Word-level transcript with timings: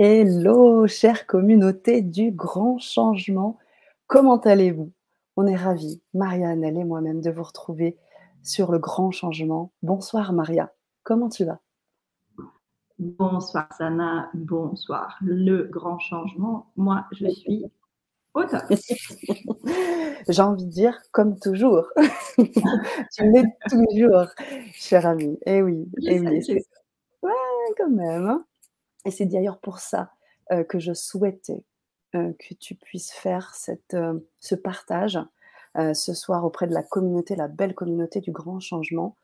Hello, 0.00 0.86
chère 0.86 1.26
communauté 1.26 2.02
du 2.02 2.30
grand 2.30 2.78
changement. 2.78 3.58
Comment 4.06 4.38
allez-vous? 4.38 4.92
On 5.36 5.44
est 5.48 5.56
ravis, 5.56 6.00
Marianne, 6.14 6.62
elle 6.62 6.78
et 6.78 6.84
moi-même, 6.84 7.20
de 7.20 7.32
vous 7.32 7.42
retrouver 7.42 7.96
sur 8.44 8.70
le 8.70 8.78
grand 8.78 9.10
changement. 9.10 9.72
Bonsoir 9.82 10.32
Maria, 10.32 10.72
comment 11.02 11.28
tu 11.28 11.44
vas? 11.44 11.58
Bonsoir 13.00 13.66
Sana, 13.76 14.30
bonsoir. 14.34 15.18
Le 15.20 15.64
grand 15.64 15.98
changement, 15.98 16.70
moi 16.76 17.04
je 17.10 17.26
suis 17.30 17.64
au 18.34 18.44
top. 18.44 18.62
J'ai 20.28 20.42
envie 20.42 20.64
de 20.64 20.70
dire 20.70 20.96
comme 21.10 21.40
toujours. 21.40 21.88
tu 22.36 23.32
l'es 23.32 23.44
toujours, 23.68 24.26
chère 24.74 25.06
amie. 25.06 25.40
Eh 25.44 25.60
oui, 25.60 25.88
eh 26.06 26.20
oui. 26.20 26.40
Ouais, 27.20 27.32
quand 27.76 27.90
même. 27.90 28.26
Hein. 28.26 28.44
Et 29.04 29.10
c'est 29.10 29.26
d'ailleurs 29.26 29.58
pour 29.58 29.78
ça 29.78 30.12
que 30.68 30.78
je 30.78 30.94
souhaitais 30.94 31.62
que 32.12 32.54
tu 32.54 32.74
puisses 32.74 33.12
faire 33.12 33.54
cette, 33.54 33.96
ce 34.40 34.54
partage 34.54 35.18
ce 35.92 36.14
soir 36.14 36.44
auprès 36.44 36.66
de 36.66 36.74
la 36.74 36.82
communauté, 36.82 37.36
la 37.36 37.48
belle 37.48 37.74
communauté 37.74 38.20
du 38.20 38.32
grand 38.32 38.60
changement, 38.60 39.16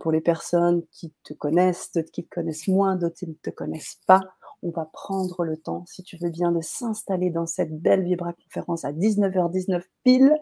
pour 0.00 0.12
les 0.12 0.20
personnes 0.20 0.82
qui 0.92 1.12
te 1.24 1.32
connaissent, 1.32 1.92
d'autres 1.92 2.10
qui 2.10 2.24
te 2.24 2.34
connaissent 2.34 2.68
moins, 2.68 2.96
d'autres 2.96 3.16
qui 3.16 3.26
ne 3.26 3.34
te 3.34 3.50
connaissent 3.50 3.98
pas. 4.06 4.20
On 4.62 4.70
va 4.70 4.84
prendre 4.84 5.44
le 5.44 5.56
temps, 5.56 5.84
si 5.86 6.02
tu 6.02 6.18
veux 6.18 6.28
bien, 6.28 6.52
de 6.52 6.60
s'installer 6.60 7.30
dans 7.30 7.46
cette 7.46 7.80
belle 7.80 8.04
Vibra 8.04 8.34
conférence 8.34 8.84
à 8.84 8.92
19h19 8.92 9.82
pile 10.04 10.36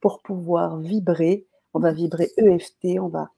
pour 0.00 0.22
pouvoir 0.22 0.78
vibrer. 0.78 1.46
On 1.74 1.80
va 1.80 1.92
vibrer 1.92 2.30
EFT, 2.36 3.00
on 3.00 3.08
va 3.08 3.30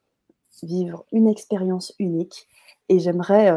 vivre 0.63 1.07
une 1.13 1.29
expérience 1.29 1.95
unique. 1.99 2.47
Et 2.91 2.99
j'aimerais 2.99 3.51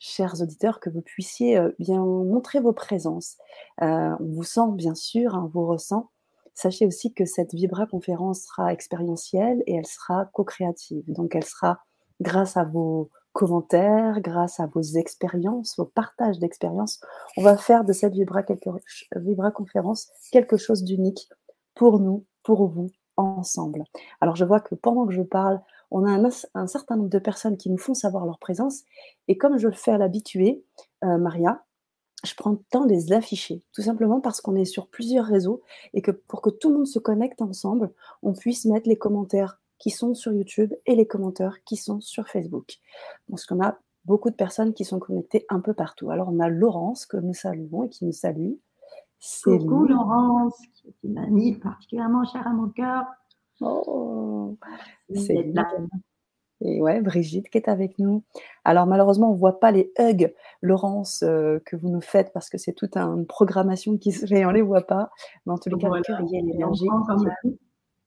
chers 0.00 0.40
auditeurs, 0.42 0.80
que 0.80 0.90
vous 0.90 1.02
puissiez 1.02 1.60
bien 1.78 2.00
montrer 2.00 2.58
vos 2.58 2.72
présences. 2.72 3.36
on 3.78 4.16
vous 4.20 4.42
sent, 4.42 4.72
bien 4.72 4.96
sûr, 4.96 5.36
hein, 5.36 5.44
on 5.44 5.48
vous 5.48 5.66
ressent. 5.66 6.10
Sachez 6.54 6.86
aussi 6.86 7.14
que 7.14 7.24
cette 7.24 7.54
Vibra 7.54 7.86
conférence 7.86 8.40
sera 8.42 8.72
expérientielle 8.72 9.62
et 9.66 9.76
elle 9.76 9.86
sera 9.86 10.26
co-créative. 10.32 11.04
Donc, 11.06 11.34
elle 11.34 11.44
sera 11.44 11.78
grâce 12.20 12.56
à 12.56 12.64
vos 12.64 13.10
commentaires, 13.32 14.20
grâce 14.20 14.58
à 14.58 14.66
vos 14.66 14.82
expériences, 14.82 15.76
vos 15.78 15.84
partages 15.84 16.38
d'expériences. 16.38 17.00
On 17.36 17.42
va 17.42 17.56
faire 17.56 17.84
de 17.84 17.92
cette 17.92 18.12
Vibra, 18.12 18.42
Vibra 19.16 19.50
conférence 19.52 20.08
quelque 20.32 20.56
chose 20.56 20.82
d'unique 20.82 21.28
pour 21.74 22.00
nous, 22.00 22.26
pour 22.42 22.66
vous, 22.66 22.90
ensemble. 23.16 23.84
Alors, 24.20 24.36
je 24.36 24.44
vois 24.44 24.60
que 24.60 24.74
pendant 24.74 25.06
que 25.06 25.14
je 25.14 25.22
parle, 25.22 25.60
on 25.90 26.04
a 26.04 26.30
un, 26.54 26.66
certain 26.66 26.96
nombre 26.96 27.08
de 27.08 27.18
personnes 27.18 27.56
qui 27.56 27.70
nous 27.70 27.78
font 27.78 27.94
savoir 27.94 28.26
leur 28.26 28.38
présence. 28.38 28.82
Et 29.28 29.36
comme 29.36 29.58
je 29.58 29.68
le 29.68 29.74
fais 29.74 29.92
à 29.92 29.98
l'habitué, 29.98 30.64
euh, 31.04 31.18
Maria, 31.18 31.64
je 32.24 32.34
prends 32.34 32.50
le 32.50 32.60
temps 32.70 32.84
de 32.84 32.90
les 32.90 33.12
afficher, 33.12 33.62
tout 33.72 33.82
simplement 33.82 34.20
parce 34.20 34.40
qu'on 34.40 34.54
est 34.54 34.66
sur 34.66 34.88
plusieurs 34.88 35.24
réseaux 35.24 35.62
et 35.94 36.02
que 36.02 36.10
pour 36.10 36.42
que 36.42 36.50
tout 36.50 36.68
le 36.68 36.76
monde 36.76 36.86
se 36.86 36.98
connecte 36.98 37.40
ensemble, 37.40 37.92
on 38.22 38.34
puisse 38.34 38.66
mettre 38.66 38.88
les 38.88 38.98
commentaires 38.98 39.58
qui 39.78 39.90
sont 39.90 40.14
sur 40.14 40.32
YouTube 40.32 40.74
et 40.84 40.94
les 40.94 41.06
commentaires 41.06 41.64
qui 41.64 41.76
sont 41.76 42.00
sur 42.00 42.28
Facebook. 42.28 42.78
Parce 43.30 43.46
qu'on 43.46 43.62
a 43.62 43.78
beaucoup 44.04 44.30
de 44.30 44.34
personnes 44.34 44.74
qui 44.74 44.84
sont 44.84 44.98
connectées 44.98 45.46
un 45.48 45.60
peu 45.60 45.72
partout. 45.72 46.10
Alors 46.10 46.28
on 46.28 46.38
a 46.40 46.48
Laurence 46.48 47.06
que 47.06 47.16
nous 47.16 47.34
saluons 47.34 47.84
et 47.84 47.88
qui 47.88 48.04
nous 48.04 48.12
salue. 48.12 48.52
Coucou 49.42 49.86
Laurence, 49.86 50.58
qui 50.74 50.88
est 50.88 50.96
une 51.02 51.18
amie 51.18 51.56
particulièrement 51.58 52.24
chère 52.24 52.46
à 52.46 52.52
mon 52.52 52.68
cœur. 52.68 53.04
Oh, 53.60 54.56
c'est 55.14 55.52
Et 56.62 56.80
ouais, 56.80 57.00
Brigitte 57.00 57.48
qui 57.50 57.58
est 57.58 57.68
avec 57.68 57.98
nous. 57.98 58.22
Alors 58.64 58.86
malheureusement, 58.86 59.30
on 59.30 59.34
ne 59.34 59.38
voit 59.38 59.60
pas 59.60 59.70
les 59.70 59.92
hugs, 59.98 60.34
Laurence, 60.62 61.22
euh, 61.22 61.58
que 61.64 61.76
vous 61.76 61.90
nous 61.90 62.00
faites 62.00 62.32
parce 62.32 62.48
que 62.48 62.58
c'est 62.58 62.72
toute 62.72 62.96
une 62.96 63.26
programmation 63.26 63.96
qui 63.98 64.12
se 64.12 64.26
fait, 64.26 64.44
on 64.44 64.48
ne 64.48 64.54
les 64.54 64.62
voit 64.62 64.86
pas. 64.86 65.10
Mais 65.46 65.52
en 65.52 65.58
tous 65.58 65.68
les 65.68 65.78
cas, 65.78 65.88
cœur, 66.02 66.20
il 66.22 66.30
y 66.30 66.38
a 66.38 66.42
l'énergie. 66.42 66.86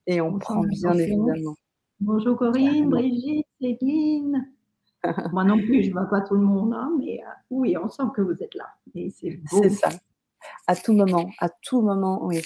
Et 0.05 0.21
on, 0.21 0.37
prend 0.37 0.63
bien 0.63 0.93
évidemment. 0.93 1.55
Bonjour 1.99 2.37
Corinne, 2.37 2.89
Brigitte, 2.89 3.47
Céline. 3.61 4.51
Moi 5.33 5.43
non 5.43 5.57
plus, 5.57 5.83
je 5.83 5.89
ne 5.89 5.93
vois 5.93 6.09
pas 6.09 6.21
tout 6.21 6.35
le 6.35 6.41
monde, 6.41 6.73
hein, 6.73 6.91
mais 6.97 7.19
euh, 7.21 7.31
oui, 7.49 7.77
on 7.77 7.89
sent 7.89 8.03
que 8.15 8.21
vous 8.21 8.33
êtes 8.41 8.55
là. 8.55 8.67
Et 8.95 9.09
c'est 9.09 9.39
C'est 9.47 9.69
ça 9.69 9.89
à 10.67 10.75
tout 10.75 10.93
moment, 10.93 11.29
à 11.39 11.49
tout 11.49 11.81
moment. 11.81 12.23
Oui, 12.23 12.41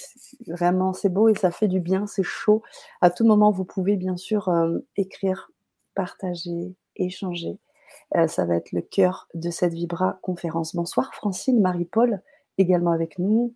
vraiment, 0.48 0.94
c'est 0.94 1.10
beau 1.10 1.30
et 1.30 1.36
ça 1.36 1.52
fait 1.52 1.68
du 1.68 1.80
bien, 1.80 2.08
c'est 2.08 2.24
chaud. 2.24 2.64
À 3.02 3.10
tout 3.10 3.26
moment, 3.26 3.52
vous 3.52 3.66
pouvez 3.66 3.96
bien 3.96 4.18
sûr 4.18 4.50
euh, 4.50 4.80
écrire, 4.96 5.52
partager, 5.96 6.76
échanger. 6.96 7.60
Euh, 8.16 8.28
ça 8.28 8.46
va 8.46 8.56
être 8.56 8.72
le 8.72 8.82
cœur 8.82 9.28
de 9.34 9.50
cette 9.50 9.74
Vibra 9.74 10.20
conférence. 10.22 10.76
Bonsoir 10.76 11.14
Francine, 11.14 11.60
Marie-Paul, 11.60 12.22
également 12.58 12.92
avec 12.92 13.20
nous. 13.20 13.54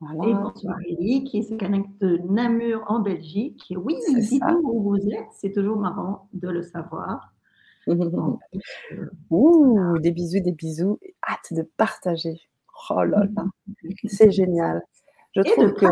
Voilà. 0.00 0.28
Et 0.28 0.34
bonsoir 0.34 0.76
Élie, 0.86 1.24
qui 1.24 1.44
se 1.44 1.54
connecte 1.54 2.00
de 2.00 2.18
Namur 2.28 2.84
en 2.88 3.00
Belgique. 3.00 3.72
Oui, 3.76 3.96
dites-nous 4.08 4.62
où 4.64 4.82
vous 4.82 5.08
êtes, 5.08 5.28
c'est 5.32 5.52
toujours 5.52 5.78
marrant 5.78 6.28
de 6.32 6.48
le 6.48 6.62
savoir. 6.62 7.30
Euh, 7.86 9.10
Ouh, 9.28 9.98
des 9.98 10.10
bisous, 10.10 10.40
des 10.40 10.52
bisous. 10.52 10.98
Hâte 11.28 11.52
de 11.52 11.60
partager. 11.76 12.40
Oh 12.90 13.04
là 13.04 13.24
là, 13.36 13.44
c'est 14.06 14.30
génial. 14.30 14.82
Je 15.34 15.42
trouve 15.42 15.72
que 15.74 15.86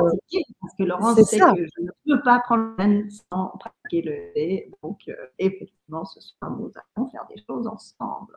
parce 0.61 0.75
que 0.79 0.85
Laurence 0.85 1.21
sait 1.23 1.39
que 1.39 1.67
je 1.67 1.83
ne 1.83 1.91
peux 2.07 2.23
pas 2.23 2.41
prendre 2.41 2.75
le 2.79 3.09
sans 3.11 3.49
pratiquer 3.59 4.03
le 4.03 4.33
thé. 4.35 4.71
Donc, 4.83 5.01
euh, 5.09 5.15
effectivement, 5.39 6.05
ce 6.05 6.21
soir, 6.21 6.51
nous 6.53 6.71
allons 6.97 7.09
faire 7.09 7.27
des 7.29 7.43
choses 7.49 7.67
ensemble. 7.67 8.37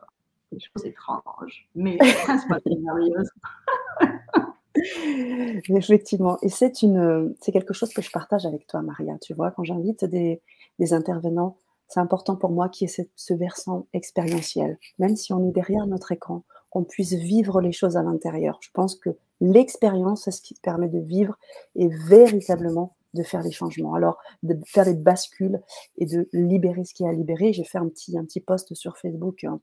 Des 0.50 0.58
choses 0.58 0.84
étranges, 0.84 1.68
mais 1.74 1.96
pas 2.26 2.58
merveilleuses. 2.66 3.30
Effectivement, 5.68 6.38
et 6.42 6.48
c'est 6.48 6.82
une, 6.82 7.34
c'est 7.40 7.50
quelque 7.50 7.72
chose 7.72 7.92
que 7.92 8.02
je 8.02 8.10
partage 8.10 8.46
avec 8.46 8.66
toi, 8.66 8.82
Maria. 8.82 9.16
Tu 9.20 9.32
vois, 9.32 9.50
quand 9.50 9.64
j'invite 9.64 10.04
des, 10.04 10.42
des 10.78 10.92
intervenants, 10.92 11.56
c'est 11.88 12.00
important 12.00 12.36
pour 12.36 12.50
moi 12.50 12.68
qu'il 12.68 12.88
y 12.88 12.92
ait 12.92 13.08
ce 13.14 13.34
versant 13.34 13.86
expérientiel, 13.92 14.78
même 14.98 15.16
si 15.16 15.32
on 15.32 15.48
est 15.48 15.52
derrière 15.52 15.86
notre 15.86 16.12
écran 16.12 16.44
qu'on 16.76 16.84
puisse 16.84 17.14
vivre 17.14 17.62
les 17.62 17.72
choses 17.72 17.96
à 17.96 18.02
l'intérieur. 18.02 18.58
Je 18.60 18.68
pense 18.70 18.96
que 18.96 19.08
l'expérience, 19.40 20.24
c'est 20.24 20.30
ce 20.30 20.42
qui 20.42 20.52
permet 20.52 20.90
de 20.90 20.98
vivre 20.98 21.38
et 21.74 21.88
véritablement 21.88 22.94
de 23.14 23.22
faire 23.22 23.42
les 23.42 23.50
changements. 23.50 23.94
Alors, 23.94 24.18
de 24.42 24.58
faire 24.66 24.84
des 24.84 24.92
bascules 24.92 25.58
et 25.96 26.04
de 26.04 26.28
libérer 26.34 26.84
ce 26.84 26.92
qui 26.92 27.04
est 27.04 27.08
à 27.08 27.14
libérer. 27.14 27.54
J'ai 27.54 27.64
fait 27.64 27.78
un 27.78 27.88
petit, 27.88 28.18
un 28.18 28.26
petit 28.26 28.40
post 28.40 28.74
sur 28.74 28.98
Facebook 28.98 29.44
hein, 29.44 29.58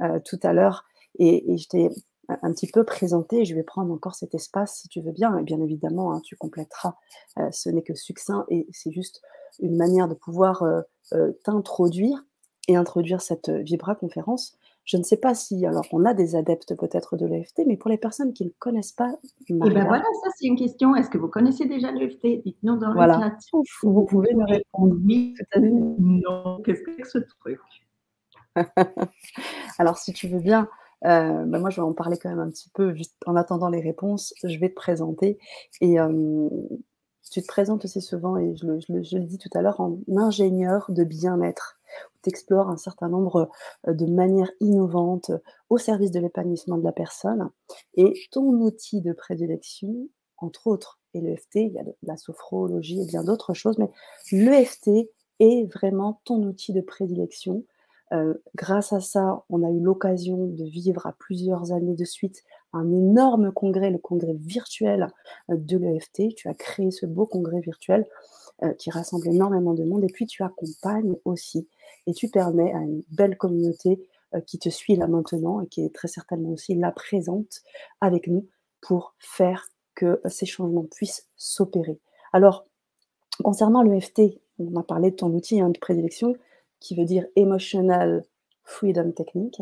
euh, 0.00 0.18
tout 0.24 0.40
à 0.42 0.54
l'heure 0.54 0.86
et, 1.18 1.52
et 1.52 1.58
je 1.58 1.68
t'ai 1.68 1.90
un 2.28 2.50
petit 2.54 2.68
peu 2.68 2.82
présenté. 2.82 3.44
Je 3.44 3.54
vais 3.54 3.62
prendre 3.62 3.92
encore 3.92 4.14
cet 4.14 4.34
espace 4.34 4.78
si 4.78 4.88
tu 4.88 5.02
veux 5.02 5.12
bien. 5.12 5.36
Et 5.36 5.42
bien 5.42 5.60
évidemment, 5.60 6.14
hein, 6.14 6.22
tu 6.24 6.34
compléteras. 6.34 6.94
Euh, 7.38 7.50
ce 7.50 7.68
n'est 7.68 7.82
que 7.82 7.94
succinct 7.94 8.46
et 8.48 8.66
c'est 8.72 8.90
juste 8.90 9.20
une 9.60 9.76
manière 9.76 10.08
de 10.08 10.14
pouvoir 10.14 10.62
euh, 10.62 11.32
t'introduire 11.44 12.24
et 12.68 12.76
introduire 12.76 13.20
cette 13.20 13.50
Vibra 13.50 13.94
conférence 13.94 14.56
je 14.84 14.98
ne 14.98 15.02
sais 15.02 15.16
pas 15.16 15.34
si, 15.34 15.64
alors 15.64 15.86
on 15.92 16.04
a 16.04 16.12
des 16.12 16.36
adeptes 16.36 16.76
peut-être 16.76 17.16
de 17.16 17.26
l'EFT, 17.26 17.62
mais 17.66 17.76
pour 17.76 17.90
les 17.90 17.96
personnes 17.96 18.34
qui 18.34 18.44
ne 18.44 18.50
connaissent 18.58 18.92
pas. 18.92 19.10
Et 19.48 19.54
eh 19.54 19.54
ben 19.54 19.86
voilà, 19.86 20.04
ça 20.22 20.30
c'est 20.36 20.46
une 20.46 20.56
question. 20.56 20.94
Est-ce 20.94 21.08
que 21.08 21.16
vous 21.16 21.28
connaissez 21.28 21.64
déjà 21.64 21.90
l'EFT 21.90 22.42
Dites-nous 22.44 22.76
dans 22.76 22.92
voilà. 22.92 23.16
le 23.16 23.22
chat. 23.22 23.60
Vous 23.82 24.04
pouvez 24.04 24.34
me 24.34 24.44
répondre. 24.44 24.96
Oui, 25.02 25.34
non. 25.56 26.60
Qu'est-ce 26.64 26.82
que 26.82 26.90
c'est 26.98 27.10
ce 27.10 27.18
truc? 27.40 27.58
Alors 29.78 29.96
si 29.96 30.12
tu 30.12 30.28
veux 30.28 30.38
bien, 30.38 30.68
euh, 31.04 31.44
ben 31.44 31.58
moi 31.58 31.70
je 31.70 31.76
vais 31.76 31.86
en 31.86 31.94
parler 31.94 32.18
quand 32.18 32.28
même 32.28 32.38
un 32.38 32.50
petit 32.50 32.68
peu, 32.68 32.94
juste 32.94 33.16
en 33.26 33.36
attendant 33.36 33.70
les 33.70 33.80
réponses, 33.80 34.34
je 34.44 34.58
vais 34.58 34.68
te 34.68 34.74
présenter. 34.74 35.38
Et 35.80 35.98
euh, 35.98 36.48
tu 37.32 37.40
te 37.40 37.46
présentes 37.46 37.86
aussi 37.86 38.02
souvent, 38.02 38.36
et 38.36 38.54
je 38.54 38.66
le, 38.66 38.80
je 38.80 39.16
le 39.16 39.24
dis 39.24 39.38
tout 39.38 39.48
à 39.54 39.62
l'heure, 39.62 39.80
en 39.80 39.98
ingénieur 40.14 40.86
de 40.90 41.04
bien-être 41.04 41.78
explores 42.28 42.68
un 42.68 42.76
certain 42.76 43.08
nombre 43.08 43.48
euh, 43.88 43.92
de 43.92 44.06
manières 44.06 44.50
innovantes 44.60 45.30
euh, 45.30 45.38
au 45.70 45.78
service 45.78 46.10
de 46.10 46.20
l'épanouissement 46.20 46.78
de 46.78 46.84
la 46.84 46.92
personne. 46.92 47.50
Et 47.94 48.14
ton 48.30 48.44
outil 48.44 49.00
de 49.00 49.12
prédilection, 49.12 50.08
entre 50.38 50.66
autres, 50.66 51.00
et 51.14 51.20
l'EFT, 51.20 51.56
il 51.56 51.72
y 51.72 51.78
a 51.78 51.84
de 51.84 51.94
la 52.02 52.16
sophrologie 52.16 53.00
et 53.00 53.06
bien 53.06 53.22
d'autres 53.22 53.54
choses, 53.54 53.78
mais 53.78 53.90
l'EFT 54.32 54.90
est 55.40 55.72
vraiment 55.72 56.20
ton 56.24 56.42
outil 56.42 56.72
de 56.72 56.80
prédilection. 56.80 57.64
Euh, 58.12 58.34
grâce 58.54 58.92
à 58.92 59.00
ça, 59.00 59.44
on 59.48 59.62
a 59.62 59.70
eu 59.70 59.80
l'occasion 59.80 60.46
de 60.46 60.64
vivre 60.64 61.06
à 61.06 61.12
plusieurs 61.12 61.72
années 61.72 61.94
de 61.94 62.04
suite 62.04 62.42
un 62.72 62.92
énorme 62.92 63.52
congrès, 63.52 63.90
le 63.90 63.98
congrès 63.98 64.34
virtuel 64.34 65.08
de 65.48 65.78
l'EFT. 65.78 66.34
Tu 66.36 66.48
as 66.48 66.54
créé 66.54 66.90
ce 66.90 67.06
beau 67.06 67.26
congrès 67.26 67.60
virtuel 67.60 68.06
qui 68.78 68.90
rassemble 68.90 69.28
énormément 69.28 69.74
de 69.74 69.84
monde 69.84 70.04
et 70.04 70.12
puis 70.12 70.26
tu 70.26 70.42
accompagnes 70.42 71.16
aussi 71.24 71.68
et 72.06 72.12
tu 72.12 72.28
permets 72.28 72.72
à 72.72 72.78
une 72.78 73.02
belle 73.10 73.36
communauté 73.36 74.06
euh, 74.34 74.40
qui 74.40 74.58
te 74.58 74.68
suit 74.68 74.96
là 74.96 75.06
maintenant 75.06 75.60
et 75.60 75.66
qui 75.66 75.84
est 75.84 75.94
très 75.94 76.08
certainement 76.08 76.50
aussi 76.50 76.74
là 76.74 76.92
présente 76.92 77.62
avec 78.00 78.26
nous 78.26 78.46
pour 78.80 79.14
faire 79.18 79.66
que 79.94 80.20
ces 80.26 80.46
changements 80.46 80.86
puissent 80.90 81.28
s'opérer. 81.36 82.00
Alors, 82.32 82.66
concernant 83.42 83.82
l'EFT, 83.82 84.40
on 84.58 84.76
a 84.76 84.82
parlé 84.82 85.10
de 85.10 85.16
ton 85.16 85.32
outil 85.32 85.60
hein, 85.60 85.70
de 85.70 85.78
prédilection 85.78 86.34
qui 86.80 86.96
veut 86.96 87.04
dire 87.04 87.26
Emotional 87.36 88.24
Freedom 88.64 89.12
Technique. 89.12 89.60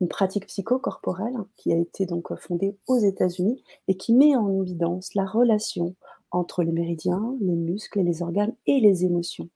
une 0.00 0.08
pratique 0.08 0.46
psychocorporelle 0.46 1.36
qui 1.56 1.72
a 1.72 1.76
été 1.76 2.06
donc 2.06 2.34
fondée 2.36 2.76
aux 2.86 2.98
États-Unis 2.98 3.62
et 3.88 3.96
qui 3.96 4.14
met 4.14 4.36
en 4.36 4.50
évidence 4.62 5.14
la 5.14 5.24
relation 5.24 5.94
entre 6.30 6.62
les 6.62 6.72
méridiens, 6.72 7.36
les 7.40 7.54
muscles 7.54 8.00
les 8.00 8.22
organes 8.22 8.54
et 8.66 8.80
les 8.80 9.04
émotions 9.04 9.48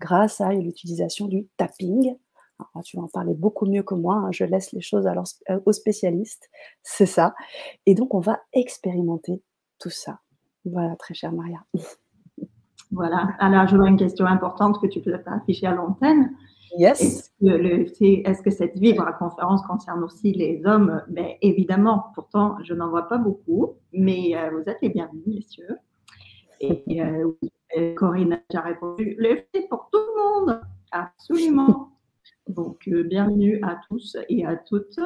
grâce 0.00 0.40
à 0.40 0.52
l'utilisation 0.52 1.26
du 1.26 1.46
tapping. 1.56 2.16
tu 2.84 2.96
vas 2.96 3.04
en 3.04 3.08
parler 3.08 3.34
beaucoup 3.34 3.66
mieux 3.66 3.82
que 3.82 3.94
moi, 3.94 4.16
hein, 4.16 4.32
je 4.32 4.44
laisse 4.44 4.72
les 4.72 4.80
choses 4.80 5.06
alors, 5.06 5.26
euh, 5.50 5.60
aux 5.66 5.72
spécialistes, 5.72 6.50
c'est 6.82 7.06
ça. 7.06 7.34
Et 7.86 7.94
donc, 7.94 8.14
on 8.14 8.20
va 8.20 8.40
expérimenter 8.52 9.42
tout 9.78 9.90
ça. 9.90 10.20
Voilà, 10.64 10.94
très 10.96 11.14
chère 11.14 11.32
Maria. 11.32 11.64
Voilà. 12.92 13.36
Alors, 13.38 13.68
j'aurais 13.68 13.88
une 13.88 13.96
question 13.96 14.26
importante 14.26 14.80
que 14.80 14.88
tu 14.88 15.00
peux 15.00 15.14
afficher 15.26 15.68
à 15.68 15.74
l'antenne. 15.74 16.34
Yes. 16.76 17.30
Est-ce 17.40 18.42
que, 18.42 18.50
cette 18.50 18.78
vibre 18.78 19.06
à 19.06 19.12
conférence 19.12 19.62
concerne 19.62 20.02
aussi 20.04 20.32
les 20.32 20.62
hommes? 20.64 21.02
Mais 21.08 21.38
ben, 21.42 21.50
évidemment, 21.50 22.06
pourtant, 22.14 22.56
je 22.62 22.74
n'en 22.74 22.88
vois 22.88 23.08
pas 23.08 23.18
beaucoup, 23.18 23.74
mais 23.92 24.36
euh, 24.36 24.50
vous 24.50 24.68
êtes 24.68 24.78
les 24.82 24.88
bienvenus, 24.88 25.22
messieurs. 25.26 25.78
Et 26.60 26.84
euh, 27.00 27.32
Corinne 27.94 28.34
a 28.34 28.40
déjà 28.48 28.62
répondu 28.62 29.16
le 29.18 29.42
pour 29.68 29.88
tout 29.92 29.98
le 29.98 30.22
monde, 30.22 30.60
absolument. 30.92 31.90
Donc, 32.48 32.88
euh, 32.88 33.04
bienvenue 33.04 33.60
à 33.62 33.80
tous 33.88 34.16
et 34.28 34.44
à 34.44 34.56
toutes. 34.56 34.98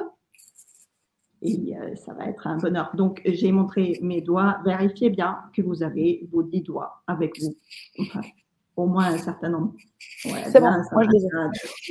Et 1.42 1.76
euh, 1.76 1.94
ça 1.94 2.14
va 2.14 2.26
être 2.26 2.46
un 2.46 2.56
bonheur. 2.56 2.90
Donc, 2.94 3.20
j'ai 3.24 3.52
montré 3.52 3.98
mes 4.00 4.22
doigts. 4.22 4.60
Vérifiez 4.64 5.10
bien 5.10 5.40
que 5.54 5.60
vous 5.60 5.82
avez 5.82 6.26
vos 6.32 6.42
dix 6.42 6.62
doigts 6.62 7.02
avec 7.06 7.38
vous. 7.40 7.54
Enfin, 8.00 8.22
au 8.76 8.86
moins 8.86 9.12
un 9.12 9.18
certain 9.18 9.50
nombre. 9.50 9.74
C'est 10.06 10.60
bon, 10.60 10.70
moi 10.92 11.04
je 11.04 11.10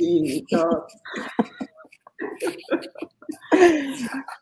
ai. 0.00 0.44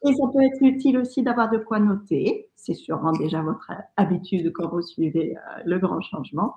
Et 0.04 0.14
ça 0.14 0.26
peut 0.32 0.42
être 0.42 0.62
utile 0.62 0.98
aussi 0.98 1.22
d'avoir 1.22 1.50
de 1.50 1.58
quoi 1.58 1.78
noter. 1.78 2.48
C'est 2.56 2.74
sûrement 2.74 3.12
déjà 3.12 3.42
votre 3.42 3.70
habitude 3.96 4.52
quand 4.52 4.69
vous 4.69 4.82
suivez 4.82 5.36
euh, 5.36 5.62
le 5.64 5.78
grand 5.78 6.00
changement. 6.00 6.56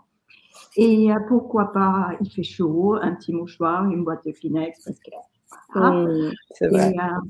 Et 0.77 1.11
euh, 1.11 1.15
pourquoi 1.27 1.71
pas, 1.71 2.11
il 2.21 2.29
fait 2.29 2.43
chaud, 2.43 2.95
un 2.95 3.13
petit 3.15 3.33
mouchoir, 3.33 3.89
une 3.89 4.03
boîte 4.03 4.25
de 4.25 4.31
Kleenex, 4.31 4.83
parce 4.83 4.99
que. 4.99 5.11
Mmh, 5.75 6.33
c'est 6.51 6.67
vrai. 6.67 6.89
Euh, 6.89 7.29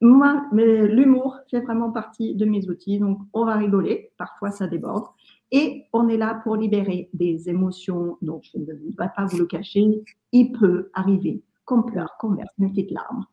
moi, 0.00 0.46
l'humour 0.52 1.38
fait 1.50 1.60
vraiment 1.60 1.90
partie 1.90 2.34
de 2.34 2.44
mes 2.44 2.68
outils. 2.68 2.98
Donc, 2.98 3.18
on 3.32 3.44
va 3.44 3.56
rigoler. 3.56 4.12
Parfois, 4.18 4.50
ça 4.50 4.66
déborde. 4.66 5.06
Et 5.50 5.84
on 5.92 6.08
est 6.08 6.16
là 6.16 6.40
pour 6.42 6.56
libérer 6.56 7.08
des 7.14 7.48
émotions. 7.48 8.18
Donc, 8.20 8.42
je 8.52 8.58
ne 8.58 8.64
vais 8.66 8.74
pas 8.96 9.24
vous 9.26 9.38
le 9.38 9.46
cacher. 9.46 10.02
Il 10.32 10.52
peut 10.52 10.90
arriver 10.94 11.42
qu'on 11.64 11.82
pleure, 11.82 12.16
qu'on 12.18 12.34
verse 12.34 12.52
une 12.58 12.70
petite 12.70 12.90
larme 12.90 13.24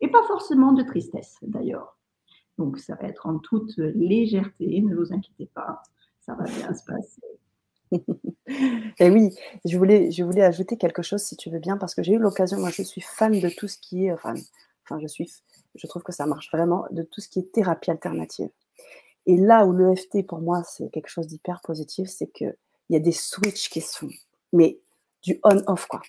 et 0.00 0.08
pas 0.08 0.22
forcément 0.24 0.72
de 0.72 0.82
tristesse 0.82 1.36
d'ailleurs. 1.42 1.96
Donc 2.58 2.78
ça 2.78 2.94
va 2.94 3.08
être 3.08 3.26
en 3.26 3.38
toute 3.38 3.76
légèreté, 3.78 4.82
ne 4.82 4.94
vous 4.94 5.12
inquiétez 5.12 5.46
pas, 5.54 5.82
ça 6.20 6.34
va 6.34 6.44
bien 6.44 6.74
se 6.74 6.84
passer. 6.84 7.22
et 8.98 9.10
oui, 9.10 9.34
je 9.64 9.78
voulais, 9.78 10.10
je 10.10 10.22
voulais 10.22 10.42
ajouter 10.42 10.76
quelque 10.76 11.02
chose 11.02 11.22
si 11.22 11.36
tu 11.36 11.50
veux 11.50 11.58
bien, 11.58 11.76
parce 11.76 11.94
que 11.94 12.02
j'ai 12.02 12.12
eu 12.12 12.18
l'occasion, 12.18 12.58
moi 12.58 12.70
je 12.70 12.82
suis 12.82 13.00
fan 13.00 13.32
de 13.32 13.48
tout 13.48 13.66
ce 13.66 13.78
qui 13.78 14.06
est, 14.06 14.12
enfin, 14.12 14.34
enfin 14.84 15.00
je 15.00 15.06
suis, 15.06 15.30
je 15.74 15.86
trouve 15.86 16.02
que 16.02 16.12
ça 16.12 16.26
marche 16.26 16.50
vraiment, 16.52 16.84
de 16.90 17.02
tout 17.02 17.20
ce 17.20 17.28
qui 17.28 17.40
est 17.40 17.52
thérapie 17.52 17.90
alternative. 17.90 18.50
Et 19.26 19.36
là 19.36 19.66
où 19.66 19.72
l'EFT 19.72 20.26
pour 20.26 20.40
moi 20.40 20.62
c'est 20.64 20.90
quelque 20.90 21.08
chose 21.08 21.26
d'hyper 21.26 21.60
positif, 21.62 22.08
c'est 22.08 22.30
qu'il 22.30 22.54
y 22.90 22.96
a 22.96 23.00
des 23.00 23.12
switches 23.12 23.70
qui 23.70 23.80
sont, 23.80 24.08
mais 24.52 24.78
du 25.22 25.40
on-off 25.44 25.86
quoi. 25.86 26.02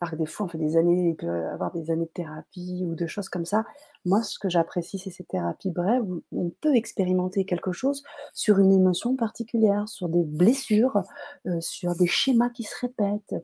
Alors 0.00 0.12
que 0.12 0.16
des 0.16 0.26
fois, 0.26 0.46
on 0.46 0.48
fait 0.48 0.58
des 0.58 0.76
années, 0.76 1.10
il 1.10 1.16
peut 1.16 1.46
avoir 1.48 1.72
des 1.72 1.90
années 1.90 2.06
de 2.06 2.10
thérapie 2.10 2.82
ou 2.84 2.94
de 2.94 3.06
choses 3.06 3.28
comme 3.28 3.44
ça. 3.44 3.64
Moi, 4.04 4.22
ce 4.22 4.38
que 4.38 4.48
j'apprécie, 4.48 4.98
c'est 4.98 5.10
ces 5.10 5.24
thérapies 5.24 5.70
brèves 5.70 6.04
où 6.04 6.22
on 6.32 6.50
peut 6.60 6.74
expérimenter 6.74 7.44
quelque 7.44 7.72
chose 7.72 8.02
sur 8.34 8.58
une 8.58 8.72
émotion 8.72 9.16
particulière, 9.16 9.88
sur 9.88 10.08
des 10.08 10.24
blessures, 10.24 11.02
euh, 11.46 11.60
sur 11.60 11.94
des 11.96 12.06
schémas 12.06 12.50
qui 12.50 12.62
se 12.62 12.74
répètent, 12.80 13.34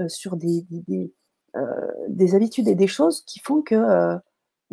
euh, 0.00 0.08
sur 0.08 0.36
des, 0.36 0.66
euh, 1.56 1.86
des, 2.08 2.34
habitudes 2.34 2.68
et 2.68 2.74
des 2.74 2.86
choses 2.86 3.22
qui 3.22 3.40
font 3.40 3.62
que 3.62 4.20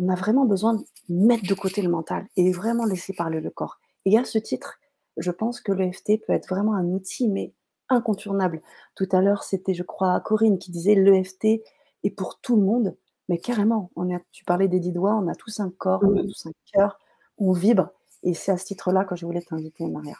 on 0.01 0.07
a 0.07 0.15
vraiment 0.15 0.45
besoin 0.45 0.75
de 0.75 0.83
mettre 1.09 1.45
de 1.45 1.53
côté 1.53 1.81
le 1.81 1.89
mental 1.89 2.25
et 2.37 2.51
vraiment 2.53 2.85
laisser 2.85 3.13
parler 3.13 3.41
le 3.41 3.49
corps. 3.49 3.79
Et 4.05 4.17
à 4.17 4.23
ce 4.23 4.37
titre, 4.37 4.79
je 5.17 5.31
pense 5.31 5.59
que 5.59 5.73
l'EFT 5.73 6.25
peut 6.25 6.33
être 6.33 6.47
vraiment 6.47 6.73
un 6.73 6.85
outil, 6.85 7.27
mais 7.27 7.53
incontournable. 7.89 8.61
Tout 8.95 9.07
à 9.11 9.21
l'heure, 9.21 9.43
c'était, 9.43 9.73
je 9.73 9.83
crois, 9.83 10.19
Corinne 10.19 10.57
qui 10.57 10.71
disait 10.71 10.95
l'EFT 10.95 11.61
est 12.03 12.09
pour 12.09 12.39
tout 12.39 12.55
le 12.55 12.63
monde. 12.63 12.95
Mais 13.27 13.37
carrément, 13.37 13.91
on 13.95 14.13
a, 14.13 14.19
tu 14.31 14.43
parlais 14.43 14.67
des 14.67 14.79
dix 14.79 14.91
doigts, 14.91 15.15
on 15.15 15.27
a 15.27 15.35
tous 15.35 15.59
un 15.59 15.69
corps, 15.69 16.01
on 16.03 16.17
a 16.17 16.23
tous 16.23 16.47
un 16.47 16.51
cœur, 16.73 16.99
on 17.37 17.51
vibre. 17.51 17.89
Et 18.23 18.33
c'est 18.33 18.51
à 18.51 18.57
ce 18.57 18.65
titre-là 18.65 19.05
que 19.05 19.15
je 19.15 19.25
voulais 19.25 19.41
t'inviter, 19.41 19.87
Maria. 19.87 20.15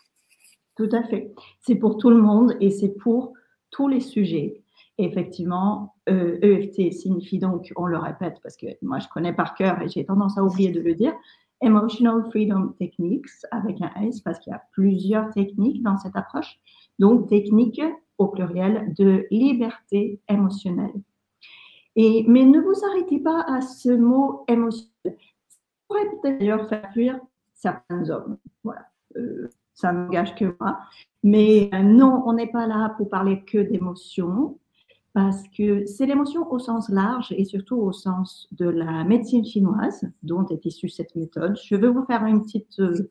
Tout 0.75 0.89
à 0.91 1.03
fait. 1.03 1.33
C'est 1.61 1.75
pour 1.75 1.97
tout 1.97 2.09
le 2.09 2.21
monde 2.21 2.55
et 2.61 2.71
c'est 2.71 2.89
pour 2.89 3.33
tous 3.71 3.87
les 3.87 3.99
sujets. 3.99 4.63
effectivement, 4.97 5.95
EFT 6.07 6.79
euh, 6.79 6.87
e 6.87 6.91
signifie 6.91 7.39
donc, 7.39 7.71
on 7.75 7.85
le 7.85 7.97
répète 7.97 8.37
parce 8.43 8.57
que 8.57 8.67
moi 8.81 8.99
je 8.99 9.07
connais 9.07 9.33
par 9.33 9.55
cœur 9.55 9.81
et 9.81 9.87
j'ai 9.87 10.05
tendance 10.05 10.37
à 10.37 10.43
oublier 10.43 10.71
de 10.71 10.81
le 10.81 10.93
dire, 10.93 11.13
Emotional 11.61 12.23
Freedom 12.29 12.69
Techniques 12.79 13.27
avec 13.51 13.81
un 13.81 13.91
S 14.01 14.21
parce 14.21 14.39
qu'il 14.39 14.51
y 14.51 14.55
a 14.55 14.63
plusieurs 14.71 15.29
techniques 15.31 15.83
dans 15.83 15.97
cette 15.97 16.15
approche. 16.15 16.59
Donc, 16.99 17.27
technique 17.27 17.81
au 18.17 18.27
pluriel 18.27 18.93
de 18.97 19.25
liberté 19.31 20.19
émotionnelle. 20.27 20.93
Et, 21.95 22.25
mais 22.27 22.45
ne 22.45 22.59
vous 22.59 22.85
arrêtez 22.91 23.19
pas 23.19 23.41
à 23.41 23.61
ce 23.61 23.89
mot 23.89 24.43
émotionnel. 24.47 24.89
Ça 25.03 25.57
pourrait 25.87 26.09
d'ailleurs 26.23 26.67
faire 26.69 26.89
fuir 26.93 27.19
certains 27.53 28.09
hommes. 28.09 28.37
Voilà. 28.63 28.85
Euh, 29.17 29.49
ça 29.73 29.91
n'engage 29.91 30.35
que 30.35 30.55
moi. 30.59 30.79
Mais 31.23 31.69
euh, 31.73 31.79
non, 31.79 32.23
on 32.25 32.33
n'est 32.33 32.51
pas 32.51 32.67
là 32.67 32.93
pour 32.97 33.09
parler 33.09 33.43
que 33.43 33.57
d'émotions 33.57 34.57
parce 35.13 35.43
que 35.49 35.85
c'est 35.85 36.05
l'émotion 36.05 36.49
au 36.51 36.59
sens 36.59 36.89
large 36.89 37.33
et 37.35 37.45
surtout 37.45 37.77
au 37.77 37.91
sens 37.91 38.47
de 38.51 38.69
la 38.69 39.03
médecine 39.03 39.43
chinoise 39.43 40.05
dont 40.23 40.45
est 40.47 40.65
issue 40.65 40.89
cette 40.89 41.15
méthode. 41.15 41.57
Je 41.63 41.75
vais 41.75 41.87
vous 41.87 42.05
faire 42.05 42.25
une 42.25 42.43
petite, 42.43 42.79
euh, 42.79 43.09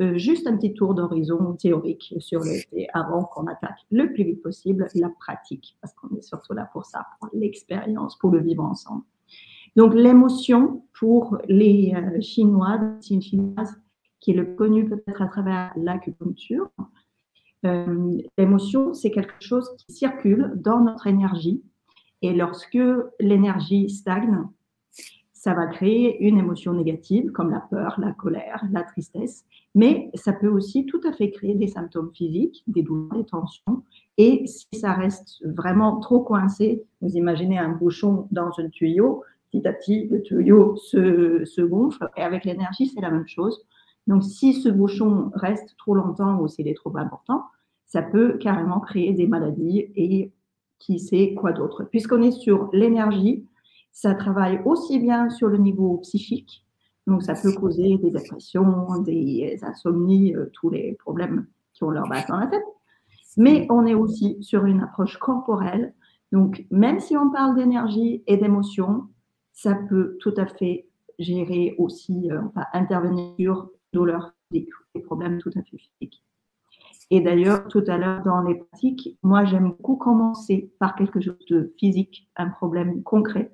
euh, 0.00 0.16
juste 0.16 0.46
un 0.46 0.56
petit 0.56 0.72
tour 0.72 0.94
d'horizon 0.94 1.54
théorique 1.54 2.14
sur 2.18 2.40
le 2.40 2.60
avant 2.94 3.24
qu'on 3.24 3.46
attaque 3.46 3.78
le 3.90 4.12
plus 4.12 4.24
vite 4.24 4.42
possible 4.42 4.88
la 4.94 5.10
pratique, 5.10 5.76
parce 5.80 5.92
qu'on 5.94 6.16
est 6.16 6.22
surtout 6.22 6.54
là 6.54 6.68
pour 6.72 6.86
ça, 6.86 7.06
pour 7.20 7.28
l'expérience, 7.34 8.16
pour 8.18 8.30
le 8.30 8.40
vivre 8.40 8.64
ensemble. 8.64 9.02
Donc 9.76 9.92
l'émotion 9.94 10.84
pour 10.98 11.38
les 11.48 11.94
euh, 11.94 12.20
Chinois, 12.20 12.76
la 12.76 12.88
médecine 12.88 13.20
chinoise, 13.20 13.74
qui 14.20 14.30
est 14.30 14.34
le 14.34 14.54
connu 14.54 14.88
peut-être 14.88 15.20
à 15.20 15.26
travers 15.26 15.72
l'acupuncture, 15.76 16.70
euh, 17.64 18.18
l'émotion, 18.38 18.94
c'est 18.94 19.10
quelque 19.10 19.34
chose 19.40 19.68
qui 19.78 19.92
circule 19.92 20.52
dans 20.56 20.80
notre 20.80 21.06
énergie. 21.06 21.62
Et 22.22 22.32
lorsque 22.32 22.78
l'énergie 23.20 23.90
stagne, 23.90 24.44
ça 25.32 25.52
va 25.52 25.66
créer 25.66 26.24
une 26.26 26.38
émotion 26.38 26.72
négative 26.72 27.30
comme 27.32 27.50
la 27.50 27.60
peur, 27.60 27.96
la 27.98 28.12
colère, 28.12 28.64
la 28.72 28.82
tristesse. 28.82 29.44
Mais 29.74 30.10
ça 30.14 30.32
peut 30.32 30.48
aussi 30.48 30.86
tout 30.86 31.00
à 31.06 31.12
fait 31.12 31.30
créer 31.30 31.54
des 31.54 31.66
symptômes 31.66 32.10
physiques, 32.14 32.64
des 32.66 32.82
douleurs, 32.82 33.18
des 33.18 33.24
tensions. 33.24 33.82
Et 34.16 34.46
si 34.46 34.66
ça 34.72 34.94
reste 34.94 35.46
vraiment 35.46 36.00
trop 36.00 36.20
coincé, 36.20 36.84
vous 37.02 37.16
imaginez 37.16 37.58
un 37.58 37.68
bouchon 37.68 38.26
dans 38.30 38.58
un 38.58 38.70
tuyau, 38.70 39.22
petit 39.50 39.68
à 39.68 39.74
petit, 39.74 40.06
le 40.06 40.22
tuyau 40.22 40.76
se, 40.76 41.44
se 41.44 41.60
gonfle. 41.60 42.08
Et 42.16 42.22
avec 42.22 42.46
l'énergie, 42.46 42.86
c'est 42.86 43.02
la 43.02 43.10
même 43.10 43.28
chose. 43.28 43.66
Donc, 44.06 44.22
si 44.22 44.54
ce 44.54 44.68
bouchon 44.68 45.30
reste 45.34 45.76
trop 45.76 45.94
longtemps 45.94 46.38
ou 46.40 46.48
s'il 46.48 46.68
est 46.68 46.74
trop 46.74 46.96
important, 46.96 47.44
ça 47.94 48.02
peut 48.02 48.38
carrément 48.38 48.80
créer 48.80 49.12
des 49.12 49.28
maladies 49.28 49.86
et 49.94 50.32
qui 50.80 50.98
sait 50.98 51.32
quoi 51.34 51.52
d'autre. 51.52 51.84
Puisqu'on 51.84 52.22
est 52.22 52.32
sur 52.32 52.68
l'énergie, 52.72 53.46
ça 53.92 54.16
travaille 54.16 54.60
aussi 54.64 54.98
bien 54.98 55.30
sur 55.30 55.46
le 55.46 55.58
niveau 55.58 55.98
psychique, 55.98 56.66
donc 57.06 57.22
ça 57.22 57.34
peut 57.40 57.52
causer 57.52 57.96
des 57.98 58.10
dépressions, 58.10 59.00
des 59.02 59.60
insomnies, 59.62 60.34
euh, 60.34 60.50
tous 60.54 60.70
les 60.70 60.94
problèmes 60.94 61.46
qui 61.72 61.84
ont 61.84 61.90
leur 61.90 62.08
base 62.08 62.26
dans 62.26 62.38
la 62.38 62.48
tête. 62.48 62.64
Mais 63.36 63.68
on 63.70 63.86
est 63.86 63.94
aussi 63.94 64.38
sur 64.42 64.64
une 64.64 64.80
approche 64.80 65.16
corporelle. 65.18 65.94
Donc 66.32 66.66
même 66.72 66.98
si 66.98 67.16
on 67.16 67.30
parle 67.30 67.54
d'énergie 67.54 68.24
et 68.26 68.36
d'émotion, 68.36 69.04
ça 69.52 69.76
peut 69.88 70.16
tout 70.18 70.34
à 70.36 70.46
fait 70.46 70.88
gérer 71.20 71.76
aussi, 71.78 72.28
euh, 72.32 72.40
intervenir 72.72 73.36
sur 73.38 73.70
douleurs 73.92 74.32
physiques, 74.50 74.70
des 74.96 75.02
problèmes 75.02 75.38
tout 75.38 75.50
à 75.50 75.62
fait 75.62 75.78
physiques. 75.78 76.24
Et 77.10 77.20
d'ailleurs, 77.20 77.68
tout 77.68 77.84
à 77.86 77.98
l'heure, 77.98 78.22
dans 78.22 78.42
les 78.42 78.54
pratiques, 78.54 79.16
moi, 79.22 79.44
j'aime 79.44 79.68
beaucoup 79.70 79.96
commencer 79.96 80.70
par 80.78 80.96
quelque 80.96 81.20
chose 81.20 81.44
de 81.48 81.74
physique, 81.78 82.28
un 82.36 82.48
problème 82.48 83.02
concret, 83.02 83.52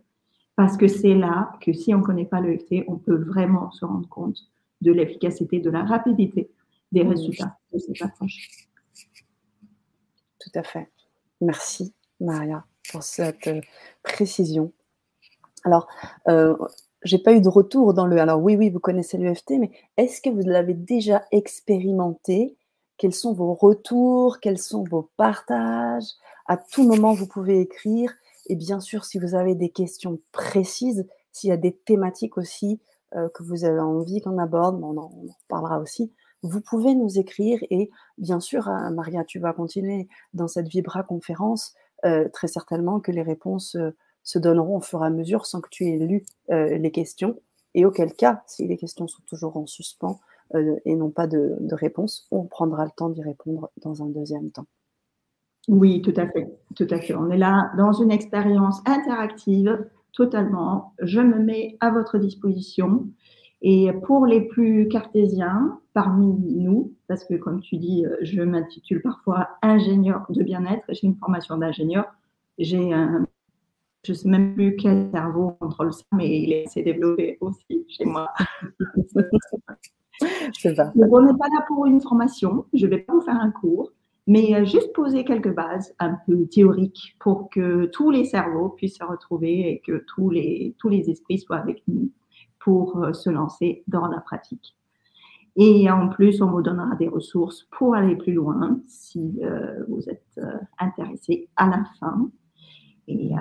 parce 0.57 0.77
que 0.77 0.89
c'est 0.89 1.15
là 1.15 1.53
que 1.61 1.73
si 1.73 1.95
on 1.95 1.99
ne 1.99 2.05
connaît 2.05 2.27
pas 2.27 2.41
l'EFT, 2.41 2.85
on 2.87 2.97
peut 2.97 3.17
vraiment 3.17 3.71
se 3.73 3.85
rendre 3.85 4.09
compte 4.09 4.39
de 4.81 4.93
l'efficacité, 4.93 5.61
de 5.61 5.71
la 5.71 5.85
rapidité 5.85 6.51
des 6.93 7.03
résultats 7.03 7.59
de 7.73 7.79
cette 7.79 8.03
approche. 8.03 8.69
Tout 10.39 10.51
à 10.55 10.63
fait. 10.63 10.91
Merci, 11.41 11.95
Maria, 12.21 12.65
pour 12.91 13.03
cette 13.03 13.47
euh, 13.47 13.61
précision. 14.03 14.73
Alors, 15.65 15.87
euh, 16.29 16.57
j'ai 17.05 17.19
pas 17.19 17.33
eu 17.33 17.41
de 17.41 17.49
retour 17.49 17.95
dans 17.95 18.07
le. 18.07 18.19
Alors 18.19 18.43
oui, 18.43 18.57
oui, 18.57 18.71
vous 18.71 18.81
connaissez 18.81 19.19
l'EFT, 19.19 19.53
mais 19.59 19.71
est-ce 19.97 20.21
que 20.21 20.31
vous 20.31 20.43
l'avez 20.43 20.75
déjà 20.75 21.25
expérimenté 21.31 22.57
Quels 23.01 23.15
sont 23.15 23.33
vos 23.33 23.55
retours? 23.55 24.41
Quels 24.41 24.59
sont 24.59 24.85
vos 24.85 25.09
partages? 25.17 26.05
À 26.45 26.59
tout 26.59 26.87
moment, 26.87 27.15
vous 27.15 27.27
pouvez 27.27 27.59
écrire. 27.59 28.13
Et 28.49 28.57
bien 28.57 28.79
sûr, 28.79 29.07
si 29.07 29.19
vous 29.19 29.35
avez 29.35 29.55
des 29.55 29.71
questions 29.71 30.21
précises, 30.33 31.09
s'il 31.33 31.49
y 31.49 31.53
a 31.55 31.57
des 31.57 31.75
thématiques 31.75 32.37
aussi 32.37 32.79
euh, 33.15 33.31
que 33.31 33.43
vous 33.43 33.65
avez 33.65 33.81
envie 33.81 34.21
qu'on 34.21 34.37
aborde, 34.37 34.85
on 34.85 34.99
en, 34.99 35.11
parlera 35.49 35.79
aussi, 35.79 36.13
vous 36.43 36.61
pouvez 36.61 36.95
nous 36.95 37.19
écrire. 37.19 37.59
Et 37.71 37.91
bien 38.19 38.39
sûr, 38.39 38.69
hein, 38.69 38.91
Maria, 38.91 39.25
tu 39.25 39.39
vas 39.39 39.55
continuer 39.55 40.07
dans 40.35 40.47
cette 40.47 40.69
Vibra 40.69 41.03
conférence. 41.03 41.73
Euh, 42.05 42.29
très 42.29 42.49
certainement 42.49 43.01
que 43.01 43.13
les 43.13 43.23
réponses 43.23 43.77
euh, 43.77 43.97
se 44.25 44.39
donneront 44.39 44.77
au 44.77 44.83
fur 44.83 45.03
et 45.03 45.07
à 45.07 45.11
mesure 45.11 45.47
sans 45.47 45.63
que 45.63 45.71
tu 45.71 45.87
aies 45.87 45.97
lu 45.97 46.27
euh, 46.51 46.77
les 46.77 46.91
questions. 46.91 47.41
Et 47.73 47.87
auquel 47.87 48.13
cas, 48.13 48.43
si 48.47 48.67
les 48.67 48.77
questions 48.77 49.09
sont 49.09 49.23
toujours 49.27 49.57
en 49.57 49.67
suspens 49.67 50.21
et 50.85 50.97
n'ont 50.97 51.11
pas 51.11 51.27
de, 51.27 51.57
réponse, 51.73 52.27
on 52.31 52.45
prendra 52.45 52.85
le 52.85 52.91
temps 52.97 53.09
d'y 53.09 53.23
répondre 53.23 53.71
dans 53.83 54.03
un 54.03 54.07
deuxième 54.07 54.51
temps. 54.51 54.67
Oui, 55.69 56.03
tout 56.03 56.15
à 56.17 56.27
fait, 56.27 56.51
tout 56.75 56.87
à 56.91 57.01
fait. 57.01 57.15
On 57.15 57.31
est 57.31 57.39
là 57.39 57.71
dans 57.77 57.93
une 57.93 58.11
expérience 58.11 58.81
interactive 58.87 59.87
totalement. 60.13 60.95
Je 61.01 61.21
me 61.21 61.39
mets 61.39 61.77
à 61.81 61.91
votre 61.91 62.19
disposition. 62.19 63.07
Et 63.63 63.93
pour 64.05 64.25
les 64.27 64.41
plus 64.41 64.89
cartésiens 64.89 65.79
parmi 65.93 66.33
nous, 66.57 66.95
parce 67.09 67.25
que 67.25 67.35
comme 67.35 67.61
tu 67.61 67.77
dis, 67.77 68.07
je 68.23 68.41
m'intitule 68.41 69.03
parfois 69.03 69.49
ingénieur 69.61 70.25
de 70.31 70.43
bien-être, 70.43 70.85
j'ai 70.89 71.07
une 71.07 71.17
formation 71.17 71.59
d'ingénieur, 71.59 72.07
j'ai 72.59 72.93
un 72.93 73.27
je 74.05 74.13
ne 74.13 74.17
sais 74.17 74.29
même 74.29 74.55
plus 74.55 74.77
quel 74.77 75.11
cerveau 75.11 75.51
contrôle 75.61 75.93
ça, 75.93 76.05
mais 76.13 76.41
il 76.41 76.53
est 76.53 76.67
assez 76.67 76.83
développé 76.83 77.37
aussi 77.41 77.85
chez 77.89 78.05
moi. 78.05 78.33
on 80.23 81.23
n'est 81.23 81.39
pas 81.39 81.49
là 81.49 81.65
pour 81.69 81.87
une 81.87 82.01
formation. 82.01 82.67
Je 82.73 82.87
ne 82.87 82.91
vais 82.91 82.99
pas 82.99 83.13
vous 83.13 83.21
faire 83.21 83.41
un 83.41 83.51
cours, 83.51 83.93
mais 84.27 84.55
euh, 84.55 84.65
juste 84.65 84.93
poser 84.93 85.25
quelques 85.25 85.55
bases 85.55 85.95
un 85.99 86.17
peu 86.27 86.47
théoriques 86.47 87.17
pour 87.19 87.51
que 87.51 87.87
tous 87.87 88.11
les 88.11 88.25
cerveaux 88.25 88.71
puissent 88.71 88.99
se 88.99 89.05
retrouver 89.05 89.71
et 89.71 89.81
que 89.81 90.05
tous 90.07 90.31
les, 90.31 90.75
tous 90.79 90.89
les 90.89 91.11
esprits 91.11 91.39
soient 91.39 91.59
avec 91.59 91.83
nous 91.89 92.11
pour 92.59 93.03
euh, 93.03 93.13
se 93.13 93.31
lancer 93.31 93.83
dans 93.87 94.07
la 94.07 94.21
pratique. 94.21 94.77
Et 95.57 95.91
en 95.91 96.09
plus, 96.09 96.43
on 96.43 96.51
vous 96.51 96.63
donnera 96.63 96.95
des 96.95 97.09
ressources 97.09 97.67
pour 97.73 97.95
aller 97.95 98.15
plus 98.15 98.33
loin 98.33 98.81
si 98.87 99.41
euh, 99.43 99.85
vous 99.89 100.09
êtes 100.09 100.41
intéressé 100.79 101.49
à 101.57 101.69
la 101.69 101.85
fin. 101.99 102.31
Et 103.09 103.33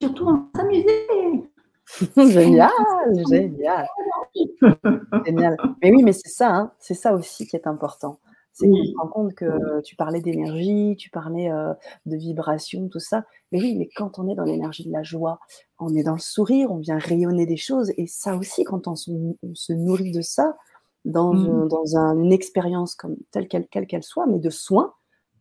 surtout 0.00 0.26
on 0.26 0.48
s'amuser. 0.56 1.49
génial, 2.16 2.70
génial. 3.30 3.86
génial. 5.26 5.56
Mais 5.82 5.90
oui, 5.90 6.02
mais 6.02 6.12
c'est 6.12 6.28
ça, 6.28 6.54
hein, 6.54 6.72
c'est 6.78 6.94
ça 6.94 7.14
aussi 7.14 7.46
qui 7.46 7.56
est 7.56 7.66
important. 7.66 8.18
C'est 8.52 8.68
qu'on 8.68 8.84
se 8.84 8.96
rend 9.00 9.08
compte 9.08 9.34
que 9.34 9.80
tu 9.82 9.96
parlais 9.96 10.20
d'énergie, 10.20 10.96
tu 10.98 11.08
parlais 11.08 11.50
euh, 11.50 11.72
de 12.04 12.16
vibration, 12.16 12.88
tout 12.88 12.98
ça. 12.98 13.24
Mais 13.52 13.60
oui, 13.60 13.76
mais 13.76 13.88
quand 13.94 14.18
on 14.18 14.28
est 14.28 14.34
dans 14.34 14.44
l'énergie 14.44 14.84
de 14.84 14.92
la 14.92 15.02
joie, 15.02 15.38
on 15.78 15.94
est 15.94 16.02
dans 16.02 16.14
le 16.14 16.18
sourire, 16.18 16.70
on 16.70 16.78
vient 16.78 16.98
rayonner 16.98 17.46
des 17.46 17.56
choses. 17.56 17.92
Et 17.96 18.06
ça 18.06 18.36
aussi, 18.36 18.64
quand 18.64 18.86
on 18.88 18.96
se, 18.96 19.72
nourrit 19.72 20.10
de 20.10 20.20
ça, 20.20 20.56
dans, 21.04 21.32
mmh. 21.32 21.68
dans 21.68 21.96
une 21.96 22.32
expérience 22.32 22.94
comme 22.96 23.16
telle 23.30 23.48
qu'elle 23.48 23.66
qu'elle 23.68 24.02
soit, 24.02 24.26
mais 24.26 24.40
de 24.40 24.50
soins, 24.50 24.92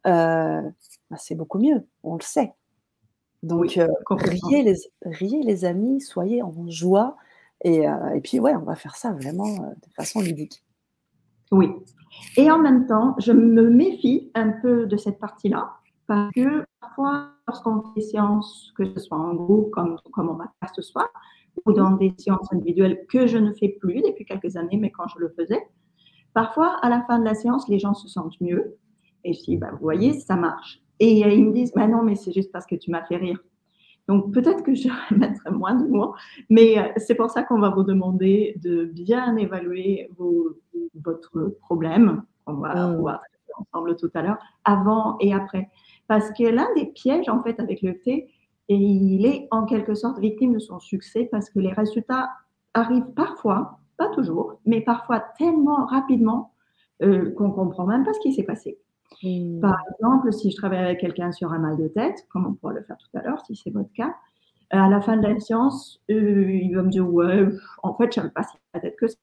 euh, 0.08 0.62
bah, 1.10 1.18
c'est 1.20 1.36
beaucoup 1.36 1.60
mieux. 1.60 1.86
On 2.04 2.16
le 2.16 2.22
sait. 2.22 2.54
Donc, 3.44 3.78
euh, 3.78 3.88
riez, 4.10 4.64
les, 4.64 4.76
riez, 5.04 5.44
les, 5.44 5.66
amis, 5.66 6.02
soyez 6.02 6.42
en 6.42 6.54
joie. 6.70 7.16
Et, 7.64 7.88
euh, 7.88 8.16
et, 8.16 8.22
puis, 8.22 8.40
ouais, 8.40 8.56
on 8.56 8.64
va 8.64 8.76
faire 8.76 8.96
ça 8.96 9.14
vraiment 9.14 9.48
euh, 9.48 9.70
de 9.70 9.94
façon 9.96 10.22
ludique. 10.22 10.64
Oui. 11.52 11.70
Et 12.38 12.52
en 12.52 12.60
même 12.60 12.86
temps, 12.86 13.16
je 13.20 13.32
me 13.32 13.70
méfie 13.70 14.32
un 14.36 14.50
peu 14.50 14.86
de 14.86 14.98
cette 14.98 15.20
partie-là, 15.20 15.78
parce 16.08 16.32
que 16.34 16.66
parfois, 16.80 17.30
lorsqu'on 17.48 17.82
fait 17.82 18.02
des 18.02 18.08
séances, 18.08 18.74
que 18.76 18.86
ce 18.86 19.00
soit 19.00 19.18
en 19.18 19.34
groupe, 19.36 19.72
comme, 19.72 19.98
comme 20.12 20.30
on 20.30 20.34
va 20.34 20.52
faire 20.60 20.74
ce 20.76 20.82
soir, 20.82 21.08
ou 21.66 21.74
dans 21.74 21.92
des 21.92 22.14
séances 22.18 22.52
individuelles 22.52 23.06
que 23.10 23.28
je 23.28 23.38
ne 23.38 23.54
fais 23.54 23.70
plus 23.70 24.02
depuis 24.02 24.26
quelques 24.26 24.56
années, 24.56 24.78
mais 24.78 24.92
quand 24.92 25.08
je 25.08 25.20
le 25.20 25.30
faisais, 25.30 25.62
parfois, 26.34 26.78
à 26.82 26.90
la 26.90 27.04
fin 27.04 27.20
de 27.20 27.26
la 27.26 27.36
séance, 27.36 27.68
les 27.68 27.80
gens 27.80 27.94
se 27.94 28.08
sentent 28.08 28.40
mieux. 28.42 28.78
Et 29.24 29.34
je 29.34 29.44
dis, 29.44 29.58
bah, 29.58 29.70
vous 29.72 29.80
voyez, 29.80 30.20
ça 30.20 30.36
marche. 30.36 30.82
Et 31.00 31.20
ils 31.20 31.46
me 31.46 31.54
disent, 31.54 31.72
bah 31.74 31.88
non, 31.88 32.04
mais 32.04 32.16
c'est 32.16 32.32
juste 32.32 32.52
parce 32.52 32.66
que 32.66 32.76
tu 32.76 32.92
m'as 32.92 33.04
fait 33.06 33.18
rire. 33.18 33.40
Donc 34.08 34.34
peut-être 34.34 34.64
que 34.64 34.74
je 34.74 34.90
mettrai 35.16 35.52
moins 35.52 35.76
de 35.76 35.88
mots, 35.88 36.16
mais 36.50 36.80
euh, 36.80 36.92
c'est 36.98 37.16
pour 37.16 37.30
ça 37.30 37.44
qu'on 37.44 37.60
va 37.60 37.70
vous 37.70 37.84
demander 37.84 38.56
de 38.58 38.86
bien 38.86 39.36
évaluer 39.38 40.10
votre 40.96 41.56
problème. 41.62 42.24
On 42.48 42.54
va 42.54 42.88
mmh. 42.88 42.98
voir 42.98 43.22
ensemble 43.60 43.96
tout 43.96 44.10
à 44.14 44.22
l'heure, 44.22 44.38
avant 44.64 45.18
et 45.20 45.34
après. 45.34 45.70
Parce 46.08 46.32
que 46.32 46.44
l'un 46.44 46.68
des 46.76 46.88
pièges, 46.88 47.30
en 47.30 47.42
fait, 47.44 47.60
avec 47.60 47.82
le 47.82 48.00
thé, 48.00 48.32
et 48.70 48.76
il 48.76 49.26
est 49.26 49.48
en 49.52 49.66
quelque 49.66 49.96
sorte 49.96 50.20
victime 50.20 50.54
de 50.54 50.60
son 50.60 50.80
succès 50.80 51.28
parce 51.32 51.50
que 51.50 51.60
les 51.60 51.74
résultats 51.74 52.30
arrivent 52.76 53.12
parfois, 53.16 53.80
pas 53.98 54.10
toujours, 54.10 54.60
mais 54.66 54.82
parfois 54.82 55.20
tellement 55.38 55.88
rapidement 55.88 56.54
euh, 57.02 57.32
qu'on 57.32 57.48
ne 57.48 57.54
comprend 57.54 57.88
même 57.88 58.04
pas 58.04 58.14
ce 58.14 58.20
qui 58.20 58.32
s'est 58.32 58.44
passé. 58.44 58.78
Mmh. 59.24 59.60
Par 59.60 59.78
exemple, 59.94 60.32
si 60.32 60.52
je 60.52 60.56
travaille 60.56 60.80
avec 60.80 61.00
quelqu'un 61.00 61.32
sur 61.32 61.52
un 61.52 61.60
mal 61.60 61.78
de 61.78 61.88
tête, 61.88 62.26
comme 62.30 62.48
on 62.48 62.54
pourra 62.54 62.74
le 62.74 62.84
faire 62.84 62.98
tout 62.98 63.18
à 63.18 63.22
l'heure, 63.22 63.44
si 63.46 63.56
c'est 63.56 63.72
votre 63.72 63.92
cas, 63.94 64.16
à 64.70 64.88
la 64.88 65.02
fin 65.02 65.18
de 65.18 65.28
la 65.28 65.40
séance, 65.40 66.02
euh, 66.10 66.52
il 66.52 66.76
va 66.76 66.84
me 66.84 66.90
dire 66.90 67.12
Ouais, 67.12 67.48
en 67.84 67.96
fait, 67.96 68.14
je 68.14 68.20
n'avais 68.20 68.32
pas 68.32 68.44
si 68.44 68.58
la 68.74 68.80
tête 68.80 68.96
que 68.98 69.08
ça. 69.08 69.18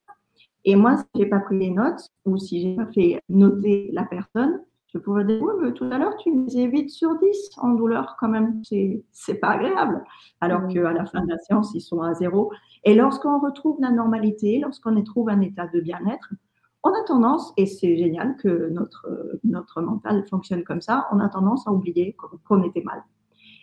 Et 0.65 0.75
moi, 0.75 0.97
si 0.97 1.05
je 1.15 1.19
n'ai 1.21 1.29
pas 1.29 1.39
pris 1.39 1.57
les 1.57 1.71
notes 1.71 2.09
ou 2.25 2.37
si 2.37 2.61
je 2.61 2.67
n'ai 2.67 2.75
pas 2.75 2.91
fait 2.91 3.21
noter 3.29 3.89
la 3.93 4.03
personne, 4.03 4.61
je 4.93 4.97
pourrais 4.99 5.23
dire 5.23 5.41
Oui, 5.41 5.53
mais 5.61 5.71
tout 5.71 5.85
à 5.85 5.97
l'heure, 5.97 6.15
tu 6.17 6.31
me 6.31 6.45
disais 6.45 6.63
8 6.63 6.89
sur 6.89 7.17
10 7.17 7.51
en 7.57 7.69
douleur, 7.69 8.17
quand 8.19 8.27
même. 8.27 8.61
C'est 9.11 9.39
pas 9.39 9.51
agréable. 9.51 10.03
Alors 10.41 10.61
mmh. 10.61 10.73
qu'à 10.73 10.93
la 10.93 11.05
fin 11.05 11.21
de 11.21 11.29
la 11.29 11.37
séance, 11.39 11.71
ils 11.73 11.81
sont 11.81 12.01
à 12.01 12.13
zéro. 12.13 12.51
Et 12.83 12.93
lorsqu'on 12.93 13.39
retrouve 13.39 13.77
la 13.79 13.91
normalité, 13.91 14.59
lorsqu'on 14.59 15.01
trouve 15.03 15.29
un 15.29 15.41
état 15.41 15.67
de 15.67 15.79
bien-être, 15.79 16.33
on 16.87 16.93
a 16.93 17.03
tendance, 17.05 17.53
et 17.57 17.65
c'est 17.65 17.97
génial 17.97 18.37
que 18.37 18.69
notre, 18.69 19.39
notre 19.43 19.81
mental 19.81 20.25
fonctionne 20.29 20.63
comme 20.63 20.81
ça, 20.81 21.07
on 21.11 21.19
a 21.19 21.29
tendance 21.29 21.67
à 21.67 21.71
oublier 21.71 22.15
qu'on 22.45 22.63
était 22.63 22.83
mal. 22.83 23.03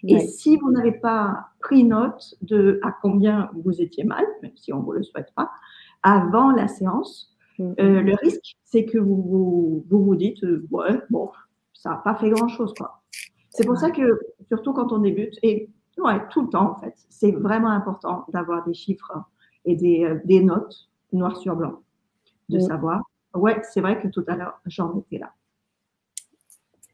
Et 0.07 0.21
si 0.21 0.57
vous 0.57 0.71
n'avez 0.71 0.93
pas 0.93 1.47
pris 1.61 1.85
note 1.85 2.35
de 2.43 2.79
à 2.83 2.93
combien 2.93 3.51
vous 3.55 3.81
étiez 3.81 4.05
mal, 4.05 4.25
même 4.43 4.55
si 4.55 4.73
on 4.73 4.81
ne 4.81 4.85
vous 4.85 4.93
le 4.93 5.03
souhaite 5.03 5.33
pas, 5.35 5.51
avant 6.03 6.51
la 6.51 6.69
séance, 6.69 7.35
mm-hmm. 7.59 7.81
euh, 7.81 8.03
le 8.03 8.15
risque, 8.17 8.57
c'est 8.65 8.85
que 8.85 8.99
vous 8.99 9.83
vous, 9.89 10.05
vous, 10.05 10.17
dites, 10.17 10.45
euh, 10.45 10.67
ouais, 10.71 11.01
bon, 11.09 11.31
ça 11.73 11.91
n'a 11.91 11.97
pas 11.97 12.15
fait 12.17 12.29
grand-chose. 12.29 12.75
quoi. 12.77 13.03
C'est 13.51 13.65
pour 13.65 13.79
ça 13.79 13.91
que, 13.91 14.21
surtout 14.49 14.75
quand 14.75 14.93
on 14.93 14.99
débute, 14.99 15.39
et 15.43 15.71
ouais, 15.97 16.21
tout 16.29 16.43
le 16.43 16.49
temps 16.49 16.73
en 16.73 16.81
fait, 16.81 16.95
c'est 17.09 17.33
vraiment 17.33 17.71
important 17.71 18.27
d'avoir 18.29 18.65
des 18.67 18.75
chiffres 18.75 19.13
et 19.65 19.77
des, 19.77 20.05
euh, 20.05 20.21
des 20.25 20.43
notes 20.43 20.91
noir 21.13 21.37
sur 21.37 21.57
blanc, 21.57 21.81
de 22.49 22.59
savoir 22.59 23.03
ouais, 23.35 23.61
c'est 23.73 23.81
vrai 23.81 24.01
que 24.01 24.09
tout 24.09 24.25
à 24.27 24.37
l'heure, 24.37 24.61
j'en 24.67 24.97
étais 24.99 25.19
là. 25.19 25.33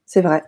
C'est 0.06 0.22
vrai. 0.22 0.42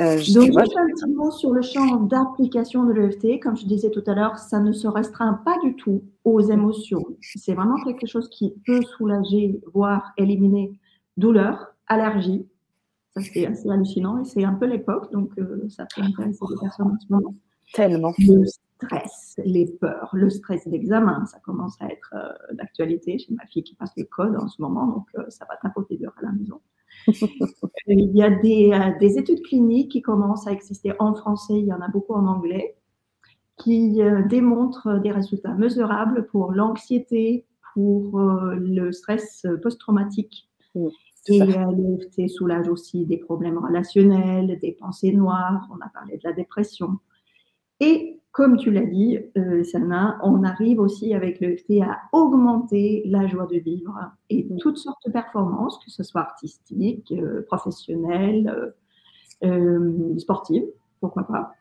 Euh, 0.00 0.14
Donc, 0.14 0.52
je 0.52 0.78
un 0.78 0.86
petit 0.86 1.10
mot 1.12 1.30
sur 1.32 1.52
le 1.52 1.60
champ 1.60 1.96
d'application 1.96 2.84
de 2.84 2.92
l'EFT. 2.92 3.40
Comme 3.42 3.56
je 3.56 3.66
disais 3.66 3.90
tout 3.90 4.04
à 4.06 4.14
l'heure, 4.14 4.38
ça 4.38 4.60
ne 4.60 4.70
se 4.70 4.86
restreint 4.86 5.34
pas 5.44 5.56
du 5.64 5.74
tout 5.74 6.04
aux 6.22 6.40
émotions. 6.40 7.04
C'est 7.20 7.54
vraiment 7.54 7.82
quelque 7.82 8.06
chose 8.06 8.28
qui 8.30 8.54
peut 8.64 8.80
soulager, 8.82 9.60
voire 9.74 10.12
éliminer 10.16 10.78
douleur, 11.16 11.74
allergie. 11.88 12.46
Ça, 13.14 13.22
c'est 13.22 13.46
assez 13.46 13.68
hallucinant 13.68 14.18
et 14.18 14.24
c'est 14.24 14.44
un 14.44 14.54
peu 14.54 14.66
l'époque, 14.66 15.10
donc 15.10 15.30
euh, 15.38 15.68
ça 15.68 15.86
peut 15.92 16.02
intéresser 16.02 16.44
des 16.48 16.60
personnes 16.60 16.92
en 16.92 17.00
ce 17.00 17.12
moment. 17.12 17.34
Tellement 17.74 18.14
stress, 18.82 19.40
les 19.44 19.66
peurs, 19.66 20.10
le 20.12 20.30
stress 20.30 20.66
d'examen, 20.68 21.26
ça 21.26 21.38
commence 21.40 21.80
à 21.80 21.86
être 21.86 22.14
euh, 22.14 22.54
d'actualité 22.54 23.18
chez 23.18 23.32
ma 23.34 23.44
fille 23.46 23.64
qui 23.64 23.74
passe 23.74 23.92
le 23.96 24.04
code 24.04 24.36
en 24.36 24.48
ce 24.48 24.62
moment, 24.62 24.86
donc 24.86 25.06
euh, 25.18 25.24
ça 25.28 25.46
va 25.48 25.56
tapoter 25.56 25.96
dehors 25.96 26.14
à 26.18 26.26
la 26.26 26.32
maison. 26.32 26.60
il 27.86 28.16
y 28.16 28.22
a 28.22 28.30
des, 28.30 28.70
euh, 28.72 28.98
des, 28.98 29.18
études 29.18 29.42
cliniques 29.42 29.92
qui 29.92 30.02
commencent 30.02 30.46
à 30.46 30.52
exister 30.52 30.92
en 30.98 31.14
français, 31.14 31.54
il 31.58 31.66
y 31.66 31.72
en 31.72 31.80
a 31.80 31.88
beaucoup 31.88 32.14
en 32.14 32.26
anglais, 32.26 32.76
qui 33.56 34.00
démontrent 34.28 35.00
des 35.00 35.10
résultats 35.10 35.54
mesurables 35.54 36.28
pour 36.28 36.52
l'anxiété, 36.52 37.44
pour 37.74 38.16
le 38.20 38.92
stress 38.92 39.44
post-traumatique. 39.64 40.48
Et 41.26 41.40
l'EFT 41.40 42.28
soulage 42.28 42.68
aussi 42.68 43.04
des 43.04 43.16
problèmes 43.16 43.58
relationnels, 43.58 44.60
des 44.60 44.70
pensées 44.78 45.10
noires, 45.10 45.68
on 45.72 45.84
a 45.84 45.88
parlé 45.88 46.18
de 46.18 46.22
la 46.22 46.32
dépression. 46.32 47.00
Et 47.80 48.20
comme 48.32 48.56
tu 48.56 48.70
l'as 48.70 48.86
dit, 48.86 49.18
euh, 49.36 49.64
Sana, 49.64 50.18
on 50.22 50.44
arrive 50.44 50.80
aussi 50.80 51.14
avec 51.14 51.40
le 51.40 51.48
l'EFT 51.48 51.82
à 51.82 51.98
augmenter 52.12 53.02
la 53.06 53.26
joie 53.26 53.46
de 53.46 53.58
vivre 53.58 53.98
et 54.30 54.46
toutes 54.60 54.78
sortes 54.78 55.04
de 55.06 55.10
performances, 55.10 55.78
que 55.84 55.90
ce 55.90 56.02
soit 56.02 56.20
artistiques, 56.20 57.12
euh, 57.12 57.42
professionnelles, 57.46 58.74
euh, 59.44 60.18
sportives, 60.18 60.66
pourquoi 61.00 61.24
pas. 61.24 61.54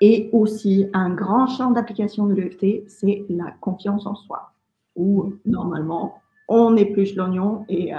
Et 0.00 0.28
aussi, 0.32 0.86
un 0.92 1.10
grand 1.10 1.46
champ 1.46 1.70
d'application 1.70 2.26
de 2.26 2.34
l'EFT, 2.34 2.88
c'est 2.88 3.24
la 3.28 3.52
confiance 3.60 4.06
en 4.06 4.14
soi, 4.14 4.52
où 4.96 5.34
normalement, 5.46 6.20
on 6.48 6.76
épluche 6.76 7.14
l'oignon 7.14 7.64
et 7.68 7.94
euh, 7.94 7.98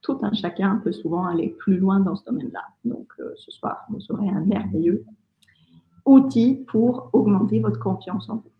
tout 0.00 0.18
un 0.22 0.32
chacun 0.32 0.76
peut 0.82 0.92
souvent 0.92 1.26
aller 1.26 1.48
plus 1.50 1.78
loin 1.78 2.00
dans 2.00 2.16
ce 2.16 2.24
domaine-là. 2.24 2.62
Donc, 2.84 3.08
euh, 3.20 3.32
ce 3.36 3.50
soir, 3.50 3.84
vous 3.90 4.00
aurez 4.10 4.28
un 4.28 4.40
merveilleux 4.40 5.04
outil 6.06 6.64
pour 6.68 7.10
augmenter 7.12 7.60
votre 7.60 7.78
confiance 7.78 8.28
en 8.28 8.36
vous. 8.36 8.50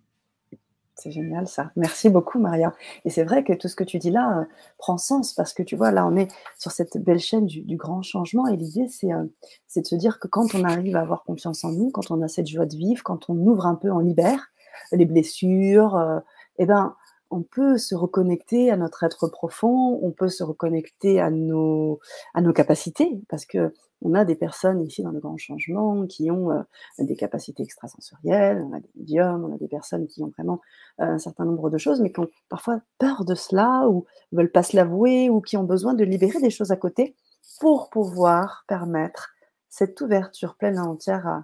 C'est 0.96 1.10
génial 1.10 1.48
ça. 1.48 1.72
Merci 1.74 2.08
beaucoup 2.08 2.38
Maria. 2.38 2.72
Et 3.04 3.10
c'est 3.10 3.24
vrai 3.24 3.42
que 3.42 3.52
tout 3.52 3.66
ce 3.66 3.74
que 3.74 3.82
tu 3.82 3.98
dis 3.98 4.10
là 4.10 4.38
euh, 4.38 4.44
prend 4.78 4.96
sens 4.96 5.32
parce 5.32 5.52
que 5.52 5.62
tu 5.62 5.74
vois, 5.74 5.90
là 5.90 6.06
on 6.06 6.16
est 6.16 6.28
sur 6.56 6.70
cette 6.70 6.96
belle 6.98 7.18
chaîne 7.18 7.46
du, 7.46 7.76
grand 7.76 8.02
changement 8.02 8.46
et 8.46 8.56
l'idée 8.56 8.86
euh, 9.04 9.24
c'est 9.66 9.80
de 9.82 9.86
se 9.86 9.96
dire 9.96 10.20
que 10.20 10.28
quand 10.28 10.54
on 10.54 10.62
arrive 10.62 10.94
à 10.94 11.00
avoir 11.00 11.24
confiance 11.24 11.64
en 11.64 11.72
nous, 11.72 11.90
quand 11.90 12.10
on 12.10 12.22
a 12.22 12.28
cette 12.28 12.46
joie 12.46 12.66
de 12.66 12.76
vivre, 12.76 13.02
quand 13.02 13.28
on 13.28 13.34
ouvre 13.34 13.66
un 13.66 13.74
peu, 13.74 13.90
on 13.90 13.98
libère 13.98 14.52
les 14.92 15.04
blessures, 15.04 15.96
euh, 15.96 16.20
eh 16.58 16.66
ben 16.66 16.94
on 17.30 17.42
peut 17.42 17.76
se 17.78 17.96
reconnecter 17.96 18.70
à 18.70 18.76
notre 18.76 19.02
être 19.02 19.26
profond, 19.26 19.98
on 20.02 20.12
peut 20.12 20.28
se 20.28 20.44
reconnecter 20.44 21.20
à 21.20 21.30
nos, 21.30 21.98
à 22.32 22.40
nos 22.40 22.52
capacités, 22.52 23.20
parce 23.28 23.44
que 23.44 23.74
on 24.04 24.14
a 24.14 24.24
des 24.24 24.36
personnes 24.36 24.82
ici 24.82 25.02
dans 25.02 25.10
le 25.10 25.18
grand 25.18 25.36
changement 25.38 26.06
qui 26.06 26.30
ont 26.30 26.50
euh, 26.52 26.62
des 26.98 27.16
capacités 27.16 27.62
extrasensorielles, 27.62 28.62
on 28.62 28.74
a 28.74 28.80
des 28.80 28.90
médiums, 28.94 29.44
on 29.44 29.54
a 29.54 29.58
des 29.58 29.66
personnes 29.66 30.06
qui 30.06 30.22
ont 30.22 30.28
vraiment 30.36 30.60
euh, 31.00 31.14
un 31.14 31.18
certain 31.18 31.44
nombre 31.46 31.70
de 31.70 31.78
choses, 31.78 32.00
mais 32.00 32.12
qui 32.12 32.20
ont 32.20 32.28
parfois 32.50 32.80
peur 32.98 33.24
de 33.24 33.34
cela 33.34 33.88
ou 33.88 34.04
ne 34.32 34.38
veulent 34.38 34.52
pas 34.52 34.62
se 34.62 34.76
l'avouer 34.76 35.30
ou 35.30 35.40
qui 35.40 35.56
ont 35.56 35.64
besoin 35.64 35.94
de 35.94 36.04
libérer 36.04 36.40
des 36.40 36.50
choses 36.50 36.70
à 36.70 36.76
côté 36.76 37.16
pour 37.60 37.88
pouvoir 37.88 38.64
permettre 38.68 39.30
cette 39.70 40.00
ouverture 40.00 40.54
pleine 40.54 40.76
et 40.76 40.80
entière 40.80 41.42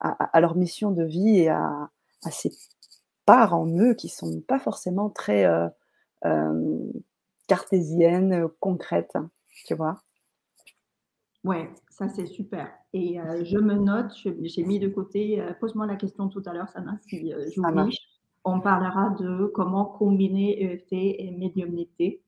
à, 0.00 0.40
leur 0.40 0.56
mission 0.56 0.90
de 0.90 1.04
vie 1.04 1.38
et 1.38 1.48
à, 1.48 1.88
ces 2.30 2.50
parts 3.24 3.54
en 3.54 3.66
eux 3.78 3.94
qui 3.94 4.08
sont 4.08 4.40
pas 4.40 4.58
forcément 4.58 5.08
très 5.08 5.44
euh, 5.44 5.68
cartésiennes, 7.46 8.48
concrètes, 8.60 9.16
tu 9.66 9.74
vois? 9.74 10.00
Ouais, 11.44 11.70
ça 11.90 12.08
c'est 12.08 12.26
super. 12.26 12.70
Et 12.92 13.20
euh, 13.20 13.44
je 13.44 13.58
me 13.58 13.74
note, 13.74 14.12
j'ai 14.42 14.62
mis 14.62 14.78
de 14.78 14.88
côté, 14.88 15.40
euh, 15.40 15.52
pose-moi 15.60 15.86
la 15.86 15.96
question 15.96 16.28
tout 16.28 16.42
à 16.46 16.52
l'heure, 16.52 16.68
Sana, 16.68 16.98
si 17.08 17.32
euh, 17.32 17.46
j'oublie. 17.54 17.98
On 18.44 18.60
parlera 18.60 19.10
de 19.10 19.46
comment 19.54 19.84
combiner 19.84 20.62
EFT 20.64 20.92
et 20.92 21.30
médiumnité 21.30 22.22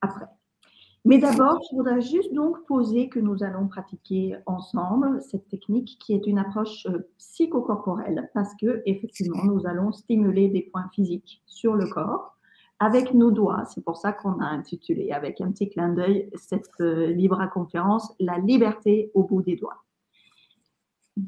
après. 0.00 0.26
Mais 1.04 1.18
d'abord, 1.18 1.60
je 1.70 1.76
voudrais 1.76 2.00
juste 2.00 2.32
donc 2.34 2.64
poser 2.66 3.08
que 3.08 3.18
nous 3.18 3.42
allons 3.42 3.66
pratiquer 3.66 4.36
ensemble 4.46 5.20
cette 5.22 5.48
technique 5.48 5.98
qui 5.98 6.12
est 6.12 6.26
une 6.26 6.38
approche 6.38 6.86
psychocorporelle 7.18 8.30
parce 8.32 8.54
que 8.60 8.82
effectivement, 8.86 9.42
nous 9.44 9.66
allons 9.66 9.92
stimuler 9.92 10.48
des 10.48 10.62
points 10.62 10.88
physiques 10.94 11.42
sur 11.46 11.74
le 11.74 11.88
corps 11.88 12.36
avec 12.80 13.12
nos 13.12 13.30
doigts. 13.30 13.64
C'est 13.66 13.84
pour 13.84 13.98
ça 13.98 14.12
qu'on 14.12 14.40
a 14.40 14.46
intitulé 14.46 15.12
avec 15.12 15.40
un 15.40 15.52
petit 15.52 15.68
clin 15.68 15.90
d'œil 15.90 16.30
cette 16.34 16.80
euh, 16.80 17.06
libre 17.08 17.46
conférence 17.52 18.12
La 18.18 18.38
liberté 18.38 19.10
au 19.14 19.22
bout 19.22 19.42
des 19.42 19.56
doigts. 19.56 19.84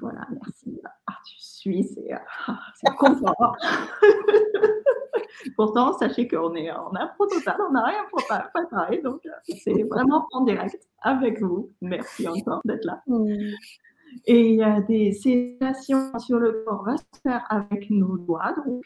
Voilà, 0.01 0.27
merci. 0.31 0.81
Ah, 1.07 1.19
tu 1.27 1.35
suis, 1.39 1.85
c'est 1.85 2.11
ah, 2.47 2.93
confort. 2.99 3.57
Pourtant, 5.57 5.93
sachez 5.99 6.29
qu'on 6.29 6.55
est 6.55 6.71
en 6.71 6.95
impro 6.95 7.27
total, 7.27 7.57
on 7.69 7.73
n'a 7.73 7.85
rien 7.85 8.05
pour 8.11 8.23
préparer, 8.55 8.99
donc 8.99 9.27
euh, 9.27 9.31
c'est 9.45 9.83
vraiment 9.83 10.27
en 10.33 10.43
direct 10.43 10.79
avec 11.03 11.41
vous. 11.43 11.71
Merci 11.81 12.29
encore 12.29 12.61
d'être 12.65 12.85
là. 12.85 13.03
Et 14.27 14.51
il 14.51 14.55
y 14.57 14.63
a 14.63 14.81
des 14.81 15.13
sédations 15.13 16.17
sur 16.19 16.39
le 16.39 16.65
corps, 16.65 16.85
va 16.85 16.97
se 16.97 17.21
faire 17.23 17.45
avec 17.51 17.91
nos 17.91 18.17
doigts. 18.19 18.55
Donc, 18.67 18.85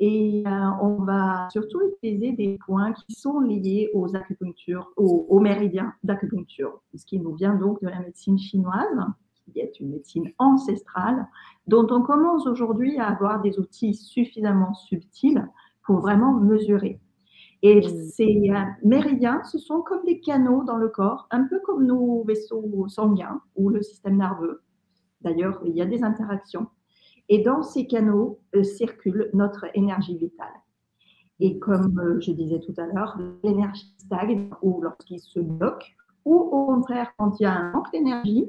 et 0.00 0.44
euh, 0.46 0.50
on 0.80 1.02
va 1.02 1.48
surtout 1.50 1.80
utiliser 1.82 2.32
des 2.32 2.56
points 2.64 2.92
qui 2.92 3.14
sont 3.14 3.40
liés 3.40 3.90
aux 3.94 4.14
acupunctures, 4.14 4.92
aux, 4.96 5.40
méridiens 5.40 5.92
d'acupuncture, 6.04 6.80
ce 6.94 7.04
qui 7.04 7.18
nous 7.18 7.34
vient 7.34 7.54
donc 7.54 7.82
de 7.82 7.88
la 7.88 8.00
médecine 8.00 8.38
chinoise, 8.38 9.06
qui 9.52 9.58
est 9.58 9.80
une 9.80 9.90
médecine 9.90 10.30
ancestrale, 10.38 11.26
dont 11.66 11.86
on 11.90 12.02
commence 12.02 12.46
aujourd'hui 12.46 12.98
à 12.98 13.08
avoir 13.08 13.40
des 13.40 13.58
outils 13.58 13.94
suffisamment 13.94 14.74
subtils 14.74 15.44
pour 15.82 16.00
vraiment 16.00 16.32
mesurer. 16.32 17.00
Et 17.62 17.82
ces 17.82 18.50
euh, 18.50 18.60
méridiens, 18.84 19.42
ce 19.42 19.58
sont 19.58 19.82
comme 19.82 20.04
des 20.04 20.20
canaux 20.20 20.62
dans 20.62 20.76
le 20.76 20.88
corps, 20.88 21.26
un 21.32 21.42
peu 21.44 21.58
comme 21.64 21.84
nos 21.84 22.22
vaisseaux 22.22 22.86
sanguins 22.86 23.40
ou 23.56 23.68
le 23.68 23.82
système 23.82 24.16
nerveux. 24.16 24.62
D'ailleurs, 25.22 25.60
il 25.64 25.74
y 25.74 25.82
a 25.82 25.86
des 25.86 26.04
interactions. 26.04 26.68
Et 27.28 27.42
dans 27.42 27.62
ces 27.62 27.86
canaux 27.86 28.40
euh, 28.54 28.62
circule 28.62 29.30
notre 29.34 29.66
énergie 29.74 30.16
vitale. 30.16 30.48
Et 31.40 31.58
comme 31.58 31.98
euh, 31.98 32.20
je 32.20 32.32
disais 32.32 32.60
tout 32.60 32.74
à 32.78 32.86
l'heure, 32.86 33.18
l'énergie 33.44 33.94
stagne 33.98 34.50
ou 34.62 34.80
lorsqu'il 34.80 35.20
se 35.20 35.40
bloque, 35.40 35.94
ou 36.24 36.34
au 36.34 36.66
contraire 36.66 37.12
quand 37.16 37.38
il 37.38 37.44
y 37.44 37.46
a 37.46 37.54
un 37.54 37.72
manque 37.72 37.92
d'énergie, 37.92 38.48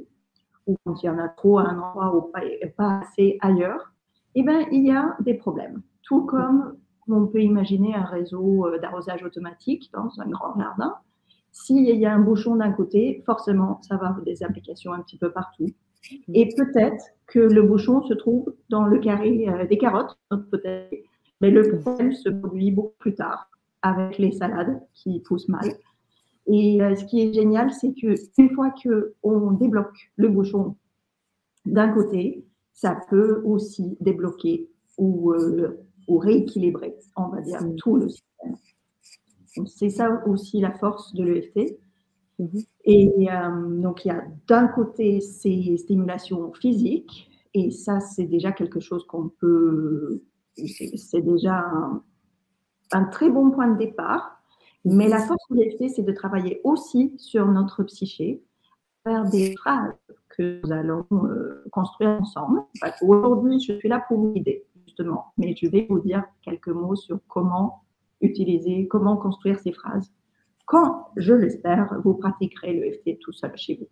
ou 0.68 0.76
quand 0.86 1.02
il 1.02 1.06
y 1.08 1.10
en 1.10 1.18
a 1.18 1.28
trop 1.30 1.60
à 1.60 1.64
un 1.64 1.80
endroit 1.80 2.16
ou 2.16 2.32
pas, 2.78 3.02
assez 3.02 3.38
ailleurs, 3.42 3.92
eh 4.36 4.44
bien, 4.44 4.68
il 4.72 4.86
y 4.86 4.92
a 4.92 5.16
des 5.20 5.34
problèmes. 5.34 5.82
Tout 6.04 6.26
comme 6.26 6.78
on 7.08 7.28
peut 7.28 7.42
imaginer 7.42 7.96
un 7.96 8.06
réseau 8.06 8.68
euh, 8.68 8.80
d'arrosage 8.80 9.24
automatique 9.24 9.90
dans 9.94 10.10
un 10.20 10.30
grand 10.30 10.58
jardin. 10.60 10.96
S'il 11.52 11.84
y 11.84 12.06
a 12.06 12.14
un 12.14 12.20
bouchon 12.20 12.56
d'un 12.56 12.72
côté, 12.72 13.24
forcément, 13.26 13.82
ça 13.82 13.98
va 13.98 14.10
avoir 14.10 14.24
des 14.24 14.44
applications 14.44 14.94
un 14.94 15.02
petit 15.02 15.18
peu 15.18 15.32
partout. 15.32 15.68
Et 16.34 16.50
peut-être 16.56 17.04
que 17.28 17.40
le 17.40 17.62
bouchon 17.62 18.02
se 18.04 18.14
trouve 18.14 18.54
dans 18.70 18.86
le 18.86 19.00
carré 19.00 19.48
euh, 19.48 19.68
des 19.68 19.78
carottes, 19.78 20.18
peut-être, 20.52 20.96
mais 21.42 21.52
le 21.52 21.80
problème 21.80 22.12
se 22.14 22.30
produit 22.30 22.72
beaucoup 22.72 22.96
plus 23.00 23.16
tard 23.16 23.50
avec 23.82 24.18
les 24.18 24.32
salades 24.32 24.82
qui 24.94 25.20
poussent 25.22 25.50
mal. 25.50 25.70
Et 26.48 26.82
euh, 26.82 26.96
ce 26.96 27.06
qui 27.06 27.22
est 27.22 27.34
génial, 27.34 27.72
c'est 27.72 27.94
qu'une 27.94 28.50
fois 28.56 28.74
qu'on 28.84 29.52
débloque 29.52 30.12
le 30.16 30.30
bouchon 30.30 30.76
d'un 31.66 31.90
côté, 31.90 32.46
ça 32.74 33.00
peut 33.10 33.42
aussi 33.46 33.98
débloquer 34.00 34.70
ou, 34.98 35.32
euh, 35.34 35.78
ou 36.08 36.18
rééquilibrer, 36.18 36.96
on 37.16 37.28
va 37.28 37.42
dire, 37.42 37.60
tout 37.78 37.98
le 37.98 38.10
système. 38.10 38.56
C'est 39.68 39.90
ça 39.90 40.24
aussi 40.26 40.60
la 40.62 40.72
force 40.72 41.14
de 41.14 41.24
l'EFT, 41.24 41.78
Mhm. 42.40 42.64
Et 42.92 43.30
euh, 43.30 43.82
donc, 43.82 44.04
il 44.04 44.08
y 44.08 44.12
a 44.12 44.24
d'un 44.48 44.68
côté 44.68 45.22
ces 45.22 45.78
stimulations 45.78 46.52
physiques, 46.54 47.30
et 47.54 47.70
ça, 47.70 48.00
c'est 48.00 48.26
déjà 48.26 48.52
quelque 48.52 48.80
chose 48.80 49.06
qu'on 49.06 49.30
peut. 49.30 50.24
C'est 50.56 51.22
déjà 51.22 51.72
un, 52.92 53.04
très 53.06 53.30
bon 53.30 53.52
point 53.52 53.68
de 53.68 53.78
départ. 53.78 54.42
Mais 54.86 55.08
la 55.08 55.20
force 55.20 55.46
de 55.52 55.58
l'effet, 55.58 55.90
c'est 55.90 56.02
de 56.02 56.12
travailler 56.12 56.62
aussi 56.64 57.14
sur 57.18 57.46
notre 57.48 57.84
psyché, 57.84 58.42
faire 59.04 59.30
des 59.30 59.56
phrases 59.58 59.94
que 60.30 60.60
nous 60.64 60.72
allons 60.72 61.06
euh, 61.12 61.64
construire 61.72 62.10
ensemble. 62.22 62.64
Aujourd'hui, 63.04 63.60
je 63.60 63.74
suis 63.74 63.88
là 63.88 64.04
pour 64.08 64.18
vous 64.18 64.32
guider, 64.32 64.66
justement, 64.88 65.34
mais 65.38 65.56
je 65.56 65.68
vais 65.68 65.86
vous 65.88 66.00
dire 66.00 66.24
quelques 66.42 66.70
mots 66.70 66.96
sur 66.96 67.20
comment 67.28 67.84
utiliser, 68.22 68.88
comment 68.88 69.16
construire 69.16 69.60
ces 69.60 69.74
phrases 69.74 70.12
quand, 70.70 71.08
je 71.18 71.34
l'espère, 71.34 71.96
vous 72.04 72.14
pratiquerez 72.14 72.74
le 72.74 72.92
FT 72.92 73.20
tout 73.20 73.32
seul 73.34 73.52
chez 73.56 73.78
vous. 73.82 73.88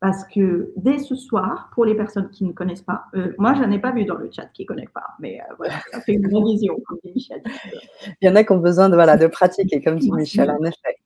Parce 0.00 0.24
que 0.24 0.72
dès 0.76 0.98
ce 0.98 1.14
soir, 1.14 1.70
pour 1.72 1.84
les 1.84 1.94
personnes 1.94 2.30
qui 2.30 2.44
ne 2.44 2.50
connaissent 2.52 2.82
pas, 2.82 3.04
euh, 3.14 3.32
moi, 3.38 3.54
je 3.54 3.62
n'en 3.62 3.70
ai 3.70 3.78
pas 3.78 3.92
vu 3.92 4.04
dans 4.04 4.16
le 4.16 4.28
chat 4.28 4.46
qui 4.46 4.62
ne 4.62 4.66
connaissent 4.66 4.92
pas, 4.92 5.14
mais 5.20 5.40
euh, 5.40 5.54
voilà, 5.56 5.74
ça 5.92 6.00
fait 6.00 6.14
une 6.14 6.26
vision, 6.26 6.76
comme 6.84 6.98
dit 7.04 7.12
Michel. 7.14 7.42
Il 8.20 8.26
y 8.26 8.28
en 8.28 8.34
a 8.34 8.42
qui 8.42 8.50
ont 8.50 8.58
besoin 8.58 8.88
de, 8.88 8.96
voilà, 8.96 9.16
de 9.16 9.28
pratiquer, 9.28 9.80
comme 9.84 10.00
dit 10.00 10.10
Michel, 10.10 10.50
en 10.50 10.64
effet. 10.64 10.98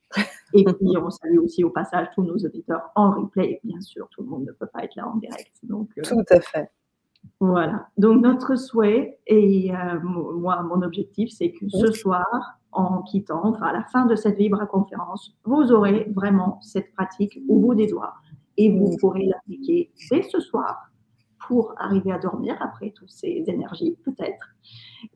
Et 0.54 0.64
puis, 0.64 0.96
on 0.96 1.10
salue 1.10 1.38
aussi 1.38 1.64
au 1.64 1.70
passage 1.70 2.06
tous 2.14 2.22
nos 2.22 2.38
auditeurs 2.38 2.90
en 2.94 3.10
replay. 3.10 3.60
Bien 3.64 3.82
sûr, 3.82 4.08
tout 4.08 4.22
le 4.22 4.28
monde 4.28 4.46
ne 4.46 4.52
peut 4.52 4.68
pas 4.72 4.84
être 4.84 4.96
là 4.96 5.06
en 5.06 5.16
direct. 5.16 5.52
Donc, 5.64 5.90
euh, 5.98 6.02
tout 6.02 6.24
à 6.30 6.40
fait. 6.40 6.70
Voilà. 7.40 7.88
Donc, 7.98 8.22
notre 8.22 8.56
souhait 8.56 9.18
et 9.26 9.70
moi, 10.02 10.62
mon 10.62 10.80
objectif, 10.80 11.28
c'est 11.30 11.52
que 11.52 11.68
ce 11.68 11.92
soir, 11.92 12.57
en 12.72 13.02
quittant, 13.02 13.46
enfin 13.46 13.66
à 13.66 13.72
la 13.72 13.84
fin 13.84 14.06
de 14.06 14.14
cette 14.14 14.36
Vibra 14.36 14.66
conférence, 14.66 15.36
vous 15.44 15.72
aurez 15.72 16.10
vraiment 16.14 16.60
cette 16.60 16.92
pratique 16.94 17.40
au 17.48 17.58
bout 17.58 17.74
des 17.74 17.86
doigts 17.86 18.14
et 18.56 18.70
vous 18.70 18.96
pourrez 18.98 19.24
l'appliquer 19.24 19.90
dès 20.10 20.22
ce 20.22 20.40
soir 20.40 20.90
pour 21.46 21.72
arriver 21.78 22.12
à 22.12 22.18
dormir 22.18 22.56
après 22.60 22.90
toutes 22.90 23.10
ces 23.10 23.44
énergies, 23.46 23.96
peut-être, 24.04 24.54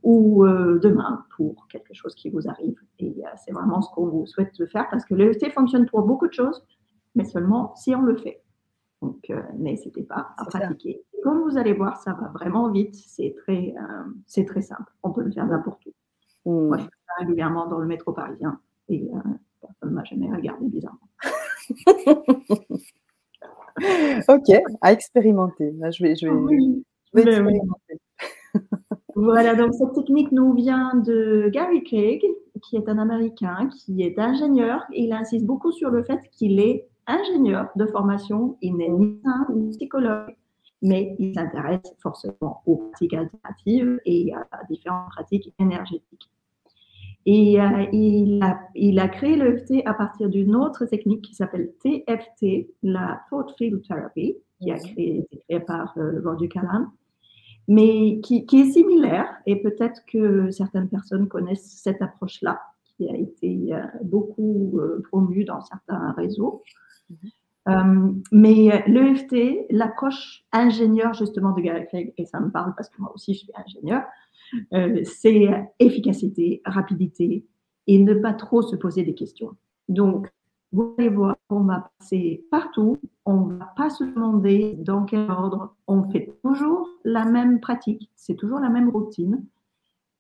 ou 0.03 0.45
euh, 0.45 0.79
demain 0.79 1.25
pour 1.37 1.67
quelque 1.69 1.93
chose 1.93 2.15
qui 2.15 2.31
vous 2.31 2.49
arrive. 2.49 2.77
Et 2.99 3.23
euh, 3.25 3.29
c'est 3.45 3.53
vraiment 3.53 3.83
ce 3.83 3.93
qu'on 3.93 4.07
vous 4.07 4.27
souhaite 4.27 4.57
de 4.59 4.67
faire 4.67 4.89
parce 4.91 5.05
que 5.05 5.15
l'EFT 5.15 5.53
fonctionne 5.53 5.87
pour 5.87 6.03
beaucoup 6.03 6.29
de 6.29 6.33
choses, 6.33 6.65
mais 7.15 7.25
seulement 7.25 7.75
si 7.75 7.95
on 7.95 8.03
le 8.03 8.17
fait. 8.17 8.43
Donc, 9.03 9.19
euh, 9.31 9.43
n'hésitez 9.59 10.05
pas 10.05 10.29
à 10.39 10.45
pratiquer. 10.45 11.03
Comme 11.25 11.43
vous 11.43 11.59
allez 11.59 11.73
voir, 11.73 11.97
ça 11.99 12.13
va 12.15 12.29
vraiment 12.29 12.71
vite. 12.71 12.95
C'est 12.95 13.35
très, 13.45 13.75
c'est 14.27 14.45
très 14.45 14.63
simple. 14.63 14.93
On 15.03 15.11
peut 15.11 15.23
le 15.23 15.31
faire 15.31 15.47
n'importe 15.47 15.85
où. 15.87 15.93
Moi, 16.45 16.79
je 16.79 16.83
fais 16.83 16.91
ça 17.07 17.13
régulièrement 17.21 17.69
dans 17.69 17.79
le 17.79 17.87
métro 17.87 18.13
parisien 18.13 18.59
et 18.89 19.09
euh, 19.15 19.19
personne 19.61 19.91
ne 19.91 19.95
m'a 19.95 20.03
jamais 20.05 20.29
regardé 20.35 20.67
bizarrement. 20.67 20.99
ok, 24.29 24.51
à 24.81 24.93
expérimenter. 24.93 25.73
je 25.73 26.03
vais, 26.03 26.17
je 26.17 26.27
vais, 26.27 26.33
voilà, 29.15 29.55
donc 29.55 29.75
cette 29.75 29.93
technique 29.93 30.33
nous 30.33 30.55
vient 30.55 30.95
de 30.95 31.51
Gary 31.51 31.85
Craig, 31.85 32.25
qui 32.63 32.77
est 32.77 32.89
un 32.89 32.97
Américain, 32.99 33.69
qui 33.69 34.03
est 34.03 34.19
ingénieur. 34.19 34.83
Et 34.93 35.05
il 35.05 35.13
insiste 35.13 35.45
beaucoup 35.45 35.73
sur 35.73 35.91
le 35.91 36.03
fait 36.05 36.21
qu'il 36.33 36.59
est 36.61 36.89
ingénieur 37.07 37.69
de 37.77 37.87
formation. 37.87 38.57
Il 38.61 38.77
n'est 38.77 38.89
ni 38.89 39.21
un 39.25 39.47
ni 39.55 39.71
psychologue, 39.71 40.35
mais 40.83 41.15
il 41.19 41.35
s'intéresse 41.35 41.95
forcément 42.03 42.63
aux 42.67 42.77
pratiques 42.77 43.15
alternatives 43.15 44.01
et 44.05 44.33
à 44.35 44.65
différentes 44.69 45.11
pratiques 45.11 45.55
énergétiques. 45.59 46.29
Et 47.25 47.61
euh, 47.61 47.87
il, 47.93 48.43
a, 48.43 48.61
il, 48.75 48.99
a, 48.99 49.09
créé 49.09 49.37
l'EFT 49.37 49.87
à 49.87 49.95
partir 49.95 50.29
d'une 50.29 50.57
autre 50.57 50.87
technique 50.87 51.23
qui 51.23 51.35
s'appelle 51.35 51.73
TFT, 51.81 52.69
la 52.83 53.21
Thought 53.31 53.55
Field 53.57 53.81
Therapy, 53.87 54.37
qui 54.61 54.73
a 54.73 54.77
été 54.77 55.27
créée 55.49 55.61
par 55.61 55.97
euh, 55.99 56.21
Roger 56.25 56.49
Callan, 56.49 56.89
mais 57.69 58.21
qui, 58.21 58.45
qui, 58.45 58.63
est 58.63 58.73
similaire. 58.73 59.29
Et 59.47 59.63
peut-être 59.63 60.03
que 60.07 60.51
certaines 60.51 60.89
personnes 60.89 61.29
connaissent 61.29 61.81
cette 61.81 62.03
approche-là, 62.03 62.61
qui 62.97 63.09
a 63.09 63.17
été 63.17 63.73
euh, 63.73 63.85
beaucoup 64.03 64.81
promue 65.09 65.45
dans 65.45 65.61
certains 65.61 66.11
réseaux. 66.13 66.63
Mm-hmm. 67.67 68.23
mais 68.33 68.85
l'EFT, 68.89 69.67
l'approche 69.71 70.45
ingénieur 70.53 71.15
justement 71.15 71.53
de 71.53 71.61
Gary 71.61 71.87
Craig, 71.87 72.13
et 72.17 72.25
ça 72.25 72.41
me 72.41 72.51
parle 72.51 72.75
parce 72.77 72.89
que 72.89 73.01
moi 73.01 73.13
aussi 73.15 73.35
je 73.35 73.41
suis 73.41 73.53
ingénieur, 73.55 74.03
euh, 74.73 75.03
c'est 75.05 75.49
efficacité, 75.79 76.61
rapidité 76.65 77.47
et 77.87 77.99
ne 77.99 78.15
pas 78.15 78.33
trop 78.33 78.63
se 78.63 78.77
poser 78.77 79.03
des 79.05 79.15
questions. 79.15 79.57
Donc, 79.89 80.31
vous 80.73 80.95
allez 80.99 81.09
voir, 81.09 81.37
on 81.51 81.61
va 81.61 81.91
passer 81.99 82.47
partout, 82.51 82.97
on 83.27 83.47
ne 83.47 83.57
va 83.59 83.73
pas 83.77 83.91
se 83.91 84.05
demander 84.05 84.75
dans 84.79 85.05
quel 85.05 85.31
ordre, 85.31 85.77
on 85.87 86.05
fait 86.05 86.39
toujours 86.43 86.89
la 87.05 87.25
même 87.25 87.61
pratique, 87.61 88.11
c'est 88.17 88.37
toujours 88.37 88.59
la 88.59 88.71
même 88.71 88.89
routine. 88.89 89.45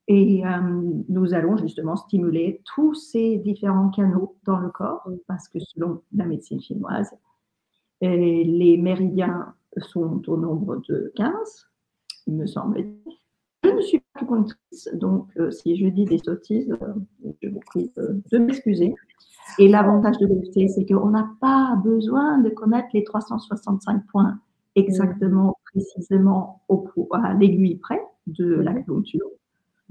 Et 0.08 0.44
euh, 0.44 0.82
nous 1.08 1.32
allons 1.32 1.56
justement 1.56 1.96
stimuler 1.96 2.60
tous 2.74 2.94
ces 2.94 3.38
différents 3.38 3.88
canaux 3.88 4.36
dans 4.44 4.58
le 4.58 4.68
corps, 4.68 5.08
parce 5.26 5.48
que 5.48 5.58
selon 5.60 6.02
la 6.12 6.26
médecine 6.26 6.60
chinoise, 6.60 7.10
euh, 8.02 8.16
les 8.16 8.76
méridiens 8.78 9.54
sont 9.78 10.22
au 10.28 10.36
nombre 10.36 10.82
de 10.88 11.12
15, 11.16 11.68
il 12.26 12.34
me 12.34 12.46
semble. 12.46 12.84
Je 13.64 13.70
ne 13.70 13.80
suis 13.80 14.00
pas 14.00 14.06
acupunctrice, 14.16 14.88
donc 14.94 15.28
euh, 15.36 15.50
si 15.50 15.76
je 15.76 15.86
dis 15.86 16.04
des 16.04 16.18
sottises, 16.18 16.76
euh, 16.82 16.94
je 17.42 17.48
vous 17.48 17.60
prie 17.60 17.92
de 17.96 18.38
m'excuser. 18.38 18.94
Et 19.58 19.68
l'avantage 19.68 20.18
de 20.18 20.26
l'EFT, 20.26 20.68
c'est 20.74 20.86
qu'on 20.86 21.10
n'a 21.10 21.30
pas 21.40 21.76
besoin 21.84 22.38
de 22.38 22.50
connaître 22.50 22.88
les 22.92 23.04
365 23.04 24.04
points 24.10 24.38
exactement, 24.74 25.58
précisément 25.72 26.62
au, 26.68 26.88
à 27.12 27.34
l'aiguille 27.34 27.76
près 27.76 28.00
de 28.26 28.56
mmh. 28.56 28.60
l'acupuncture. 28.62 29.26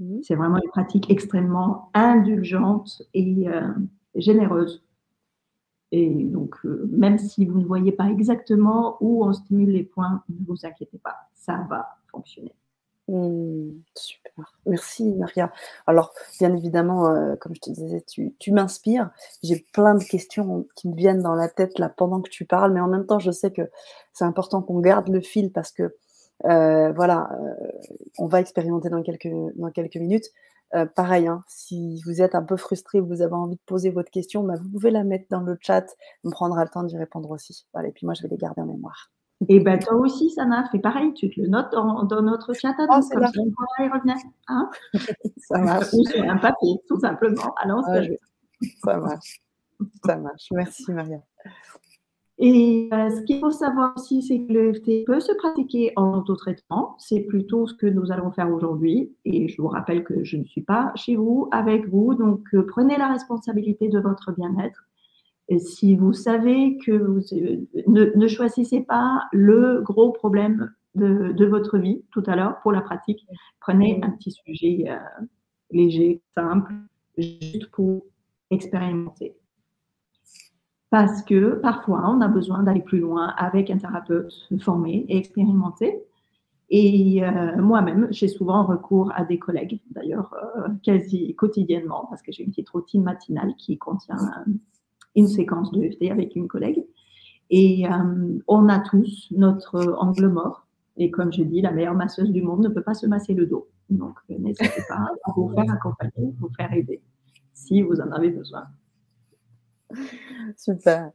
Mmh. 0.00 0.18
C'est 0.22 0.34
vraiment 0.34 0.56
une 0.56 0.70
pratique 0.70 1.10
extrêmement 1.10 1.90
indulgente 1.94 3.02
et 3.14 3.46
généreuse. 4.14 4.82
Et 5.92 6.08
donc, 6.08 6.56
même 6.90 7.18
si 7.18 7.44
vous 7.44 7.60
ne 7.60 7.66
voyez 7.66 7.92
pas 7.92 8.06
exactement 8.06 8.96
où 9.00 9.24
on 9.24 9.32
stimule 9.32 9.70
les 9.70 9.84
points, 9.84 10.22
ne 10.30 10.46
vous 10.46 10.64
inquiétez 10.64 10.98
pas, 10.98 11.16
ça 11.34 11.66
va 11.68 11.96
fonctionner. 12.10 12.54
Mmh, 13.08 13.72
super. 13.94 14.54
Merci 14.64 15.12
Maria. 15.14 15.52
Alors, 15.86 16.14
bien 16.38 16.54
évidemment, 16.54 17.08
euh, 17.08 17.34
comme 17.36 17.54
je 17.54 17.60
te 17.60 17.70
disais, 17.70 18.02
tu, 18.02 18.52
m'inspires. 18.52 19.10
J'ai 19.42 19.66
plein 19.72 19.94
de 19.94 20.04
questions 20.04 20.66
qui 20.76 20.88
me 20.88 20.94
viennent 20.94 21.22
dans 21.22 21.34
la 21.34 21.48
tête 21.48 21.78
là 21.78 21.88
pendant 21.88 22.22
que 22.22 22.30
tu 22.30 22.44
parles, 22.44 22.72
mais 22.72 22.80
en 22.80 22.88
même 22.88 23.06
temps, 23.06 23.18
je 23.18 23.30
sais 23.30 23.50
que 23.50 23.62
c'est 24.12 24.24
important 24.24 24.62
qu'on 24.62 24.80
garde 24.80 25.08
le 25.08 25.20
fil 25.20 25.52
parce 25.52 25.72
que, 25.72 25.94
euh, 26.44 26.92
voilà, 26.92 27.28
euh, 27.40 27.68
on 28.18 28.28
va 28.28 28.40
expérimenter 28.40 28.88
dans 28.88 29.02
quelques 29.02 29.96
minutes. 29.96 30.30
Pareil, 30.94 31.26
hein, 31.26 31.42
si 31.48 32.00
vous 32.04 32.22
êtes 32.22 32.34
un 32.34 32.42
peu 32.42 32.56
frustré, 32.56 33.00
vous 33.00 33.22
avez 33.22 33.34
envie 33.34 33.56
de 33.56 33.62
poser 33.66 33.90
votre 33.90 34.10
question, 34.10 34.42
bah, 34.44 34.54
vous 34.60 34.68
pouvez 34.68 34.90
la 34.90 35.04
mettre 35.04 35.26
dans 35.30 35.40
le 35.40 35.56
chat. 35.60 35.86
On 36.24 36.30
prendra 36.30 36.64
le 36.64 36.70
temps 36.70 36.82
d'y 36.82 36.96
répondre 36.96 37.30
aussi. 37.30 37.66
Voilà, 37.72 37.88
et 37.88 37.92
puis 37.92 38.06
moi, 38.06 38.14
je 38.14 38.22
vais 38.22 38.28
les 38.28 38.38
garder 38.38 38.62
en 38.62 38.66
mémoire. 38.66 39.10
Et 39.48 39.60
ben 39.60 39.78
toi 39.78 39.94
aussi, 39.96 40.30
Sana, 40.30 40.68
fais 40.70 40.78
pareil, 40.78 41.12
tu 41.14 41.28
te 41.28 41.40
le 41.40 41.48
notes 41.48 41.72
dans, 41.72 42.22
notre 42.22 42.52
chat 42.52 42.74
à 42.78 42.84
oh, 42.84 42.86
comme 42.88 43.02
ça 43.02 43.16
on 43.16 43.50
pourra 43.50 43.86
y 43.86 43.88
revenir. 43.88 44.16
Hein 44.48 44.70
ça 45.38 45.58
marche. 45.58 45.92
Ou 45.92 46.04
sur 46.04 46.22
un 46.22 46.38
papier, 46.38 46.76
tout 46.86 47.00
simplement. 47.00 47.52
Alors, 47.56 47.84
ça 48.84 48.96
marche. 48.98 49.42
Ça 50.04 50.16
marche. 50.16 50.48
Merci, 50.52 50.92
Maria. 50.92 51.18
Et 52.44 52.88
euh, 52.92 53.08
ce 53.08 53.20
qu'il 53.22 53.38
faut 53.38 53.52
savoir 53.52 53.94
aussi, 53.96 54.20
c'est 54.20 54.40
que 54.40 54.52
l'EFT 54.52 55.04
peut 55.06 55.20
se 55.20 55.32
pratiquer 55.32 55.92
en 55.94 56.18
autotraitement. 56.18 56.96
C'est 56.98 57.20
plutôt 57.20 57.68
ce 57.68 57.74
que 57.74 57.86
nous 57.86 58.10
allons 58.10 58.32
faire 58.32 58.52
aujourd'hui. 58.52 59.14
Et 59.24 59.46
je 59.46 59.62
vous 59.62 59.68
rappelle 59.68 60.02
que 60.02 60.24
je 60.24 60.36
ne 60.36 60.44
suis 60.44 60.60
pas 60.60 60.90
chez 60.96 61.14
vous, 61.14 61.48
avec 61.52 61.88
vous. 61.88 62.14
Donc, 62.14 62.42
euh, 62.54 62.66
prenez 62.66 62.98
la 62.98 63.06
responsabilité 63.12 63.88
de 63.88 64.00
votre 64.00 64.32
bien-être 64.32 64.88
si 65.58 65.96
vous 65.96 66.12
savez 66.14 66.78
que 66.78 66.92
vous 66.92 67.20
euh, 67.34 68.12
ne, 68.16 68.26
choisissez 68.26 68.80
pas 68.80 69.22
le 69.32 69.80
gros 69.82 70.10
problème 70.10 70.72
de, 70.96 71.44
votre 71.44 71.78
vie 71.78 72.02
tout 72.10 72.22
à 72.26 72.34
l'heure 72.34 72.58
pour 72.62 72.72
la 72.72 72.80
pratique, 72.80 73.24
prenez 73.60 74.00
un 74.02 74.10
petit 74.10 74.32
sujet 74.32 74.86
léger, 75.70 76.22
simple, 76.34 76.72
juste 77.18 77.66
pour 77.70 78.02
expérimenter. 78.50 79.36
Parce 80.92 81.22
que 81.22 81.54
parfois, 81.54 82.04
on 82.06 82.20
a 82.20 82.28
besoin 82.28 82.62
d'aller 82.62 82.82
plus 82.82 83.00
loin 83.00 83.28
avec 83.38 83.70
un 83.70 83.78
thérapeute 83.78 84.30
formé 84.60 85.06
et 85.08 85.16
expérimenté. 85.16 86.02
Et 86.68 87.24
euh, 87.24 87.56
moi-même, 87.62 88.08
j'ai 88.10 88.28
souvent 88.28 88.66
recours 88.66 89.10
à 89.14 89.24
des 89.24 89.38
collègues, 89.38 89.80
d'ailleurs 89.92 90.34
quasi 90.82 91.34
quotidiennement, 91.34 92.06
parce 92.10 92.20
que 92.20 92.30
j'ai 92.30 92.42
une 92.42 92.50
petite 92.50 92.68
routine 92.68 93.02
matinale 93.02 93.54
qui 93.56 93.78
contient 93.78 94.18
une 95.16 95.28
séquence 95.28 95.72
de 95.72 95.80
FT 95.80 96.10
avec 96.10 96.36
une 96.36 96.46
collègue. 96.46 96.84
Et 97.48 97.86
euh, 97.88 98.38
on 98.46 98.68
a 98.68 98.78
tous 98.78 99.28
notre 99.30 99.96
angle 99.98 100.28
mort. 100.28 100.66
Et 100.98 101.10
comme 101.10 101.32
je 101.32 101.42
dis, 101.42 101.62
la 101.62 101.72
meilleure 101.72 101.94
masseuse 101.94 102.30
du 102.30 102.42
monde 102.42 102.64
ne 102.64 102.68
peut 102.68 102.82
pas 102.82 102.92
se 102.92 103.06
masser 103.06 103.32
le 103.32 103.46
dos. 103.46 103.66
Donc, 103.88 104.18
n'hésitez 104.28 104.82
pas 104.90 105.08
à 105.24 105.32
vous 105.34 105.48
faire 105.54 105.72
accompagner, 105.72 106.34
vous 106.38 106.50
faire 106.54 106.70
aider, 106.74 107.00
si 107.54 107.80
vous 107.80 107.98
en 107.98 108.12
avez 108.12 108.28
besoin. 108.28 108.64
Super. 110.56 111.10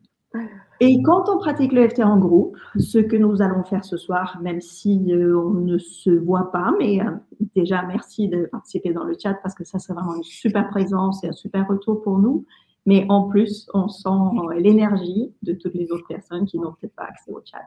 Et 0.80 1.02
quand 1.02 1.28
on 1.30 1.40
pratique 1.40 1.72
le 1.72 1.90
FT 1.90 2.02
en 2.02 2.18
groupe, 2.18 2.58
ce 2.78 3.00
que 3.00 3.16
nous 3.16 3.42
allons 3.42 3.64
faire 3.64 3.84
ce 3.84 3.98
soir, 3.98 4.40
même 4.42 4.62
si 4.62 5.12
euh, 5.12 5.40
on 5.40 5.52
ne 5.52 5.78
se 5.80 6.12
voit 6.12 6.52
pas, 6.52 6.72
mais 6.78 7.02
euh, 7.02 7.12
déjà 7.56 7.82
merci 7.84 8.28
de 8.28 8.46
participer 8.46 8.94
dans 8.94 9.04
le 9.04 9.16
chat 9.22 9.34
parce 9.42 9.56
que 9.56 9.64
ça 9.64 9.80
c'est 9.80 9.94
vraiment 9.94 10.16
une 10.16 10.24
super 10.24 10.70
présence 10.70 11.24
et 11.24 11.30
un 11.30 11.34
super 11.34 11.68
retour 11.68 12.04
pour 12.04 12.20
nous. 12.20 12.46
Mais 12.86 13.06
en 13.10 13.24
plus, 13.24 13.68
on 13.74 13.88
sent 13.88 14.10
euh, 14.10 14.54
l'énergie 14.60 15.34
de 15.42 15.54
toutes 15.54 15.74
les 15.74 15.92
autres 15.92 16.08
personnes 16.08 16.46
qui 16.46 16.60
n'ont 16.60 16.74
peut-être 16.74 16.96
pas 16.96 17.06
accès 17.06 17.32
au 17.32 17.42
chat. 17.44 17.64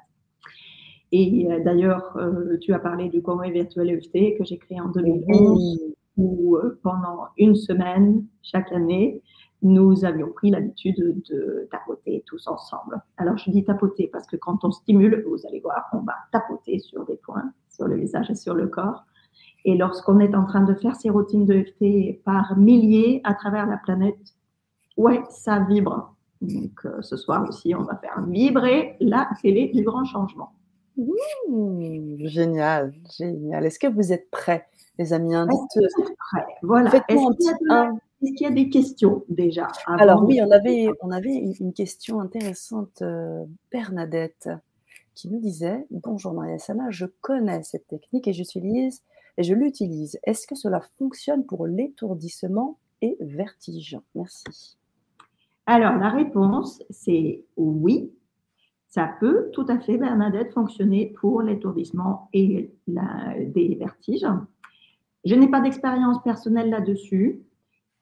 Et 1.13 1.49
d'ailleurs, 1.65 2.17
tu 2.61 2.73
as 2.73 2.79
parlé 2.79 3.09
du 3.09 3.21
congrès 3.21 3.51
virtuel 3.51 3.91
EFT 3.91 4.39
que 4.39 4.45
j'ai 4.45 4.59
créé 4.59 4.81
en 4.81 4.91
2011, 4.91 5.93
où 6.17 6.57
pendant 6.85 7.25
une 7.37 7.57
semaine, 7.57 8.25
chaque 8.43 8.71
année, 8.71 9.21
nous 9.63 10.05
avions 10.05 10.31
pris 10.33 10.51
l'habitude 10.51 11.23
de 11.29 11.69
tapoter 11.71 12.25
tous 12.27 12.47
ensemble. 12.49 13.03
Alors, 13.17 13.37
je 13.37 13.51
dis 13.51 13.65
tapoter 13.65 14.09
parce 14.09 14.27
que 14.27 14.37
quand 14.37 14.65
on 14.65 14.71
stimule, 14.71 15.25
vous 15.29 15.47
allez 15.47 15.61
voir, 15.61 15.89
on 15.93 16.01
va 16.01 16.15
tapoter 16.33 16.79
sur 16.79 17.05
des 17.05 17.17
points, 17.17 17.53
sur 17.69 17.87
le 17.87 17.97
visage 17.97 18.31
et 18.31 18.35
sur 18.35 18.55
le 18.55 18.67
corps. 18.67 19.05
Et 19.65 19.77
lorsqu'on 19.77 20.21
est 20.21 20.35
en 20.35 20.47
train 20.47 20.63
de 20.63 20.75
faire 20.75 20.97
ces 20.97 21.11
routines 21.11 21.45
de 21.45 21.55
EFT 21.55 22.23
par 22.25 22.57
milliers 22.57 23.21
à 23.25 23.35
travers 23.35 23.67
la 23.67 23.77
planète, 23.77 24.35
Ouais, 25.01 25.23
ça 25.31 25.61
vibre. 25.61 26.15
Donc 26.43 26.85
euh, 26.85 27.01
ce 27.01 27.17
soir 27.17 27.49
aussi, 27.49 27.75
on 27.75 27.85
va 27.85 27.97
faire 27.97 28.23
vibrer 28.27 28.97
la 29.01 29.31
télé 29.41 29.69
du 29.69 29.83
grand 29.83 30.05
changement. 30.05 30.53
génial, 32.27 32.93
génial. 33.17 33.65
Est-ce 33.65 33.79
que 33.79 33.87
vous 33.87 34.13
êtes 34.13 34.31
prêts, 34.31 34.67
les 34.99 35.15
amis? 35.15 35.35
Est-ce 35.35 36.03
prêts? 36.19 36.47
Voilà. 36.63 36.91
Est-ce 38.23 38.33
qu'il 38.35 38.47
y, 38.47 38.51
a 38.51 38.53
des 38.53 38.69
questions 38.69 39.25
déjà 39.29 39.69
Alors 39.87 40.23
oui, 40.25 40.41
on 40.43 40.51
avait, 40.51 40.89
on 41.01 41.11
avait 41.11 41.35
une, 41.35 41.73
question 41.73 42.21
intéressante, 42.21 43.01
euh, 43.01 43.45
Bernadette, 43.73 44.51
qui 45.15 45.31
nous 45.31 45.41
disait 45.41 45.87
Bonjour 45.91 46.35
Maria 46.35 46.59
Sana, 46.59 46.91
je 46.91 47.07
connais 47.23 47.63
cette 47.63 47.87
technique 47.89 48.29
et 48.29 48.35
j'utilise 48.35 49.03
et 49.39 49.43
je 49.43 49.55
l'utilise. 49.55 50.19
Est-ce 50.25 50.47
que 50.47 50.55
cela 50.55 50.81
fonctionne 50.99 51.47
pour 51.47 51.67
l'étourdissement 51.67 52.79
et 53.01 53.17
vertige? 53.21 53.99
Merci. 54.15 54.77
Alors, 55.65 55.97
la 55.97 56.11
réponse, 56.11 56.83
c'est 56.91 57.45
oui. 57.57 58.13
Ça 58.89 59.15
peut 59.21 59.51
tout 59.53 59.65
à 59.69 59.79
fait, 59.79 59.97
Bernadette, 59.97 60.53
fonctionner 60.53 61.15
pour 61.21 61.43
l'étourdissement 61.43 62.29
et 62.33 62.73
la, 62.87 63.35
des 63.39 63.77
vertiges. 63.77 64.27
Je 65.25 65.35
n'ai 65.35 65.49
pas 65.49 65.61
d'expérience 65.61 66.23
personnelle 66.23 66.71
là-dessus. 66.71 67.41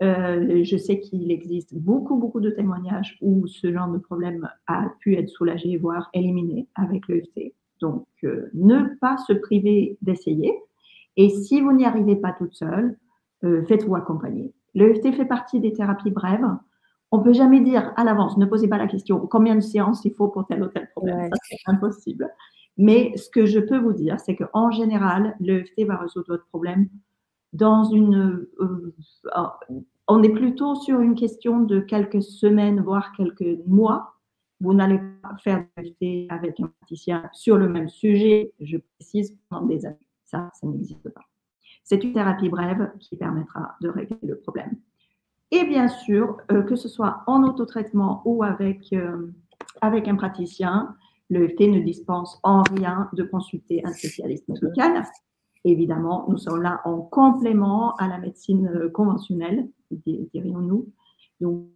Euh, 0.00 0.62
je 0.62 0.76
sais 0.76 1.00
qu'il 1.00 1.30
existe 1.32 1.74
beaucoup, 1.74 2.16
beaucoup 2.16 2.40
de 2.40 2.50
témoignages 2.50 3.18
où 3.20 3.46
ce 3.48 3.72
genre 3.72 3.88
de 3.88 3.98
problème 3.98 4.48
a 4.68 4.90
pu 5.00 5.16
être 5.16 5.28
soulagé, 5.28 5.76
voire 5.76 6.08
éliminé 6.14 6.68
avec 6.76 7.08
l'EFT. 7.08 7.54
Donc, 7.80 8.06
euh, 8.24 8.48
ne 8.54 8.94
pas 9.00 9.16
se 9.18 9.32
priver 9.32 9.98
d'essayer. 10.02 10.54
Et 11.16 11.30
si 11.30 11.60
vous 11.60 11.72
n'y 11.72 11.84
arrivez 11.84 12.14
pas 12.14 12.32
toute 12.32 12.54
seule, 12.54 12.96
euh, 13.44 13.64
faites-vous 13.66 13.96
accompagner. 13.96 14.52
L'EFT 14.74 15.12
fait 15.12 15.24
partie 15.24 15.58
des 15.58 15.72
thérapies 15.72 16.10
brèves. 16.10 16.46
On 17.10 17.18
ne 17.18 17.24
peut 17.24 17.32
jamais 17.32 17.60
dire 17.60 17.92
à 17.96 18.04
l'avance, 18.04 18.36
ne 18.36 18.46
posez 18.46 18.68
pas 18.68 18.78
la 18.78 18.86
question 18.86 19.26
combien 19.26 19.56
de 19.56 19.60
séances 19.60 20.04
il 20.04 20.14
faut 20.14 20.28
pour 20.28 20.46
tel 20.46 20.62
ou 20.62 20.68
tel 20.68 20.88
problème. 20.90 21.28
Ça, 21.28 21.40
c'est 21.42 21.56
impossible. 21.66 22.30
Mais 22.76 23.16
ce 23.16 23.28
que 23.30 23.46
je 23.46 23.58
peux 23.58 23.78
vous 23.78 23.92
dire, 23.92 24.20
c'est 24.20 24.36
qu'en 24.36 24.70
général, 24.70 25.34
l'EFT 25.40 25.84
va 25.86 25.96
résoudre 25.96 26.26
votre 26.28 26.46
problème 26.46 26.88
dans 27.52 27.84
une. 27.84 28.46
Euh, 28.60 28.94
on 30.06 30.22
est 30.22 30.32
plutôt 30.32 30.74
sur 30.74 31.00
une 31.00 31.14
question 31.14 31.60
de 31.60 31.80
quelques 31.80 32.22
semaines, 32.22 32.80
voire 32.80 33.12
quelques 33.12 33.58
mois. 33.66 34.14
Vous 34.60 34.74
n'allez 34.74 35.00
pas 35.22 35.36
faire 35.42 35.64
l'EFT 35.76 36.30
avec 36.30 36.58
un 36.60 36.66
praticien 36.80 37.28
sur 37.32 37.56
le 37.56 37.68
même 37.68 37.88
sujet, 37.88 38.52
je 38.60 38.78
précise, 38.96 39.38
pendant 39.48 39.66
des 39.66 39.86
années. 39.86 39.96
Ça, 40.24 40.50
ça 40.54 40.66
n'existe 40.66 41.08
pas. 41.10 41.22
C'est 41.84 42.02
une 42.02 42.12
thérapie 42.12 42.48
brève 42.48 42.90
qui 42.98 43.16
permettra 43.16 43.76
de 43.80 43.88
régler 43.88 44.18
le 44.22 44.38
problème. 44.38 44.76
Et 45.50 45.64
bien 45.64 45.88
sûr, 45.88 46.36
euh, 46.52 46.62
que 46.62 46.76
ce 46.76 46.88
soit 46.88 47.22
en 47.26 47.42
autotraitement 47.44 48.22
ou 48.24 48.42
avec, 48.42 48.92
euh, 48.92 49.32
avec 49.80 50.08
un 50.08 50.16
praticien, 50.16 50.96
l'EFT 51.30 51.60
ne 51.60 51.80
dispense 51.80 52.38
en 52.42 52.62
rien 52.62 53.08
de 53.12 53.22
consulter 53.22 53.82
un 53.84 53.92
spécialiste 53.92 54.48
médical. 54.48 55.04
Évidemment, 55.68 56.24
nous 56.30 56.38
sommes 56.38 56.62
là 56.62 56.80
en 56.86 57.02
complément 57.02 57.94
à 57.96 58.08
la 58.08 58.16
médecine 58.16 58.66
euh, 58.68 58.88
conventionnelle, 58.88 59.68
dirions-nous. 59.90 60.88
Donc, 61.42 61.66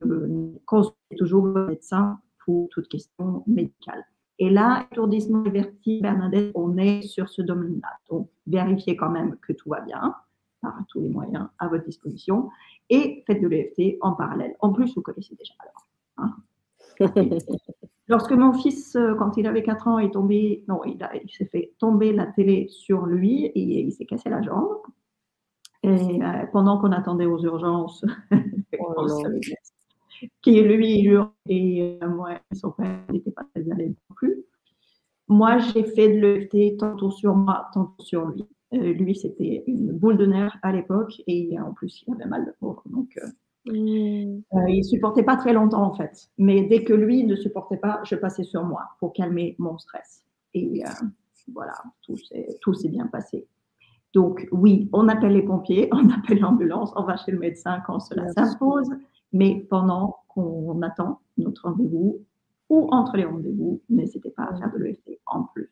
consultez 0.65 1.17
toujours 1.19 1.45
votre 1.45 1.69
médecin 1.69 2.19
pour 2.43 2.71
toute 2.71 2.89
question 2.89 3.45
médicale. 3.47 4.03
Et 4.39 4.49
là, 4.49 4.87
étourdissement 4.91 5.45
et 5.45 5.51
vertige, 5.51 6.01
Bernadette, 6.01 6.53
on 6.55 6.79
est 6.79 7.03
sur 7.03 7.29
ce 7.29 7.43
domaine-là. 7.43 7.91
Donc, 8.09 8.31
vérifiez 8.47 8.97
quand 8.97 9.11
même 9.11 9.37
que 9.47 9.53
tout 9.53 9.69
va 9.69 9.83
bien, 9.83 10.17
par 10.63 10.75
tous 10.89 11.03
les 11.03 11.11
moyens 11.11 11.49
à 11.59 11.69
votre 11.69 11.85
disposition, 11.85 12.49
et 12.89 13.23
faites 13.27 13.43
de 13.43 13.47
l'EFT 13.47 13.99
en 14.01 14.13
parallèle. 14.13 14.57
En 14.61 14.73
plus, 14.73 14.95
vous 14.95 15.03
connaissez 15.03 15.37
déjà 15.37 15.53
alors. 15.61 15.87
Hein. 16.17 16.37
Lorsque 18.13 18.33
mon 18.33 18.53
fils, 18.53 18.95
euh, 18.95 19.15
quand 19.15 19.39
il 19.39 19.47
avait 19.47 19.63
4 19.63 19.89
ans, 19.89 19.99
est 19.99 20.11
tombé, 20.11 20.67
non, 20.69 20.83
il, 20.85 20.99
s'est 21.31 21.47
fait 21.47 21.73
tomber 21.79 22.13
la 22.13 22.27
télé 22.27 22.69
sur 22.69 23.07
lui 23.07 23.47
et 23.47 23.81
il 23.81 23.91
s'est 23.91 24.05
cassé 24.05 24.29
la 24.29 24.43
jambe. 24.43 24.83
Et 25.83 26.23
euh, 26.23 26.47
pendant 26.53 26.79
qu'on 26.79 26.93
attendait 26.93 27.25
aux 27.25 27.43
urgences, 27.43 28.05
oh 28.79 29.07
qui 30.43 30.61
lui 30.61 31.03
jure 31.03 31.33
et 31.49 31.99
euh, 32.03 32.07
moi 32.07 32.39
son 32.53 32.73
père 32.73 33.01
n'était 33.11 33.31
pas 33.31 33.45
très 33.45 33.63
l'aise 33.63 33.95
non 34.11 34.15
plus. 34.15 34.45
Moi, 35.29 35.57
j'ai 35.57 35.83
fait 35.83 36.09
de 36.09 36.21
l'EFT 36.21 36.81
tantôt 36.81 37.11
sur 37.11 37.35
moi, 37.35 37.71
tantôt 37.73 38.03
sur 38.03 38.27
lui. 38.27 38.45
Euh, 38.75 38.93
lui, 38.93 39.17
c'était 39.17 39.65
une 39.67 39.91
boule 39.91 40.19
de 40.19 40.27
nerfs 40.27 40.59
à 40.61 40.71
l'époque 40.71 41.15
et 41.27 41.59
en 41.59 41.73
plus, 41.73 42.05
il 42.07 42.13
avait 42.13 42.27
mal 42.27 42.45
de 42.45 42.53
pauvre. 42.61 42.83
Donc, 42.85 43.19
euh, 43.69 43.73
mmh. 43.73 44.69
il 44.69 44.85
supportait 44.85 45.23
pas 45.23 45.37
très 45.37 45.53
longtemps 45.53 45.85
en 45.85 45.95
fait. 45.95 46.29
Mais 46.39 46.63
dès 46.63 46.85
que 46.85 46.93
lui 46.93 47.25
ne 47.25 47.37
supportait 47.37 47.77
pas, 47.77 48.01
je 48.05 48.17
passais 48.17 48.45
sur 48.45 48.65
moi 48.65 48.83
pour 48.99 49.13
calmer 49.13 49.55
mon 49.59 49.79
stress. 49.79 50.25
Et 50.55 50.83
voilà, 51.53 51.75
tout 52.03 52.75
s'est 52.75 52.89
bien 52.89 53.07
passé. 53.07 53.47
Donc 54.13 54.47
oui, 54.53 54.89
on 54.93 55.09
appelle 55.09 55.33
les 55.33 55.43
pompiers, 55.43 55.89
on 55.93 56.11
appelle 56.11 56.41
l'ambulance, 56.41 56.93
on 56.97 57.05
va 57.05 57.17
chez 57.17 57.33
le 57.33 57.39
médecin 57.39 57.83
quand 57.87 58.01
cela 58.01 58.29
s'impose. 58.33 58.91
Mais 59.33 59.67
pendant 59.71 60.17
qu'on 60.29 60.83
attend 60.83 61.21
notre 61.39 61.69
rendez-vous 61.69 62.21
ou 62.69 62.89
entre 62.91 63.17
les 63.17 63.25
rendez-vous, 63.25 63.81
n'hésitez 63.89 64.31
pas 64.31 64.45
à 64.45 64.57
faire 64.57 64.73
de 64.73 64.79
l'EFT 64.79 65.21
en 65.27 65.45
plus. 65.45 65.71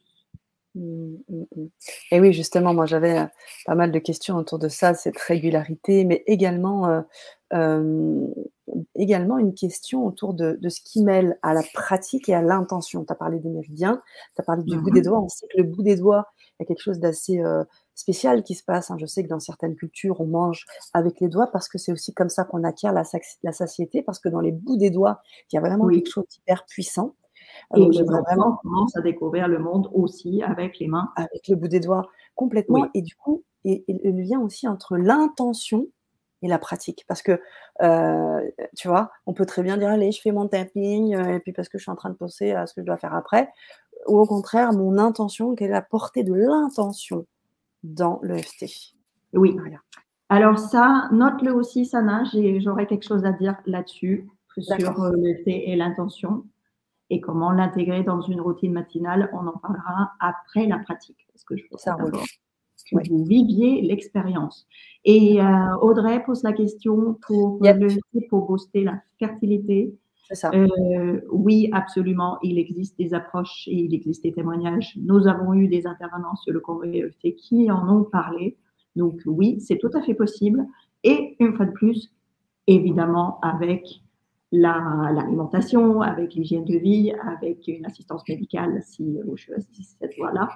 Mmh, 0.77 1.17
mmh, 1.29 1.45
mmh. 1.57 1.67
Et 2.13 2.21
oui, 2.21 2.33
justement, 2.33 2.75
moi 2.75 2.87
j'avais 2.87 3.19
euh, 3.19 3.27
pas 3.67 3.75
mal 3.75 3.91
de 3.91 3.99
questions 3.99 4.37
autour 4.37 4.59
de 4.59 4.69
ça, 4.69 4.95
cette 4.95 5.19
régularité, 5.19 6.05
mais 6.05 6.23
également, 6.27 6.87
euh, 6.87 7.01
euh, 7.53 8.27
également 8.95 9.39
une 9.39 9.55
question 9.55 10.07
autour 10.07 10.33
de, 10.33 10.57
ce 10.69 10.81
qui 10.81 11.03
mêle 11.03 11.39
à 11.43 11.55
la 11.55 11.63
pratique 11.75 12.29
et 12.29 12.35
à 12.35 12.43
l'intention. 12.43 13.05
Tu 13.05 13.13
as 13.13 13.17
parlé 13.17 13.41
des 13.41 13.49
méridiens, 13.49 14.01
tu 14.37 14.43
as 14.43 14.45
parlé 14.45 14.63
du 14.63 14.79
bout 14.79 14.91
des 14.91 15.03
doigts. 15.03 15.21
On 15.21 15.29
sait 15.29 15.47
que 15.49 15.59
le 15.59 15.65
bout 15.65 15.83
des 15.83 15.97
doigts, 15.97 16.27
il 16.39 16.63
y 16.63 16.65
a 16.65 16.67
quelque 16.67 16.83
chose 16.83 17.01
d'assez 17.01 17.43
spécial 17.97 18.45
qui 18.45 18.55
se 18.55 18.63
passe. 18.63 18.91
Hein. 18.91 18.97
Je 18.99 19.07
sais 19.07 19.25
que 19.25 19.29
dans 19.29 19.41
certaines 19.41 19.75
cultures, 19.75 20.21
on 20.21 20.27
mange 20.27 20.67
avec 20.95 21.21
les 21.21 21.29
doigts 21.29 21.49
parce 21.49 21.69
que 21.69 21.79
c'est 21.79 21.93
aussi 21.93 22.15
comme 22.15 22.29
ça 22.29 22.45
qu'on 22.45 22.63
acquiert 22.63 22.93
la, 22.93 23.05
satiété, 23.53 24.03
parce 24.03 24.21
que 24.21 24.29
dans 24.29 24.41
les 24.41 24.53
bouts 24.53 24.77
des 24.77 24.91
doigts, 24.91 25.21
il 25.51 25.57
y 25.57 25.59
a 25.59 25.61
vraiment 25.61 25.89
quelque 25.89 26.11
chose 26.11 26.27
d'hyper 26.31 26.65
puissant. 26.67 27.17
Et 27.77 27.88
les 27.88 28.03
vraiment 28.03 28.59
commence 28.62 28.96
à 28.96 29.01
découvrir 29.01 29.49
le 29.49 29.59
monde 29.59 29.90
aussi 29.92 30.42
avec 30.42 30.79
les 30.79 30.88
mains. 30.88 31.11
Avec 31.16 31.49
le 31.49 31.57
bout 31.57 31.68
des 31.68 31.81
doigts, 31.81 32.09
complètement. 32.35 32.88
Et 32.94 33.03
du 33.03 33.14
coup, 33.14 33.44
et, 33.64 33.85
le 33.88 34.23
lien 34.23 34.40
aussi 34.40 34.66
entre 34.68 34.96
l'intention 34.96 35.87
et 36.42 36.49
la 36.49 36.59
pratique. 36.59 37.05
Parce 37.07 37.23
que, 37.23 37.40
euh, 37.83 38.40
tu 38.77 38.88
vois, 38.88 39.11
on 39.27 39.35
peut 39.35 39.46
très 39.46 39.62
bien 39.62 39.77
dire, 39.77 39.90
allez, 39.90 40.11
je 40.12 40.20
fais 40.20 40.33
mon 40.33 40.49
tapping, 40.49 41.14
euh, 41.14 41.37
et 41.37 41.40
puis 41.40 41.53
parce 41.53 41.68
que 41.68 41.79
je 41.79 41.83
suis 41.83 41.92
en 41.92 41.96
train 41.96 42.11
de 42.11 42.14
penser 42.14 42.53
à 42.53 42.66
ce 42.66 42.75
que 42.75 42.81
je 42.81 42.87
dois 42.87 42.96
faire 42.96 43.14
après. 43.14 43.51
Ou 44.07 44.18
au 44.18 44.27
contraire, 44.27 44.73
mon 44.73 44.96
intention, 44.99 45.55
quelle 45.55 45.68
est 45.68 45.73
la 45.73 45.83
portée 45.83 46.25
de 46.25 46.33
l'intention 46.33 47.27
dans 47.83 48.20
l'EFT. 48.23 48.94
Oui. 49.33 49.57
Alors 50.29 50.59
ça, 50.59 51.09
note-le 51.12 51.53
aussi, 51.53 51.87
Sana, 51.87 52.25
j'aurais 52.59 52.87
quelque 52.87 53.07
chose 53.07 53.25
à 53.25 53.33
dire 53.33 53.57
là-dessus, 53.66 54.29
sur 54.59 55.05
l'EFT 55.16 55.49
et 55.49 55.77
l'intention, 55.77 56.44
et 57.11 57.20
comment 57.20 57.51
l'intégrer 57.51 58.03
dans 58.03 58.20
une 58.20 58.40
routine 58.40 58.73
matinale. 58.73 59.29
On 59.33 59.46
en 59.46 59.59
parlera 59.59 60.12
après 60.20 60.66
la 60.66 60.79
pratique, 60.79 61.27
parce 61.33 61.44
que 61.44 61.57
je 61.57 61.64
veux 61.70 61.77
ça 61.77 61.96
que 61.96 63.09
vous 63.09 63.25
viviez 63.25 63.83
l'expérience. 63.83 64.66
Et 65.05 65.40
euh, 65.40 65.77
Audrey 65.81 66.23
pose 66.25 66.42
la 66.42 66.53
question 66.53 67.18
pour 67.27 67.61
pour 68.29 68.46
booster 68.46 68.85
la 68.85 69.01
fertilité. 69.18 69.94
Ça. 70.33 70.51
Euh, 70.55 71.20
oui, 71.33 71.68
absolument. 71.73 72.38
Il 72.42 72.59
existe 72.59 72.96
des 72.96 73.14
approches 73.14 73.66
et 73.66 73.75
il 73.75 73.94
existe 73.94 74.23
des 74.23 74.33
témoignages. 74.33 74.96
Nous 74.96 75.27
avons 75.27 75.55
eu 75.55 75.66
des 75.66 75.87
intervenants 75.88 76.37
sur 76.37 76.53
le 76.53 76.61
congrès 76.61 76.99
EFT 76.99 77.35
qui 77.37 77.70
en 77.70 77.88
ont 77.88 78.05
parlé. 78.05 78.57
Donc 78.94 79.20
oui, 79.27 79.61
c'est 79.61 79.79
tout 79.79 79.90
à 79.92 80.03
fait 80.03 80.14
possible. 80.14 80.64
Et 81.03 81.37
une 81.40 81.57
fois 81.57 81.66
de 81.66 81.73
plus, 81.73 82.12
évidemment, 82.68 83.40
avec 83.40 84.03
l'alimentation, 84.53 86.03
avec 86.03 86.35
l'hygiène 86.35 86.65
de 86.65 86.77
vie, 86.77 87.13
avec 87.23 87.69
une 87.69 87.87
assistance 87.87 88.29
médicale 88.29 88.83
si 88.85 89.19
vous 89.25 89.37
choisissez 89.37 89.97
cette 90.01 90.17
voie-là. 90.17 90.49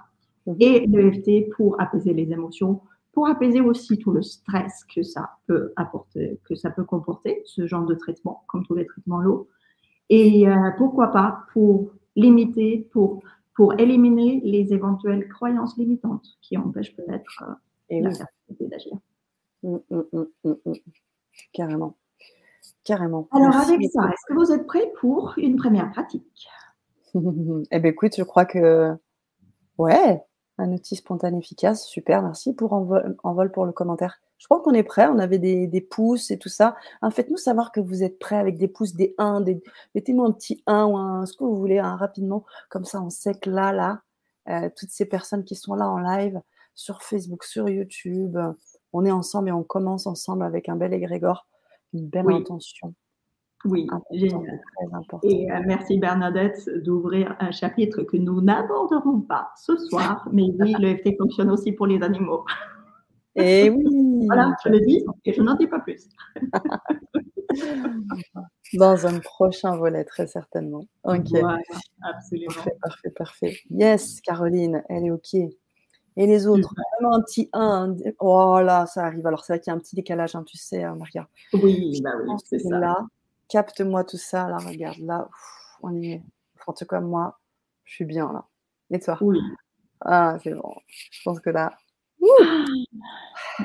Et 0.61 0.87
l'EFT 0.87 1.51
pour 1.57 1.81
apaiser 1.81 2.13
les 2.13 2.31
émotions, 2.33 2.81
pour 3.13 3.29
apaiser 3.29 3.61
aussi 3.61 3.97
tout 3.99 4.11
le 4.11 4.23
stress 4.23 4.85
que 4.95 5.03
ça 5.03 5.31
peut 5.47 5.73
apporter, 5.77 6.41
que 6.45 6.55
ça 6.55 6.71
peut 6.71 6.85
comporter, 6.85 7.43
ce 7.45 7.67
genre 7.67 7.87
de 7.87 7.95
traitement, 7.95 8.45
comme 8.49 8.67
tous 8.67 8.75
les 8.75 8.85
traitements 8.87 9.21
lourds. 9.21 9.47
Et 10.11 10.49
euh, 10.49 10.71
pourquoi 10.77 11.09
pas 11.09 11.45
pour 11.53 11.93
limiter, 12.17 12.89
pour, 12.93 13.23
pour 13.55 13.79
éliminer 13.79 14.41
les 14.45 14.75
éventuelles 14.75 15.29
croyances 15.29 15.79
limitantes 15.79 16.27
qui 16.43 16.59
empêchent 16.59 16.95
peut-être 16.95 17.45
euh, 17.91 18.01
la 18.01 18.11
capacité 18.11 18.67
d'agir. 18.67 18.99
Mmh, 19.63 19.77
mmh, 19.91 20.25
mmh, 20.45 20.73
Carrément. 21.53 21.97
Carrément. 22.85 23.29
Alors 23.33 23.57
avec 23.57 23.81
ça, 23.93 24.03
est-ce 24.05 24.27
que 24.29 24.35
vous 24.35 24.53
êtes 24.53 24.67
prêts 24.67 24.93
pour 25.01 25.35
une 25.37 25.57
première 25.57 25.91
pratique? 25.91 26.49
Eh 27.71 27.79
bien 27.79 27.93
écoute, 27.93 28.15
je 28.17 28.25
crois 28.25 28.45
que 28.45 28.93
ouais, 29.79 30.21
un 30.59 30.73
outil 30.73 30.97
spontané 30.97 31.39
efficace, 31.39 31.87
super, 31.87 32.23
merci 32.23 32.55
pour 32.55 32.73
envol, 32.73 33.17
envol 33.23 33.53
pour 33.53 33.67
le 33.67 33.73
commentaire. 33.73 34.21
Je 34.39 34.47
crois 34.47 34.61
qu'on 34.61 34.73
est 34.73 34.83
prêt. 34.83 35.07
On 35.07 35.19
avait 35.19 35.39
des, 35.39 35.81
pouces 35.81 36.31
et 36.31 36.39
tout 36.39 36.49
ça. 36.49 36.77
Hein, 37.03 37.11
faites-nous 37.11 37.37
savoir 37.37 37.73
que 37.73 37.81
vous 37.81 38.03
êtes 38.03 38.19
prêts 38.19 38.37
avec 38.37 38.59
des 38.59 38.69
pouces, 38.69 38.95
des 38.95 39.15
1, 39.17 39.41
des... 39.41 39.63
mettez-nous 39.95 40.25
un 40.25 40.33
petit 40.33 40.63
1 40.67 40.85
ou 40.85 40.97
un, 40.97 41.25
ce 41.25 41.35
que 41.35 41.45
vous 41.45 41.57
voulez 41.57 41.79
hein, 41.79 41.97
rapidement. 41.97 42.45
Comme 42.69 42.85
ça, 42.85 43.01
on 43.01 43.11
sait 43.11 43.35
que 43.35 43.49
là, 43.49 43.73
là, 43.73 44.03
euh, 44.49 44.69
toutes 44.77 44.91
ces 44.91 45.07
personnes 45.07 45.45
qui 45.45 45.55
sont 45.55 45.75
là 45.75 45.89
en 45.89 45.99
live 45.99 46.41
sur 46.75 47.03
Facebook, 47.03 47.45
sur 47.45 47.69
YouTube, 47.69 48.37
on 48.93 49.05
est 49.05 49.11
ensemble 49.11 49.49
et 49.49 49.53
on 49.53 49.63
commence 49.63 50.07
ensemble 50.07 50.45
avec 50.45 50.69
un 50.69 50.77
bel 50.77 50.93
égrégore, 50.93 51.47
une 51.95 52.09
belle 52.09 52.31
intention. 52.31 52.95
Oui, 53.65 53.87
génial. 54.13 54.61
Et 55.23 55.51
euh, 55.51 55.61
merci 55.67 55.99
Bernadette 55.99 56.69
d'ouvrir 56.85 57.35
un 57.41 57.51
chapitre 57.51 58.03
que 58.03 58.19
nous 58.19 58.43
n'aborderons 58.43 59.23
pas 59.23 59.49
ce 59.57 59.75
soir, 59.77 60.29
mais 60.33 60.45
oui, 60.61 60.75
le 60.79 60.97
FT 60.97 61.17
fonctionne 61.17 61.51
aussi 61.51 61.73
pour 61.73 61.87
les 61.87 62.03
animaux. 62.03 62.45
Et 63.37 63.71
oui. 63.71 63.85
Voilà, 64.27 64.57
je 64.65 64.71
le 64.71 64.81
dis 64.81 65.05
et 65.27 65.35
je 65.35 65.43
n'en 65.43 65.55
dis 65.55 65.67
pas 65.67 65.81
plus. 65.81 66.09
Dans 68.73 69.07
un 69.07 69.19
prochain 69.19 69.77
volet, 69.77 70.03
très 70.05 70.27
certainement. 70.27 70.87
Ok. 71.05 71.29
Voilà, 71.29 71.59
absolument. 72.03 72.55
Parfait, 72.55 72.79
parfait, 72.81 73.11
parfait. 73.11 73.59
Yes, 73.69 74.23
Caroline, 74.23 74.83
elle 74.89 75.05
est 75.05 75.11
OK. 75.11 75.37
Et 76.17 76.27
les 76.27 76.47
autres, 76.47 76.73
vraiment 77.01 77.17
un 77.17 77.23
petit 77.23 77.49
1. 77.53 77.95
Oh 78.21 78.61
là, 78.63 78.87
ça 78.87 79.05
arrive. 79.05 79.27
Alors, 79.27 79.45
c'est 79.45 79.55
vrai 79.55 79.61
qu'il 79.61 79.71
y 79.71 79.75
a 79.75 79.77
un 79.77 79.81
petit 79.81 79.97
décalage, 79.97 80.37
hein, 80.37 80.45
tu 80.47 80.57
sais, 80.57 80.83
hein, 80.85 80.95
Maria. 80.97 81.29
Oui, 81.53 82.01
bah 82.03 82.11
oui, 82.25 82.35
c'est 82.45 82.61
ça. 82.61 82.79
Là, 82.79 83.07
capte-moi 83.49 84.05
tout 84.05 84.17
ça. 84.17 84.49
Là, 84.49 84.59
regarde, 84.59 84.99
là, 84.99 85.29
on 85.83 85.93
y 85.95 86.13
est. 86.13 86.23
En 86.67 86.73
tout 86.73 86.87
cas, 86.87 87.01
moi, 87.01 87.39
je 87.85 87.95
suis 87.95 88.05
bien 88.05 88.33
là. 88.33 88.45
Et 88.91 89.01
toi? 89.01 89.19
Oui, 89.21 89.39
Ah, 90.03 90.39
c'est 90.43 90.55
bon. 90.55 90.75
Je 90.89 91.23
pense 91.25 91.41
que 91.41 91.51
là. 91.51 91.73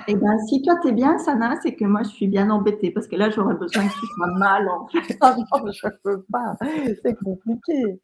Eh 0.07 0.15
bien, 0.15 0.37
si 0.47 0.61
toi, 0.61 0.75
tu 0.81 0.89
es 0.89 0.91
bien, 0.91 1.17
Sana, 1.17 1.55
c'est 1.61 1.75
que 1.75 1.85
moi, 1.85 2.03
je 2.03 2.09
suis 2.09 2.27
bien 2.27 2.49
embêtée 2.49 2.91
parce 2.91 3.07
que 3.07 3.15
là, 3.15 3.29
j'aurais 3.29 3.55
besoin 3.55 3.87
que 3.87 3.93
tu 3.93 4.05
sois 4.15 4.31
mal. 4.37 4.67
En 4.69 4.87
fait. 4.87 4.99
Ah 5.21 5.35
non, 5.37 5.71
je 5.71 5.87
ne 5.87 5.91
peux 6.03 6.21
pas. 6.31 6.55
C'est 7.03 7.15
compliqué. 7.23 7.99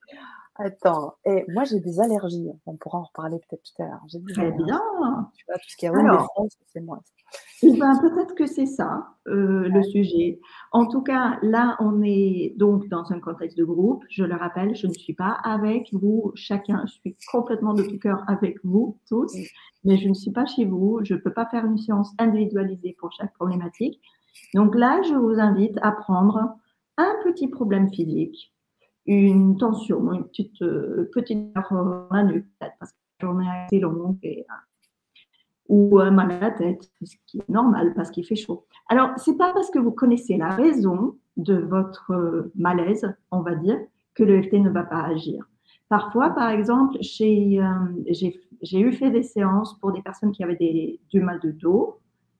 Attends, 0.57 1.15
et 1.25 1.43
moi 1.49 1.65
j'ai 1.65 1.81
des 1.81 1.99
allergies. 1.99 2.49
On 2.65 2.77
pourra 2.77 2.99
en 2.99 3.03
reparler 3.03 3.39
peut-être 3.39 3.63
tout 3.63 3.83
à 3.83 3.87
l'heure. 3.87 4.01
Très 4.33 4.51
bien. 4.51 4.81
Tu 5.35 5.45
vois, 5.45 5.55
tout 5.55 5.69
ce 5.69 5.75
qui 5.75 5.85
est 5.85 5.89
Alors, 5.89 6.33
c'est 6.71 6.79
moi. 6.79 7.01
Eh 7.61 7.77
ben, 7.77 7.97
peut-être 7.99 8.35
que 8.35 8.45
c'est 8.45 8.65
ça 8.65 9.07
euh, 9.27 9.67
le 9.67 9.83
sujet. 9.83 10.39
En 10.71 10.87
tout 10.87 11.01
cas, 11.01 11.39
là, 11.41 11.75
on 11.79 12.01
est 12.01 12.53
donc 12.57 12.87
dans 12.87 13.11
un 13.11 13.19
contexte 13.19 13.57
de 13.57 13.65
groupe. 13.65 14.05
Je 14.09 14.23
le 14.23 14.35
rappelle, 14.35 14.75
je 14.75 14.87
ne 14.87 14.93
suis 14.93 15.13
pas 15.13 15.37
avec 15.43 15.89
vous 15.91 16.31
chacun. 16.35 16.83
Je 16.85 16.93
suis 16.93 17.17
complètement 17.31 17.73
de 17.73 17.83
tout 17.83 17.99
cœur 17.99 18.23
avec 18.27 18.63
vous 18.63 18.97
tous, 19.09 19.35
mais 19.83 19.97
je 19.97 20.07
ne 20.07 20.13
suis 20.13 20.31
pas 20.31 20.45
chez 20.45 20.63
vous. 20.63 21.01
Je 21.03 21.15
ne 21.15 21.19
peux 21.19 21.33
pas 21.33 21.47
faire 21.47 21.65
une 21.65 21.77
séance 21.77 22.13
individualisée 22.17 22.95
pour 22.97 23.11
chaque 23.11 23.33
problématique. 23.33 23.99
Donc 24.53 24.73
là, 24.73 25.01
je 25.01 25.15
vous 25.15 25.39
invite 25.39 25.77
à 25.81 25.91
prendre 25.91 26.55
un 26.97 27.13
petit 27.25 27.49
problème 27.49 27.91
physique 27.91 28.54
une 29.05 29.57
tension, 29.57 30.11
une 30.13 30.25
petite, 30.25 30.61
euh, 30.61 31.09
petite 31.13 31.53
peut-être 31.53 32.73
parce 32.79 32.91
que 32.91 32.97
la 33.21 33.27
journée 33.27 33.49
a 33.49 33.65
été 33.65 33.79
longue, 33.79 34.17
et, 34.23 34.45
ou 35.67 35.99
euh, 35.99 36.11
mal 36.11 36.31
à 36.31 36.39
la 36.39 36.51
tête, 36.51 36.89
ce 37.03 37.15
qui 37.25 37.39
est 37.39 37.49
normal 37.49 37.93
parce 37.95 38.11
qu'il 38.11 38.25
fait 38.25 38.35
chaud. 38.35 38.65
Alors, 38.87 39.11
c'est 39.17 39.37
pas 39.37 39.53
parce 39.53 39.69
que 39.71 39.79
vous 39.79 39.91
connaissez 39.91 40.37
la 40.37 40.49
raison 40.49 41.15
de 41.37 41.55
votre 41.55 42.11
euh, 42.11 42.51
malaise, 42.55 43.11
on 43.31 43.41
va 43.41 43.55
dire, 43.55 43.79
que 44.13 44.23
le 44.23 44.41
FT 44.41 44.53
ne 44.53 44.69
va 44.69 44.83
pas 44.83 45.03
agir. 45.03 45.45
Parfois, 45.89 46.31
par 46.31 46.49
exemple, 46.49 46.97
j'ai 47.01 47.59
eu 48.73 48.91
fait 48.91 49.11
des 49.11 49.23
séances 49.23 49.77
pour 49.79 49.91
des 49.91 50.01
personnes 50.01 50.31
qui 50.31 50.43
avaient 50.43 50.55
des, 50.55 50.99
du 51.09 51.21
mal 51.21 51.39
de 51.39 51.51
dos, 51.51 51.99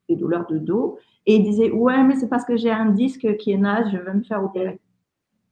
des 0.10 0.16
douleurs 0.16 0.48
de 0.48 0.58
dos, 0.58 0.98
et 1.26 1.36
ils 1.36 1.44
disaient 1.44 1.72
Ouais, 1.72 2.04
mais 2.04 2.16
c'est 2.16 2.30
parce 2.30 2.46
que 2.46 2.58
j'ai 2.58 2.72
un 2.72 2.92
disque 2.92 3.38
qui 3.38 3.52
est 3.52 3.58
naze, 3.58 3.90
je 3.92 3.98
vais 3.98 4.14
me 4.14 4.24
faire 4.24 4.44
opérer. 4.44 4.80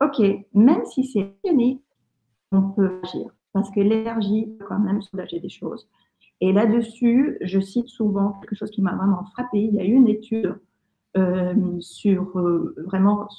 OK, 0.02 0.22
même 0.54 0.86
si 0.86 1.06
c'est 1.06 1.34
mécanique, 1.44 1.82
on 2.52 2.62
peut 2.72 3.00
agir 3.04 3.32
parce 3.54 3.70
que 3.70 3.80
l'énergie 3.80 4.48
peut 4.60 4.66
quand 4.68 4.80
même 4.80 5.02
soulager 5.02 5.40
des 5.40 5.50
choses. 5.50 5.88
Et 6.42 6.52
là-dessus, 6.52 7.38
je 7.42 7.60
cite 7.60 7.88
souvent 7.88 8.34
quelque 8.42 8.56
chose 8.56 8.72
qui 8.72 8.82
m'a 8.82 8.96
vraiment 8.96 9.24
frappé. 9.26 9.60
Il 9.60 9.76
y 9.76 9.80
a 9.80 9.86
eu 9.86 9.94
une 9.94 10.10
étude 10.10 10.60
euh, 11.16 11.54
sur 11.80 12.38
euh, 12.40 12.76
vraiment, 12.86 13.30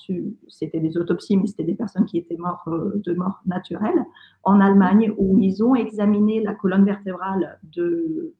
c'était 0.48 0.78
des 0.78 0.96
autopsies, 0.96 1.36
mais 1.36 1.48
c'était 1.48 1.64
des 1.64 1.74
personnes 1.74 2.06
qui 2.06 2.18
étaient 2.18 2.36
mortes 2.36 2.66
euh, 2.68 3.02
de 3.04 3.12
mort 3.14 3.40
naturelle 3.46 4.06
en 4.44 4.60
Allemagne 4.60 5.12
où 5.18 5.38
ils 5.40 5.62
ont 5.62 5.74
examiné 5.74 6.40
la 6.40 6.54
colonne 6.54 6.84
vertébrale 6.84 7.58
de. 7.64 8.32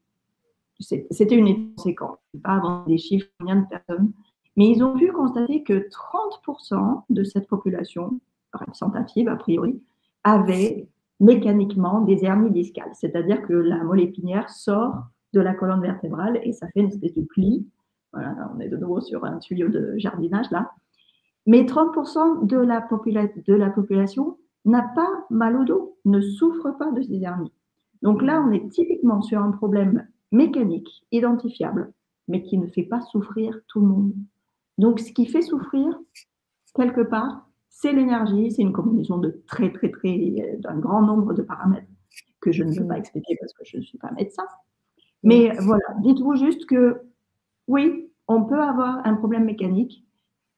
C'était 0.81 1.37
une 1.37 1.49
étude 1.49 1.75
conséquente, 1.77 2.19
pas 2.43 2.55
avant 2.55 2.85
des 2.85 2.99
chiffres, 2.99 3.29
combien 3.39 3.57
de 3.57 3.67
personnes 3.67 4.13
mais 4.57 4.69
ils 4.69 4.83
ont 4.83 4.95
pu 4.97 5.11
constater 5.13 5.63
que 5.63 5.89
30% 5.89 7.03
de 7.11 7.25
cette 7.25 7.49
population 7.49 8.21
représentative, 8.53 9.29
a 9.29 9.37
priori, 9.37 9.83
avait 10.23 10.89
mécaniquement 11.21 12.01
des 12.01 12.25
hernies 12.25 12.51
discales. 12.51 12.91
C'est-à-dire 12.95 13.43
que 13.43 13.53
la 13.53 13.83
moelle 13.83 14.01
épinière 14.01 14.51
sort 14.51 15.05
de 15.33 15.41
la 15.41 15.55
colonne 15.55 15.81
vertébrale 15.81 16.41
et 16.43 16.53
ça 16.53 16.69
fait 16.69 16.81
une 16.81 16.89
espèce 16.89 17.15
de 17.15 17.23
pli. 17.23 17.67
Voilà, 18.13 18.51
on 18.55 18.61
est 18.61 18.69
de 18.69 18.77
nouveau 18.77 19.01
sur 19.01 19.25
un 19.25 19.39
tuyau 19.39 19.69
de 19.69 19.95
jardinage 19.97 20.51
là. 20.51 20.71
Mais 21.47 21.63
30% 21.65 22.47
de 22.47 22.57
la, 22.57 22.87
de 23.47 23.55
la 23.55 23.71
population 23.71 24.39
n'a 24.65 24.83
pas 24.95 25.27
mal 25.31 25.57
au 25.57 25.65
dos, 25.65 25.99
ne 26.05 26.21
souffre 26.21 26.71
pas 26.79 26.91
de 26.93 27.03
ces 27.03 27.23
hernies. 27.23 27.53
Donc 28.03 28.23
là, 28.23 28.43
on 28.47 28.53
est 28.53 28.69
typiquement 28.71 29.21
sur 29.21 29.43
un 29.43 29.51
problème 29.51 30.07
mécanique, 30.33 31.05
identifiable, 31.13 31.93
mais 32.29 32.43
qui 32.43 32.57
ne 32.59 32.67
fait 32.67 32.85
pas 32.85 33.01
souffrir 33.03 33.61
tout 33.69 33.81
le 33.81 33.87
monde. 33.87 34.15
Donc, 34.79 35.01
ce 35.01 35.13
qui 35.13 35.27
fait 35.27 35.43
souffrir, 35.43 35.99
quelque 36.75 37.03
part, 37.03 37.49
c'est 37.69 37.93
l'énergie, 37.93 38.53
c'est 38.53 38.63
une 38.63 38.73
combinaison 38.73 39.19
de 39.19 39.43
très, 39.47 39.73
très, 39.73 39.91
très, 39.91 40.59
d'un 40.59 40.79
grand 40.79 41.03
nombre 41.03 41.35
de 41.35 41.43
paramètres 41.43 41.89
que 42.41 42.53
je 42.53 42.63
ne 42.63 42.75
peux 42.75 42.87
pas 42.87 42.99
expliquer 42.99 43.37
parce 43.41 43.53
que 43.53 43.65
je 43.65 43.79
ne 43.79 43.83
suis 43.83 43.99
pas 43.99 44.11
médecin. 44.13 44.45
Mais 45.23 45.53
voilà, 45.61 45.85
dites-vous 46.03 46.37
juste 46.37 46.67
que 46.67 47.01
oui, 47.67 48.11
on 48.29 48.45
peut 48.45 48.61
avoir 48.61 49.07
un 49.07 49.15
problème 49.15 49.45
mécanique, 49.45 50.05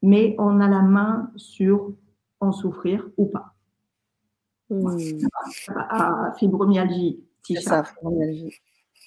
mais 0.03 0.35
on 0.39 0.61
a 0.61 0.69
la 0.69 0.83
main 0.83 1.31
sur 1.37 1.95
en 2.41 2.53
souffrir 2.53 3.09
ou 3.17 3.27
pas. 3.27 3.55
Ah, 5.69 6.33
fibromyalgie, 6.39 7.25
petit 7.43 7.57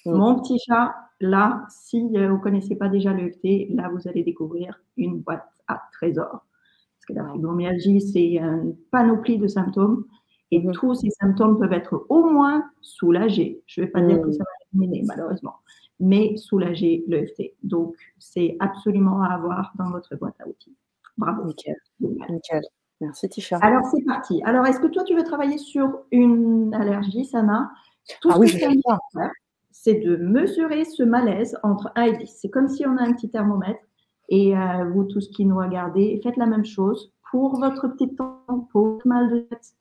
chat. 0.04 0.10
Mon 0.10 0.40
petit 0.40 0.58
chat, 0.66 0.94
là, 1.20 1.64
si 1.68 1.98
euh, 2.16 2.28
vous 2.28 2.36
ne 2.36 2.42
connaissez 2.42 2.76
pas 2.76 2.88
déjà 2.88 3.12
l'EFT, 3.12 3.68
là, 3.70 3.88
vous 3.88 4.08
allez 4.08 4.22
découvrir 4.22 4.80
une 4.96 5.20
boîte 5.20 5.48
à 5.68 5.82
trésors. 5.92 6.46
Parce 6.96 7.06
que 7.08 7.12
la 7.14 7.32
fibromyalgie, 7.32 8.00
c'est 8.00 8.36
une 8.36 8.76
panoplie 8.90 9.38
de 9.38 9.46
symptômes. 9.46 10.04
Et 10.50 10.60
mhm. 10.60 10.72
tous 10.72 10.94
ces 10.94 11.10
symptômes 11.10 11.58
peuvent 11.58 11.72
être 11.72 12.06
au 12.08 12.24
moins 12.24 12.64
soulagés. 12.80 13.62
Je 13.66 13.80
ne 13.80 13.86
vais 13.86 13.92
pas 13.92 14.02
dire 14.02 14.20
que 14.20 14.32
ça 14.32 14.42
va 14.42 14.50
éliminer, 14.72 15.04
malheureusement, 15.06 15.56
mais 16.00 16.36
soulager 16.36 17.04
l'EFT. 17.06 17.54
Donc, 17.62 17.94
c'est 18.18 18.56
absolument 18.58 19.22
à 19.22 19.34
avoir 19.34 19.72
dans 19.78 19.90
votre 19.90 20.16
boîte 20.16 20.34
à 20.40 20.48
outils. 20.48 20.74
Bravo. 21.16 21.44
Nickel. 21.44 21.76
Nickel. 22.00 22.62
Merci, 23.00 23.28
Tisha. 23.28 23.58
Alors, 23.58 23.84
c'est 23.86 24.04
parti. 24.04 24.42
Alors, 24.44 24.66
est-ce 24.66 24.80
que 24.80 24.88
toi, 24.88 25.04
tu 25.04 25.14
veux 25.14 25.24
travailler 25.24 25.58
sur 25.58 26.00
une 26.10 26.74
allergie, 26.74 27.24
Sana? 27.24 27.70
Tout 28.20 28.30
ah 28.32 28.38
oui, 28.38 28.48
je 28.48 28.58
vais 28.58 28.74
c'est 29.70 29.94
de 29.94 30.16
mesurer 30.16 30.84
ce 30.84 31.02
malaise 31.02 31.56
entre 31.62 31.90
1 31.96 32.02
et 32.02 32.16
10. 32.18 32.26
C'est 32.40 32.50
comme 32.50 32.68
si 32.68 32.86
on 32.86 32.96
a 32.96 33.02
un 33.02 33.12
petit 33.12 33.30
thermomètre 33.30 33.80
et 34.28 34.56
euh, 34.56 34.84
vous 34.90 35.04
tous 35.04 35.28
qui 35.30 35.44
nous 35.44 35.56
regardez, 35.56 36.20
faites 36.22 36.36
la 36.36 36.46
même 36.46 36.64
chose 36.64 37.12
pour 37.30 37.58
votre 37.58 37.88
petit 37.88 38.14
temps, 38.14 38.68
pour 38.72 39.00
mal 39.04 39.30
de 39.30 39.38
tête, 39.40 39.74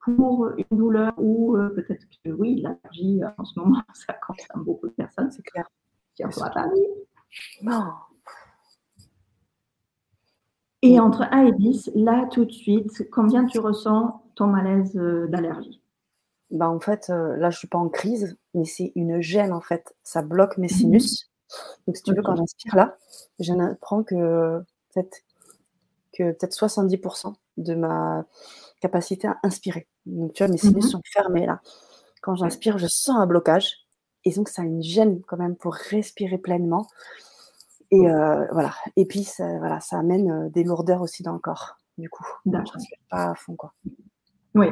pour 0.00 0.48
une 0.56 0.76
douleur 0.78 1.12
ou 1.18 1.56
euh, 1.56 1.68
peut-être 1.70 2.06
que 2.24 2.30
oui, 2.30 2.60
l'allergie 2.60 3.22
euh, 3.22 3.28
en 3.38 3.44
ce 3.44 3.58
moment, 3.58 3.82
ça 3.94 4.14
concerne 4.26 4.64
beaucoup 4.64 4.88
de 4.88 4.92
personnes, 4.92 5.30
c'est 5.30 5.42
clair. 5.42 5.68
Non. 7.62 7.84
Et 10.82 10.98
entre 10.98 11.22
1 11.30 11.46
et 11.46 11.52
10, 11.52 11.92
là 11.94 12.26
tout 12.30 12.44
de 12.44 12.50
suite, 12.50 13.08
combien 13.10 13.46
tu 13.46 13.58
ressens 13.60 14.22
ton 14.34 14.48
malaise 14.48 14.94
d'allergie? 14.94 15.81
Bah, 16.52 16.68
en 16.68 16.80
fait, 16.80 17.08
euh, 17.10 17.36
là, 17.36 17.50
je 17.50 17.58
suis 17.58 17.68
pas 17.68 17.78
en 17.78 17.88
crise, 17.88 18.36
mais 18.54 18.64
c'est 18.64 18.92
une 18.94 19.20
gêne, 19.20 19.52
en 19.52 19.60
fait. 19.60 19.94
Ça 20.04 20.22
bloque 20.22 20.58
mes 20.58 20.68
sinus. 20.68 21.30
Donc, 21.86 21.96
si 21.96 22.02
tu 22.02 22.14
veux, 22.14 22.22
quand 22.22 22.36
j'inspire 22.36 22.76
là, 22.76 22.96
j'apprends 23.38 24.02
que 24.02 24.62
peut-être 24.94 25.22
que 26.12 26.32
peut-être 26.32 26.54
70% 26.54 27.34
de 27.56 27.74
ma 27.74 28.26
capacité 28.80 29.28
à 29.28 29.38
inspirer. 29.42 29.88
Donc, 30.06 30.34
tu 30.34 30.44
vois, 30.44 30.52
mes 30.52 30.58
sinus 30.58 30.86
mmh 30.86 30.88
sont 30.88 31.00
fermés 31.12 31.46
là. 31.46 31.60
Quand 32.20 32.36
j'inspire, 32.36 32.78
je 32.78 32.86
sens 32.86 33.16
un 33.16 33.26
blocage. 33.26 33.86
Et 34.24 34.32
donc, 34.32 34.48
ça 34.48 34.62
a 34.62 34.64
une 34.64 34.82
gêne 34.82 35.22
quand 35.26 35.36
même 35.36 35.56
pour 35.56 35.74
respirer 35.74 36.38
pleinement. 36.38 36.86
Et 37.90 38.08
euh, 38.08 38.46
voilà. 38.52 38.74
Et 38.96 39.06
puis, 39.06 39.24
ça, 39.24 39.58
voilà, 39.58 39.80
ça 39.80 39.98
amène 39.98 40.30
euh, 40.30 40.48
des 40.50 40.64
lourdeurs 40.64 41.02
aussi 41.02 41.22
dans 41.22 41.32
le 41.32 41.38
corps, 41.38 41.78
du 41.98 42.08
coup. 42.08 42.24
Je 42.46 42.50
respire 42.56 42.98
pas 43.10 43.30
à 43.30 43.34
fond, 43.34 43.56
quoi. 43.56 43.72
Oui, 44.54 44.68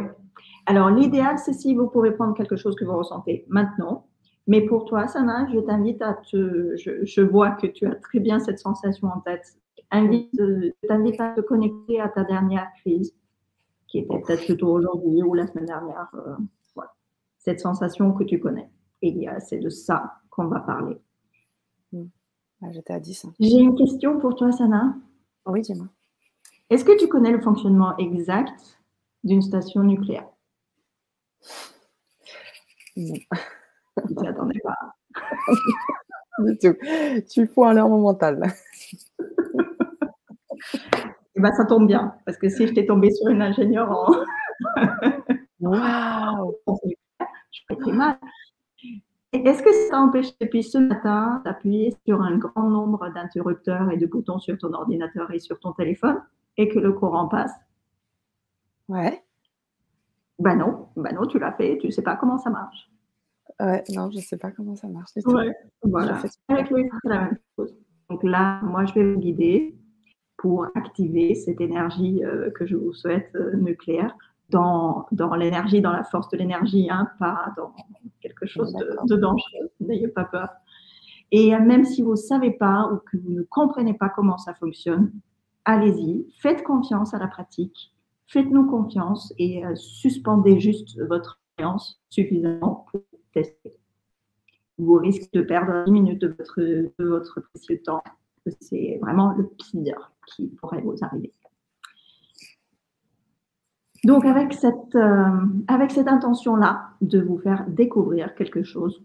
alors, 0.66 0.90
l'idéal, 0.90 1.38
c'est 1.38 1.52
si 1.52 1.74
vous 1.74 1.88
pouvez 1.88 2.12
prendre 2.12 2.34
quelque 2.34 2.56
chose 2.56 2.76
que 2.76 2.84
vous 2.84 2.96
ressentez 2.96 3.44
maintenant. 3.48 4.06
Mais 4.46 4.62
pour 4.62 4.84
toi, 4.84 5.06
Sana, 5.06 5.48
je 5.52 5.58
t'invite 5.58 6.02
à 6.02 6.14
te. 6.14 6.76
Je, 6.76 7.20
vois 7.22 7.52
que 7.52 7.66
tu 7.66 7.86
as 7.86 7.94
très 7.94 8.20
bien 8.20 8.38
cette 8.40 8.58
sensation 8.58 9.08
en 9.08 9.20
tête. 9.20 9.56
je 9.92 10.70
t'invite 10.86 11.20
à 11.20 11.32
te 11.34 11.40
connecter 11.40 12.00
à 12.00 12.08
ta 12.08 12.24
dernière 12.24 12.68
crise, 12.80 13.14
qui 13.86 13.98
était 13.98 14.18
peut-être 14.20 14.44
plutôt 14.44 14.68
aujourd'hui 14.68 15.22
ou 15.22 15.34
la 15.34 15.46
semaine 15.46 15.66
dernière. 15.66 16.08
Euh, 16.14 16.36
cette 17.38 17.60
sensation 17.60 18.12
que 18.12 18.24
tu 18.24 18.38
connais. 18.38 18.70
Et 19.02 19.26
c'est 19.38 19.58
de 19.58 19.70
ça 19.70 20.20
qu'on 20.28 20.46
va 20.46 20.60
parler. 20.60 21.00
Hmm. 21.90 22.08
J'étais 22.70 22.92
à 22.92 23.00
10. 23.00 23.24
Hein. 23.24 23.32
J'ai 23.40 23.58
une 23.58 23.74
question 23.74 24.18
pour 24.18 24.34
toi, 24.34 24.52
Sana. 24.52 24.94
Oui, 25.46 25.62
dis-moi. 25.62 25.86
Est-ce 26.68 26.84
que 26.84 26.96
tu 26.98 27.08
connais 27.08 27.32
le 27.32 27.40
fonctionnement 27.40 27.96
exact 27.96 28.79
d'une 29.24 29.42
station 29.42 29.82
nucléaire 29.82 30.28
ne 34.08 34.28
attendais 34.28 34.60
pas. 34.62 34.76
du 36.40 36.58
tout. 36.58 36.76
Tu 37.30 37.46
fous 37.46 37.64
un 37.64 37.88
mon 37.88 38.00
mental. 38.00 38.42
Eh 41.36 41.40
ben, 41.40 41.52
ça 41.52 41.64
tombe 41.64 41.86
bien, 41.86 42.12
parce 42.26 42.36
que 42.36 42.50
si 42.50 42.66
je 42.66 42.74
t'ai 42.74 42.84
tombé 42.84 43.10
sur 43.10 43.28
une 43.28 43.40
ingénieure 43.40 43.90
en. 43.90 44.12
Waouh 45.60 46.54
Je 47.50 47.60
fais 47.66 47.76
très 47.76 47.92
mal. 47.92 48.18
Est-ce 49.32 49.62
que 49.62 49.72
ça 49.72 49.90
t'empêche 49.92 50.36
depuis 50.38 50.62
ce 50.62 50.76
matin 50.76 51.40
d'appuyer 51.46 51.96
sur 52.06 52.20
un 52.20 52.36
grand 52.36 52.68
nombre 52.68 53.08
d'interrupteurs 53.14 53.90
et 53.90 53.96
de 53.96 54.06
boutons 54.06 54.38
sur 54.38 54.58
ton 54.58 54.74
ordinateur 54.74 55.30
et 55.30 55.38
sur 55.38 55.58
ton 55.60 55.72
téléphone 55.72 56.20
et 56.58 56.68
que 56.68 56.78
le 56.78 56.92
courant 56.92 57.28
passe? 57.28 57.54
Ouais. 58.90 59.22
Ben 60.40 60.56
non, 60.56 60.88
ben 60.96 61.14
non, 61.14 61.26
tu 61.26 61.38
l'as 61.38 61.52
fait, 61.52 61.78
tu 61.78 61.86
ne 61.86 61.92
sais 61.92 62.02
pas 62.02 62.16
comment 62.16 62.38
ça 62.38 62.50
marche. 62.50 62.90
Ouais, 63.60 63.84
non, 63.90 64.10
je 64.10 64.16
ne 64.16 64.22
sais 64.22 64.36
pas 64.36 64.50
comment 64.50 64.74
ça 64.74 64.88
marche. 64.88 65.10
Ouais, 65.26 65.54
voilà. 65.82 66.16
Avec 66.48 66.66
c'est 66.68 67.08
la 67.08 67.20
même 67.20 67.38
chose. 67.56 67.74
Donc 68.08 68.24
là, 68.24 68.60
moi, 68.62 68.84
je 68.86 68.94
vais 68.94 69.14
vous 69.14 69.20
guider 69.20 69.78
pour 70.38 70.66
activer 70.74 71.36
cette 71.36 71.60
énergie 71.60 72.24
euh, 72.24 72.50
que 72.50 72.66
je 72.66 72.74
vous 72.74 72.92
souhaite 72.92 73.30
euh, 73.36 73.54
nucléaire 73.56 74.16
dans, 74.48 75.06
dans 75.12 75.36
l'énergie, 75.36 75.80
dans 75.80 75.92
la 75.92 76.02
force 76.02 76.28
de 76.30 76.38
l'énergie, 76.38 76.88
hein, 76.90 77.08
pas 77.20 77.52
dans 77.56 77.72
quelque 78.20 78.46
chose 78.46 78.72
de, 78.74 78.96
de 79.06 79.16
dangereux. 79.16 79.70
N'ayez 79.78 80.08
pas 80.08 80.24
peur. 80.24 80.48
Et 81.30 81.56
même 81.56 81.84
si 81.84 82.02
vous 82.02 82.12
ne 82.12 82.16
savez 82.16 82.50
pas 82.50 82.90
ou 82.92 82.96
que 82.96 83.16
vous 83.18 83.30
ne 83.30 83.42
comprenez 83.42 83.94
pas 83.94 84.08
comment 84.08 84.38
ça 84.38 84.54
fonctionne, 84.54 85.12
allez-y, 85.64 86.26
faites 86.40 86.64
confiance 86.64 87.14
à 87.14 87.18
la 87.18 87.28
pratique, 87.28 87.94
faites-nous 88.30 88.66
confiance 88.66 89.34
et 89.38 89.64
euh, 89.64 89.74
suspendez 89.74 90.60
juste 90.60 90.98
votre 91.08 91.40
confiance 91.56 92.00
suffisamment 92.08 92.86
pour 92.90 93.02
tester. 93.34 93.76
Vous 94.78 94.94
risquez 94.94 95.28
de 95.38 95.42
perdre 95.42 95.84
10 95.84 95.90
minutes 95.90 96.20
de 96.22 96.28
votre, 96.98 97.40
précieux 97.40 97.82
temps. 97.82 98.02
C'est 98.60 98.98
vraiment 99.02 99.34
le 99.36 99.46
pire 99.46 100.12
qui 100.26 100.48
pourrait 100.60 100.80
vous 100.80 100.96
arriver. 101.02 101.32
Donc, 104.04 104.24
avec 104.24 104.54
cette, 104.54 104.94
euh, 104.94 105.46
avec 105.68 105.90
cette 105.90 106.08
intention-là 106.08 106.92
de 107.02 107.20
vous 107.20 107.36
faire 107.38 107.66
découvrir 107.68 108.34
quelque 108.34 108.62
chose 108.62 109.04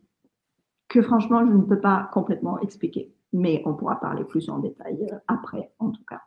que 0.88 1.01
franchement, 1.01 1.45
je 1.45 1.51
ne 1.51 1.63
peux 1.63 1.82
pas 1.82 2.09
complètement 2.13 2.59
expliquer, 2.61 3.13
mais 3.34 3.61
on 3.65 3.73
pourra 3.73 3.99
parler 3.99 4.23
plus 4.23 4.49
en 4.49 4.59
détail 4.59 5.09
euh, 5.11 5.17
après, 5.28 5.73
en 5.80 5.89
tout 5.89 6.03
cas. 6.07 6.21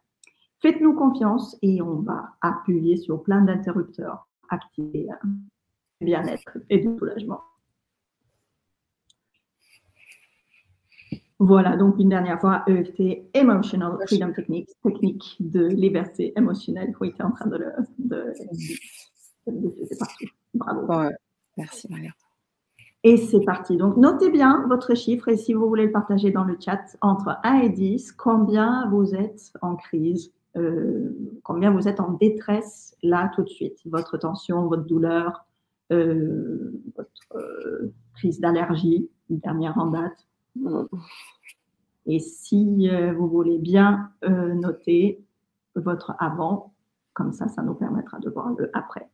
Faites-nous 0.60 0.94
confiance 0.94 1.56
et 1.62 1.80
on 1.80 2.00
va 2.00 2.30
appuyer 2.40 2.96
sur 2.96 3.22
plein 3.22 3.42
d'interrupteurs, 3.42 4.28
activer 4.48 5.06
le 5.06 5.28
euh, 5.28 6.06
bien-être 6.06 6.58
et 6.68 6.78
du 6.78 6.96
soulagement. 6.98 7.42
Voilà, 11.40 11.76
donc 11.76 11.94
une 12.00 12.08
dernière 12.08 12.40
fois, 12.40 12.64
EFT, 12.66 13.30
Emotional 13.32 13.96
Freedom 14.06 14.32
Techniques, 14.32 14.70
technique 14.82 15.36
de 15.38 15.68
liberté 15.68 16.32
émotionnelle. 16.36 16.92
Oui, 17.00 17.12
tu 17.14 17.20
es 17.20 17.24
en 17.24 17.30
train 17.30 17.46
de 17.46 17.56
le. 17.56 17.72
De, 17.98 18.34
partout. 19.98 20.26
Bravo. 20.54 21.10
Merci, 21.56 21.86
Maria. 21.88 22.10
Et 23.04 23.16
c'est 23.16 23.44
parti. 23.44 23.76
Donc, 23.76 23.96
notez 23.96 24.30
bien 24.30 24.66
votre 24.68 24.96
chiffre 24.96 25.28
et 25.28 25.36
si 25.36 25.54
vous 25.54 25.68
voulez 25.68 25.86
le 25.86 25.92
partager 25.92 26.32
dans 26.32 26.42
le 26.42 26.56
chat, 26.58 26.96
entre 27.00 27.36
1 27.44 27.60
et 27.60 27.68
10, 27.68 28.12
combien 28.12 28.88
vous 28.90 29.14
êtes 29.14 29.52
en 29.62 29.76
crise, 29.76 30.32
euh, 30.58 31.16
combien 31.42 31.70
vous 31.70 31.88
êtes 31.88 32.00
en 32.00 32.12
détresse 32.12 32.96
là 33.02 33.30
tout 33.34 33.42
de 33.42 33.48
suite? 33.48 33.78
Votre 33.86 34.18
tension, 34.18 34.66
votre 34.66 34.84
douleur, 34.84 35.46
euh, 35.92 36.72
votre 36.96 37.36
euh, 37.36 37.92
crise 38.14 38.40
d'allergie, 38.40 39.10
dernière 39.30 39.78
en 39.78 39.86
date? 39.86 40.26
Et 42.06 42.20
si 42.20 42.88
vous 43.16 43.28
voulez 43.28 43.58
bien 43.58 44.10
noter 44.22 45.22
votre 45.74 46.14
avant, 46.18 46.72
comme 47.12 47.32
ça, 47.32 47.48
ça 47.48 47.62
nous 47.62 47.74
permettra 47.74 48.18
de 48.18 48.30
voir 48.30 48.50
le 48.56 48.70
après. 48.74 49.08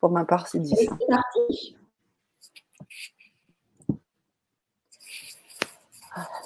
Pour 0.00 0.10
ma 0.10 0.24
part, 0.24 0.46
c'est 0.46 0.60
10. 0.60 0.74
C'est 0.74 1.06
parti. 1.08 1.76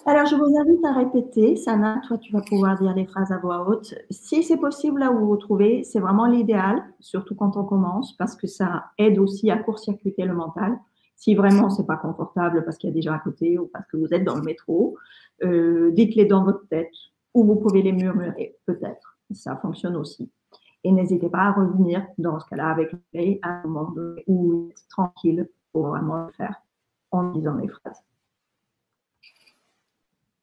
Alors, 0.07 0.27
je 0.27 0.35
vous 0.35 0.57
invite 0.59 0.85
à 0.85 0.93
répéter. 0.93 1.57
Sana, 1.57 2.01
toi, 2.07 2.19
tu 2.19 2.33
vas 2.33 2.41
pouvoir 2.41 2.79
dire 2.79 2.95
les 2.95 3.07
phrases 3.07 3.31
à 3.31 3.39
voix 3.39 3.69
haute. 3.69 3.95
Si 4.11 4.43
c'est 4.43 4.57
possible, 4.57 5.01
là 5.01 5.13
où 5.13 5.19
vous 5.21 5.27
vous 5.29 5.37
trouvez, 5.37 5.85
c'est 5.85 6.01
vraiment 6.01 6.27
l'idéal, 6.27 6.83
surtout 6.99 7.35
quand 7.35 7.57
on 7.57 7.65
commence, 7.65 8.17
parce 8.17 8.35
que 8.35 8.47
ça 8.47 8.87
aide 8.99 9.19
aussi 9.19 9.51
à 9.51 9.59
court-circuiter 9.59 10.25
le 10.25 10.35
mental. 10.35 10.79
Si 11.15 11.35
vraiment 11.35 11.69
c'est 11.69 11.87
pas 11.87 11.99
confortable 11.99 12.65
parce 12.65 12.79
qu'il 12.79 12.89
y 12.89 12.93
a 12.93 12.95
des 12.95 13.03
gens 13.03 13.13
à 13.13 13.19
côté 13.19 13.59
ou 13.59 13.67
parce 13.67 13.87
que 13.89 13.99
vous 13.99 14.09
êtes 14.15 14.25
dans 14.25 14.37
le 14.37 14.43
métro, 14.43 14.97
euh, 15.45 15.91
dites-les 15.91 16.25
dans 16.25 16.45
votre 16.45 16.67
tête 16.69 16.95
ou 17.35 17.45
vous 17.45 17.57
pouvez 17.57 17.83
les 17.83 17.93
murmurer, 17.93 18.57
peut-être. 18.65 19.19
Ça 19.31 19.55
fonctionne 19.57 19.97
aussi. 19.97 20.31
Et 20.83 20.91
n'hésitez 20.91 21.29
pas 21.29 21.41
à 21.41 21.53
revenir 21.53 22.07
dans 22.17 22.41
ce 22.41 22.47
cas-là 22.49 22.71
avec 22.71 22.91
lui 23.13 23.39
à 23.43 23.61
un 23.63 23.67
moment 23.67 23.93
où 24.27 24.71
tranquille 24.89 25.47
pour 25.73 25.89
vraiment 25.89 26.27
le 26.27 26.33
faire 26.33 26.63
en 27.11 27.33
disant 27.33 27.57
les 27.57 27.69
phrases. 27.69 28.03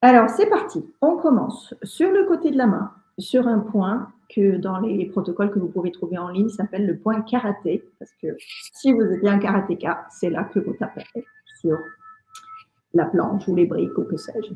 Alors, 0.09 0.29
c'est 0.29 0.45
parti. 0.45 0.85
On 1.01 1.17
commence 1.17 1.73
sur 1.83 2.09
le 2.09 2.23
côté 2.27 2.49
de 2.49 2.57
la 2.57 2.65
main, 2.65 2.93
sur 3.17 3.45
un 3.45 3.59
point 3.59 4.07
que 4.33 4.55
dans 4.55 4.79
les 4.79 5.05
protocoles 5.07 5.51
que 5.51 5.59
vous 5.59 5.67
pouvez 5.67 5.91
trouver 5.91 6.17
en 6.17 6.29
ligne 6.29 6.47
s'appelle 6.47 6.87
le 6.87 6.97
point 6.97 7.19
karaté. 7.23 7.83
Parce 7.99 8.13
que 8.21 8.27
si 8.71 8.93
vous 8.93 9.01
êtes 9.01 9.25
un 9.25 9.37
karatéka, 9.37 10.05
c'est 10.09 10.29
là 10.29 10.45
que 10.45 10.59
vous 10.59 10.71
tapez 10.75 11.03
sur 11.59 11.77
la 12.93 13.03
planche 13.03 13.49
ou 13.49 13.55
les 13.57 13.65
briques 13.65 13.97
ou 13.97 14.05
que 14.05 14.15
sais-je. 14.15 14.53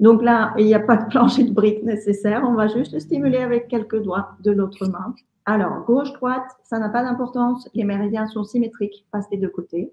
Donc 0.00 0.20
là, 0.20 0.52
il 0.58 0.66
n'y 0.66 0.74
a 0.74 0.80
pas 0.80 0.96
de 0.96 1.06
plancher 1.10 1.44
de 1.44 1.52
briques 1.52 1.84
nécessaire. 1.84 2.42
On 2.44 2.54
va 2.54 2.66
juste 2.66 2.92
le 2.92 2.98
stimuler 2.98 3.38
avec 3.38 3.68
quelques 3.68 4.02
doigts 4.02 4.30
de 4.40 4.50
l'autre 4.50 4.84
main. 4.88 5.14
Alors, 5.44 5.84
gauche-droite, 5.84 6.56
ça 6.64 6.80
n'a 6.80 6.88
pas 6.88 7.04
d'importance. 7.04 7.70
Les 7.72 7.84
méridiens 7.84 8.26
sont 8.26 8.42
symétriques, 8.42 9.06
passent 9.12 9.30
des 9.30 9.36
deux 9.36 9.48
côtés. 9.48 9.92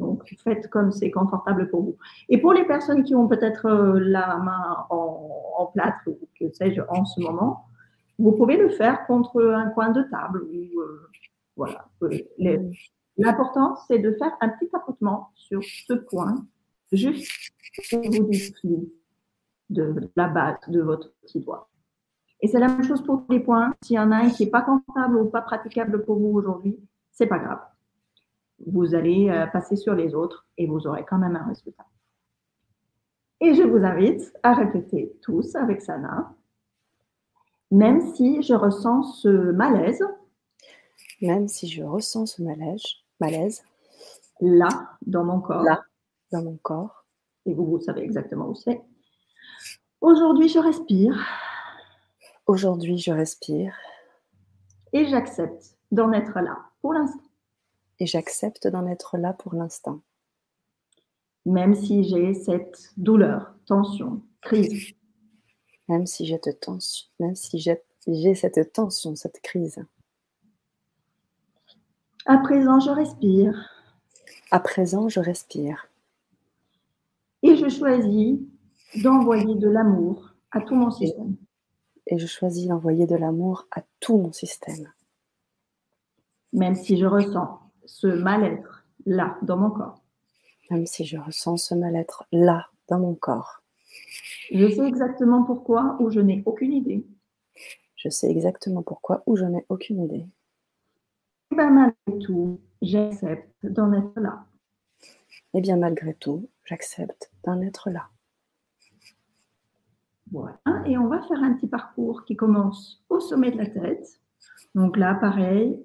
Donc, 0.00 0.24
faites 0.42 0.68
comme 0.70 0.90
c'est 0.90 1.10
confortable 1.10 1.68
pour 1.68 1.82
vous. 1.82 1.96
Et 2.30 2.38
pour 2.38 2.54
les 2.54 2.64
personnes 2.64 3.04
qui 3.04 3.14
ont 3.14 3.28
peut-être 3.28 3.66
euh, 3.66 4.00
la 4.00 4.38
main 4.38 4.86
en, 4.88 5.66
plâtre 5.74 6.00
ou 6.06 6.18
que 6.38 6.50
sais-je 6.54 6.80
en 6.88 7.04
ce 7.04 7.20
moment, 7.20 7.66
vous 8.18 8.32
pouvez 8.32 8.56
le 8.56 8.70
faire 8.70 9.06
contre 9.06 9.42
un 9.42 9.68
coin 9.68 9.90
de 9.90 10.02
table. 10.04 10.42
Euh, 10.52 11.08
voilà. 11.54 11.86
L'important, 13.18 13.76
c'est 13.86 13.98
de 13.98 14.12
faire 14.12 14.32
un 14.40 14.48
petit 14.48 14.68
tapotement 14.70 15.28
sur 15.34 15.62
ce 15.62 15.92
point, 15.92 16.46
juste 16.90 17.52
pour 17.90 18.00
vous 18.00 18.24
défendre 18.24 18.86
de 19.68 20.10
la 20.16 20.28
base 20.28 20.56
de 20.68 20.80
votre 20.80 21.12
petit 21.22 21.40
doigt. 21.40 21.68
Et 22.40 22.48
c'est 22.48 22.58
la 22.58 22.68
même 22.68 22.82
chose 22.82 23.04
pour 23.04 23.22
les 23.28 23.40
points. 23.40 23.74
S'il 23.82 23.96
y 23.96 23.98
en 23.98 24.10
a 24.10 24.16
un 24.16 24.30
qui 24.30 24.44
n'est 24.44 24.50
pas 24.50 24.62
confortable 24.62 25.16
ou 25.16 25.26
pas 25.26 25.42
praticable 25.42 26.02
pour 26.04 26.18
vous 26.18 26.38
aujourd'hui, 26.38 26.80
c'est 27.12 27.26
pas 27.26 27.38
grave. 27.38 27.60
Vous 28.66 28.94
allez 28.94 29.28
euh, 29.30 29.46
passer 29.46 29.76
sur 29.76 29.94
les 29.94 30.14
autres 30.14 30.46
et 30.58 30.66
vous 30.66 30.86
aurez 30.86 31.04
quand 31.04 31.18
même 31.18 31.36
un 31.36 31.46
résultat. 31.46 31.86
Et 33.40 33.54
je 33.54 33.62
vous 33.62 33.84
invite 33.84 34.32
à 34.42 34.52
répéter 34.52 35.16
tous 35.22 35.56
avec 35.56 35.80
Sana, 35.80 36.34
même 37.70 38.00
si 38.14 38.42
je 38.42 38.54
ressens 38.54 39.02
ce 39.02 39.28
malaise. 39.28 40.04
Même 41.22 41.48
si 41.48 41.68
je 41.68 41.82
ressens 41.82 42.26
ce 42.26 42.42
malaise, 42.42 42.82
malaise. 43.18 43.62
Là, 44.40 44.68
dans 45.02 45.24
mon 45.24 45.40
corps. 45.40 45.62
Là, 45.62 45.82
dans 46.32 46.42
mon 46.42 46.56
corps. 46.56 47.04
Et 47.46 47.54
vous, 47.54 47.66
vous 47.66 47.80
savez 47.80 48.02
exactement 48.02 48.48
où 48.48 48.54
c'est. 48.54 48.82
Aujourd'hui, 50.00 50.48
je 50.48 50.58
respire. 50.58 51.14
Aujourd'hui, 52.46 52.98
je 52.98 53.12
respire. 53.12 53.74
Et 54.92 55.06
j'accepte 55.06 55.76
d'en 55.92 56.12
être 56.12 56.40
là 56.40 56.58
pour 56.80 56.92
l'instant. 56.92 57.29
Et 58.00 58.06
j'accepte 58.06 58.66
d'en 58.66 58.86
être 58.86 59.18
là 59.18 59.34
pour 59.34 59.54
l'instant. 59.54 60.00
Même 61.44 61.74
si 61.74 62.02
j'ai 62.04 62.34
cette 62.34 62.92
douleur, 62.96 63.54
tension, 63.66 64.22
crise. 64.40 64.94
Même 65.88 66.06
si 66.06 66.24
j'ai 66.26 66.40
cette 66.42 66.60
tension, 66.60 67.08
même 67.18 67.34
si 67.36 67.58
j'ai 67.58 68.34
cette 68.34 68.72
tension, 68.72 69.14
cette 69.16 69.40
crise. 69.42 69.84
À 72.26 72.38
présent, 72.38 72.80
je 72.80 72.90
respire. 72.90 73.70
À 74.50 74.60
présent, 74.60 75.08
je 75.08 75.20
respire. 75.20 75.88
Et 77.42 77.56
je 77.56 77.68
choisis 77.68 78.38
d'envoyer 79.02 79.54
de 79.54 79.68
l'amour 79.68 80.34
à 80.50 80.60
tout 80.60 80.74
mon 80.74 80.90
système. 80.90 81.36
Et 82.06 82.18
je 82.18 82.26
choisis 82.26 82.66
d'envoyer 82.66 83.06
de 83.06 83.16
l'amour 83.16 83.66
à 83.70 83.82
tout 84.00 84.16
mon 84.16 84.32
système. 84.32 84.92
Même 86.52 86.74
si 86.74 86.98
je 86.98 87.06
ressens 87.06 87.60
ce 87.86 88.06
mal-être 88.06 88.84
là, 89.06 89.38
dans 89.42 89.56
mon 89.56 89.70
corps. 89.70 90.02
Même 90.70 90.86
si 90.86 91.04
je 91.04 91.18
ressens 91.18 91.56
ce 91.56 91.74
mal-être 91.74 92.24
là, 92.32 92.68
dans 92.88 92.98
mon 92.98 93.14
corps. 93.14 93.62
Je 94.52 94.68
sais 94.68 94.86
exactement 94.86 95.44
pourquoi 95.44 95.96
ou 96.00 96.10
je 96.10 96.20
n'ai 96.20 96.42
aucune 96.46 96.72
idée. 96.72 97.06
Je 97.96 98.08
sais 98.08 98.30
exactement 98.30 98.82
pourquoi 98.82 99.22
ou 99.26 99.36
je 99.36 99.44
n'ai 99.44 99.64
aucune 99.68 100.04
idée. 100.04 100.26
Et 101.50 101.56
bien 101.56 101.70
malgré 101.70 102.18
tout, 102.24 102.60
j'accepte 102.82 103.66
d'en 103.66 103.92
être 103.92 104.18
là. 104.20 104.44
Et 105.54 105.60
bien 105.60 105.76
malgré 105.76 106.14
tout, 106.14 106.48
j'accepte 106.64 107.30
d'en 107.44 107.60
être 107.60 107.90
là. 107.90 108.08
Voilà. 110.30 110.60
Et 110.86 110.96
on 110.96 111.08
va 111.08 111.20
faire 111.22 111.42
un 111.42 111.54
petit 111.54 111.66
parcours 111.66 112.24
qui 112.24 112.36
commence 112.36 113.02
au 113.08 113.20
sommet 113.20 113.50
de 113.50 113.58
la 113.58 113.66
tête. 113.66 114.20
Donc 114.74 114.96
là, 114.96 115.14
pareil, 115.14 115.84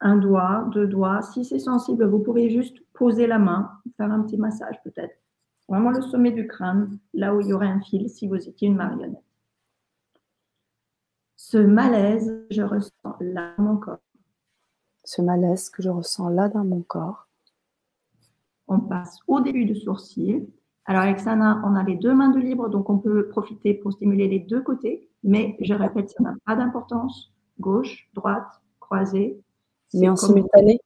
un 0.00 0.16
doigt, 0.16 0.68
deux 0.72 0.86
doigts. 0.86 1.22
Si 1.22 1.44
c'est 1.44 1.58
sensible, 1.58 2.06
vous 2.06 2.20
pourrez 2.20 2.50
juste 2.50 2.78
poser 2.92 3.26
la 3.26 3.38
main, 3.38 3.70
faire 3.96 4.10
un 4.10 4.22
petit 4.22 4.36
massage 4.36 4.76
peut-être. 4.84 5.14
Vraiment 5.68 5.90
le 5.90 6.00
sommet 6.00 6.32
du 6.32 6.46
crâne, 6.46 6.98
là 7.12 7.34
où 7.34 7.40
il 7.40 7.48
y 7.48 7.52
aurait 7.52 7.68
un 7.68 7.80
fil 7.80 8.08
si 8.08 8.26
vous 8.26 8.36
étiez 8.36 8.68
une 8.68 8.76
marionnette. 8.76 9.22
Ce 11.36 11.58
malaise, 11.58 12.44
je 12.50 12.62
ressens 12.62 12.92
là 13.20 13.54
dans 13.56 13.64
mon 13.64 13.76
corps. 13.76 13.98
Ce 15.04 15.22
malaise 15.22 15.70
que 15.70 15.82
je 15.82 15.88
ressens 15.88 16.28
là 16.30 16.48
dans 16.48 16.64
mon 16.64 16.82
corps. 16.82 17.28
On 18.66 18.80
passe 18.80 19.18
au 19.26 19.40
début 19.40 19.64
du 19.64 19.74
sourcil. 19.74 20.48
Alors, 20.84 21.02
avec 21.02 21.20
Sana, 21.20 21.62
on 21.64 21.74
a 21.74 21.82
les 21.82 21.96
deux 21.96 22.14
mains 22.14 22.30
de 22.30 22.38
libre, 22.38 22.68
donc 22.68 22.90
on 22.90 22.98
peut 22.98 23.28
profiter 23.28 23.74
pour 23.74 23.92
stimuler 23.92 24.28
les 24.28 24.40
deux 24.40 24.62
côtés. 24.62 25.08
Mais 25.22 25.56
je 25.60 25.74
répète, 25.74 26.10
ça 26.10 26.22
n'a 26.22 26.34
pas 26.44 26.56
d'importance. 26.56 27.32
Gauche, 27.60 28.08
droite, 28.14 28.60
croisée. 28.80 29.40
Mais 29.94 30.08
en 30.08 30.16
simultané 30.16 30.80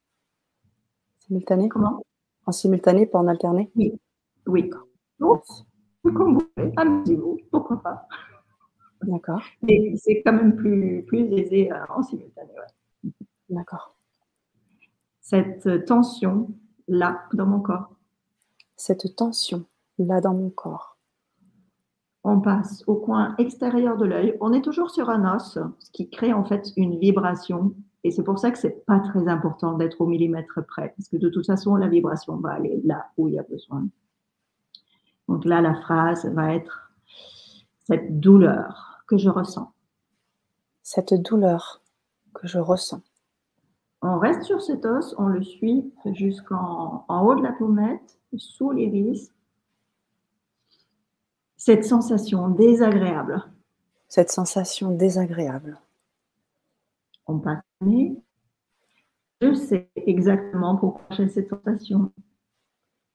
Simultané 1.19 1.69
Comment 1.69 2.03
En 2.47 2.53
simultané, 2.53 3.07
pas 3.07 3.19
en 3.19 3.29
alterné 3.29 3.71
Oui. 3.77 4.01
Oui. 4.47 4.71
Donc, 5.19 5.45
comme 6.03 6.35
vous 6.35 6.47
voulez, 6.57 6.73
amusez-vous, 6.77 7.39
pourquoi 7.51 7.83
pas. 7.83 8.07
D'accord. 9.03 9.43
Mais 9.63 9.95
c'est 9.97 10.23
quand 10.23 10.33
même 10.33 10.57
plus, 10.57 11.05
plus 11.07 11.33
aisé 11.33 11.73
euh, 11.73 11.85
en 11.89 12.03
simultané. 12.03 12.51
D'accord. 13.49 13.97
Cette 15.21 15.85
tension 15.87 16.49
là 16.89 17.23
dans 17.33 17.47
mon 17.47 17.61
corps. 17.61 17.95
Cette 18.77 19.17
tension 19.17 19.65
là 19.99 20.21
dans 20.21 20.35
mon 20.35 20.51
corps. 20.51 20.99
On 22.25 22.41
passe 22.41 22.85
au 22.87 22.97
coin 22.97 23.35
extérieur 23.39 23.97
de 23.97 24.05
l'œil. 24.05 24.37
On 24.41 24.53
est 24.53 24.63
toujours 24.63 24.91
sur 24.91 25.11
un 25.11 25.37
os, 25.37 25.59
ce 25.79 25.91
qui 25.91 26.09
crée 26.09 26.33
en 26.33 26.45
fait 26.45 26.73
une 26.77 26.99
vibration. 26.99 27.75
Et 28.05 28.11
c'est 28.11 28.25
pour 28.25 28.39
ça 28.39 28.51
que 28.51 28.59
c'est 28.59 28.85
pas 28.85 28.99
très 29.01 29.29
important 29.29 29.75
d'être 29.75 30.01
au 30.01 30.07
millimètre 30.07 30.65
près, 30.67 30.93
parce 30.97 31.09
que 31.09 31.17
de 31.17 31.29
toute 31.29 31.47
façon, 31.47 31.77
la 31.77 31.89
vibration 31.89 32.37
va 32.37 32.51
aller 32.51 32.81
là 32.85 33.07
où 33.17 33.29
il 33.29 33.35
y 33.35 33.39
a 33.39 33.45
besoin. 33.45 33.87
Donc 35.29 35.45
là, 35.45 35.61
la 35.61 35.75
phrase 35.75 36.27
va 36.27 36.55
être 36.55 36.93
cette 37.87 38.21
douleur 38.21 39.05
que 39.07 39.17
je 39.19 39.29
ressens. 39.29 39.73
Cette 40.83 41.15
douleur 41.15 41.81
que 42.35 42.49
je 42.49 42.59
ressens. 42.59 43.03
On 44.03 44.19
reste 44.19 44.43
sur 44.43 44.61
cet 44.61 44.85
os, 44.85 45.15
on 45.17 45.27
le 45.27 45.43
suit 45.43 45.93
jusqu'en 46.07 47.05
haut 47.09 47.35
de 47.37 47.43
la 47.43 47.53
pommette, 47.53 48.19
sous 48.37 48.73
l'iris. 48.73 49.31
Cette 51.57 51.85
sensation 51.85 52.49
désagréable. 52.49 53.45
Cette 54.09 54.31
sensation 54.31 54.91
désagréable. 54.91 55.79
On 57.33 57.39
passe 57.39 57.63
Je 59.41 59.55
sais 59.55 59.91
exactement 59.97 60.77
pourquoi 60.77 61.07
j'ai 61.17 61.29
cette 61.29 61.49
sensation. 61.49 62.13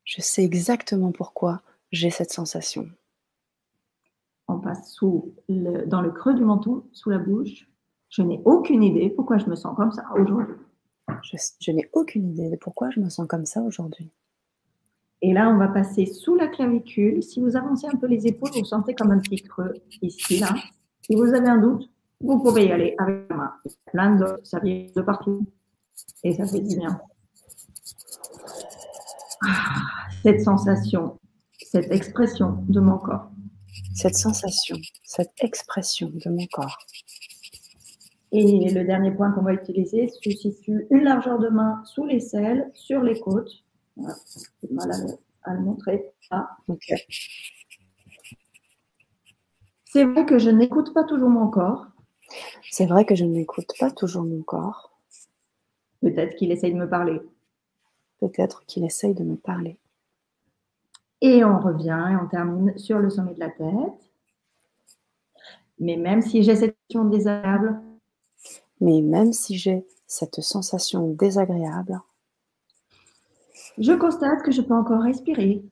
Je 0.05 0.21
sais 0.21 0.43
exactement 0.43 1.11
pourquoi 1.11 1.61
j'ai 1.91 2.09
cette 2.09 2.31
sensation. 2.31 2.89
On 4.47 4.57
passe 4.57 4.91
sous 4.91 5.35
dans 5.47 6.01
le 6.01 6.09
creux 6.09 6.33
du 6.33 6.43
menton, 6.43 6.83
sous 6.93 7.11
la 7.11 7.19
bouche. 7.19 7.69
Je 8.09 8.23
n'ai 8.23 8.41
aucune 8.43 8.81
idée 8.81 9.11
pourquoi 9.11 9.37
je 9.37 9.45
me 9.45 9.55
sens 9.55 9.75
comme 9.77 9.91
ça 9.91 10.03
aujourd'hui. 10.15 10.55
Je, 11.21 11.71
n'ai 11.71 11.87
aucune 11.93 12.31
idée 12.31 12.49
de 12.49 12.55
pourquoi 12.55 12.89
je 12.89 12.99
me 12.99 13.09
sens 13.09 13.27
comme 13.27 13.45
ça 13.45 13.61
aujourd'hui. 13.61 14.09
Et 15.21 15.31
là, 15.31 15.47
on 15.47 15.57
va 15.57 15.67
passer 15.67 16.07
sous 16.07 16.35
la 16.35 16.47
clavicule. 16.47 17.21
Si 17.21 17.39
vous 17.39 17.55
avancez 17.55 17.85
un 17.85 17.97
peu 17.97 18.07
les 18.07 18.25
épaules, 18.25 18.49
vous 18.55 18.65
sentez 18.65 18.95
comme 18.95 19.11
un 19.11 19.19
petit 19.19 19.43
creux 19.43 19.75
ici, 20.01 20.39
là. 20.39 20.55
Si 21.01 21.13
vous 21.13 21.35
avez 21.35 21.49
un 21.49 21.57
doute, 21.57 21.87
vous 22.21 22.39
pouvez 22.39 22.65
y 22.67 22.71
aller 22.71 22.95
avec 22.97 23.29
la 23.29 23.35
main. 23.35 23.53
Plein 23.85 24.15
de 24.15 24.39
ça 24.43 24.59
vient 24.59 24.87
de 24.95 25.01
partout. 25.01 25.45
Et 26.23 26.33
ça 26.33 26.45
fait 26.45 26.59
du 26.59 26.75
bien. 26.75 26.99
Ah, 29.45 29.83
cette 30.23 30.41
sensation, 30.41 31.19
cette 31.59 31.91
expression 31.91 32.63
de 32.67 32.79
mon 32.79 32.97
corps. 32.97 33.29
Cette 33.93 34.15
sensation, 34.15 34.77
cette 35.03 35.33
expression 35.41 36.09
de 36.09 36.29
mon 36.29 36.45
corps. 36.51 36.77
Et 38.31 38.69
le 38.69 38.83
dernier 38.83 39.11
point 39.11 39.31
qu'on 39.31 39.43
va 39.43 39.53
utiliser 39.53 40.09
se 40.09 40.29
situe 40.31 40.87
une 40.89 41.03
largeur 41.03 41.39
de 41.39 41.49
main 41.49 41.81
sous 41.85 42.05
les 42.05 42.19
selles, 42.19 42.69
sur 42.73 43.01
les 43.01 43.19
côtes. 43.19 43.63
Voilà, 43.95 44.15
j'ai 44.61 44.73
mal 44.73 44.91
à 45.43 45.53
le, 45.53 45.61
montrer. 45.61 46.11
Ah, 46.29 46.49
ok. 46.67 46.93
C'est 49.85 50.03
vrai 50.03 50.25
que 50.25 50.37
je 50.37 50.49
n'écoute 50.49 50.93
pas 50.93 51.03
toujours 51.03 51.29
mon 51.29 51.47
corps. 51.47 51.87
C'est 52.71 52.85
vrai 52.85 53.05
que 53.05 53.15
je 53.15 53.25
n'écoute 53.25 53.71
pas 53.79 53.91
toujours 53.91 54.23
mon 54.23 54.41
corps. 54.41 54.91
Peut-être 56.01 56.35
qu'il 56.35 56.51
essaye 56.51 56.73
de 56.73 56.77
me 56.77 56.89
parler. 56.89 57.21
Peut-être 58.19 58.65
qu'il 58.65 58.83
essaye 58.83 59.13
de 59.13 59.23
me 59.23 59.35
parler. 59.35 59.77
Et 61.21 61.43
on 61.43 61.59
revient 61.59 62.09
et 62.11 62.15
on 62.15 62.27
termine 62.27 62.77
sur 62.77 62.99
le 62.99 63.09
sommet 63.09 63.33
de 63.33 63.39
la 63.39 63.49
tête. 63.49 64.11
Mais 65.79 65.95
même 65.95 66.21
si 66.21 66.43
j'ai 66.43 66.55
cette 66.55 66.75
question 66.81 67.05
désagréable, 67.05 67.79
mais 68.79 69.01
même 69.01 69.33
si 69.33 69.57
j'ai 69.57 69.85
cette 70.07 70.41
sensation 70.41 71.09
désagréable, 71.09 72.01
je 73.77 73.93
constate 73.93 74.41
que 74.43 74.51
je 74.51 74.61
peux 74.61 74.73
encore 74.73 75.03
respirer. 75.03 75.63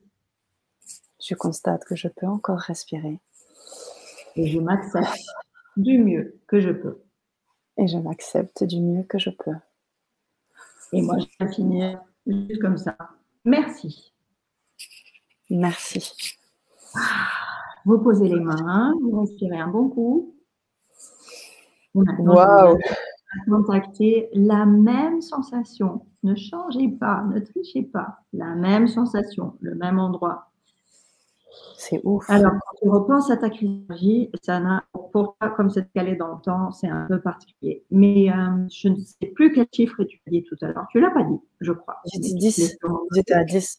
Je 1.20 1.34
constate 1.34 1.86
que 1.86 1.96
je 1.96 2.08
peux 2.08 2.28
encore 2.28 2.60
respirer. 2.60 3.20
Et 4.36 4.48
je 4.48 4.60
m'accepte 4.60 5.26
du 5.78 5.98
mieux 6.00 6.40
que 6.48 6.60
je 6.60 6.70
peux. 6.70 7.02
Et 7.78 7.88
je 7.88 7.98
m'accepte 7.98 8.64
du 8.64 8.80
mieux 8.80 9.04
que 9.04 9.20
je 9.20 9.30
peux. 9.30 9.56
Et 10.94 11.02
moi, 11.02 11.18
je 11.20 11.46
vais 11.46 11.52
finir 11.52 12.02
juste 12.26 12.62
comme 12.62 12.78
ça. 12.78 12.96
Merci. 13.44 14.14
Merci. 15.50 16.38
Vous 17.86 18.00
posez 18.00 18.28
les 18.28 18.40
mains, 18.40 18.94
vous 19.02 19.22
respirez 19.22 19.60
un 19.60 19.68
bon 19.68 19.90
coup. 19.90 20.36
Waouh 21.94 22.80
Contacter 23.48 24.30
la 24.34 24.66
même 24.66 25.22
sensation. 25.22 26.06
Ne 26.24 26.36
changez 26.36 26.88
pas, 26.88 27.24
ne 27.24 27.40
trichez 27.40 27.84
pas. 27.84 28.20
La 28.34 28.56
même 28.56 28.88
sensation, 28.88 29.58
le 29.60 29.76
même 29.76 30.00
endroit. 30.00 30.50
C'est 31.78 32.02
ouf. 32.04 32.30
Alors, 32.30 32.54
quand 32.54 32.78
tu 32.82 32.90
repenses 32.90 33.30
à 33.32 33.38
ta 33.38 33.48
énergie, 33.48 34.32
ça 34.44 34.60
n'a, 34.60 34.86
pour 34.94 35.12
toi, 35.12 35.50
comme 35.52 35.70
c'est 35.70 35.92
calé 35.94 36.16
dans 36.16 36.36
le 36.36 36.42
temps, 36.42 36.72
c'est 36.72 36.88
un 36.88 37.06
peu 37.08 37.20
particulier. 37.20 37.84
Mais 37.92 38.32
euh, 38.32 38.68
je 38.72 38.90
ne 38.90 38.96
sais 38.96 39.28
plus 39.34 39.52
quel 39.52 39.68
chiffre 39.74 40.04
tu 40.04 40.22
as 40.26 40.32
dit 40.32 40.44
tout 40.44 40.56
à 40.62 40.68
l'heure. 40.68 40.86
Tu 40.92 40.98
ne 40.98 41.04
l'as 41.04 41.12
pas 41.12 41.24
dit, 41.24 41.40
je 41.62 41.74
crois. 41.74 41.98
J'ai 42.12 42.20
dit 42.20 42.36
10. 42.36 42.78
J'étais 43.14 43.34
à 43.34 43.44
10. 43.44 43.78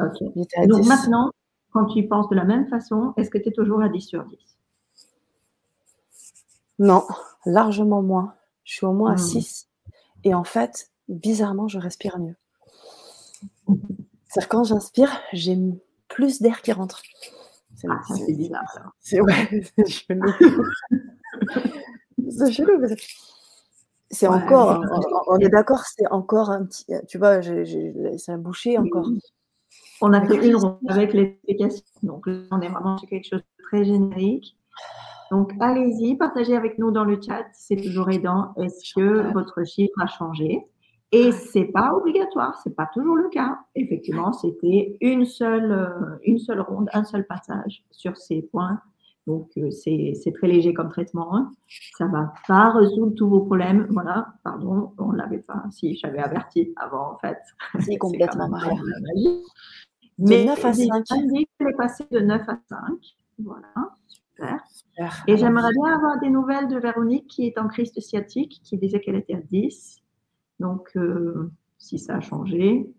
Ok. 0.00 0.22
Donc 0.68 0.86
maintenant, 0.86 1.30
quand 1.72 1.86
tu 1.86 2.06
penses 2.06 2.28
de 2.28 2.36
la 2.36 2.44
même 2.44 2.68
façon, 2.68 3.14
est-ce 3.16 3.30
que 3.30 3.38
tu 3.38 3.48
es 3.48 3.52
toujours 3.52 3.82
à 3.82 3.88
10 3.88 4.00
sur 4.00 4.24
10 4.24 4.36
non, 6.78 7.06
largement 7.46 8.02
moins. 8.02 8.34
Je 8.64 8.74
suis 8.74 8.86
au 8.86 8.92
moins 8.92 9.12
à 9.12 9.16
6. 9.16 9.66
Mmh. 9.66 9.90
Et 10.24 10.34
en 10.34 10.44
fait, 10.44 10.90
bizarrement, 11.08 11.68
je 11.68 11.78
respire 11.78 12.18
mieux. 12.18 12.36
C'est-à-dire 14.28 14.48
quand 14.48 14.64
j'inspire, 14.64 15.20
j'ai 15.32 15.58
plus 16.16 16.40
d'air 16.40 16.62
qui 16.62 16.72
rentre. 16.72 17.02
C'est 17.76 17.88
ah, 17.90 18.00
bizarre. 18.26 18.92
C'est 19.00 19.20
ouais, 19.20 19.62
chelou. 19.86 20.32
c'est 22.30 22.52
chelou. 22.52 22.82
C'est 24.10 24.26
encore, 24.28 24.82
on, 25.26 25.38
est 25.38 25.48
d'accord, 25.48 25.82
c'est 25.84 26.06
encore 26.10 26.50
un 26.50 26.64
petit, 26.64 26.86
tu 27.06 27.18
vois, 27.18 27.42
c'est 27.42 28.32
un 28.32 28.38
bouché 28.38 28.78
encore. 28.78 29.10
On 30.00 30.12
a 30.12 30.24
fait 30.26 30.48
une 30.48 30.56
ronde 30.56 30.78
avec 30.88 31.12
l'explication. 31.12 31.84
Donc 32.02 32.26
là, 32.26 32.38
on 32.50 32.60
est 32.60 32.68
vraiment 32.68 32.96
sur 32.96 33.08
quelque 33.08 33.28
chose 33.28 33.40
de 33.40 33.64
très 33.64 33.84
générique. 33.84 34.56
Donc, 35.30 35.52
allez-y, 35.60 36.16
partagez 36.16 36.56
avec 36.56 36.78
nous 36.78 36.92
dans 36.92 37.04
le 37.04 37.20
chat, 37.20 37.46
c'est 37.52 37.76
toujours 37.76 38.08
aidant. 38.10 38.54
Est-ce 38.56 38.94
que 38.94 39.32
votre 39.32 39.64
chiffre 39.64 40.00
a 40.00 40.06
changé? 40.06 40.66
Et 41.12 41.30
c'est 41.30 41.66
pas 41.66 41.94
obligatoire, 41.94 42.60
c'est 42.62 42.74
pas 42.74 42.88
toujours 42.92 43.16
le 43.16 43.28
cas. 43.28 43.60
Effectivement, 43.74 44.32
c'était 44.32 44.96
une 45.00 45.24
seule, 45.24 45.70
euh, 45.70 46.18
une 46.24 46.38
seule 46.38 46.60
ronde, 46.60 46.88
un 46.92 47.04
seul 47.04 47.26
passage 47.26 47.84
sur 47.90 48.16
ces 48.16 48.42
points. 48.42 48.80
Donc, 49.26 49.50
euh, 49.56 49.70
c'est 49.70 50.32
très 50.34 50.46
léger 50.46 50.72
comme 50.72 50.88
traitement. 50.88 51.34
Hein. 51.36 51.52
Ça 51.96 52.06
va 52.06 52.32
pas 52.46 52.70
résoudre 52.70 53.14
tous 53.14 53.28
vos 53.28 53.40
problèmes. 53.40 53.86
Voilà, 53.90 54.34
pardon, 54.44 54.92
on 54.98 55.12
l'avait 55.12 55.38
pas. 55.38 55.64
Si, 55.70 55.96
j'avais 55.96 56.18
averti 56.20 56.72
avant, 56.76 57.12
en 57.12 57.18
fait. 57.18 57.38
C'est 57.80 57.98
complètement 57.98 58.48
Maria. 58.48 58.74
Mais 60.18 60.44
9 60.44 60.64
à 60.64 60.72
5. 60.72 61.04
est 61.10 61.76
passé 61.76 62.04
de 62.10 62.20
9 62.20 62.48
à 62.48 62.58
5. 62.68 62.78
Voilà. 63.38 63.68
Et 65.26 65.36
j'aimerais 65.36 65.72
bien 65.72 65.94
avoir 65.94 66.18
des 66.20 66.30
nouvelles 66.30 66.68
de 66.68 66.78
Véronique 66.78 67.26
qui 67.26 67.46
est 67.46 67.58
en 67.58 67.68
crise 67.68 67.92
sciatique, 67.98 68.60
qui 68.62 68.78
disait 68.78 69.00
qu'elle 69.00 69.16
était 69.16 69.34
à 69.34 69.40
10. 69.40 70.02
Donc, 70.60 70.90
euh, 70.96 71.50
si 71.78 71.98
ça 71.98 72.16
a 72.16 72.20
changé. 72.20 72.90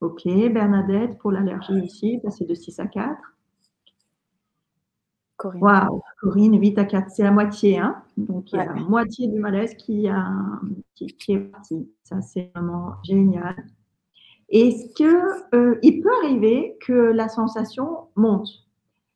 Ok, 0.00 0.24
Bernadette, 0.24 1.18
pour 1.18 1.30
l'allergie 1.30 1.78
ici, 1.78 2.18
passer 2.22 2.46
de 2.46 2.54
6 2.54 2.78
à 2.80 2.86
4. 2.86 3.16
Corinne. 5.36 5.62
Wow, 5.62 6.02
Corinne, 6.20 6.58
8 6.58 6.78
à 6.78 6.84
4, 6.84 7.10
c'est 7.10 7.22
la 7.22 7.30
moitié. 7.30 7.78
Hein 7.78 8.02
Donc, 8.16 8.52
il 8.52 8.56
y 8.56 8.58
a 8.58 8.66
la 8.66 8.74
moitié 8.74 9.28
du 9.28 9.38
malaise 9.38 9.74
qui, 9.74 10.08
a, 10.08 10.26
qui, 10.94 11.32
est 11.32 11.38
parti. 11.38 11.90
Ça, 12.02 12.20
c'est 12.20 12.50
vraiment 12.54 12.94
génial. 13.02 13.56
Est-ce 14.48 14.92
qu'il 14.94 15.06
euh, 15.06 15.74
peut 15.80 16.10
arriver 16.22 16.76
que 16.80 16.92
la 16.92 17.28
sensation 17.28 18.08
monte? 18.16 18.48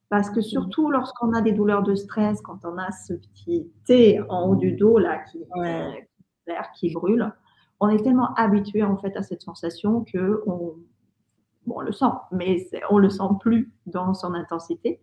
Parce 0.09 0.31
que 0.31 0.41
surtout 0.41 0.91
lorsqu'on 0.91 1.33
a 1.33 1.41
des 1.41 1.53
douleurs 1.53 1.83
de 1.83 1.95
stress, 1.95 2.41
quand 2.41 2.65
on 2.65 2.79
a 2.79 2.91
ce 2.93 3.15
petit 3.15 3.71
T 3.85 4.21
en 4.29 4.49
haut 4.49 4.55
du 4.55 4.73
dos 4.73 4.99
là 4.99 5.19
qui, 5.31 5.45
qui 6.77 6.93
brûle, 6.93 7.33
on 7.81 7.89
est 7.89 8.03
tellement 8.03 8.33
habitué 8.35 8.83
en 8.83 8.97
fait 8.97 9.17
à 9.17 9.23
cette 9.23 9.43
sensation 9.43 10.05
que 10.05 10.43
on, 10.47 10.75
bon, 11.67 11.77
on 11.77 11.81
le 11.81 11.93
sent, 11.93 12.13
mais 12.33 12.69
on 12.91 12.99
le 12.99 13.11
sent 13.11 13.25
plus 13.41 13.73
dans 13.87 14.15
son 14.15 14.35
intensité. 14.35 15.01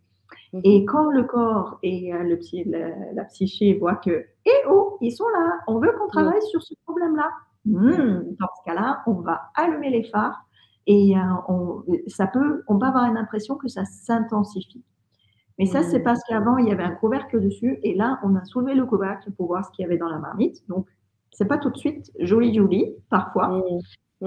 Mhm. 0.53 0.61
Et 0.63 0.86
quand 0.86 1.09
le 1.09 1.24
corps 1.24 1.80
et 1.84 2.13
euh, 2.13 2.24
le 2.24 3.15
la, 3.15 3.26
psyché 3.26 3.78
voient 3.78 3.95
que, 3.95 4.26
eh 4.45 4.51
oh, 4.69 4.97
ils 5.01 5.11
sont 5.11 5.28
là, 5.30 5.59
on 5.67 5.80
veut 5.80 5.91
qu'on 5.97 6.07
travaille 6.07 6.41
sur 6.43 6.61
ce 6.61 6.74
problème-là. 6.86 7.30
Hmm, 7.63 8.24
dans 8.39 8.47
ce 8.57 8.63
cas-là, 8.65 9.03
on 9.05 9.13
va 9.13 9.51
allumer 9.53 9.91
les 9.91 10.03
phares 10.05 10.43
et 10.88 11.15
euh, 11.15 11.22
on, 11.47 11.84
ça 12.07 12.26
peut, 12.26 12.63
on 12.67 12.80
peut 12.80 12.88
avoir 12.88 13.05
une 13.05 13.17
impression 13.17 13.55
que 13.55 13.67
ça 13.67 13.86
s'intensifie. 13.86 14.84
Mais 15.59 15.67
ça, 15.67 15.84
c'est 15.84 15.99
parce 15.99 16.24
qu'avant, 16.28 16.57
il 16.57 16.69
y 16.69 16.72
avait 16.72 16.84
un 16.84 16.95
couvercle 16.95 17.39
dessus 17.39 17.80
et 17.84 17.93
là, 17.93 18.19
on 18.24 18.36
a 18.36 18.43
soulevé 18.45 18.74
le 18.74 18.86
couvercle 18.86 19.32
pour 19.34 19.45
voir 19.45 19.63
ce 19.63 19.69
qu'il 19.72 19.84
y 19.84 19.86
avait 19.86 19.97
dans 19.97 20.09
la 20.09 20.17
marmite. 20.17 20.67
Donc, 20.69 20.88
c'est 21.32 21.45
pas 21.45 21.57
tout 21.57 21.69
de 21.69 21.77
suite 21.77 22.11
joli, 22.19 22.53
joli, 22.53 22.93
parfois. 23.09 23.63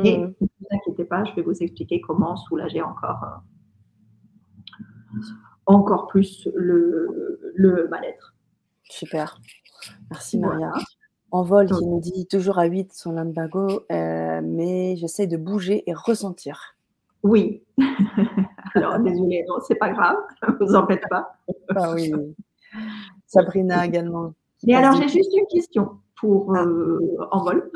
Et 0.02 0.18
ne 0.18 0.26
vous 0.26 0.48
inquiétez 0.72 1.05
pas, 1.05 1.24
je 1.24 1.34
vais 1.34 1.42
vous 1.42 1.62
expliquer 1.62 2.00
comment 2.00 2.36
soulager 2.36 2.82
encore, 2.82 3.22
euh, 3.24 5.20
encore 5.66 6.09
plus 6.09 6.48
le, 6.55 7.52
le 7.55 7.86
mal-être. 7.88 8.34
Super. 8.90 9.40
Merci 10.11 10.38
Maria. 10.38 10.72
Envol 11.30 11.66
qui 11.66 11.84
nous 11.86 12.00
dit 12.00 12.26
toujours 12.26 12.59
à 12.59 12.64
8 12.64 12.92
son 12.92 13.12
lumbago, 13.12 13.84
euh, 13.90 14.40
mais 14.42 14.96
j'essaie 14.96 15.26
de 15.26 15.36
bouger 15.36 15.82
et 15.88 15.94
ressentir. 15.94 16.76
Oui. 17.22 17.62
Alors, 18.74 18.98
désolé, 19.00 19.44
non, 19.48 19.57
c'est 19.66 19.74
pas 19.76 19.90
grave, 19.90 20.16
ne 20.48 20.52
vous 20.64 20.74
en 20.74 20.86
faites 20.86 21.09
pas. 21.09 21.36
ah 21.74 21.92
oui. 21.92 22.12
Sabrina 23.26 23.84
également. 23.86 24.34
Mais 24.67 24.75
alors, 24.75 25.01
j'ai 25.01 25.09
juste 25.09 25.33
une 25.37 25.47
question 25.47 25.99
pour 26.17 26.55
ah. 26.57 26.65
euh, 26.65 26.99
Envol. 27.31 27.71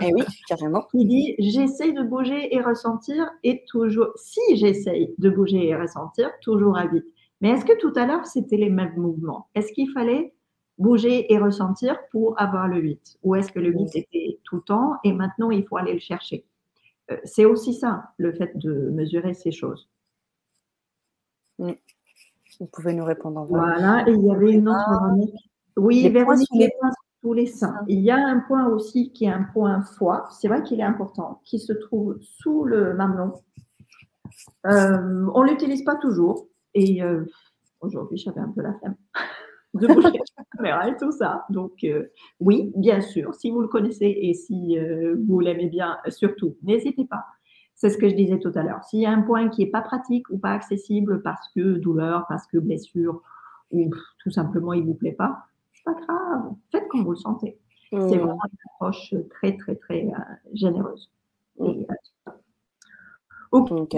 eh 0.00 0.12
oui, 0.14 0.22
carrément. 0.46 0.86
Il 0.94 1.08
dit 1.08 1.34
J'essaie 1.38 1.92
de 1.92 2.02
bouger 2.02 2.54
et 2.54 2.60
ressentir, 2.60 3.30
et 3.42 3.64
toujours, 3.68 4.08
si 4.16 4.40
j'essaye 4.54 5.14
de 5.18 5.30
bouger 5.30 5.68
et 5.68 5.76
ressentir, 5.76 6.30
toujours 6.42 6.76
à 6.76 6.84
8. 6.84 7.04
Mais 7.40 7.50
est-ce 7.50 7.64
que 7.64 7.76
tout 7.78 7.92
à 7.96 8.06
l'heure, 8.06 8.26
c'était 8.26 8.56
les 8.56 8.70
mêmes 8.70 8.94
mouvements? 8.96 9.48
Est-ce 9.54 9.72
qu'il 9.72 9.90
fallait 9.90 10.32
bouger 10.78 11.32
et 11.32 11.38
ressentir 11.38 11.98
pour 12.10 12.40
avoir 12.40 12.68
le 12.68 12.78
8 12.78 13.18
Ou 13.24 13.34
est-ce 13.34 13.50
que 13.52 13.58
le 13.58 13.70
8 13.70 13.96
était 13.96 14.38
tout 14.44 14.56
le 14.56 14.62
temps 14.62 14.94
et 15.04 15.12
maintenant 15.12 15.50
il 15.50 15.66
faut 15.66 15.76
aller 15.76 15.94
le 15.94 16.00
chercher? 16.00 16.44
Euh, 17.10 17.16
C'est 17.24 17.44
aussi 17.44 17.74
ça, 17.74 18.04
le 18.16 18.32
fait 18.32 18.56
de 18.56 18.90
mesurer 18.90 19.34
ces 19.34 19.50
choses. 19.50 19.88
Vous 21.58 22.66
pouvez 22.72 22.94
nous 22.94 23.04
répondre 23.04 23.40
en 23.40 23.44
Voilà, 23.44 24.04
et 24.08 24.12
il 24.12 24.24
y 24.24 24.30
avait 24.30 24.52
une 24.52 24.68
autre 24.68 24.88
Véronique. 24.90 25.51
Oui, 25.76 26.08
Véronique, 26.08 26.48
les 26.54 26.70
points 26.78 26.90
tous 27.22 27.32
les 27.32 27.46
seins. 27.46 27.84
Il 27.88 28.00
y 28.00 28.10
a 28.10 28.16
un 28.16 28.40
point 28.40 28.66
aussi 28.66 29.12
qui 29.12 29.24
est 29.24 29.30
un 29.30 29.44
point 29.44 29.82
foie, 29.82 30.26
c'est 30.30 30.48
vrai 30.48 30.62
qu'il 30.62 30.80
est 30.80 30.84
important, 30.84 31.40
qui 31.44 31.58
se 31.58 31.72
trouve 31.72 32.18
sous 32.20 32.64
le 32.64 32.94
mamelon. 32.94 33.32
Euh, 34.66 35.26
on 35.32 35.44
ne 35.44 35.50
l'utilise 35.50 35.84
pas 35.84 35.96
toujours 35.96 36.48
et 36.74 37.02
euh, 37.02 37.24
aujourd'hui 37.80 38.16
j'avais 38.16 38.40
un 38.40 38.48
peu 38.48 38.62
la 38.62 38.74
flemme 38.74 38.96
de 39.74 39.86
bouger 39.86 40.18
la 40.36 40.44
caméra 40.56 40.88
et 40.88 40.96
tout 40.96 41.12
ça. 41.12 41.46
Donc, 41.48 41.84
euh, 41.84 42.08
oui, 42.40 42.72
bien 42.76 43.00
sûr, 43.00 43.34
si 43.34 43.50
vous 43.50 43.60
le 43.60 43.68
connaissez 43.68 44.18
et 44.20 44.34
si 44.34 44.76
vous 45.26 45.40
l'aimez 45.40 45.68
bien, 45.68 45.98
surtout, 46.08 46.56
n'hésitez 46.62 47.04
pas. 47.04 47.24
C'est 47.74 47.90
ce 47.90 47.98
que 47.98 48.08
je 48.08 48.14
disais 48.14 48.38
tout 48.38 48.52
à 48.54 48.62
l'heure. 48.62 48.84
S'il 48.84 49.00
y 49.00 49.06
a 49.06 49.10
un 49.10 49.22
point 49.22 49.48
qui 49.48 49.64
n'est 49.64 49.70
pas 49.70 49.80
pratique 49.80 50.28
ou 50.30 50.38
pas 50.38 50.52
accessible 50.52 51.22
parce 51.22 51.48
que 51.54 51.78
douleur, 51.78 52.26
parce 52.28 52.46
que 52.46 52.58
blessure, 52.58 53.22
ou 53.70 53.90
tout 54.22 54.30
simplement 54.30 54.72
il 54.72 54.82
ne 54.82 54.86
vous 54.88 54.94
plaît 54.94 55.12
pas, 55.12 55.46
c'est 55.84 55.94
pas 55.94 56.00
grave. 56.00 56.54
Faites 56.70 56.88
comme 56.88 57.04
vous 57.04 57.12
le 57.12 57.16
sentez. 57.16 57.58
C'est 57.90 57.98
mmh. 57.98 58.08
vraiment 58.08 58.38
une 58.50 58.58
approche 58.74 59.14
très, 59.30 59.56
très, 59.56 59.74
très 59.76 60.06
euh, 60.06 60.34
généreuse. 60.54 61.10
Et, 61.60 61.86
ok, 63.50 63.94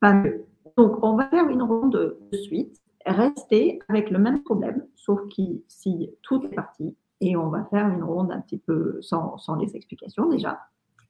pas 0.00 0.14
mieux. 0.14 0.44
Donc, 0.76 1.02
on 1.04 1.16
va 1.16 1.28
faire 1.28 1.48
une 1.48 1.62
ronde 1.62 2.18
de 2.32 2.36
suite 2.36 2.82
rester 3.06 3.80
avec 3.88 4.10
le 4.10 4.18
même 4.18 4.42
problème, 4.42 4.86
sauf 4.94 5.20
si 5.68 6.10
tout 6.22 6.44
est 6.44 6.54
parti, 6.54 6.96
et 7.20 7.36
on 7.36 7.48
va 7.48 7.64
faire 7.64 7.88
une 7.88 8.02
ronde 8.02 8.32
un 8.32 8.40
petit 8.40 8.58
peu 8.58 9.00
sans, 9.00 9.36
les 9.60 9.76
explications 9.76 10.28
déjà, 10.28 10.58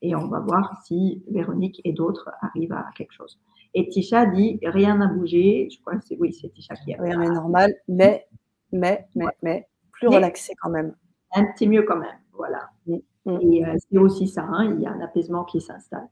et 0.02 0.14
on 0.14 0.26
va 0.26 0.40
voir 0.40 0.82
si 0.84 1.22
Véronique 1.30 1.80
et 1.84 1.92
d'autres 1.92 2.30
arrivent 2.40 2.72
à 2.72 2.86
quelque 2.96 3.12
chose. 3.12 3.38
Et 3.74 3.88
Tisha 3.88 4.26
dit 4.26 4.58
rien 4.62 4.96
n'a 4.96 5.06
bougé. 5.06 5.68
Je 5.70 5.80
crois 5.80 5.96
que 5.96 6.04
c'est 6.04 6.16
oui, 6.18 6.32
c'est 6.32 6.50
Tisha 6.50 6.74
qui 6.76 6.92
a. 6.92 7.00
Rien 7.00 7.18
n'est 7.18 7.30
normal, 7.30 7.72
mais 7.88 8.26
mais 8.70 9.06
mais 9.14 9.26
mais 9.42 9.68
plus 10.08 10.14
relaxé 10.14 10.54
quand 10.60 10.70
même. 10.70 10.94
Un 11.34 11.44
petit 11.46 11.68
mieux 11.68 11.82
quand 11.82 11.98
même, 11.98 12.18
voilà. 12.32 12.70
Mm, 12.86 12.96
mm. 13.26 13.38
Et 13.40 13.64
euh, 13.64 13.76
c'est 13.78 13.98
aussi 13.98 14.28
ça, 14.28 14.44
hein, 14.44 14.74
il 14.74 14.82
y 14.82 14.86
a 14.86 14.92
un 14.92 15.00
apaisement 15.00 15.44
qui 15.44 15.60
s'installe. 15.60 16.08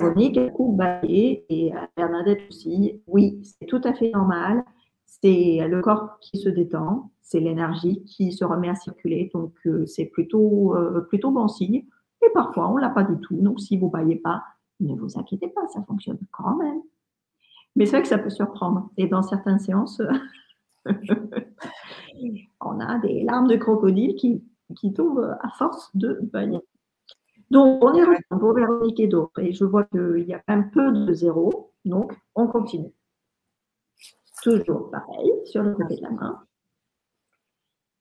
Monique 0.00 0.38
a 0.38 0.46
beaucoup 0.46 0.72
balayé 0.72 1.44
et 1.50 1.72
Bernadette 1.96 2.40
aussi. 2.48 3.02
Oui, 3.06 3.42
c'est 3.42 3.66
tout 3.66 3.80
à 3.84 3.92
fait 3.92 4.10
normal. 4.10 4.64
C'est 5.04 5.66
le 5.68 5.80
corps 5.82 6.18
qui 6.20 6.38
se 6.38 6.48
détend, 6.48 7.10
c'est 7.20 7.38
l'énergie 7.38 8.02
qui 8.04 8.32
se 8.32 8.44
remet 8.44 8.70
à 8.70 8.74
circuler. 8.74 9.30
Donc, 9.34 9.54
euh, 9.66 9.84
c'est 9.86 10.06
plutôt, 10.06 10.74
euh, 10.74 11.02
plutôt 11.02 11.30
bon 11.30 11.48
signe. 11.48 11.84
Et 12.24 12.30
parfois, 12.32 12.70
on 12.70 12.76
ne 12.76 12.80
l'a 12.80 12.88
pas 12.88 13.04
du 13.04 13.18
tout. 13.20 13.36
Donc, 13.36 13.60
si 13.60 13.76
vous 13.76 13.86
ne 13.86 13.92
baillez 13.92 14.16
pas, 14.16 14.42
ne 14.80 14.94
vous 14.94 15.18
inquiétez 15.18 15.48
pas, 15.48 15.66
ça 15.68 15.82
fonctionne 15.82 16.18
quand 16.30 16.56
même. 16.56 16.80
Mais 17.76 17.84
c'est 17.84 17.92
vrai 17.92 18.02
que 18.02 18.08
ça 18.08 18.18
peut 18.18 18.30
surprendre. 18.30 18.90
Et 18.96 19.06
dans 19.06 19.22
certaines 19.22 19.58
séances, 19.58 20.00
on 22.60 22.80
a 22.80 22.98
des 22.98 23.22
larmes 23.22 23.48
de 23.48 23.56
crocodile 23.56 24.14
qui, 24.16 24.42
qui 24.76 24.92
tombent 24.92 25.36
à 25.40 25.48
force 25.50 25.90
de 25.96 26.18
baigner. 26.32 26.60
Donc, 27.50 27.84
on 27.84 27.94
est 27.94 28.04
pour 28.28 28.54
Véronique 28.54 29.00
et 29.00 29.06
d'autres. 29.06 29.40
Et 29.40 29.52
je 29.52 29.64
vois 29.64 29.84
qu'il 29.84 30.24
y 30.26 30.34
a 30.34 30.42
un 30.48 30.62
peu 30.62 30.92
de 30.92 31.12
zéro. 31.12 31.72
Donc, 31.84 32.12
on 32.34 32.46
continue. 32.46 32.92
Toujours 34.42 34.90
pareil, 34.90 35.32
sur 35.44 35.62
le 35.62 35.74
côté 35.74 35.96
de 35.96 36.02
la 36.02 36.10
main. 36.10 36.44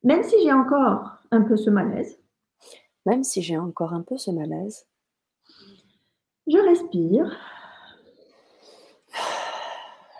Même 0.03 0.23
si 0.23 0.41
j'ai 0.43 0.51
encore 0.51 1.17
un 1.31 1.41
peu 1.41 1.55
ce 1.55 1.69
malaise. 1.69 2.19
Même 3.05 3.23
si 3.23 3.41
j'ai 3.41 3.57
encore 3.57 3.93
un 3.93 4.01
peu 4.01 4.17
ce 4.17 4.31
malaise. 4.31 4.87
Je 6.47 6.57
respire. 6.57 7.37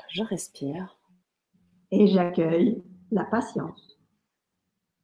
Je 0.10 0.24
respire. 0.24 0.96
Et 1.96 2.08
j'accueille 2.08 2.82
la 3.12 3.24
patience. 3.24 4.00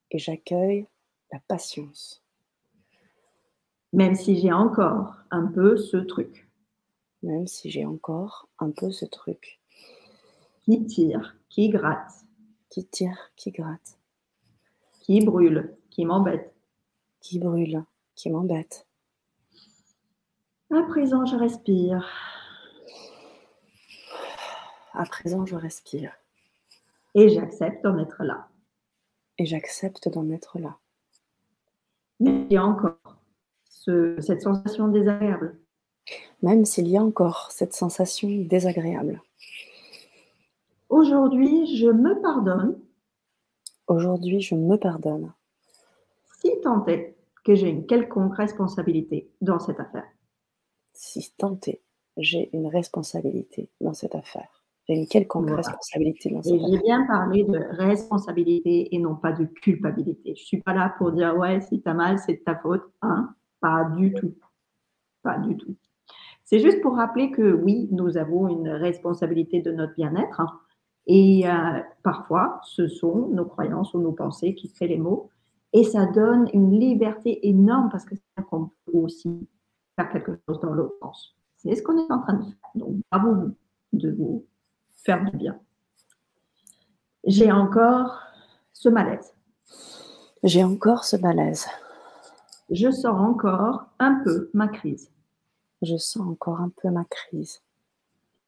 Et 0.10 0.18
j'accueille 0.18 0.88
la 1.32 1.40
patience. 1.48 2.24
Même 3.94 4.16
si 4.16 4.40
j'ai 4.40 4.52
encore 4.52 5.14
un 5.30 5.46
peu 5.46 5.78
ce 5.78 5.98
truc. 5.98 6.50
Même 7.22 7.46
si 7.46 7.70
j'ai 7.70 7.86
encore 7.86 8.50
un 8.58 8.72
peu 8.72 8.90
ce 8.90 9.06
truc. 9.06 9.60
Qui 10.64 10.84
tire, 10.88 11.38
qui 11.48 11.70
gratte. 11.70 12.26
Qui 12.72 12.88
tire, 12.88 13.32
qui 13.36 13.52
gratte. 13.52 14.00
Qui 15.02 15.24
brûle, 15.24 15.78
qui 15.92 16.06
m'embête. 16.06 16.56
Qui 17.22 17.38
brûle, 17.38 17.84
qui 18.16 18.32
m'embête. 18.32 18.88
À 20.72 20.82
présent, 20.82 21.24
je 21.28 21.36
respire. 21.36 22.04
À 24.94 25.06
présent, 25.06 25.46
je 25.46 25.56
respire. 25.56 26.19
Et 27.16 27.30
j'accepte 27.30 27.84
d'en 27.84 27.98
être 27.98 28.24
là. 28.24 28.48
Et 29.38 29.46
j'accepte 29.46 30.10
d'en 30.10 30.30
être 30.30 30.60
là. 30.60 30.78
Mais 32.20 32.46
il 32.50 32.54
y 32.54 32.58
a 32.58 32.66
encore 32.66 32.98
cette 33.70 34.42
sensation 34.42 34.88
désagréable. 34.90 35.58
Même 36.42 36.66
s'il 36.66 36.88
y 36.88 36.98
a 36.98 37.04
encore 37.04 37.52
cette 37.52 37.74
sensation 37.74 38.30
désagréable. 38.30 39.22
Aujourd'hui, 40.90 41.76
je 41.78 41.88
me 41.88 42.22
pardonne. 42.22 42.80
Aujourd'hui, 43.88 44.42
je 44.42 44.56
me 44.56 44.78
pardonne. 44.78 45.32
Si 46.42 46.52
tant 46.62 46.86
est 46.88 47.16
que 47.44 47.56
j'ai 47.56 47.70
une 47.70 47.86
quelconque 47.86 48.36
responsabilité 48.36 49.30
dans 49.42 49.60
cette 49.60 49.80
affaire. 49.80 50.08
Si 50.94 51.34
tant 51.38 51.60
est, 51.68 51.82
j'ai 52.18 52.50
une 52.54 52.68
responsabilité 52.68 53.70
dans 53.82 53.94
cette 53.94 54.16
affaire. 54.16 54.59
J'ai 54.90 54.96
une 54.96 55.08
quelconque 55.08 55.52
responsabilité 55.52 56.32
dans. 56.32 56.42
J'ai 56.42 56.80
bien 56.80 57.06
parlé 57.06 57.44
de 57.44 57.60
responsabilité 57.78 58.96
et 58.96 58.98
non 58.98 59.16
pas 59.16 59.34
de 59.34 59.46
culpabilité. 59.46 60.34
Je 60.36 60.42
ne 60.42 60.46
suis 60.46 60.62
pas 60.62 60.74
là 60.74 60.96
pour 60.98 61.12
dire 61.12 61.38
ouais, 61.38 61.62
si 61.62 61.80
tu 61.80 61.88
as 61.88 61.94
mal, 61.94 62.18
c'est 62.18 62.34
de 62.34 62.44
ta 62.44 62.56
faute. 62.56 62.82
Hein 63.04 63.36
pas 63.60 63.84
du 63.96 64.14
tout. 64.14 64.34
Pas 65.22 65.38
du 65.38 65.56
tout. 65.58 65.76
C'est 66.44 66.60
juste 66.60 66.82
pour 66.82 66.96
rappeler 66.96 67.30
que 67.30 67.54
oui, 67.54 67.88
nous 67.92 68.18
avons 68.18 68.48
une 68.48 68.70
responsabilité 68.70 69.62
de 69.62 69.72
notre 69.72 69.94
bien-être. 69.94 70.42
Hein. 70.42 70.60
et 71.06 71.48
euh, 71.48 71.82
parfois, 72.02 72.60
ce 72.64 72.88
sont 72.88 73.28
nos 73.28 73.46
croyances 73.46 73.94
ou 73.94 74.00
nos 74.00 74.14
pensées 74.14 74.56
qui 74.56 74.72
créent 74.72 74.88
les 74.88 74.98
mots. 74.98 75.30
Et 75.72 75.84
ça 75.84 76.08
donne 76.08 76.50
une 76.52 76.80
liberté 76.80 77.48
énorme 77.48 77.90
parce 77.92 78.06
que 78.06 78.16
c'est 78.16 78.44
qu'on 78.46 78.72
peut 78.86 78.98
aussi 78.98 79.48
faire 79.96 80.10
quelque 80.10 80.40
chose 80.48 80.60
dans 80.62 80.74
l'autre 80.74 80.96
sens. 81.00 81.38
C'est 81.58 81.76
ce 81.76 81.84
qu'on 81.84 82.00
est 82.00 82.12
en 82.12 82.22
train 82.22 82.34
de 82.34 82.44
faire. 82.46 82.72
Donc, 82.74 82.96
bravo 83.12 83.52
de 83.94 84.12
vous 84.12 84.48
faire 85.04 85.24
du 85.26 85.38
bien. 85.38 85.60
J'ai 87.26 87.52
encore 87.52 88.20
ce 88.74 88.90
malaise. 88.90 89.34
J'ai 90.44 90.64
encore 90.64 91.04
ce 91.04 91.18
malaise 91.18 91.68
je 92.72 92.92
sens 92.92 93.06
encore 93.06 93.86
un 94.00 94.22
peu 94.24 94.50
ma 94.54 94.68
crise. 94.68 95.12
Je 95.82 95.98
sens 95.98 96.28
encore 96.28 96.62
un 96.62 96.70
peu 96.70 96.90
ma 96.90 97.06
crise. 97.06 97.62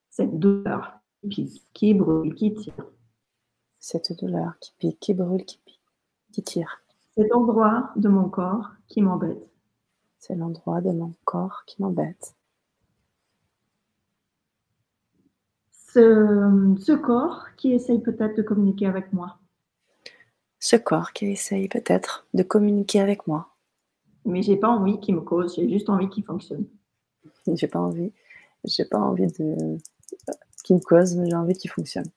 Cette 0.09 0.37
douleur 0.37 0.99
qui, 1.29 1.63
qui 1.73 1.93
brûle, 1.93 2.35
qui 2.35 2.53
tire. 2.53 2.91
Cette 3.79 4.17
douleur 4.19 4.57
qui 4.59 4.73
pique, 4.77 4.99
qui 4.99 5.13
brûle, 5.13 5.45
qui 5.45 5.59
pique, 5.65 5.81
qui 6.31 6.43
tire. 6.43 6.81
Cet 7.15 7.33
endroit 7.33 7.91
de 7.95 8.09
mon 8.09 8.29
corps 8.29 8.69
qui 8.87 9.01
m'embête. 9.01 9.49
C'est 10.19 10.35
l'endroit 10.35 10.81
de 10.81 10.91
mon 10.91 11.13
corps 11.25 11.63
qui 11.65 11.81
m'embête. 11.81 12.35
Ce, 15.93 16.75
ce 16.79 16.93
corps 16.93 17.47
qui 17.57 17.73
essaye 17.73 17.99
peut-être 17.99 18.37
de 18.37 18.41
communiquer 18.41 18.85
avec 18.85 19.11
moi. 19.11 19.39
Ce 20.59 20.77
corps 20.77 21.11
qui 21.11 21.25
essaye 21.25 21.67
peut-être 21.67 22.25
de 22.33 22.43
communiquer 22.43 23.01
avec 23.01 23.27
moi. 23.27 23.49
Mais 24.23 24.41
j'ai 24.41 24.55
pas 24.55 24.69
envie 24.69 24.99
qu'il 25.01 25.15
me 25.15 25.21
cause, 25.21 25.55
j'ai 25.55 25.67
juste 25.67 25.89
envie 25.89 26.07
qu'il 26.07 26.23
fonctionne. 26.23 26.65
J'ai 27.47 27.67
pas 27.67 27.79
envie, 27.79 28.13
j'ai 28.63 28.85
pas 28.85 28.99
envie 28.99 29.27
de 29.27 29.77
qu'il 30.63 30.77
me 30.77 30.81
cause, 30.81 31.15
mais 31.15 31.29
j'ai 31.29 31.35
envie 31.35 31.55
qu'il 31.55 31.71
fonctionne. 31.71 32.09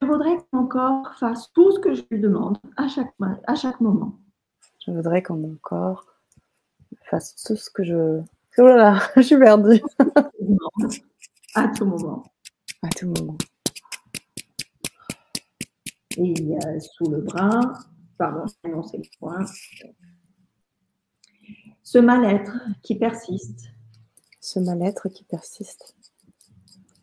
Je 0.00 0.06
voudrais 0.06 0.36
que 0.38 0.42
mon 0.52 0.66
corps 0.66 1.12
fasse 1.18 1.52
tout 1.52 1.72
ce 1.72 1.80
que 1.80 1.92
je 1.92 2.02
lui 2.10 2.20
demande 2.20 2.56
à 2.76 2.88
chaque, 2.88 3.12
à 3.46 3.54
chaque 3.56 3.80
moment. 3.80 4.18
Je 4.86 4.92
voudrais 4.92 5.22
que 5.22 5.32
mon 5.34 5.56
corps 5.60 6.06
fasse 7.10 7.34
tout 7.44 7.56
ce 7.56 7.68
que 7.68 7.82
je. 7.84 8.22
Oh 8.56 8.62
là 8.62 8.76
là, 8.76 8.98
je 9.16 9.22
suis 9.22 9.38
perdue. 9.38 9.82
À 11.58 11.68
tout 11.68 11.84
moment. 11.84 12.22
À 12.82 12.88
tout 12.88 13.06
moment. 13.06 13.36
Et 16.16 16.34
euh, 16.34 16.80
sous 16.80 17.10
le 17.10 17.20
bras, 17.20 17.60
pardon, 18.16 18.44
non, 18.64 18.82
c'est 18.82 18.98
le 18.98 19.04
point. 19.18 19.44
Ce 21.82 21.98
mal-être 21.98 22.52
qui 22.82 22.96
persiste. 22.96 23.68
Ce 24.40 24.58
mal-être 24.58 25.08
qui 25.08 25.24
persiste. 25.24 25.96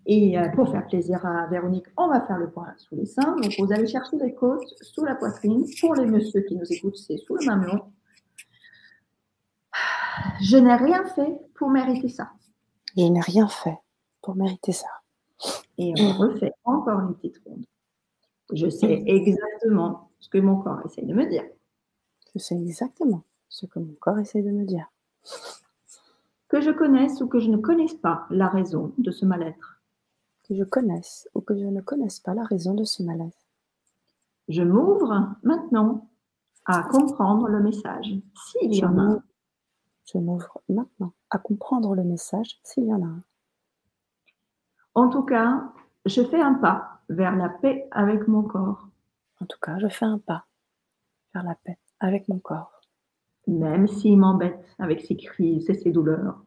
Et 0.06 0.38
euh, 0.38 0.50
pour 0.50 0.70
faire 0.70 0.86
plaisir 0.86 1.26
à 1.26 1.48
Véronique, 1.48 1.88
on 1.98 2.08
va 2.08 2.22
faire 2.22 2.38
le 2.38 2.50
point 2.52 2.74
sous 2.78 2.96
les 2.96 3.06
seins. 3.06 3.36
Donc, 3.38 3.54
vous 3.58 3.72
allez 3.72 3.88
chercher 3.88 4.18
les 4.18 4.36
côtes 4.36 4.68
sous 4.82 5.04
la 5.04 5.16
poitrine. 5.16 5.66
Pour 5.82 5.96
les 5.96 6.06
messieurs 6.06 6.42
qui 6.42 6.56
nous 6.56 6.72
écoutent, 6.72 6.98
c'est 6.98 7.18
sous 7.18 7.36
le 7.36 7.46
mamelon. 7.46 7.82
Je 10.42 10.58
n'ai 10.58 10.76
rien 10.76 11.04
fait 11.06 11.40
pour 11.56 11.70
mériter 11.70 12.10
ça. 12.10 12.32
Je 12.96 13.04
n'ai 13.04 13.22
rien 13.22 13.48
fait 13.48 13.78
pour 14.26 14.36
mériter 14.36 14.72
ça. 14.72 14.88
Et 15.78 15.94
on 16.00 16.14
refait 16.14 16.52
encore 16.64 17.00
une 17.00 17.14
petite 17.14 17.38
ronde. 17.46 17.64
Je 18.52 18.68
sais 18.70 19.04
exactement 19.06 20.10
ce 20.20 20.30
que 20.30 20.40
mon 20.40 20.60
corps 20.62 20.82
essaie 20.84 21.04
de 21.04 21.14
me 21.14 21.28
dire. 21.30 21.44
Je 22.34 22.40
sais 22.40 22.56
exactement 22.56 23.22
ce 23.50 23.68
que 23.68 23.78
mon 23.78 23.94
corps 24.00 24.18
essaie 24.18 24.42
de 24.42 24.50
me 24.50 24.66
dire. 24.66 24.88
Que 26.48 26.60
je 26.60 26.72
connaisse 26.72 27.22
ou 27.22 27.28
que 27.28 27.40
je 27.40 27.52
ne 27.52 27.58
connaisse 27.58 27.94
pas 27.94 28.26
la 28.32 28.50
raison 28.50 28.94
de 28.98 29.12
ce 29.12 29.28
mal-être. 29.28 29.80
Que 30.44 30.56
je 30.56 30.64
connaisse 30.64 31.30
ou 31.36 31.42
que 31.42 31.56
je 31.56 31.66
ne 31.66 31.82
connaisse 31.82 32.20
pas 32.20 32.34
la 32.34 32.46
raison 32.46 32.74
de 32.74 32.84
ce 32.84 33.04
mal-être. 33.04 33.46
Je 34.48 34.64
m'ouvre 34.64 35.36
maintenant 35.44 36.10
à 36.66 36.82
comprendre 36.82 37.48
le 37.48 37.62
message, 37.62 38.16
s'il 38.48 38.74
y 38.74 38.84
en 38.84 38.98
a. 38.98 39.20
Je 40.12 40.18
m'ouvre 40.18 40.62
maintenant 40.68 41.14
à 41.30 41.38
comprendre 41.38 41.94
le 41.94 42.04
message, 42.04 42.60
s'il 42.64 42.86
y 42.86 42.94
en 42.94 43.04
a 43.04 43.08
un. 43.08 43.22
En 44.96 45.10
tout 45.10 45.24
cas, 45.24 45.62
je 46.06 46.24
fais 46.24 46.40
un 46.40 46.54
pas 46.54 47.02
vers 47.10 47.36
la 47.36 47.50
paix 47.50 47.88
avec 47.92 48.30
mon 48.30 48.44
corps. 48.44 48.88
En 49.42 49.46
tout 49.46 49.60
cas, 49.62 49.78
je 49.80 49.90
fais 49.90 50.06
un 50.06 50.20
pas 50.20 50.46
vers 51.34 51.44
la 51.44 51.56
paix 51.56 51.78
avec 52.00 52.30
mon 52.30 52.40
corps. 52.40 52.82
Même 53.48 53.88
s'il 53.88 54.18
m'embête 54.18 54.66
avec 54.80 55.02
ses 55.02 55.18
crises 55.18 55.70
et 55.70 55.74
ses 55.74 55.92
douleurs. 55.92 56.42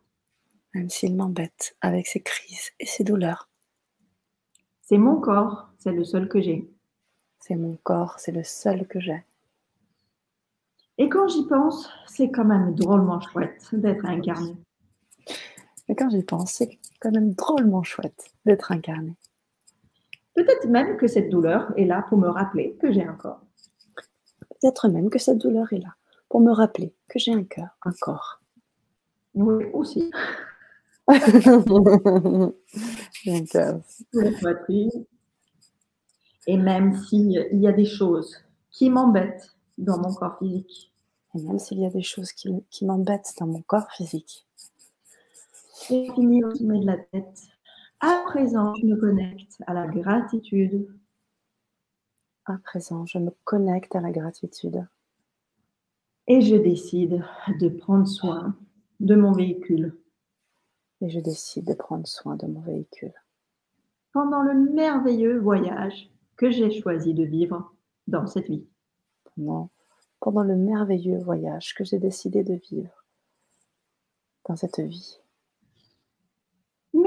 Même 0.74 0.88
s'il 0.88 1.14
m'embête 1.14 1.76
avec 1.82 2.06
ses 2.06 2.22
crises 2.22 2.70
et 2.80 2.86
ses 2.86 3.04
douleurs. 3.04 3.50
C'est 4.80 4.98
mon 4.98 5.20
corps, 5.20 5.68
c'est 5.78 5.92
le 5.92 6.04
seul 6.04 6.28
que 6.28 6.40
j'ai. 6.40 6.72
C'est 7.40 7.56
mon 7.56 7.76
corps, 7.82 8.18
c'est 8.18 8.32
le 8.32 8.44
seul 8.44 8.88
que 8.88 8.98
j'ai. 8.98 9.24
Et 10.96 11.10
quand 11.10 11.28
j'y 11.28 11.46
pense, 11.46 11.90
c'est 12.06 12.30
quand 12.30 12.46
même 12.46 12.74
drôlement 12.74 13.20
chouette 13.20 13.68
d'être 13.74 14.06
incarné. 14.06 14.56
Et 15.88 15.94
quand 15.94 16.10
j'y 16.10 16.22
pense, 16.22 16.52
c'est 16.52 16.78
quand 17.00 17.10
même 17.10 17.32
drôlement 17.32 17.82
chouette 17.82 18.30
d'être 18.44 18.72
incarné. 18.72 19.16
Peut-être 20.34 20.68
même 20.68 20.96
que 20.96 21.06
cette 21.06 21.30
douleur 21.30 21.72
est 21.76 21.86
là 21.86 22.04
pour 22.08 22.18
me 22.18 22.28
rappeler 22.28 22.76
que 22.80 22.92
j'ai 22.92 23.02
un 23.02 23.14
corps. 23.14 23.40
Peut-être 24.60 24.88
même 24.88 25.10
que 25.10 25.18
cette 25.18 25.38
douleur 25.38 25.72
est 25.72 25.78
là 25.78 25.94
pour 26.28 26.40
me 26.40 26.52
rappeler 26.52 26.94
que 27.08 27.18
j'ai 27.18 27.32
un 27.32 27.44
cœur, 27.44 27.76
un 27.84 27.92
corps. 28.00 28.40
Oui, 29.34 29.64
aussi. 29.72 30.10
j'ai 33.22 33.30
un 33.36 33.44
cœur. 33.46 33.80
Et 36.46 36.56
même 36.56 36.96
s'il 36.96 37.48
y 37.52 37.66
a 37.66 37.72
des 37.72 37.84
choses 37.84 38.36
qui 38.70 38.90
m'embêtent 38.90 39.54
dans 39.76 39.98
mon 39.98 40.12
corps 40.12 40.38
physique. 40.38 40.92
Et 41.34 41.42
même 41.42 41.58
s'il 41.58 41.80
y 41.80 41.86
a 41.86 41.90
des 41.90 42.02
choses 42.02 42.32
qui, 42.32 42.50
qui 42.70 42.84
m'embêtent 42.84 43.34
dans 43.38 43.46
mon 43.46 43.62
corps 43.62 43.90
physique. 43.92 44.47
J'ai 45.88 46.04
fini 46.12 46.44
au 46.44 46.54
sommet 46.54 46.80
de 46.80 46.86
la 46.86 46.98
tête. 46.98 47.46
À 48.00 48.22
présent, 48.26 48.74
je 48.74 48.84
me 48.84 48.96
connecte 48.96 49.56
à 49.66 49.72
la 49.72 49.86
gratitude. 49.86 50.86
À 52.44 52.58
présent, 52.58 53.06
je 53.06 53.18
me 53.18 53.30
connecte 53.44 53.96
à 53.96 54.02
la 54.02 54.10
gratitude. 54.10 54.86
Et 56.26 56.42
je 56.42 56.56
décide 56.56 57.24
de 57.58 57.68
prendre 57.70 58.06
soin 58.06 58.54
de 59.00 59.14
mon 59.14 59.32
véhicule. 59.32 59.96
Et 61.00 61.08
je 61.08 61.20
décide 61.20 61.66
de 61.66 61.74
prendre 61.74 62.06
soin 62.06 62.36
de 62.36 62.46
mon 62.46 62.60
véhicule. 62.60 63.14
Pendant 64.12 64.42
le 64.42 64.54
merveilleux 64.54 65.38
voyage 65.38 66.10
que 66.36 66.50
j'ai 66.50 66.70
choisi 66.70 67.14
de 67.14 67.24
vivre 67.24 67.74
dans 68.08 68.26
cette 68.26 68.48
vie. 68.48 68.66
Pendant, 69.24 69.70
pendant 70.20 70.42
le 70.42 70.56
merveilleux 70.56 71.18
voyage 71.18 71.74
que 71.74 71.84
j'ai 71.84 71.98
décidé 71.98 72.44
de 72.44 72.54
vivre 72.54 73.06
dans 74.46 74.56
cette 74.56 74.80
vie. 74.80 75.18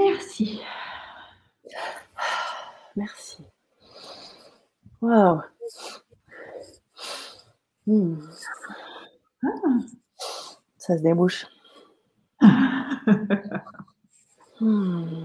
Merci. 0.02 0.60
Merci. 2.96 3.44
Waouh. 5.00 5.40
Hmm. 7.86 8.16
Ah. 9.44 9.48
Ça 10.78 10.96
se 10.96 11.02
débouche. 11.02 11.46
Hmm. 14.60 15.24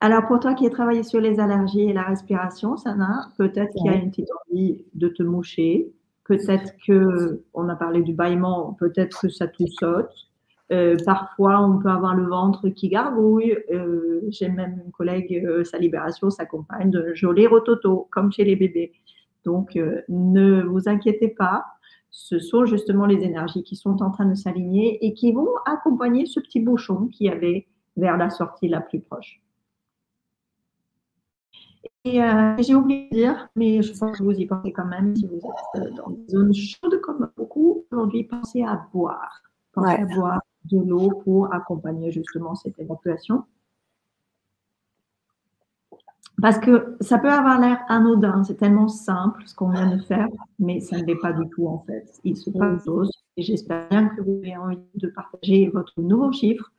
Alors, 0.00 0.26
pour 0.26 0.40
toi 0.40 0.54
qui 0.54 0.66
as 0.66 0.70
travaillé 0.70 1.04
sur 1.04 1.20
les 1.20 1.38
allergies 1.38 1.82
et 1.82 1.92
la 1.92 2.02
respiration, 2.02 2.76
Sana, 2.76 3.30
peut-être 3.38 3.72
qu'il 3.72 3.86
y 3.86 3.88
a 3.88 3.94
une 3.94 4.10
petite 4.10 4.28
envie 4.48 4.84
de 4.94 5.06
te 5.06 5.22
moucher. 5.22 5.92
Peut-être 6.24 6.72
que, 6.84 7.44
on 7.54 7.68
a 7.68 7.76
parlé 7.76 8.02
du 8.02 8.12
bâillement, 8.12 8.72
peut-être 8.80 9.20
que 9.20 9.28
ça 9.28 9.46
te 9.46 9.64
saute. 9.78 10.29
Euh, 10.72 10.96
parfois, 11.04 11.60
on 11.60 11.78
peut 11.78 11.88
avoir 11.88 12.14
le 12.14 12.26
ventre 12.26 12.68
qui 12.68 12.88
gargouille. 12.88 13.58
Euh, 13.72 14.20
j'ai 14.28 14.48
même 14.48 14.80
une 14.84 14.92
collègue, 14.92 15.44
euh, 15.44 15.64
sa 15.64 15.78
libération 15.78 16.30
s'accompagne 16.30 16.90
de 16.90 17.12
jolis 17.14 17.48
rototo, 17.48 18.08
comme 18.12 18.30
chez 18.30 18.44
les 18.44 18.54
bébés. 18.54 18.92
Donc, 19.44 19.74
ne 20.08 20.62
vous 20.62 20.88
inquiétez 20.88 21.28
pas. 21.28 21.64
Ce 22.10 22.38
sont 22.38 22.66
justement 22.66 23.06
les 23.06 23.24
énergies 23.24 23.62
qui 23.62 23.74
sont 23.74 24.02
en 24.02 24.10
train 24.10 24.26
de 24.26 24.34
s'aligner 24.34 25.04
et 25.04 25.14
qui 25.14 25.32
vont 25.32 25.48
accompagner 25.64 26.26
ce 26.26 26.40
petit 26.40 26.60
bouchon 26.60 27.06
qui 27.06 27.30
avait 27.30 27.66
vers 27.96 28.18
la 28.18 28.28
sortie 28.28 28.68
la 28.68 28.82
plus 28.82 29.00
proche. 29.00 29.40
Et 32.04 32.20
j'ai 32.58 32.74
oublié 32.74 33.08
de 33.10 33.16
dire, 33.16 33.48
mais 33.56 33.80
je 33.80 33.98
pense 33.98 34.18
que 34.18 34.22
vous 34.22 34.38
y 34.38 34.44
pensez 34.44 34.72
quand 34.72 34.84
même, 34.84 35.16
si 35.16 35.26
vous 35.26 35.40
êtes 35.76 35.94
dans 35.94 36.10
des 36.10 36.28
zones 36.28 36.52
chaudes 36.52 37.00
comme 37.00 37.30
beaucoup, 37.38 37.86
aujourd'hui, 37.90 38.24
pensez 38.24 38.62
à 38.62 38.86
boire. 38.92 39.40
Pensez 39.72 40.02
à 40.02 40.04
boire 40.04 40.40
de 40.64 40.78
l'eau 40.78 41.10
pour 41.24 41.52
accompagner 41.52 42.10
justement 42.10 42.54
cette 42.54 42.78
évacuation. 42.78 43.44
Parce 46.40 46.58
que 46.58 46.96
ça 47.00 47.18
peut 47.18 47.30
avoir 47.30 47.60
l'air 47.60 47.80
anodin, 47.88 48.42
c'est 48.44 48.56
tellement 48.56 48.88
simple 48.88 49.42
ce 49.44 49.54
qu'on 49.54 49.68
vient 49.68 49.94
de 49.94 50.00
faire, 50.02 50.26
mais 50.58 50.80
ça 50.80 50.96
ne 50.96 51.04
l'est 51.04 51.20
pas 51.20 51.32
du 51.32 51.46
tout 51.50 51.66
en 51.66 51.80
fait. 51.80 52.06
Il 52.24 52.36
se 52.36 52.48
passe 52.50 52.78
des 52.78 52.84
choses 52.86 53.10
et 53.36 53.42
j'espère 53.42 53.88
bien 53.90 54.08
que 54.08 54.22
vous 54.22 54.38
avez 54.38 54.56
envie 54.56 54.78
de 54.94 55.08
partager 55.08 55.68
votre 55.68 56.00
nouveau 56.00 56.32
chiffre. 56.32 56.72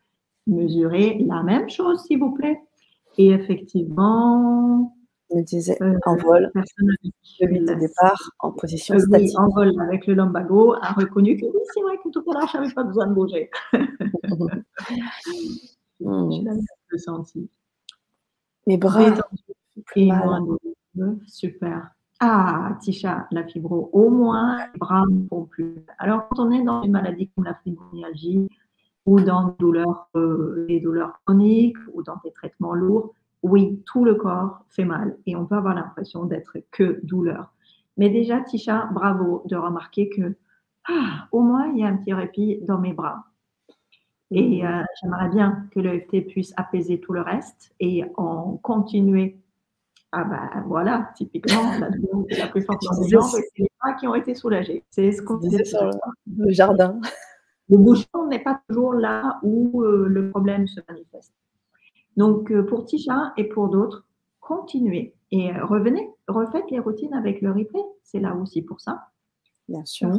Mesurez 0.48 1.18
la 1.24 1.44
même 1.44 1.68
chose 1.68 2.02
s'il 2.02 2.18
vous 2.18 2.32
plaît. 2.32 2.60
Et 3.18 3.28
effectivement, 3.28 4.96
disait 5.40 5.76
euh, 5.82 5.98
en 6.06 6.16
vol, 6.16 6.50
le 6.54 7.66
de 7.66 7.74
départ 7.80 8.30
en 8.40 8.52
position 8.52 8.98
statique. 8.98 9.38
en 9.38 9.48
vol 9.48 9.72
avec 9.80 10.06
le 10.06 10.14
lumbago 10.14 10.74
a 10.80 10.92
reconnu 10.92 11.36
que 11.36 11.46
oui, 11.46 11.60
c'est 11.72 11.80
vrai 11.82 11.96
que 12.02 12.10
tout 12.10 12.24
à 12.30 12.34
l'heure, 12.34 12.48
je 12.52 12.58
n'avais 12.58 12.72
pas 12.72 12.84
besoin 12.84 13.06
de 13.06 13.14
bouger. 13.14 13.50
Hmm. 16.04 16.32
Je 16.32 16.44
l'avais 16.44 16.58
un 16.58 16.82
peu 16.90 16.98
senti. 16.98 17.48
Mes 18.66 18.76
bras. 18.76 19.14
Et 19.94 20.06
moins 20.06 20.44
Super. 21.28 21.90
Ah, 22.18 22.76
Tisha, 22.80 23.28
la 23.30 23.44
fibro, 23.44 23.88
au 23.92 24.10
moins, 24.10 24.66
les 24.72 24.78
bras 24.80 25.04
ne 25.08 25.28
font 25.28 25.44
plus. 25.44 25.84
Alors, 25.98 26.28
quand 26.28 26.46
on 26.46 26.50
est 26.50 26.64
dans 26.64 26.82
une 26.82 26.90
maladie 26.90 27.30
comme 27.30 27.44
la 27.44 27.54
fibromyalgie, 27.54 28.48
ou 29.06 29.20
dans 29.20 29.48
des 29.48 29.54
douleurs, 29.58 30.08
les 30.68 30.80
douleurs 30.80 31.20
chroniques 31.24 31.76
ou 31.92 32.02
dans 32.02 32.16
des 32.24 32.32
traitements 32.32 32.74
lourds, 32.74 33.12
oui, 33.42 33.82
tout 33.86 34.04
le 34.04 34.14
corps 34.14 34.64
fait 34.68 34.84
mal 34.84 35.16
et 35.26 35.36
on 35.36 35.46
peut 35.46 35.56
avoir 35.56 35.74
l'impression 35.74 36.24
d'être 36.24 36.58
que 36.70 37.00
douleur. 37.02 37.52
Mais 37.96 38.08
déjà, 38.08 38.40
Tisha, 38.40 38.88
bravo 38.92 39.42
de 39.46 39.56
remarquer 39.56 40.08
que 40.08 40.36
ah, 40.88 41.28
au 41.30 41.40
moins 41.40 41.68
il 41.68 41.78
y 41.78 41.84
a 41.84 41.88
un 41.88 41.96
petit 41.96 42.12
répit 42.12 42.60
dans 42.62 42.78
mes 42.78 42.92
bras. 42.92 43.24
Et 44.30 44.66
euh, 44.66 44.82
j'aimerais 45.00 45.28
bien 45.28 45.68
que 45.72 45.80
l'EFT 45.80 46.26
puisse 46.26 46.54
apaiser 46.56 46.98
tout 47.00 47.12
le 47.12 47.20
reste 47.20 47.74
et 47.80 48.04
en 48.16 48.56
continuer. 48.56 49.38
Ah 50.10 50.24
ben 50.24 50.64
voilà, 50.66 51.10
typiquement, 51.14 51.78
la 51.78 51.90
douleur 51.90 52.24
la 52.38 52.46
plus 52.48 52.62
forte 52.62 52.82
dans 52.82 53.02
les 53.02 53.08
jambes, 53.08 53.28
c'est 53.30 53.44
les 53.58 53.68
bras 53.80 53.94
qui 53.94 54.06
ont 54.06 54.14
été 54.14 54.34
soulagés. 54.34 54.84
C'est 54.90 55.12
ce 55.12 55.22
qu'on 55.22 55.36
disait 55.36 55.64
sur 55.64 55.90
le 56.36 56.50
jardin. 56.50 56.98
Le 57.68 57.78
bouchon 57.78 58.26
n'est 58.28 58.42
pas 58.42 58.60
toujours 58.68 58.94
là 58.94 59.38
où 59.42 59.82
euh, 59.82 60.06
le 60.08 60.30
problème 60.30 60.66
se 60.66 60.80
manifeste. 60.88 61.32
Donc, 62.16 62.50
euh, 62.50 62.64
pour 62.64 62.84
Tisha 62.84 63.32
et 63.36 63.44
pour 63.44 63.68
d'autres, 63.68 64.06
continuez 64.40 65.14
et 65.30 65.52
revenez, 65.52 66.10
refaites 66.28 66.70
les 66.70 66.78
routines 66.78 67.14
avec 67.14 67.40
le 67.40 67.50
replay. 67.50 67.82
C'est 68.02 68.20
là 68.20 68.34
aussi 68.36 68.62
pour 68.62 68.80
ça. 68.80 69.08
Bien 69.68 69.84
sûr. 69.84 70.10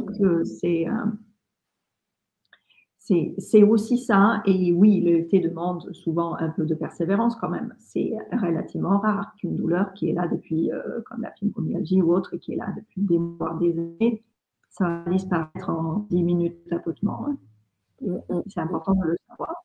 c'est 0.44 0.86
c'est 3.38 3.62
aussi 3.62 3.98
ça. 3.98 4.42
Et 4.46 4.72
oui, 4.72 5.00
le 5.00 5.28
thé 5.28 5.40
demande 5.40 5.92
souvent 5.92 6.36
un 6.36 6.48
peu 6.48 6.64
de 6.64 6.74
persévérance 6.74 7.36
quand 7.36 7.50
même. 7.50 7.74
C'est 7.78 8.12
relativement 8.32 8.98
rare 8.98 9.34
qu'une 9.36 9.56
douleur 9.56 9.92
qui 9.92 10.08
est 10.08 10.14
là 10.14 10.26
depuis, 10.26 10.72
euh, 10.72 11.00
comme 11.06 11.22
la 11.22 11.30
fibromyalgie 11.32 12.00
ou 12.00 12.14
autre, 12.14 12.36
qui 12.36 12.54
est 12.54 12.56
là 12.56 12.72
depuis 12.76 13.02
des 13.02 13.18
mois, 13.18 13.58
des 13.60 13.78
années, 13.78 14.24
ça 14.70 14.88
va 14.88 15.10
disparaître 15.10 15.68
en 15.68 16.06
10 16.10 16.22
minutes 16.22 16.68
tapotement. 16.68 17.26
Hein. 17.26 17.36
Mm, 18.00 18.16
mm. 18.30 18.42
C'est 18.46 18.60
important 18.60 18.94
de 18.94 19.04
le 19.04 19.16
savoir. 19.28 19.63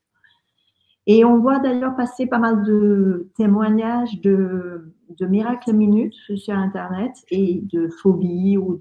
Et 1.08 1.26
on 1.26 1.40
voit 1.40 1.60
d'ailleurs 1.60 1.96
passer 1.96 2.28
pas 2.28 2.38
mal 2.38 2.64
de 2.64 3.30
témoignages 3.36 4.20
de, 4.22 4.94
de 5.18 5.26
miracles 5.26 5.74
minutes 5.74 6.14
sur 6.36 6.54
Internet 6.54 7.12
et 7.32 7.62
de 7.64 7.88
phobies 7.88 8.58
ou 8.58 8.78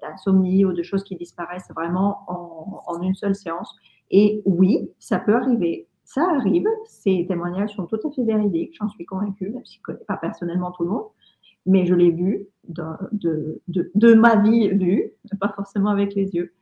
d'insomnie 0.00 0.64
ou 0.64 0.72
de 0.72 0.82
choses 0.82 1.04
qui 1.04 1.16
disparaissent 1.16 1.70
vraiment 1.74 2.20
en, 2.28 2.82
en, 2.86 3.02
une 3.02 3.14
seule 3.14 3.34
séance. 3.34 3.74
Et 4.10 4.42
oui, 4.44 4.90
ça 4.98 5.18
peut 5.18 5.34
arriver. 5.34 5.88
Ça 6.04 6.22
arrive. 6.36 6.66
Ces 6.86 7.26
témoignages 7.28 7.74
sont 7.74 7.86
tout 7.86 7.98
à 8.04 8.10
fait 8.10 8.24
véridiques. 8.24 8.74
J'en 8.78 8.88
suis 8.88 9.04
convaincue, 9.04 9.50
même 9.50 9.64
si 9.64 9.74
je 9.76 9.80
ne 9.80 9.82
connais 9.82 10.04
pas 10.06 10.16
personnellement 10.16 10.70
tout 10.72 10.84
le 10.84 10.90
monde. 10.90 11.06
Mais 11.64 11.86
je 11.86 11.94
l'ai 11.94 12.10
vu 12.10 12.46
de, 12.68 12.82
de, 13.12 13.60
de, 13.68 13.90
de 13.94 14.14
ma 14.14 14.36
vie 14.36 14.68
vue, 14.70 15.12
pas 15.40 15.52
forcément 15.54 15.90
avec 15.90 16.14
les 16.14 16.34
yeux. 16.34 16.52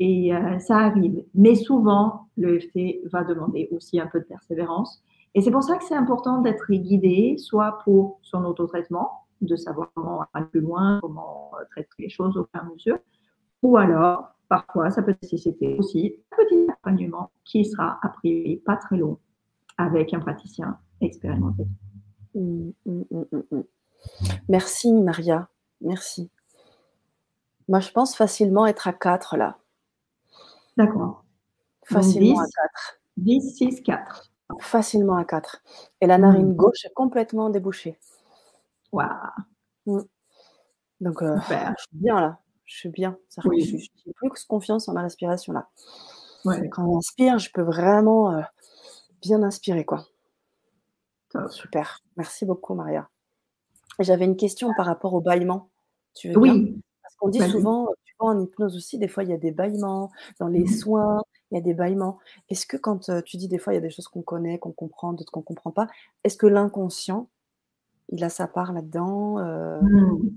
Et 0.00 0.34
euh, 0.34 0.58
ça 0.58 0.78
arrive. 0.78 1.24
Mais 1.34 1.54
souvent, 1.54 2.28
l'EFT 2.36 3.08
va 3.12 3.24
demander 3.24 3.68
aussi 3.70 4.00
un 4.00 4.06
peu 4.06 4.20
de 4.20 4.24
persévérance. 4.24 5.02
Et 5.34 5.40
c'est 5.40 5.50
pour 5.50 5.62
ça 5.62 5.76
que 5.76 5.84
c'est 5.84 5.94
important 5.94 6.40
d'être 6.40 6.70
guidé, 6.70 7.36
soit 7.38 7.78
pour 7.84 8.18
son 8.22 8.44
autotraitement, 8.44 9.22
de 9.40 9.56
savoir 9.56 9.90
comment 9.94 10.24
aller 10.34 10.46
plus 10.46 10.60
loin, 10.60 11.00
comment 11.00 11.50
euh, 11.54 11.64
traiter 11.70 11.88
les 11.98 12.08
choses 12.08 12.36
au 12.36 12.44
fur 12.44 12.50
et 12.54 12.58
à 12.58 12.64
mesure, 12.64 12.98
ou 13.62 13.76
alors, 13.76 14.34
parfois, 14.48 14.90
ça 14.90 15.02
peut 15.02 15.14
nécessiter 15.22 15.76
aussi 15.78 16.16
un 16.32 16.44
petit 16.44 16.70
accompagnement 16.70 17.30
qui 17.44 17.64
sera, 17.64 17.98
a 18.02 18.08
priori, 18.08 18.56
pas 18.56 18.76
très 18.76 18.96
long, 18.96 19.18
avec 19.78 20.12
un 20.14 20.20
praticien 20.20 20.78
expérimenté. 21.00 21.64
Mmh, 22.34 22.70
mmh, 22.86 23.02
mmh, 23.10 23.62
Merci, 24.48 24.92
Maria. 24.92 25.48
Merci. 25.80 26.30
Moi, 27.68 27.80
je 27.80 27.90
pense 27.90 28.16
facilement 28.16 28.66
être 28.66 28.88
à 28.88 28.92
4 28.92 29.36
là. 29.36 29.58
D'accord. 30.76 31.24
Facilement 31.84 32.40
à 32.40 32.44
4. 32.44 33.00
10, 33.18 33.56
6, 33.56 33.80
4. 33.82 34.30
Facilement 34.60 35.16
à 35.16 35.24
4. 35.24 35.62
Et 36.00 36.06
la 36.06 36.18
narine 36.18 36.52
mmh. 36.52 36.56
gauche 36.56 36.84
est 36.84 36.94
complètement 36.94 37.50
débouchée. 37.50 37.98
Waouh. 38.92 39.08
Mmh. 39.86 40.00
Donc, 41.00 41.22
euh, 41.22 41.36
je 41.48 41.82
suis 41.82 41.98
bien 41.98 42.20
là. 42.20 42.38
Je 42.64 42.76
suis 42.76 42.88
bien. 42.88 43.18
Oui. 43.44 43.90
J'ai 44.04 44.12
plus 44.14 44.44
confiance 44.44 44.88
en 44.88 44.94
ma 44.94 45.02
respiration 45.02 45.52
là. 45.52 45.68
Quand 46.44 46.84
on 46.84 46.98
inspire, 46.98 47.38
je 47.38 47.50
peux 47.52 47.62
vraiment 47.62 48.32
euh, 48.32 48.42
bien 49.20 49.42
inspirer. 49.42 49.84
quoi. 49.84 50.06
Super. 51.50 52.00
Merci 52.16 52.44
beaucoup, 52.44 52.74
Maria. 52.74 53.08
J'avais 53.98 54.24
une 54.24 54.36
question 54.36 54.70
par 54.76 54.86
rapport 54.86 55.14
au 55.14 55.20
bâillement. 55.20 55.70
Tu 56.14 56.30
veux 56.30 56.38
oui. 56.38 56.82
Parce 57.02 57.14
qu'on 57.16 57.28
dit 57.28 57.40
souvent, 57.50 57.88
en 58.26 58.40
hypnose 58.40 58.76
aussi, 58.76 58.98
des 58.98 59.08
fois, 59.08 59.24
il 59.24 59.30
y 59.30 59.32
a 59.32 59.38
des 59.38 59.52
bâillements. 59.52 60.10
Dans 60.40 60.48
les 60.48 60.64
mmh 60.64 60.68
soins, 60.68 61.22
il 61.50 61.56
y 61.56 61.58
a 61.58 61.60
des 61.60 61.74
bâillements. 61.74 62.18
Est-ce 62.48 62.66
que 62.66 62.76
quand 62.76 63.10
tu 63.24 63.36
dis 63.36 63.48
des 63.48 63.58
fois, 63.58 63.72
il 63.72 63.76
y 63.76 63.78
a 63.78 63.82
des 63.82 63.90
choses 63.90 64.08
qu'on 64.08 64.22
connaît, 64.22 64.58
qu'on 64.58 64.72
comprend, 64.72 65.12
d'autres 65.12 65.32
qu'on 65.32 65.40
ne 65.40 65.44
comprend 65.44 65.70
pas, 65.70 65.88
est-ce 66.24 66.36
que 66.36 66.46
l'inconscient, 66.46 67.28
il 68.10 68.22
a 68.24 68.28
sa 68.28 68.46
part 68.46 68.72
là-dedans 68.72 69.38
mmh. 69.82 70.30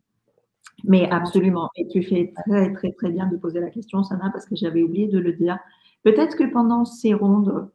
Mais 0.84 1.10
absolument. 1.10 1.70
Et 1.76 1.88
tu 1.88 2.04
fais 2.04 2.34
très, 2.46 2.74
très, 2.74 2.92
très 2.92 3.10
bien 3.10 3.28
de 3.28 3.38
poser 3.38 3.60
la 3.60 3.70
question, 3.70 4.04
Sana, 4.04 4.30
parce 4.32 4.46
que 4.46 4.56
j'avais 4.56 4.84
oublié 4.84 5.08
de 5.08 5.20
le 5.20 5.34
dire. 5.34 5.58
Peut-être 6.04 6.36
que 6.36 6.44
pendant 6.52 6.86
ces 6.86 7.14
rondes, 7.14 7.70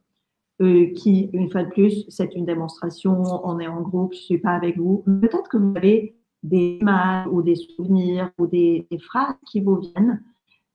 qui, 0.59 1.31
une 1.33 1.49
fois 1.49 1.63
de 1.63 1.69
plus, 1.69 2.05
c'est 2.09 2.35
une 2.35 2.45
démonstration, 2.45 3.23
on 3.43 3.59
est 3.59 3.67
en 3.67 3.81
groupe, 3.81 4.13
je 4.13 4.19
ne 4.19 4.23
suis 4.23 4.37
pas 4.37 4.51
avec 4.51 4.77
vous, 4.77 5.03
peut-être 5.21 5.49
que 5.49 5.57
vous 5.57 5.73
avez 5.75 6.15
des 6.43 6.79
images 6.81 7.27
ou 7.31 7.41
des 7.41 7.55
souvenirs 7.55 8.31
ou 8.37 8.47
des, 8.47 8.87
phrases 8.99 9.35
qui 9.45 9.61
vous 9.61 9.77
viennent. 9.77 10.23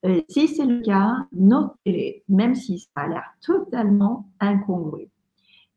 Euh, 0.05 0.21
si 0.29 0.47
c'est 0.47 0.65
le 0.65 0.81
cas, 0.81 1.27
notez-les, 1.33 2.23
même 2.29 2.55
si 2.55 2.79
ça 2.79 2.89
a 2.95 3.07
l'air 3.07 3.23
totalement 3.41 4.29
incongru. 4.39 5.09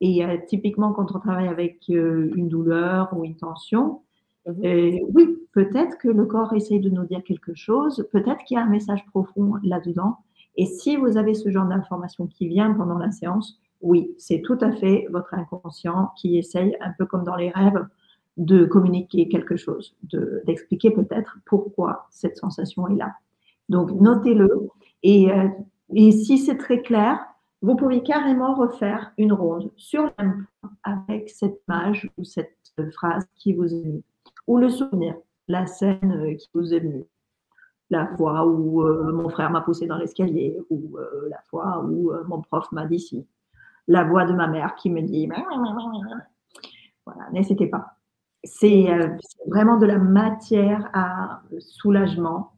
Et 0.01 0.25
euh, 0.25 0.37
typiquement, 0.47 0.93
quand 0.93 1.15
on 1.15 1.19
travaille 1.19 1.49
avec 1.49 1.79
euh, 1.91 2.31
une 2.35 2.49
douleur 2.49 3.17
ou 3.17 3.25
une 3.25 3.37
tension, 3.37 4.03
mhm. 4.47 5.01
oui, 5.15 5.39
peut-être 5.53 5.99
que 5.99 6.09
le 6.09 6.27
corps 6.27 6.53
essaye 6.55 6.81
de 6.81 6.91
nous 6.91 7.05
dire 7.05 7.23
quelque 7.25 7.55
chose, 7.55 8.07
peut-être 8.13 8.45
qu'il 8.45 8.57
y 8.57 8.59
a 8.59 8.65
un 8.65 8.69
message 8.69 9.05
profond 9.07 9.55
là-dedans. 9.63 10.19
Et 10.57 10.67
si 10.67 10.97
vous 10.97 11.17
avez 11.17 11.35
ce 11.35 11.51
genre 11.51 11.67
d'information 11.67 12.27
qui 12.27 12.49
vient 12.49 12.73
pendant 12.75 12.99
la 12.99 13.11
séance, 13.11 13.59
oui, 13.81 14.15
c'est 14.19 14.43
tout 14.43 14.59
à 14.61 14.73
fait 14.73 15.07
votre 15.11 15.33
inconscient 15.35 16.13
qui 16.17 16.37
essaye, 16.37 16.77
un 16.81 16.93
peu 16.99 17.07
comme 17.07 17.25
dans 17.25 17.37
les 17.37 17.51
rêves, 17.51 17.87
de 18.41 18.65
communiquer 18.65 19.29
quelque 19.29 19.57
chose, 19.57 19.95
d'expliquer 20.47 20.91
peut-être 20.91 21.37
pourquoi 21.45 22.07
cette 22.11 22.39
sensation 22.39 22.89
est 22.89 22.97
là. 22.97 23.13
Donc, 23.69 23.93
notez-le. 23.93 24.49
Et, 25.03 25.31
euh, 25.31 25.49
et, 25.95 26.11
si 26.11 26.39
c'est 26.39 26.57
très 26.57 26.81
clair, 26.81 27.23
vous 27.61 27.77
pouvez 27.77 28.03
carrément 28.03 28.55
refaire 28.55 29.13
une 29.19 29.35
ronde 29.35 29.71
sur 29.77 30.05
le 30.05 30.11
même 30.19 30.47
point 30.61 30.71
avec 30.85 31.29
cette 31.29 31.61
image 31.69 32.11
ou 32.17 32.25
cette 32.25 32.57
phrase 32.93 33.27
qui 33.37 33.53
vous 33.53 33.67
est 33.67 33.83
venue, 33.83 34.03
ou 34.47 34.57
le 34.57 34.71
souvenir, 34.71 35.17
la 35.47 35.67
scène 35.67 36.11
euh, 36.11 36.35
qui 36.35 36.49
vous 36.55 36.73
est 36.73 36.81
venue. 36.81 37.05
La 37.91 38.07
fois 38.17 38.47
où 38.47 38.83
euh, 38.83 39.13
mon 39.13 39.29
frère 39.29 39.51
m'a 39.51 39.61
poussé 39.61 39.87
dans 39.87 39.99
l'escalier, 39.99 40.57
ou 40.71 40.97
la 41.29 41.43
fois 41.51 41.85
où 41.85 42.13
mon 42.27 42.41
prof 42.41 42.73
m'a 42.73 42.87
dit 42.87 43.01
si. 43.01 43.27
La 43.87 44.05
voix 44.05 44.25
de 44.25 44.33
ma 44.33 44.47
mère 44.47 44.77
qui 44.77 44.89
me 44.89 45.03
dit 45.03 45.29
voilà, 47.05 47.31
n'hésitez 47.33 47.67
pas. 47.67 48.00
Euh, 48.45 48.49
c'est 49.21 49.49
vraiment 49.49 49.77
de 49.77 49.87
la 49.87 49.99
matière 49.99 50.89
à 50.93 51.43
soulagement, 51.59 52.53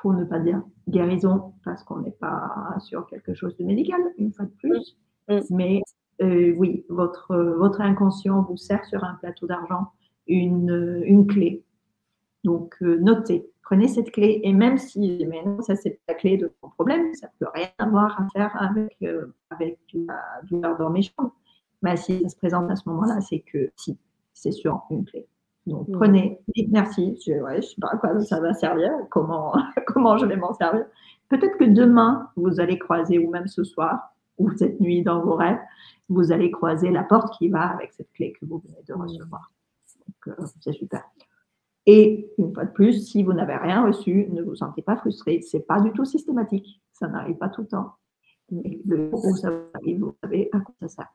pour 0.00 0.14
ne 0.14 0.24
pas 0.24 0.40
dire 0.40 0.62
guérison, 0.88 1.54
parce 1.64 1.84
qu'on 1.84 2.00
n'est 2.00 2.10
pas 2.10 2.74
sur 2.80 3.06
quelque 3.06 3.34
chose 3.34 3.56
de 3.56 3.64
médical, 3.64 4.00
une 4.18 4.32
fois 4.32 4.46
de 4.46 4.50
plus. 4.52 4.96
Mm. 5.28 5.34
Mm. 5.34 5.40
Mais 5.50 5.82
euh, 6.22 6.54
oui, 6.56 6.84
votre, 6.88 7.34
votre 7.58 7.80
inconscient 7.80 8.42
vous 8.42 8.56
sert 8.56 8.84
sur 8.86 9.04
un 9.04 9.14
plateau 9.14 9.46
d'argent 9.46 9.92
une, 10.26 11.02
une 11.04 11.26
clé. 11.26 11.64
Donc, 12.44 12.76
euh, 12.82 12.98
notez, 13.00 13.50
prenez 13.62 13.88
cette 13.88 14.10
clé, 14.10 14.40
et 14.42 14.52
même 14.52 14.78
si, 14.78 15.24
mais 15.28 15.44
non, 15.44 15.60
ça 15.60 15.76
c'est 15.76 16.00
la 16.08 16.14
clé 16.14 16.36
de 16.36 16.52
mon 16.62 16.70
problème, 16.70 17.14
ça 17.14 17.28
ne 17.28 17.44
peut 17.44 17.50
rien 17.54 17.68
avoir 17.78 18.20
à 18.20 18.26
faire 18.30 18.56
avec, 18.60 19.04
avec 19.50 19.78
la 19.94 20.40
douleur 20.48 20.76
dans 20.78 20.90
mes 20.90 21.02
jambes. 21.02 21.30
Mais 21.82 21.96
si 21.96 22.22
ça 22.22 22.28
se 22.28 22.36
présente 22.36 22.70
à 22.70 22.76
ce 22.76 22.88
moment-là, 22.88 23.20
c'est 23.20 23.40
que 23.40 23.70
si, 23.76 23.98
c'est 24.34 24.52
sur 24.52 24.82
une 24.90 25.04
clé. 25.04 25.26
Donc, 25.66 25.88
mm. 25.88 25.92
prenez, 25.92 26.40
dites 26.54 26.70
merci. 26.70 27.18
Je 27.24 27.32
ne 27.32 27.60
sais 27.60 27.76
pas 27.80 27.90
à 27.92 27.96
quoi 27.96 28.20
ça 28.20 28.40
va 28.40 28.54
servir, 28.54 28.90
comment, 29.10 29.54
comment 29.86 30.16
je 30.18 30.26
vais 30.26 30.36
m'en 30.36 30.54
servir. 30.54 30.86
Peut-être 31.28 31.56
que 31.56 31.64
demain, 31.64 32.28
vous 32.36 32.60
allez 32.60 32.78
croiser, 32.78 33.18
ou 33.18 33.30
même 33.30 33.46
ce 33.46 33.64
soir, 33.64 34.14
ou 34.38 34.50
cette 34.52 34.80
nuit 34.80 35.02
dans 35.02 35.22
vos 35.22 35.34
rêves, 35.34 35.60
vous 36.08 36.32
allez 36.32 36.50
croiser 36.50 36.90
la 36.90 37.04
porte 37.04 37.36
qui 37.38 37.48
va 37.48 37.62
avec 37.62 37.92
cette 37.92 38.12
clé 38.12 38.32
que 38.32 38.44
vous 38.44 38.58
venez 38.58 38.82
de 38.86 38.94
mm. 38.94 39.00
recevoir. 39.00 39.52
Donc, 40.06 40.38
euh, 40.38 40.44
c'est 40.60 40.72
super. 40.72 41.04
Et 41.86 42.30
une 42.38 42.54
fois 42.54 42.64
de 42.64 42.70
plus, 42.70 43.08
si 43.08 43.22
vous 43.22 43.32
n'avez 43.32 43.56
rien 43.56 43.84
reçu, 43.84 44.28
ne 44.30 44.42
vous 44.42 44.54
sentez 44.54 44.82
pas 44.82 44.96
frustré. 44.96 45.42
Ce 45.42 45.56
n'est 45.56 45.62
pas 45.62 45.80
du 45.80 45.92
tout 45.92 46.04
systématique. 46.04 46.80
Ça 46.92 47.08
n'arrive 47.08 47.36
pas 47.36 47.48
tout 47.48 47.62
le 47.62 47.68
temps. 47.68 47.94
Mais 48.50 48.80
le 48.84 49.10
jour 49.10 49.24
où 49.24 49.36
ça 49.36 49.50
arrive, 49.74 50.00
vous 50.00 50.14
savez 50.22 50.48
à 50.52 50.60
quoi 50.60 50.74
ça 50.80 50.88
sert. 50.88 51.12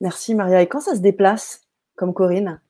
Merci 0.00 0.34
Maria. 0.34 0.60
Et 0.60 0.66
quand 0.66 0.80
ça 0.80 0.96
se 0.96 1.00
déplace 1.00 1.61
comme 1.96 2.14
Corinne 2.14 2.60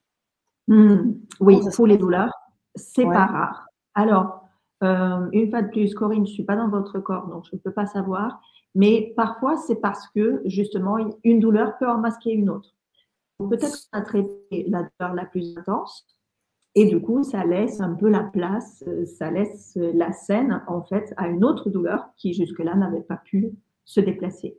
hmm, 0.69 1.13
Oui, 1.41 1.61
pour 1.75 1.87
les 1.87 1.99
douleurs, 1.99 2.33
c'est 2.75 3.05
pas 3.05 3.27
rare. 3.27 3.67
Alors, 3.95 4.49
euh, 4.83 5.29
une 5.33 5.51
fois 5.51 5.63
de 5.63 5.69
plus, 5.69 5.95
Corinne, 5.95 6.27
je 6.27 6.31
ne 6.31 6.35
suis 6.35 6.45
pas 6.45 6.57
dans 6.57 6.69
votre 6.69 6.99
corps, 6.99 7.29
donc 7.29 7.45
je 7.51 7.57
ne 7.57 7.61
peux 7.61 7.73
pas 7.73 7.87
savoir. 7.87 8.41
Mais 8.75 9.13
parfois, 9.17 9.57
c'est 9.57 9.81
parce 9.81 10.09
que 10.09 10.43
justement, 10.45 10.97
une 11.25 11.41
douleur 11.41 11.77
peut 11.79 11.89
en 11.89 11.99
masquer 11.99 12.33
une 12.33 12.51
autre. 12.51 12.75
Peut-être 13.39 13.89
qu'on 13.91 13.99
a 13.99 14.03
traité 14.03 14.67
la 14.69 14.83
douleur 14.83 15.15
la 15.15 15.25
plus 15.27 15.57
intense, 15.59 16.07
et 16.75 16.87
du 16.87 17.01
coup, 17.01 17.23
ça 17.23 17.45
laisse 17.45 17.81
un 17.81 17.95
peu 17.95 18.09
la 18.09 18.23
place, 18.23 18.83
euh, 18.87 19.05
ça 19.05 19.31
laisse 19.31 19.77
la 19.77 20.13
scène, 20.13 20.63
en 20.67 20.83
fait, 20.83 21.13
à 21.17 21.29
une 21.29 21.45
autre 21.45 21.69
douleur 21.69 22.09
qui 22.17 22.33
jusque-là 22.33 22.75
n'avait 22.75 23.03
pas 23.03 23.19
pu 23.19 23.53
se 23.85 24.01
déplacer. 24.01 24.57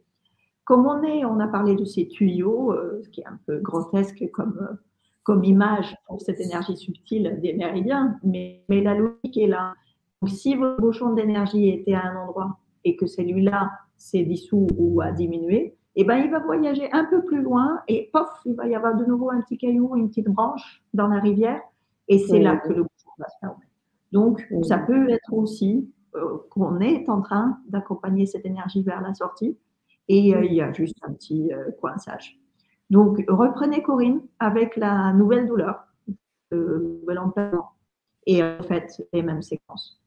Comme 0.65 0.85
on 0.85 1.03
est, 1.03 1.25
on 1.25 1.39
a 1.39 1.47
parlé 1.47 1.75
de 1.75 1.85
ces 1.85 2.07
tuyaux, 2.07 2.71
euh, 2.71 3.01
ce 3.03 3.09
qui 3.09 3.21
est 3.21 3.25
un 3.25 3.39
peu 3.45 3.59
grotesque 3.59 4.23
comme, 4.31 4.57
euh, 4.61 4.75
comme 5.23 5.43
image 5.43 5.95
pour 6.07 6.21
cette 6.21 6.39
énergie 6.39 6.77
subtile 6.77 7.39
des 7.41 7.53
méridiens, 7.53 8.17
mais, 8.23 8.63
mais 8.69 8.81
la 8.81 8.95
logique 8.95 9.37
est 9.37 9.47
là. 9.47 9.73
si 10.25 10.55
votre 10.55 10.79
bouchon 10.79 11.13
d'énergie 11.13 11.69
était 11.69 11.93
à 11.93 12.05
un 12.05 12.15
endroit 12.15 12.59
et 12.85 12.95
que 12.95 13.07
celui-là 13.07 13.71
s'est 13.97 14.23
dissous 14.23 14.67
ou 14.77 15.01
a 15.01 15.11
diminué, 15.11 15.75
eh 15.95 16.03
ben, 16.03 16.17
il 16.17 16.31
va 16.31 16.39
voyager 16.39 16.91
un 16.91 17.05
peu 17.05 17.23
plus 17.23 17.41
loin 17.41 17.81
et 17.87 18.09
pof, 18.11 18.29
il 18.45 18.55
va 18.55 18.67
y 18.67 18.75
avoir 18.75 18.95
de 18.95 19.05
nouveau 19.05 19.29
un 19.29 19.41
petit 19.41 19.57
caillou, 19.57 19.95
une 19.95 20.09
petite 20.09 20.27
branche 20.27 20.83
dans 20.93 21.07
la 21.07 21.19
rivière 21.19 21.61
et 22.07 22.19
c'est 22.19 22.39
là 22.39 22.57
que 22.57 22.69
le 22.69 22.83
bouchon 22.83 23.11
va 23.17 23.27
se 23.29 23.37
fermer. 23.39 23.65
Donc, 24.11 24.47
ça 24.63 24.77
peut 24.77 25.09
être 25.09 25.33
aussi 25.33 25.89
euh, 26.15 26.37
qu'on 26.49 26.79
est 26.79 27.09
en 27.09 27.21
train 27.21 27.57
d'accompagner 27.67 28.25
cette 28.25 28.45
énergie 28.45 28.83
vers 28.83 29.01
la 29.01 29.13
sortie 29.13 29.57
et 30.07 30.35
euh, 30.35 30.45
il 30.45 30.53
y 30.53 30.61
a 30.61 30.71
juste 30.73 30.97
un 31.03 31.13
petit 31.13 31.51
euh, 31.53 31.71
coinçage. 31.79 32.39
Donc, 32.89 33.23
reprenez 33.27 33.81
Corinne 33.81 34.21
avec 34.39 34.75
la 34.75 35.13
nouvelle 35.13 35.47
douleur, 35.47 35.87
le 36.51 36.99
nouvel 37.01 37.19
emplacement 37.19 37.71
et 38.25 38.43
en 38.43 38.63
fait 38.63 39.07
les 39.11 39.23
mêmes 39.23 39.41
séquences. 39.41 40.01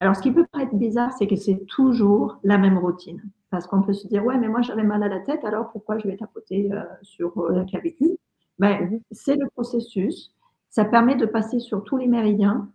Alors, 0.00 0.16
ce 0.16 0.22
qui 0.22 0.30
peut 0.30 0.46
paraître 0.52 0.74
bizarre, 0.74 1.12
c'est 1.12 1.26
que 1.26 1.36
c'est 1.36 1.64
toujours 1.66 2.38
la 2.44 2.58
même 2.58 2.78
routine. 2.78 3.22
Parce 3.50 3.66
qu'on 3.66 3.82
peut 3.82 3.92
se 3.92 4.06
dire, 4.06 4.24
ouais, 4.24 4.36
mais 4.38 4.48
moi 4.48 4.60
j'avais 4.62 4.82
mal 4.82 5.02
à 5.02 5.08
la 5.08 5.20
tête, 5.20 5.44
alors 5.44 5.70
pourquoi 5.70 5.98
je 5.98 6.08
vais 6.08 6.16
tapoter 6.16 6.70
sur 7.02 7.50
la 7.50 7.64
clavicule 7.64 8.16
ben. 8.58 9.00
C'est 9.10 9.36
le 9.36 9.48
processus. 9.48 10.34
Ça 10.70 10.84
permet 10.84 11.16
de 11.16 11.26
passer 11.26 11.60
sur 11.60 11.84
tous 11.84 11.96
les 11.96 12.06
méridiens. 12.06 12.70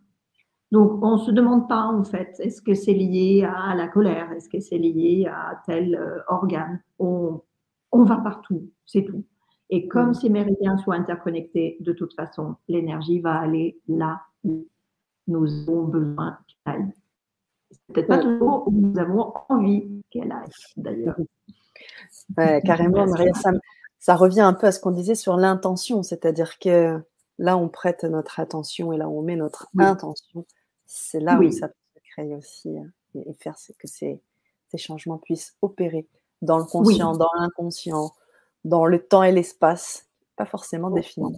Donc, 0.72 1.04
on 1.04 1.18
ne 1.18 1.22
se 1.22 1.32
demande 1.32 1.68
pas, 1.68 1.86
en 1.86 2.04
fait, 2.04 2.36
est-ce 2.40 2.62
que 2.62 2.76
c'est 2.76 2.94
lié 2.94 3.44
à 3.44 3.74
la 3.74 3.88
colère? 3.88 4.32
Est-ce 4.34 4.50
que 4.50 4.60
c'est 4.60 4.78
lié 4.78 5.28
à 5.28 5.62
tel 5.66 5.96
euh, 5.96 6.20
organe? 6.28 6.82
On, 7.00 7.42
va 7.92 8.18
partout, 8.18 8.70
c'est 8.86 9.04
tout. 9.04 9.24
Et 9.72 9.88
comme 9.88 10.10
mm. 10.10 10.14
ces 10.14 10.30
méridiens 10.30 10.78
sont 10.78 10.92
interconnectés, 10.92 11.78
de 11.80 11.92
toute 11.92 12.14
façon, 12.14 12.56
l'énergie 12.68 13.20
va 13.20 13.40
aller 13.40 13.80
là 13.88 14.22
où 14.44 14.68
nous 15.28 15.48
avons 15.68 15.84
besoin 15.86 16.38
qu'elle 16.48 16.74
aille. 16.74 16.94
peut-être 17.94 18.08
pas 18.08 18.20
toujours 18.20 18.68
où 18.68 18.72
nous 18.72 19.00
avons 19.00 19.34
envie 19.50 20.04
qu'elle 20.12 20.32
aille, 20.32 20.52
d'ailleurs. 20.78 21.18
carrément, 22.64 23.08
Maria, 23.08 23.34
ça, 23.34 23.52
ça, 23.98 24.16
revient 24.16 24.42
un 24.42 24.54
peu 24.54 24.68
à 24.68 24.72
ce 24.72 24.80
qu'on 24.80 24.92
disait 24.92 25.16
sur 25.16 25.36
l'intention, 25.36 26.04
c'est-à-dire 26.04 26.60
que 26.60 27.00
là 27.40 27.58
on 27.58 27.70
prête 27.70 28.04
notre 28.04 28.40
attention 28.40 28.94
et 28.94 28.98
là 28.98 29.10
on 29.10 29.22
met 29.22 29.36
notre 29.36 29.68
intention, 29.78 30.46
c'est 30.90 31.20
là 31.20 31.40
où 31.40 31.52
ça 31.52 31.68
peut 31.68 31.76
se 31.96 32.00
créer 32.12 32.36
aussi 32.36 32.78
hein, 32.78 32.88
et, 33.14 33.34
faire 33.36 33.56
que 33.78 33.88
ces, 33.88 34.20
changements 34.76 35.20
puissent 35.20 35.56
opérer 35.62 36.08
dans 36.42 36.58
le 36.58 36.64
conscient, 36.64 37.16
dans 37.16 37.30
l'inconscient, 37.40 38.12
dans 38.66 38.86
le 38.86 39.00
temps 39.00 39.24
et 39.24 39.32
l'espace, 39.32 40.10
pas 40.36 40.46
forcément 40.46 40.90
défini. 40.90 41.38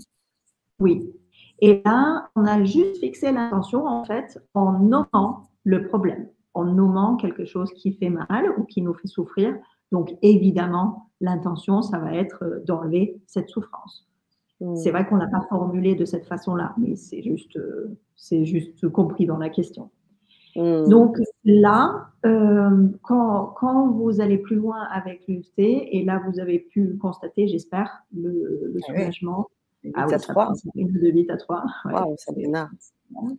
Oui. 0.79 1.13
Et 1.59 1.81
là, 1.85 2.29
on 2.35 2.45
a 2.45 2.63
juste 2.63 2.99
fixé 2.99 3.31
l'intention 3.31 3.85
en 3.85 4.05
fait 4.05 4.39
en 4.53 4.79
nommant 4.79 5.49
le 5.63 5.87
problème, 5.87 6.29
en 6.53 6.63
nommant 6.63 7.17
quelque 7.17 7.43
chose 7.43 7.71
qui 7.73 7.93
fait 7.93 8.09
mal 8.09 8.53
ou 8.57 8.63
qui 8.63 8.81
nous 8.81 8.93
fait 8.93 9.07
souffrir. 9.07 9.53
Donc 9.91 10.15
évidemment, 10.21 11.11
l'intention, 11.19 11.81
ça 11.81 11.99
va 11.99 12.15
être 12.15 12.43
euh, 12.43 12.59
d'enlever 12.63 13.21
cette 13.27 13.49
souffrance. 13.49 14.07
C'est 14.75 14.91
vrai 14.91 15.07
qu'on 15.07 15.17
n'a 15.17 15.27
pas 15.27 15.45
formulé 15.49 15.95
de 15.95 16.05
cette 16.05 16.25
façon-là, 16.25 16.75
mais 16.77 16.95
c'est 16.95 17.23
juste, 17.23 17.55
euh, 17.57 17.97
c'est 18.15 18.45
juste 18.45 18.87
compris 18.89 19.25
dans 19.25 19.37
la 19.37 19.49
question. 19.49 19.89
Hmm. 20.55 20.87
Donc 20.87 21.17
là, 21.45 22.09
euh, 22.25 22.87
quand, 23.01 23.53
quand, 23.57 23.89
vous 23.89 24.21
allez 24.21 24.37
plus 24.37 24.57
loin 24.57 24.83
avec 24.91 25.27
l'UFT, 25.27 25.59
et 25.59 26.03
là 26.05 26.21
vous 26.27 26.39
avez 26.39 26.59
pu 26.59 26.97
constater, 26.97 27.47
j'espère, 27.47 28.03
le, 28.13 28.69
le 28.73 28.79
ah 28.83 28.85
soulagement. 28.85 29.47
Ah 29.95 30.05
oui, 30.07 30.13
à 30.13 30.19
3. 30.19 30.53
De 30.75 31.09
8 31.09 31.29
à 31.31 31.37
3. 31.37 31.63
Ouais. 31.85 31.93
Wow, 31.93 32.15
Sabrina. 32.17 32.69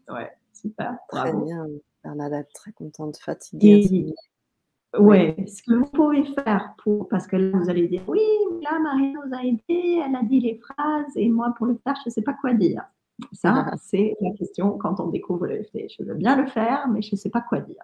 Ouais, 0.09 0.31
super. 0.53 0.97
Très 1.09 1.33
bien. 1.33 1.67
Bernadette, 2.03 2.49
très 2.53 2.73
contente, 2.73 3.19
fatiguée. 3.19 4.15
Oui, 4.99 5.35
ce 5.47 5.63
que 5.63 5.75
vous 5.75 5.87
pouvez 5.87 6.25
faire 6.25 6.75
pour, 6.83 7.09
parce 7.09 7.27
que 7.27 7.37
là 7.37 7.59
vous 7.59 7.71
allez 7.71 7.89
dire, 7.89 8.03
oui, 8.09 8.21
là 8.63 8.79
Marie 8.79 9.13
nous 9.13 9.35
a 9.35 9.43
aidé, 9.43 10.03
elle 10.05 10.15
a 10.15 10.23
dit 10.23 10.41
les 10.41 10.57
phrases 10.57 11.17
et 11.17 11.29
moi 11.31 11.55
pour 11.57 11.67
le 11.67 11.79
faire, 11.83 11.95
je 11.97 12.11
ne 12.11 12.11
sais 12.11 12.23
pas 12.23 12.35
quoi 12.35 12.53
dire. 12.53 12.83
Ça, 13.33 13.71
c'est 13.81 14.17
la 14.21 14.33
question 14.33 14.77
quand 14.79 15.01
on 15.01 15.09
découvre 15.09 15.47
le 15.47 15.63
FT. 15.63 15.87
Je 15.99 16.05
veux 16.05 16.15
bien 16.15 16.37
le 16.37 16.47
faire, 16.47 16.89
mais 16.89 17.03
je 17.03 17.11
ne 17.13 17.17
sais 17.17 17.31
pas 17.31 17.41
quoi 17.41 17.61
dire. 17.61 17.83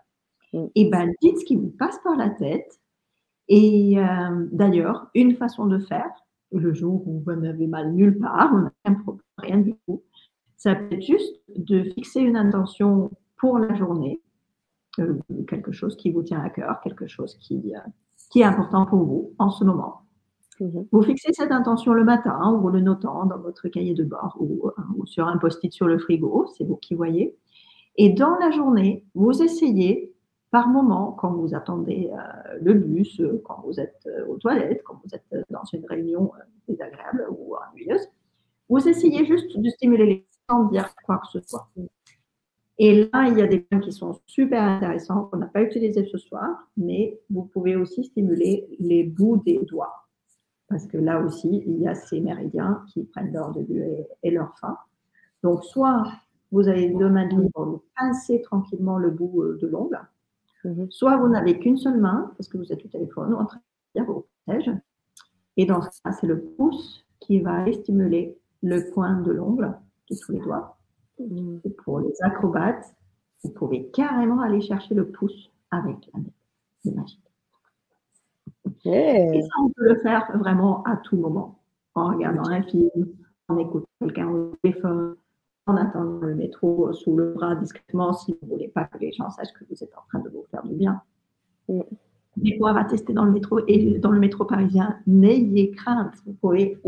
Et 0.53 0.71
eh 0.75 0.91
bien, 0.91 1.07
dites 1.23 1.39
ce 1.39 1.45
qui 1.45 1.57
vous 1.57 1.71
passe 1.79 1.99
par 2.03 2.17
la 2.17 2.31
tête. 2.31 2.81
Et 3.49 3.99
euh, 3.99 4.47
d'ailleurs, 4.53 5.09
une 5.15 5.37
façon 5.37 5.67
de 5.67 5.79
faire, 5.79 6.11
le 6.53 6.75
jour 6.75 7.07
où 7.07 7.23
vous 7.25 7.33
n'avez 7.35 7.67
mal 7.67 7.93
nulle 7.93 8.19
part, 8.19 8.51
on 8.53 8.91
n'a 8.91 8.97
rien 9.39 9.59
du 9.59 9.75
tout, 9.87 10.03
ça 10.57 10.75
peut 10.75 10.95
être 10.95 11.03
juste 11.03 11.41
de 11.57 11.85
fixer 11.85 12.21
une 12.21 12.37
intention 12.37 13.11
pour 13.37 13.59
la 13.59 13.75
journée 13.75 14.21
quelque 15.47 15.73
chose 15.73 15.97
qui 15.97 16.11
vous 16.11 16.23
tient 16.23 16.41
à 16.41 16.51
cœur, 16.51 16.81
quelque 16.81 17.07
chose 17.07 17.37
qui, 17.37 17.75
euh, 17.75 17.79
qui 18.31 18.41
est 18.41 18.45
important 18.45 18.87
pour 18.87 19.05
vous 19.05 19.35
en 19.39 19.51
ce 19.51 19.65
moment. 19.65 20.03
Mhm. 20.61 20.87
Vous 20.91 21.03
fixez 21.03 21.33
cette 21.33 21.53
intention 21.53 21.93
le 21.93 22.05
matin 22.05 22.53
ou 22.53 22.61
vous 22.61 22.71
le 22.71 22.81
notant 22.81 23.27
dans 23.27 23.39
votre 23.39 23.69
cahier 23.69 23.95
de 23.95 24.05
bord 24.05 24.37
ou, 24.41 24.71
ou 24.97 25.07
sur 25.07 25.27
un 25.29 25.39
post-it 25.39 25.73
sur 25.73 25.87
le 25.87 25.99
frigo, 25.99 26.47
c'est 26.57 26.65
vous 26.65 26.77
qui 26.77 26.95
voyez. 26.95 27.37
Et 27.97 28.11
dans 28.11 28.37
la 28.37 28.51
journée, 28.51 29.05
vous 29.15 29.43
essayez 29.43 30.15
par 30.51 30.69
moment, 30.69 31.13
quand 31.13 31.33
vous 31.33 31.55
attendez 31.55 32.11
euh, 32.13 32.59
le 32.61 32.75
bus, 32.75 33.21
euh, 33.21 33.43
quand 33.45 33.63
vous 33.65 33.79
êtes 33.79 34.09
aux 34.29 34.39
toilettes, 34.39 34.83
quand 34.85 35.01
vous 35.05 35.15
êtes 35.15 35.47
dans 35.51 35.65
une 35.73 35.85
réunion 35.87 36.33
désagréable 36.67 37.27
ou 37.31 37.55
ennuyeuse, 37.71 38.09
vous 38.69 38.89
essayez 38.89 39.25
juste 39.27 39.59
de 39.59 39.69
stimuler 39.71 40.07
les 40.07 40.29
sans 40.49 40.65
dire 40.65 40.95
quoi 41.05 41.19
que 41.19 41.41
ce 41.41 41.41
soit. 41.47 41.69
Et 42.79 43.09
là, 43.13 43.29
il 43.29 43.39
y 43.39 43.43
a 43.43 43.49
des 43.49 43.59
points 43.59 43.81
qui 43.81 43.91
sont 43.91 44.21
super 44.27 44.63
intéressants 44.63 45.25
qu'on 45.25 45.39
n'a 45.39 45.47
pas 45.47 45.63
utilisés 45.63 46.07
ce 46.07 46.17
soir, 46.17 46.69
mais 46.77 47.21
vous 47.29 47.45
pouvez 47.45 47.75
aussi 47.75 48.05
stimuler 48.05 48.69
les 48.79 49.03
bouts 49.03 49.43
des 49.45 49.59
doigts. 49.65 50.07
Parce 50.69 50.87
que 50.87 50.97
là 50.97 51.21
aussi, 51.21 51.65
il 51.67 51.81
y 51.81 51.89
a 51.89 51.95
ces 51.95 52.21
méridiens 52.21 52.85
qui 52.93 53.03
prennent 53.05 53.33
leur 53.33 53.53
début 53.53 53.83
et, 54.23 54.31
leur 54.31 54.57
fin. 54.59 54.77
Donc, 55.43 55.65
soit 55.65 56.05
vous 56.53 56.69
avez 56.69 56.91
deux 56.91 57.09
mains 57.09 57.27
libres, 57.27 57.65
vous 57.65 57.83
pincez 57.97 58.43
tranquillement 58.43 58.97
le 58.97 59.11
bout 59.11 59.43
euh, 59.43 59.59
de 59.61 59.67
l'ongle, 59.67 60.01
mhm. 60.65 60.91
soit 60.91 61.17
vous 61.17 61.29
n'avez 61.29 61.59
qu'une 61.59 61.77
seule 61.77 61.99
main, 61.99 62.33
parce 62.37 62.49
que 62.49 62.59
vous 62.59 62.73
êtes 62.73 62.85
au 62.85 62.89
téléphone 62.89 63.35
ou 63.35 63.39
en 63.39 63.47
train 63.47 63.61
de 63.97 64.03
vous 64.03 64.27
protège. 64.47 64.71
Et 65.57 65.67
dans 65.67 65.83
ce 65.83 65.89
cas, 66.03 66.13
c'est 66.13 66.27
le 66.27 66.41
pouce 66.41 67.05
qui 67.19 67.41
va 67.41 67.71
stimuler 67.73 68.39
le 68.63 68.89
point 68.93 69.21
de 69.21 69.33
l'ongle 69.33 69.77
de 70.11 70.17
tous 70.17 70.33
les 70.33 70.41
doigts 70.41 70.78
pour 71.85 72.01
les 72.01 72.13
acrobates, 72.23 72.95
vous 73.43 73.51
pouvez 73.51 73.89
carrément 73.91 74.41
aller 74.41 74.61
chercher 74.61 74.95
le 74.95 75.09
pouce 75.09 75.51
avec 75.71 75.97
la 76.15 76.21
C'est 76.85 76.95
magique. 76.95 77.23
Et 78.85 79.43
ça, 79.43 79.49
on 79.63 79.69
peut 79.71 79.89
le 79.89 79.97
faire 79.97 80.31
vraiment 80.37 80.83
à 80.85 80.97
tout 80.97 81.17
moment. 81.17 81.61
En 81.95 82.09
regardant 82.09 82.49
un 82.49 82.63
film, 82.63 82.91
en 83.49 83.59
écoutant 83.59 83.87
quelqu'un 84.01 84.29
au 84.29 84.53
téléphone, 84.63 85.17
en 85.67 85.77
attendant 85.77 86.27
le 86.27 86.35
métro 86.35 86.93
sous 86.93 87.17
le 87.17 87.33
bras 87.33 87.55
discrètement 87.57 88.13
si 88.13 88.33
vous 88.33 88.47
ne 88.47 88.53
voulez 88.53 88.69
pas 88.69 88.85
que 88.85 88.99
les 88.99 89.13
gens 89.13 89.31
sachent 89.31 89.53
que 89.53 89.65
vous 89.69 89.83
êtes 89.83 89.93
en 89.97 90.03
train 90.09 90.21
de 90.21 90.31
vous 90.31 90.45
faire 90.51 90.63
du 90.63 90.75
bien. 90.75 91.03
Mm. 91.69 91.81
Des 92.37 92.57
fois, 92.57 92.71
on 92.71 92.75
va 92.75 92.85
tester 92.85 93.13
dans 93.13 93.25
le 93.25 93.33
métro 93.33 93.61
et 93.67 93.99
dans 93.99 94.13
le 94.13 94.21
métro 94.21 94.45
parisien, 94.45 94.99
n'ayez 95.07 95.73
crainte, 95.73 96.15
vous 96.25 96.35
pouvez 96.35 96.79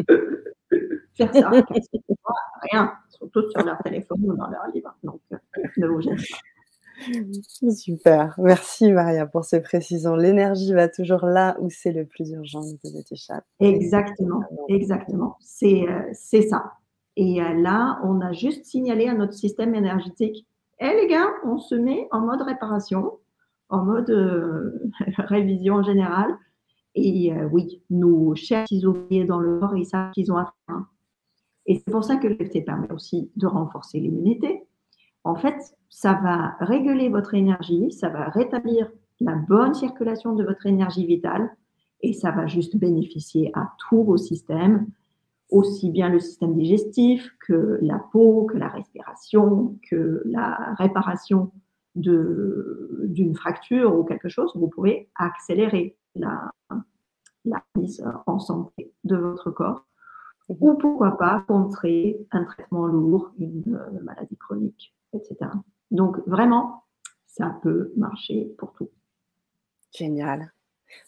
faire 1.15 1.33
ça. 1.35 1.51
Rien, 2.73 2.93
surtout 3.21 3.49
sur 3.51 3.65
leur 3.65 3.79
téléphone 3.83 4.19
ou 4.23 4.35
dans 4.35 4.49
leur 4.49 4.67
livre. 4.75 4.95
Donc, 5.03 5.21
euh, 5.33 5.37
ne 5.77 5.87
vous 5.87 6.01
gênez 6.01 6.17
pas. 6.17 7.71
Super. 7.71 8.35
Merci 8.39 8.93
Maria 8.93 9.27
pour 9.27 9.45
ces 9.45 9.63
précisions. 9.63 10.17
L'énergie 10.17 10.75
va 10.75 10.89
toujours 10.89 11.25
là 11.25 11.57
où 11.61 11.71
c'est 11.71 11.93
le 11.93 12.05
plus 12.05 12.31
urgent 12.31 12.61
de 12.61 13.03
t'échapper. 13.03 13.47
Exactement, 13.61 14.43
exactement. 14.69 15.37
C'est 15.41 15.89
euh, 15.89 16.13
ça. 16.13 16.73
Et 17.17 17.43
euh, 17.43 17.55
là, 17.55 18.01
on 18.05 18.21
a 18.21 18.33
juste 18.33 18.67
signalé 18.67 19.09
à 19.09 19.15
notre 19.15 19.33
système 19.33 19.75
énergétique, 19.75 20.47
hé 20.79 20.95
les 20.95 21.07
gars, 21.09 21.29
on 21.45 21.59
se 21.59 21.75
met 21.75 22.07
en 22.11 22.21
mode 22.21 22.43
réparation, 22.43 23.13
en 23.71 23.85
mode 23.85 24.11
révision 25.19 25.83
générale. 25.83 26.37
Et 26.95 27.33
oui, 27.53 27.83
nos 27.89 28.35
chers 28.35 28.67
ouvriers 28.85 29.25
dans 29.25 29.39
le 29.39 29.61
corps, 29.61 29.77
ils 29.77 29.87
savent 29.87 30.11
qu'ils 30.11 30.33
ont 30.33 30.37
à 30.37 30.53
faire. 30.67 30.83
Et 31.67 31.77
c'est 31.77 31.91
pour 31.91 32.05
ça 32.05 32.17
que 32.17 32.27
l'EFT 32.27 32.65
permet 32.65 32.91
aussi 32.93 33.31
de 33.37 33.47
renforcer 33.47 34.01
l'immunité. 34.01 34.65
En 35.25 35.35
fait, 35.35 35.57
ça 35.89 36.15
va 36.15 36.57
réguler 36.61 37.09
votre 37.09 37.35
énergie, 37.35 37.93
ça 37.93 38.09
va 38.09 38.29
rétablir 38.29 38.91
la 39.21 39.35
bonne 39.35 39.75
circulation 39.75 40.35
de 40.35 40.45
votre 40.45 40.67
énergie 40.67 41.07
vitale 41.07 41.55
et 42.01 42.15
ça 42.15 42.31
va 42.31 42.47
juste 42.47 42.77
bénéficier 42.77 43.51
à 43.55 43.73
tous 43.79 44.03
vos 44.03 44.17
systèmes, 44.17 44.87
aussi 45.51 45.91
bien 45.91 46.09
le 46.09 46.21
système 46.21 46.55
digestif 46.55 47.31
que 47.47 47.79
la 47.83 47.99
peau, 47.99 48.47
que 48.47 48.57
la 48.57 48.69
respiration, 48.69 49.79
que 49.91 50.23
la 50.25 50.75
réparation 50.79 51.53
d'une 51.97 53.35
fracture 53.35 53.95
ou 53.95 54.05
quelque 54.05 54.29
chose. 54.29 54.53
Vous 54.55 54.69
pouvez 54.69 55.11
accélérer 55.17 55.97
la, 56.15 56.53
la 57.45 57.63
mise 57.77 58.03
en 58.27 58.39
santé 58.39 58.93
de 59.05 59.17
votre 59.17 59.51
corps 59.51 59.85
ou 60.59 60.75
pourquoi 60.75 61.17
pas 61.17 61.45
contrer 61.47 62.27
un 62.33 62.45
traitement 62.45 62.87
lourd, 62.87 63.33
une 63.39 63.63
euh, 63.77 64.01
maladie 64.03 64.37
chronique, 64.37 64.95
etc. 65.13 65.37
Donc 65.91 66.19
vraiment, 66.27 66.85
ça 67.27 67.57
peut 67.63 67.93
marcher 67.97 68.55
pour 68.59 68.73
tout. 68.73 68.91
Génial. 69.97 70.53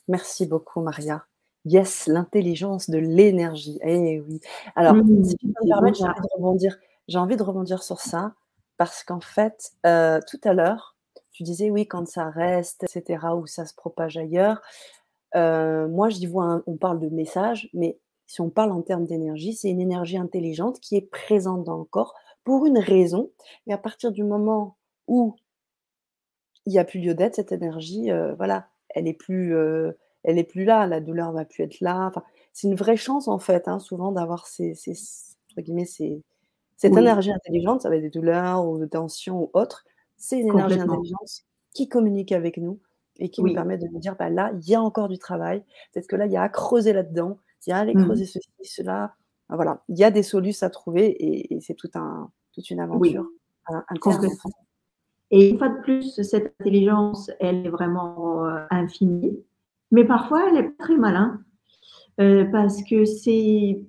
Merci 0.08 0.46
beaucoup, 0.46 0.80
Maria. 0.80 1.26
Yes, 1.64 2.06
l'intelligence 2.06 2.90
de 2.90 2.98
l'énergie. 2.98 3.78
Eh 3.82 4.20
oui. 4.20 4.40
Alors, 4.74 4.96
si 5.24 5.36
tu 5.36 5.46
me 5.46 5.68
permettre, 5.68 5.98
j'ai 5.98 6.04
envie 6.04 6.20
de 6.20 6.34
rebondir. 6.34 6.78
J'ai 7.08 7.18
envie 7.18 7.36
de 7.36 7.42
rebondir 7.42 7.82
sur 7.82 8.00
ça 8.00 8.34
parce 8.76 9.04
qu'en 9.04 9.20
fait, 9.20 9.72
euh, 9.86 10.20
tout 10.28 10.40
à 10.44 10.54
l'heure, 10.54 10.96
tu 11.32 11.42
disais 11.42 11.70
oui, 11.70 11.86
quand 11.86 12.06
ça 12.06 12.30
reste, 12.30 12.84
etc., 12.84 13.26
ou 13.36 13.46
ça 13.46 13.66
se 13.66 13.74
propage 13.74 14.16
ailleurs. 14.16 14.60
Euh, 15.34 15.88
moi, 15.88 16.08
j'y 16.08 16.26
vois, 16.26 16.62
on 16.66 16.76
parle 16.76 17.00
de 17.00 17.08
message, 17.08 17.70
mais 17.74 17.98
si 18.32 18.40
on 18.40 18.48
parle 18.48 18.72
en 18.72 18.80
termes 18.80 19.04
d'énergie, 19.04 19.52
c'est 19.52 19.68
une 19.68 19.82
énergie 19.82 20.16
intelligente 20.16 20.80
qui 20.80 20.96
est 20.96 21.02
présente 21.02 21.64
dans 21.64 21.76
le 21.76 21.84
corps 21.84 22.14
pour 22.44 22.64
une 22.64 22.78
raison. 22.78 23.30
Et 23.66 23.74
à 23.74 23.76
partir 23.76 24.10
du 24.10 24.24
moment 24.24 24.78
où 25.06 25.36
il 26.64 26.72
n'y 26.72 26.78
a 26.78 26.84
plus 26.86 26.98
lieu 26.98 27.12
d'être, 27.12 27.34
cette 27.34 27.52
énergie, 27.52 28.10
euh, 28.10 28.34
voilà, 28.36 28.68
elle 28.88 29.06
est 29.06 29.12
plus, 29.12 29.54
euh, 29.54 29.92
elle 30.22 30.38
est 30.38 30.44
plus 30.44 30.64
là, 30.64 30.86
la 30.86 31.02
douleur 31.02 31.30
va 31.32 31.44
plus 31.44 31.62
être 31.64 31.82
là. 31.82 32.06
Enfin, 32.06 32.22
c'est 32.54 32.68
une 32.68 32.74
vraie 32.74 32.96
chance 32.96 33.28
en 33.28 33.38
fait, 33.38 33.68
hein, 33.68 33.78
souvent 33.78 34.12
d'avoir 34.12 34.46
ces, 34.46 34.72
ces, 34.72 34.94
guillemets, 35.58 35.84
ces, 35.84 36.22
cette 36.78 36.96
énergie 36.96 37.32
intelligente, 37.32 37.82
ça 37.82 37.90
va 37.90 37.96
être 37.96 38.02
des 38.02 38.08
douleurs 38.08 38.66
ou 38.66 38.78
des 38.78 38.88
tensions 38.88 39.42
ou 39.42 39.50
autres. 39.52 39.84
C'est 40.16 40.38
une 40.38 40.48
énergie 40.48 40.80
intelligente 40.80 41.44
qui 41.74 41.86
communique 41.86 42.32
avec 42.32 42.56
nous 42.56 42.80
et 43.18 43.28
qui 43.28 43.42
nous 43.42 43.52
permet 43.52 43.76
de 43.76 43.88
nous 43.88 43.98
dire, 43.98 44.16
bah, 44.16 44.30
là, 44.30 44.52
il 44.54 44.66
y 44.70 44.74
a 44.74 44.80
encore 44.80 45.08
du 45.08 45.18
travail. 45.18 45.62
Peut-être 45.92 46.06
que 46.06 46.16
là, 46.16 46.24
il 46.24 46.32
y 46.32 46.38
a 46.38 46.42
à 46.42 46.48
creuser 46.48 46.94
là-dedans, 46.94 47.36
il 47.66 47.70
y 47.70 47.72
a 47.72 47.84
mmh. 47.84 48.04
creuser 48.04 48.26
ceci, 48.26 48.50
cela. 48.64 49.14
Voilà, 49.48 49.82
il 49.88 49.98
y 49.98 50.04
a 50.04 50.10
des 50.10 50.22
solutions 50.22 50.66
à 50.66 50.70
trouver 50.70 51.16
et, 51.18 51.60
c'est 51.60 51.74
tout 51.74 51.90
un, 51.94 52.30
toute 52.52 52.70
une 52.70 52.80
aventure. 52.80 53.26
Et 55.30 55.50
une 55.50 55.58
fois 55.58 55.68
de 55.68 55.80
plus, 55.80 56.20
cette 56.22 56.54
intelligence, 56.60 57.30
elle 57.40 57.66
est 57.66 57.70
vraiment 57.70 58.46
euh, 58.46 58.64
infinie, 58.70 59.38
mais 59.90 60.04
parfois 60.04 60.48
elle 60.48 60.56
est 60.56 60.76
très 60.78 60.96
malin 60.96 61.40
euh, 62.20 62.44
parce 62.50 62.82
que 62.82 63.04
c'est 63.04 63.80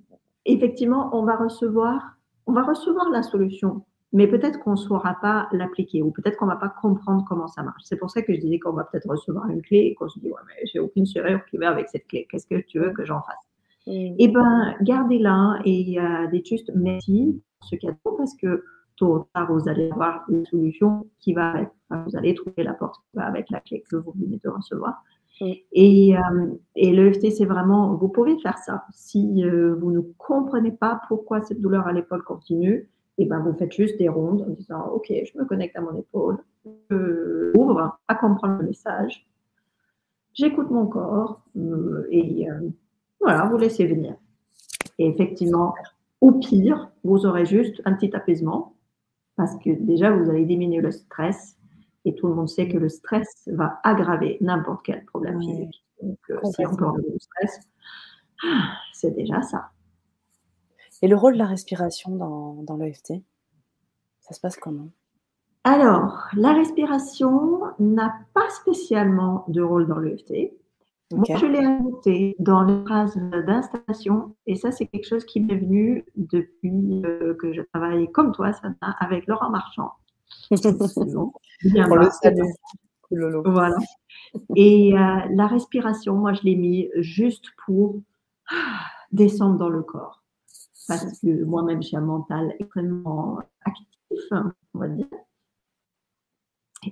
effectivement, 0.45 1.09
on 1.13 1.23
va 1.23 1.35
recevoir, 1.35 2.17
on 2.45 2.53
va 2.53 2.63
recevoir 2.63 3.09
la 3.09 3.23
solution, 3.23 3.83
mais 4.11 4.27
peut-être 4.27 4.59
qu'on 4.59 4.71
ne 4.71 4.77
saura 4.77 5.15
pas 5.21 5.47
l'appliquer 5.51 6.01
ou 6.01 6.11
peut-être 6.11 6.37
qu'on 6.37 6.45
ne 6.45 6.51
va 6.51 6.57
pas 6.57 6.69
comprendre 6.81 7.25
comment 7.27 7.47
ça 7.47 7.63
marche. 7.63 7.83
C'est 7.85 7.97
pour 7.97 8.09
ça 8.09 8.21
que 8.21 8.33
je 8.33 8.39
disais 8.39 8.59
qu'on 8.59 8.73
va 8.73 8.83
peut-être 8.83 9.09
recevoir 9.09 9.49
une 9.49 9.61
clé 9.61 9.79
et 9.79 9.95
qu'on 9.95 10.09
se 10.09 10.19
dit 10.19 10.27
ouais 10.27 10.41
mais 10.47 10.65
j'ai 10.71 10.79
aucune 10.79 11.05
serrure 11.05 11.43
qui 11.45 11.57
va 11.57 11.69
avec 11.69 11.89
cette 11.89 12.07
clé. 12.07 12.27
Qu'est-ce 12.29 12.47
que 12.47 12.61
tu 12.61 12.79
veux 12.79 12.91
que 12.91 13.05
j'en 13.05 13.21
fasse? 13.21 13.52
Mmh. 13.87 14.15
Eh 14.17 14.27
ben 14.27 14.75
gardez-la 14.81 15.59
et 15.65 15.99
euh, 15.99 16.27
dites 16.31 16.47
juste 16.47 16.71
merci 16.75 17.41
pour 17.59 17.69
ce 17.69 17.75
cadeau 17.75 18.15
parce 18.17 18.35
que 18.35 18.63
tôt 18.95 19.15
ou 19.15 19.25
tard, 19.33 19.51
vous 19.51 19.67
allez 19.67 19.89
avoir 19.91 20.23
une 20.29 20.45
solution 20.45 21.07
qui 21.19 21.33
va 21.33 21.51
avec. 21.51 21.69
vous 21.89 22.15
allez 22.15 22.35
trouver 22.35 22.63
la 22.63 22.73
porte 22.73 22.95
qui 22.95 23.17
va 23.17 23.25
avec 23.25 23.49
la 23.49 23.59
clé 23.59 23.83
que 23.89 23.95
vous 23.95 24.13
venez 24.15 24.39
de 24.43 24.49
recevoir. 24.49 25.03
Et, 25.71 26.15
euh, 26.15 26.47
et 26.75 26.91
l'EFT, 26.93 27.31
c'est 27.31 27.45
vraiment, 27.45 27.95
vous 27.95 28.07
pouvez 28.07 28.37
faire 28.39 28.57
ça. 28.59 28.85
Si 28.93 29.43
euh, 29.43 29.75
vous 29.75 29.91
ne 29.91 29.99
comprenez 30.17 30.71
pas 30.71 31.01
pourquoi 31.07 31.41
cette 31.41 31.59
douleur 31.59 31.87
à 31.87 31.93
l'épaule 31.93 32.23
continue, 32.23 32.89
et 33.17 33.23
eh 33.23 33.25
ben 33.25 33.39
vous 33.39 33.53
faites 33.53 33.71
juste 33.71 33.97
des 33.99 34.09
rondes 34.09 34.41
en 34.41 34.49
disant, 34.51 34.87
OK, 34.87 35.11
je 35.11 35.37
me 35.37 35.45
connecte 35.45 35.75
à 35.75 35.81
mon 35.81 35.95
épaule, 35.95 36.37
je 36.89 37.55
ouvre 37.55 37.99
à 38.07 38.15
comprendre 38.15 38.59
le 38.61 38.67
message, 38.67 39.27
j'écoute 40.33 40.71
mon 40.71 40.87
corps, 40.87 41.41
euh, 41.57 42.07
et 42.09 42.47
voilà, 43.23 43.45
vous 43.45 43.57
laissez 43.57 43.85
venir. 43.85 44.15
Et 44.99 45.07
effectivement, 45.07 45.73
au 46.21 46.31
pire, 46.33 46.91
vous 47.03 47.25
aurez 47.25 47.45
juste 47.45 47.81
un 47.85 47.93
petit 47.93 48.15
apaisement 48.15 48.75
parce 49.35 49.57
que 49.57 49.71
déjà, 49.71 50.11
vous 50.11 50.29
allez 50.29 50.45
diminuer 50.45 50.81
le 50.81 50.91
stress 50.91 51.57
et 52.05 52.13
tout 52.15 52.27
le 52.27 52.35
monde 52.35 52.49
sait 52.49 52.67
que 52.67 52.77
le 52.77 52.89
stress 52.89 53.27
va 53.47 53.79
aggraver 53.83 54.37
n'importe 54.41 54.85
quel 54.85 55.05
problème 55.05 55.41
physique. 55.41 55.83
Donc, 56.01 56.19
euh, 56.29 56.39
si 56.43 56.65
on 56.65 56.75
peut 56.75 56.85
enlever 56.85 57.09
le 57.11 57.19
stress, 57.19 57.59
c'est 58.93 59.15
déjà 59.15 59.41
ça. 59.41 59.69
Et 61.01 61.07
le 61.07 61.15
rôle 61.15 61.33
de 61.33 61.39
la 61.39 61.47
respiration 61.47 62.15
dans, 62.15 62.53
dans 62.63 62.77
l'EFT, 62.77 63.13
ça 64.19 64.33
se 64.33 64.39
passe 64.39 64.57
comment? 64.57 64.89
Alors, 65.65 66.27
la 66.35 66.53
respiration 66.53 67.61
n'a 67.79 68.13
pas 68.33 68.49
spécialement 68.49 69.45
de 69.47 69.61
rôle 69.61 69.87
dans 69.87 69.99
l'EFT. 69.99 70.53
Moi, 71.15 71.37
je 71.37 71.45
l'ai 71.45 71.59
ajouté 71.59 72.35
dans 72.39 72.63
les 72.63 72.83
phrases 72.83 73.15
d'installation 73.45 74.35
et 74.47 74.55
ça, 74.55 74.71
c'est 74.71 74.87
quelque 74.87 75.07
chose 75.07 75.25
qui 75.25 75.39
m'est 75.39 75.57
venu 75.57 76.05
depuis 76.15 77.03
euh, 77.05 77.35
que 77.35 77.53
je 77.53 77.61
travaille 77.73 78.11
comme 78.11 78.31
toi, 78.31 78.53
Sana, 78.53 78.75
avec 78.99 79.27
Laurent 79.27 79.49
Marchand. 79.49 79.91
Voilà. 83.45 83.75
Et 84.55 84.93
euh, 84.93 84.97
la 85.31 85.47
respiration, 85.47 86.15
moi, 86.15 86.33
je 86.33 86.41
l'ai 86.43 86.55
mis 86.55 86.89
juste 86.95 87.45
pour 87.65 88.01
descendre 89.11 89.57
dans 89.57 89.69
le 89.69 89.83
corps. 89.83 90.23
Parce 90.87 91.19
que 91.19 91.43
moi-même, 91.43 91.81
j'ai 91.81 91.97
un 91.97 92.01
mental 92.01 92.55
extrêmement 92.59 93.39
actif, 93.63 94.19
on 94.73 94.79
va 94.79 94.87
dire. 94.87 95.07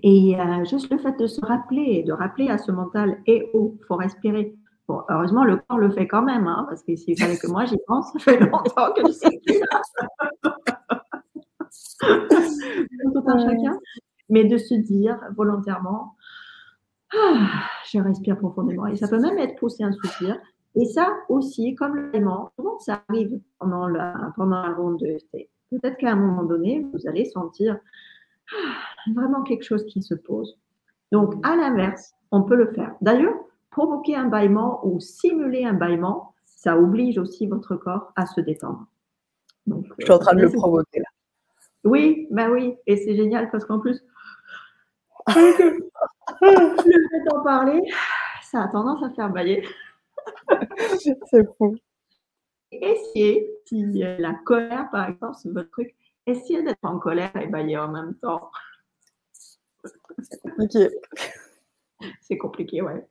Et 0.03 0.39
euh, 0.39 0.65
juste 0.65 0.91
le 0.91 0.97
fait 0.97 1.17
de 1.19 1.27
se 1.27 1.43
rappeler, 1.45 2.03
de 2.03 2.13
rappeler 2.13 2.49
à 2.49 2.57
ce 2.57 2.71
mental, 2.71 3.19
et 3.25 3.49
oh, 3.53 3.77
faut 3.87 3.95
respirer. 3.95 4.55
Bon, 4.87 5.01
heureusement, 5.09 5.43
le 5.43 5.57
corps 5.57 5.77
le 5.77 5.91
fait 5.91 6.07
quand 6.07 6.21
même, 6.21 6.47
hein, 6.47 6.65
parce 6.69 6.83
que 6.83 6.95
s'il 6.95 7.19
fallait 7.19 7.37
que 7.37 7.47
moi 7.47 7.65
j'y 7.65 7.77
pense, 7.87 8.11
ça 8.13 8.19
fait 8.19 8.39
longtemps 8.39 8.93
que 8.93 9.01
je 9.07 9.11
sais 9.11 9.39
plus 9.45 9.59
Tout 13.13 13.23
un 13.27 13.39
chacun. 13.39 13.77
Mais 14.29 14.45
de 14.45 14.57
se 14.57 14.73
dire 14.73 15.19
volontairement, 15.35 16.15
ah, 17.13 17.47
je 17.91 17.99
respire 17.99 18.37
profondément. 18.37 18.87
Et 18.87 18.95
ça 18.95 19.07
peut 19.07 19.19
même 19.19 19.37
être 19.37 19.55
pousser 19.57 19.83
un 19.83 19.91
soupir. 19.91 20.37
Et 20.75 20.85
ça 20.85 21.09
aussi, 21.29 21.75
comme 21.75 21.95
l'aliment, 21.95 22.51
souvent 22.55 22.79
ça 22.79 23.03
arrive 23.09 23.39
pendant 23.59 23.87
la, 23.87 24.33
pendant 24.35 24.61
la 24.61 24.73
ronde 24.73 24.99
de 24.99 25.17
Peut-être 25.69 25.97
qu'à 25.97 26.11
un 26.11 26.15
moment 26.15 26.43
donné, 26.43 26.85
vous 26.93 27.07
allez 27.07 27.25
sentir 27.25 27.77
vraiment 29.13 29.43
quelque 29.43 29.63
chose 29.63 29.85
qui 29.85 30.01
se 30.01 30.13
pose. 30.13 30.57
Donc, 31.11 31.35
à 31.43 31.55
l'inverse, 31.55 32.13
on 32.31 32.43
peut 32.43 32.55
le 32.55 32.71
faire. 32.73 32.95
D'ailleurs, 33.01 33.35
provoquer 33.69 34.15
un 34.15 34.27
bâillement 34.27 34.85
ou 34.85 34.99
simuler 34.99 35.65
un 35.65 35.73
bâillement, 35.73 36.33
ça 36.45 36.77
oblige 36.77 37.17
aussi 37.17 37.47
votre 37.47 37.75
corps 37.75 38.11
à 38.15 38.25
se 38.25 38.41
détendre. 38.41 38.85
Donc, 39.67 39.85
Je 39.99 40.05
suis 40.05 40.13
en 40.13 40.19
train 40.19 40.35
de 40.35 40.41
le 40.41 40.49
provoquer 40.49 40.99
là. 40.99 41.09
Oui, 41.83 42.27
ben 42.29 42.51
oui, 42.51 42.75
et 42.85 42.95
c'est 42.97 43.15
génial 43.15 43.49
parce 43.49 43.65
qu'en 43.65 43.79
plus, 43.79 44.03
le 45.27 45.89
fait 46.41 47.23
d'en 47.29 47.43
parler, 47.43 47.81
ça 48.43 48.63
a 48.63 48.67
tendance 48.67 49.03
à 49.03 49.09
faire 49.11 49.29
bailler. 49.29 49.67
c'est 51.29 51.47
fou. 51.57 51.75
Essayez, 52.71 53.49
si 53.65 53.83
la 54.19 54.33
colère, 54.45 54.89
par 54.91 55.09
exemple, 55.09 55.35
c'est 55.41 55.51
votre 55.51 55.69
truc, 55.71 55.95
Essayez 56.31 56.63
d'être 56.63 56.83
en 56.83 56.97
colère 56.97 57.35
et 57.35 57.47
bailler 57.47 57.77
en 57.77 57.89
même 57.89 58.15
temps. 58.15 58.49
Ok. 60.59 60.77
C'est 62.21 62.37
compliqué, 62.37 62.81
ouais. 62.81 63.05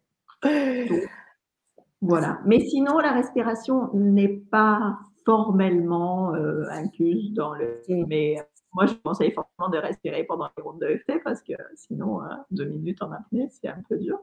voilà. 2.00 2.40
Mais 2.46 2.60
sinon, 2.60 2.98
la 2.98 3.12
respiration 3.12 3.90
n'est 3.94 4.40
pas 4.50 4.98
formellement 5.24 6.34
euh, 6.34 6.64
incluse 6.70 7.32
dans 7.34 7.54
le. 7.54 7.82
Mm. 7.88 8.04
Mais 8.08 8.40
euh, 8.40 8.42
moi, 8.72 8.86
je 8.86 8.94
conseille 8.94 9.32
fortement 9.32 9.68
de 9.68 9.78
respirer 9.78 10.24
pendant 10.24 10.48
les 10.56 10.62
rondes 10.62 10.80
de 10.80 10.86
EFT 10.86 11.22
parce 11.22 11.42
que 11.42 11.52
sinon, 11.74 12.22
euh, 12.22 12.28
deux 12.50 12.64
minutes 12.64 13.02
en 13.02 13.12
apnée, 13.12 13.48
c'est 13.50 13.68
un 13.68 13.82
peu 13.88 13.98
dur. 13.98 14.18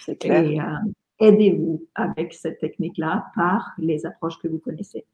C'est 0.00 0.16
clair. 0.16 0.42
Et 1.20 1.26
aidez-vous 1.26 1.86
avec 1.94 2.32
cette 2.32 2.58
technique-là 2.58 3.26
par 3.36 3.72
les 3.78 4.06
approches 4.06 4.38
que 4.38 4.48
vous 4.48 4.58
connaissez. 4.58 5.06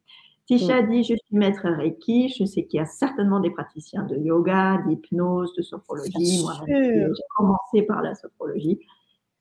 Tisha 0.47 0.81
dit 0.81 1.03
Je 1.03 1.13
suis 1.15 1.35
maître 1.35 1.67
Reiki. 1.67 2.29
Je 2.29 2.45
sais 2.45 2.65
qu'il 2.65 2.77
y 2.77 2.81
a 2.81 2.85
certainement 2.85 3.39
des 3.39 3.51
praticiens 3.51 4.03
de 4.03 4.15
yoga, 4.15 4.81
d'hypnose, 4.87 5.53
de 5.55 5.61
sophrologie. 5.61 6.41
Moi, 6.41 6.53
j'ai 6.67 7.07
commencé 7.35 7.81
par 7.83 8.01
la 8.01 8.15
sophrologie. 8.15 8.79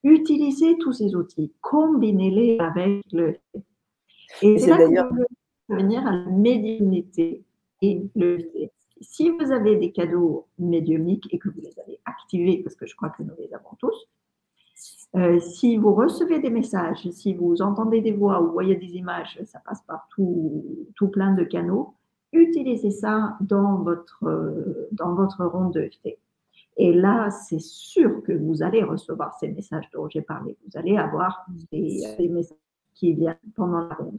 Utilisez 0.03 0.77
tous 0.79 0.93
ces 0.93 1.15
outils, 1.15 1.53
combinez-les 1.61 2.59
avec 2.59 3.05
le. 3.13 3.37
Et 4.43 4.59
c'est 4.59 4.71
là 4.71 4.79
que 4.79 5.15
vous 5.15 5.25
venir 5.69 6.07
à 6.07 6.13
la 6.13 6.31
médiumnité 6.31 7.45
et 7.83 8.03
le 8.15 8.39
Si 9.01 9.31
vous 9.31 9.53
avez 9.53 9.77
des 9.77 9.93
cadeaux 9.93 10.47
médiumniques 10.59 11.29
et 11.33 11.39
que 11.39 11.49
vous 11.49 11.61
les 11.61 11.79
avez 11.81 11.99
activés, 12.05 12.63
parce 12.63 12.77
que 12.77 12.87
je 12.87 12.95
crois 12.97 13.11
que 13.11 13.23
nous 13.23 13.35
les 13.39 13.53
avons 13.53 13.75
tous, 13.79 14.09
Euh, 15.15 15.39
si 15.39 15.77
vous 15.77 15.95
recevez 15.95 16.41
des 16.41 16.51
messages, 16.51 17.09
si 17.11 17.33
vous 17.35 17.63
entendez 17.63 18.01
des 18.01 18.13
voix 18.13 18.43
ou 18.43 18.53
voyez 18.53 18.77
des 18.77 18.97
images, 18.97 19.41
ça 19.45 19.61
passe 19.61 19.83
par 19.83 20.09
tout, 20.11 20.65
tout 20.95 21.09
plein 21.09 21.35
de 21.35 21.45
canaux, 21.45 21.95
utilisez 22.33 22.91
ça 22.91 23.37
dans 23.41 23.77
votre, 23.77 24.89
dans 24.93 25.15
votre 25.15 25.45
ronde 25.47 25.73
de 25.73 25.89
FT. 25.89 26.19
Et 26.77 26.93
là, 26.93 27.31
c'est 27.31 27.61
sûr 27.61 28.23
que 28.23 28.33
vous 28.33 28.63
allez 28.63 28.83
recevoir 28.83 29.35
ces 29.39 29.49
messages 29.49 29.89
dont 29.95 30.09
j'ai 30.09 30.21
parlé. 30.21 30.57
Vous 30.67 30.79
allez 30.79 30.97
avoir 30.97 31.47
des, 31.73 32.29
messages 32.29 32.59
qui 32.95 33.15
viennent 33.15 33.37
pendant 33.55 33.89
la 33.89 33.95
ronde. 33.95 34.19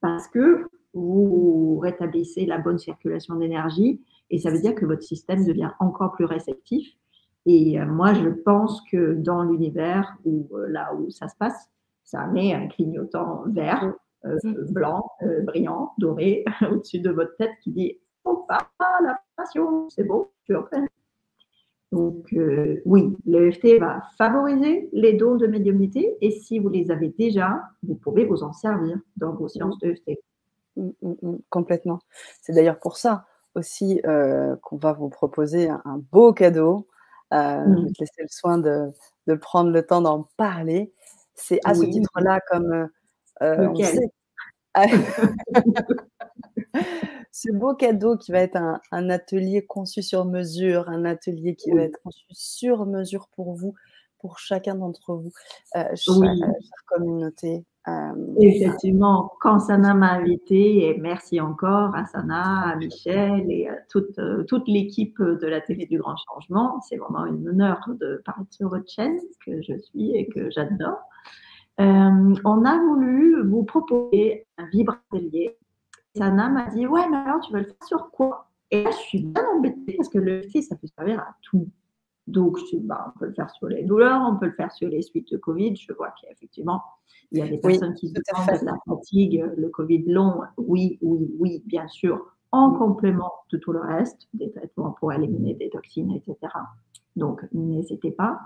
Parce 0.00 0.28
que 0.28 0.68
vous 0.94 1.78
rétablissez 1.80 2.46
la 2.46 2.58
bonne 2.58 2.78
circulation 2.78 3.36
d'énergie 3.36 4.00
et 4.30 4.38
ça 4.38 4.50
veut 4.50 4.60
dire 4.60 4.74
que 4.74 4.86
votre 4.86 5.02
système 5.02 5.44
devient 5.44 5.70
encore 5.80 6.12
plus 6.12 6.24
réceptif. 6.24 6.96
Et 7.46 7.80
euh, 7.80 7.86
moi, 7.86 8.12
je 8.14 8.28
pense 8.28 8.82
que 8.90 9.14
dans 9.14 9.42
l'univers 9.42 10.16
où 10.24 10.48
euh, 10.54 10.68
là 10.68 10.94
où 10.94 11.10
ça 11.10 11.28
se 11.28 11.36
passe, 11.36 11.68
ça 12.04 12.26
met 12.26 12.52
un 12.54 12.68
clignotant 12.68 13.44
vert, 13.46 13.94
euh, 14.26 14.36
blanc, 14.70 15.10
brillant, 15.44 15.92
doré 15.98 16.44
au-dessus 16.70 17.00
de 17.00 17.10
votre 17.10 17.36
tête 17.36 17.52
qui 17.62 17.70
dit 17.70 17.98
Oh, 18.24 18.44
pas 18.46 18.68
la 19.02 19.18
passion, 19.36 19.88
c'est 19.88 20.04
beau, 20.04 20.32
tu 20.44 20.54
en 20.54 20.64
donc 21.92 22.32
euh, 22.34 22.80
oui, 22.84 23.16
l'EFT 23.26 23.80
va 23.80 24.00
favoriser 24.16 24.88
les 24.92 25.14
dons 25.14 25.34
de 25.34 25.48
médiumnité 25.48 26.16
et 26.20 26.30
si 26.30 26.60
vous 26.60 26.68
les 26.68 26.92
avez 26.92 27.08
déjà, 27.08 27.62
vous 27.82 27.96
pouvez 27.96 28.24
vous 28.24 28.44
en 28.44 28.52
servir 28.52 28.96
dans 29.16 29.32
vos 29.32 29.48
séances 29.48 29.76
d'EFT. 29.80 30.20
Mmh, 30.76 30.90
mmh, 31.02 31.12
mmh, 31.22 31.36
complètement. 31.48 31.98
C'est 32.42 32.52
d'ailleurs 32.52 32.78
pour 32.78 32.96
ça 32.96 33.26
aussi 33.56 34.00
qu'on 34.04 34.76
va 34.76 34.92
vous 34.92 35.08
proposer 35.08 35.68
un, 35.68 36.00
beau 36.12 36.32
cadeau. 36.32 36.86
Euh, 37.32 37.64
je 37.66 37.82
vais 37.82 37.92
te 37.92 38.00
laisser 38.00 38.22
le 38.22 38.28
soin 38.28 38.58
de, 38.58 39.34
prendre 39.36 39.70
le 39.70 39.86
temps 39.86 40.00
d'en 40.00 40.28
parler. 40.36 40.92
C'est 41.34 41.60
à 41.64 41.74
ce 41.74 41.84
titre-là, 41.84 42.40
comme 42.50 42.88
on 43.40 43.74
sait, 43.76 44.10
ce 47.32 47.50
beau 47.52 47.74
cadeau 47.74 48.16
qui 48.16 48.32
va 48.32 48.40
être 48.40 48.58
un, 48.90 49.10
atelier 49.10 49.64
conçu 49.64 50.02
sur 50.02 50.24
mesure, 50.24 50.88
un 50.88 51.04
atelier 51.04 51.54
qui 51.54 51.70
va 51.72 51.82
être 51.82 52.00
conçu 52.02 52.24
sur 52.30 52.86
mesure 52.86 53.28
pour 53.34 53.54
vous, 53.54 53.74
pour 54.18 54.38
chacun 54.38 54.76
d'entre 54.76 55.14
vous, 55.14 55.32
euh, 55.76 55.96
chère, 55.96 56.14
communauté. 56.86 57.64
Euh, 57.90 58.34
Effectivement, 58.40 59.32
quand 59.40 59.58
Sana 59.58 59.94
m'a 59.94 60.12
invité, 60.12 60.86
et 60.86 60.98
merci 60.98 61.40
encore 61.40 61.94
à 61.94 62.06
Sana, 62.06 62.70
à 62.70 62.76
Michel 62.76 63.50
et 63.50 63.68
à 63.68 63.76
toute, 63.90 64.18
euh, 64.18 64.44
toute 64.44 64.66
l'équipe 64.68 65.20
de 65.20 65.46
la 65.46 65.60
télé 65.60 65.86
du 65.86 65.98
Grand 65.98 66.16
Changement, 66.16 66.80
c'est 66.88 66.96
vraiment 66.96 67.26
une 67.26 67.48
honneur 67.48 67.80
de 68.00 68.22
parler 68.24 68.46
sur 68.50 68.68
votre 68.68 68.90
chaîne 68.90 69.18
que 69.44 69.62
je 69.62 69.78
suis 69.78 70.16
et 70.16 70.28
que 70.28 70.50
j'adore. 70.50 70.98
on 71.78 72.64
a 72.64 72.78
voulu 72.78 73.42
vous 73.46 73.64
proposer 73.64 74.46
un 74.58 74.66
vibratelier 74.66 75.56
Sana 76.16 76.48
m'a 76.48 76.66
dit 76.66 76.86
Ouais, 76.86 77.08
mais 77.08 77.18
alors 77.18 77.40
tu 77.40 77.52
vas 77.52 77.60
le 77.60 77.66
faire 77.66 77.86
sur 77.86 78.10
quoi? 78.10 78.50
Et 78.70 78.82
là, 78.82 78.90
je 78.90 78.96
suis 78.96 79.22
bien 79.22 79.44
embêtée 79.54 79.94
parce 79.96 80.08
que 80.08 80.18
le 80.18 80.42
FT, 80.42 80.62
ça 80.62 80.76
peut 80.76 80.86
servir 80.96 81.20
à 81.20 81.36
tout. 81.42 81.68
Donc, 82.30 82.58
bah, 82.82 83.12
on 83.14 83.18
peut 83.18 83.26
le 83.26 83.32
faire 83.32 83.50
sur 83.50 83.68
les 83.68 83.82
douleurs, 83.82 84.22
on 84.22 84.36
peut 84.36 84.46
le 84.46 84.52
faire 84.52 84.72
sur 84.72 84.88
les 84.88 85.02
suites 85.02 85.30
de 85.30 85.36
Covid. 85.36 85.76
Je 85.76 85.92
vois 85.92 86.12
qu'effectivement, 86.20 86.82
il 87.32 87.38
y 87.38 87.42
a 87.42 87.48
des 87.48 87.58
personnes 87.58 87.94
qui 87.94 88.08
se 88.08 88.14
de 88.14 88.64
la 88.64 88.76
fatigue, 88.86 89.44
le 89.56 89.68
Covid 89.68 90.04
long. 90.06 90.40
Oui, 90.56 90.98
oui, 91.02 91.30
oui, 91.38 91.62
bien 91.66 91.86
sûr, 91.88 92.20
en 92.52 92.72
complément 92.72 93.32
de 93.50 93.58
tout 93.58 93.72
le 93.72 93.80
reste, 93.80 94.28
des 94.34 94.50
traitements 94.50 94.92
pour 94.92 95.12
éliminer 95.12 95.54
des 95.54 95.70
toxines, 95.70 96.12
etc. 96.12 96.36
Donc, 97.16 97.46
n'hésitez 97.52 98.12
pas. 98.12 98.40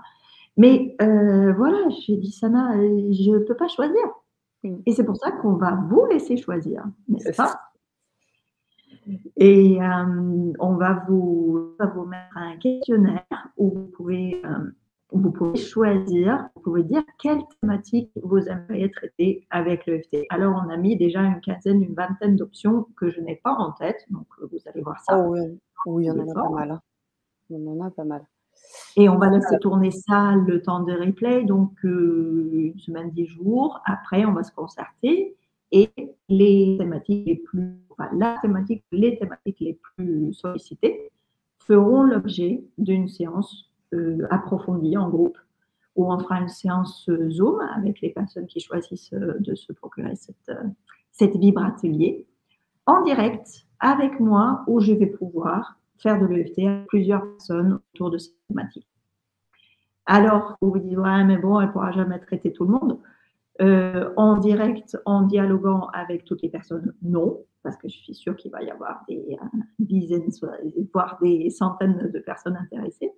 Mais 0.57 0.95
euh, 1.01 1.53
voilà, 1.53 1.89
j'ai 1.89 2.17
dit, 2.17 2.31
Sana, 2.31 2.75
je 2.75 3.31
ne 3.31 3.39
peux 3.39 3.55
pas 3.55 3.67
choisir. 3.67 4.03
Et 4.85 4.93
c'est 4.93 5.03
pour 5.03 5.17
ça 5.17 5.31
qu'on 5.31 5.53
va 5.53 5.79
vous 5.89 6.05
laisser 6.05 6.37
choisir, 6.37 6.83
n'est-ce 7.07 7.35
pas? 7.35 7.59
Et 9.37 9.81
euh, 9.81 10.53
on 10.59 10.75
va 10.75 11.05
vous, 11.07 11.75
vous, 11.79 12.05
mettre 12.05 12.37
un 12.37 12.57
questionnaire 12.57 13.49
où 13.57 13.69
vous 13.69 13.87
pouvez, 13.95 14.41
euh, 14.45 14.71
vous 15.11 15.31
pouvez 15.31 15.57
choisir, 15.57 16.49
vous 16.55 16.61
pouvez 16.61 16.83
dire 16.83 17.03
quelle 17.19 17.41
thématique 17.61 18.11
vous 18.23 18.39
aimeriez 18.39 18.89
traiter 18.91 19.45
avec 19.49 19.85
l'EFT. 19.85 20.25
Alors, 20.29 20.61
on 20.65 20.69
a 20.69 20.77
mis 20.77 20.97
déjà 20.97 21.21
une 21.21 21.39
quinzaine, 21.41 21.83
une 21.83 21.93
vingtaine 21.93 22.35
d'options 22.35 22.87
que 22.97 23.09
je 23.09 23.21
n'ai 23.21 23.35
pas 23.35 23.53
en 23.53 23.71
tête, 23.73 24.05
donc 24.09 24.27
vous 24.39 24.57
allez 24.65 24.81
voir 24.81 24.99
ça. 25.01 25.19
Oh 25.19 25.33
oui, 25.33 25.59
oui, 25.85 26.03
il 26.05 26.07
y 26.07 26.11
en 26.11 26.19
a 26.19 26.33
pas 26.33 26.49
mal. 26.49 26.71
Hein. 26.71 26.81
Il 27.49 27.59
y 27.59 27.69
en 27.69 27.85
a 27.85 27.91
pas 27.91 28.05
mal. 28.05 28.25
Et 28.95 29.09
on 29.09 29.17
va 29.17 29.29
laisser 29.29 29.59
tourner 29.59 29.91
ça 29.91 30.33
le 30.35 30.61
temps 30.61 30.81
de 30.81 30.93
replay, 30.93 31.43
donc 31.43 31.73
euh, 31.83 32.49
une 32.53 32.79
semaine, 32.79 33.11
dix 33.11 33.27
jours. 33.27 33.81
Après, 33.85 34.25
on 34.25 34.31
va 34.31 34.43
se 34.43 34.53
concerter 34.53 35.35
et 35.71 35.89
les 36.29 36.75
thématiques 36.79 37.25
les 37.25 37.35
plus, 37.35 37.79
la 38.13 38.37
thématique, 38.41 38.83
les 38.91 39.17
thématiques 39.17 39.59
les 39.59 39.79
plus 39.97 40.33
sollicitées 40.33 41.11
feront 41.59 42.03
l'objet 42.03 42.63
d'une 42.77 43.07
séance 43.07 43.71
euh, 43.93 44.27
approfondie 44.29 44.97
en 44.97 45.09
groupe 45.09 45.37
où 45.95 46.11
on 46.11 46.19
fera 46.19 46.41
une 46.41 46.49
séance 46.49 47.07
euh, 47.09 47.29
Zoom 47.29 47.59
avec 47.75 48.01
les 48.01 48.09
personnes 48.09 48.47
qui 48.47 48.59
choisissent 48.59 49.13
de 49.13 49.55
se 49.55 49.71
procurer 49.73 50.15
cette, 50.15 50.51
cette 51.11 51.35
vibre 51.37 51.63
atelier 51.63 52.27
en 52.85 53.01
direct 53.03 53.65
avec 53.79 54.19
moi 54.19 54.63
où 54.67 54.79
je 54.79 54.93
vais 54.93 55.07
pouvoir 55.07 55.77
faire 55.97 56.19
de 56.19 56.25
l'EFT 56.25 56.59
à 56.67 56.85
plusieurs 56.87 57.21
personnes 57.21 57.79
autour 57.93 58.11
de 58.11 58.17
cette 58.17 58.35
thématique. 58.47 58.87
Alors, 60.05 60.55
vous 60.61 60.71
vous 60.71 60.79
dites, 60.79 60.97
ouais, 60.97 61.23
mais 61.23 61.37
bon, 61.37 61.59
elle 61.59 61.67
ne 61.67 61.71
pourra 61.71 61.91
jamais 61.91 62.19
traiter 62.19 62.51
tout 62.53 62.65
le 62.65 62.71
monde. 62.71 62.99
Euh, 63.61 64.11
en 64.17 64.37
direct, 64.37 64.97
en 65.05 65.21
dialoguant 65.21 65.87
avec 65.93 66.25
toutes 66.25 66.41
les 66.41 66.49
personnes, 66.49 66.93
non, 67.01 67.45
parce 67.63 67.77
que 67.77 67.87
je 67.87 67.97
suis 67.97 68.13
sûre 68.13 68.35
qu'il 68.35 68.51
va 68.51 68.61
y 68.61 68.69
avoir 68.69 69.03
des 69.07 69.37
euh, 69.41 69.59
dizaines, 69.79 70.29
voire 70.93 71.17
des 71.21 71.49
centaines 71.49 72.11
de 72.13 72.19
personnes 72.19 72.57
intéressées. 72.57 73.13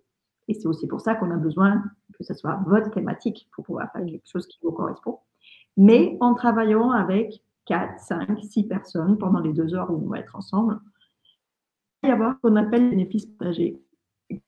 Et 0.47 0.53
c'est 0.53 0.68
aussi 0.68 0.88
pour 0.88 1.01
ça 1.01 1.15
qu'on 1.15 1.31
a 1.31 1.38
besoin 1.38 1.84
que 2.14 2.23
ce 2.23 2.34
soit 2.34 2.61
votre 2.68 2.91
thématique 2.91 3.49
pour 3.51 3.65
pouvoir 3.65 3.91
faire 3.91 4.05
quelque 4.05 4.27
chose 4.27 4.47
qui 4.47 4.59
vous 4.61 4.72
correspond. 4.72 5.19
Mais 5.76 6.18
en 6.19 6.35
travaillant 6.35 6.91
avec 6.91 7.43
4, 7.65 7.99
5, 7.99 8.39
6 8.43 8.64
personnes 8.64 9.18
pendant 9.18 9.39
les 9.39 9.53
deux 9.53 9.73
heures 9.73 9.91
où 9.91 10.05
on 10.05 10.09
va 10.09 10.19
être 10.19 10.35
ensemble, 10.35 10.80
y 12.03 12.07
avoir 12.07 12.35
ce 12.35 12.41
qu'on 12.41 12.55
appelle 12.55 12.89
bénéfice 12.89 13.26
partagé. 13.26 13.81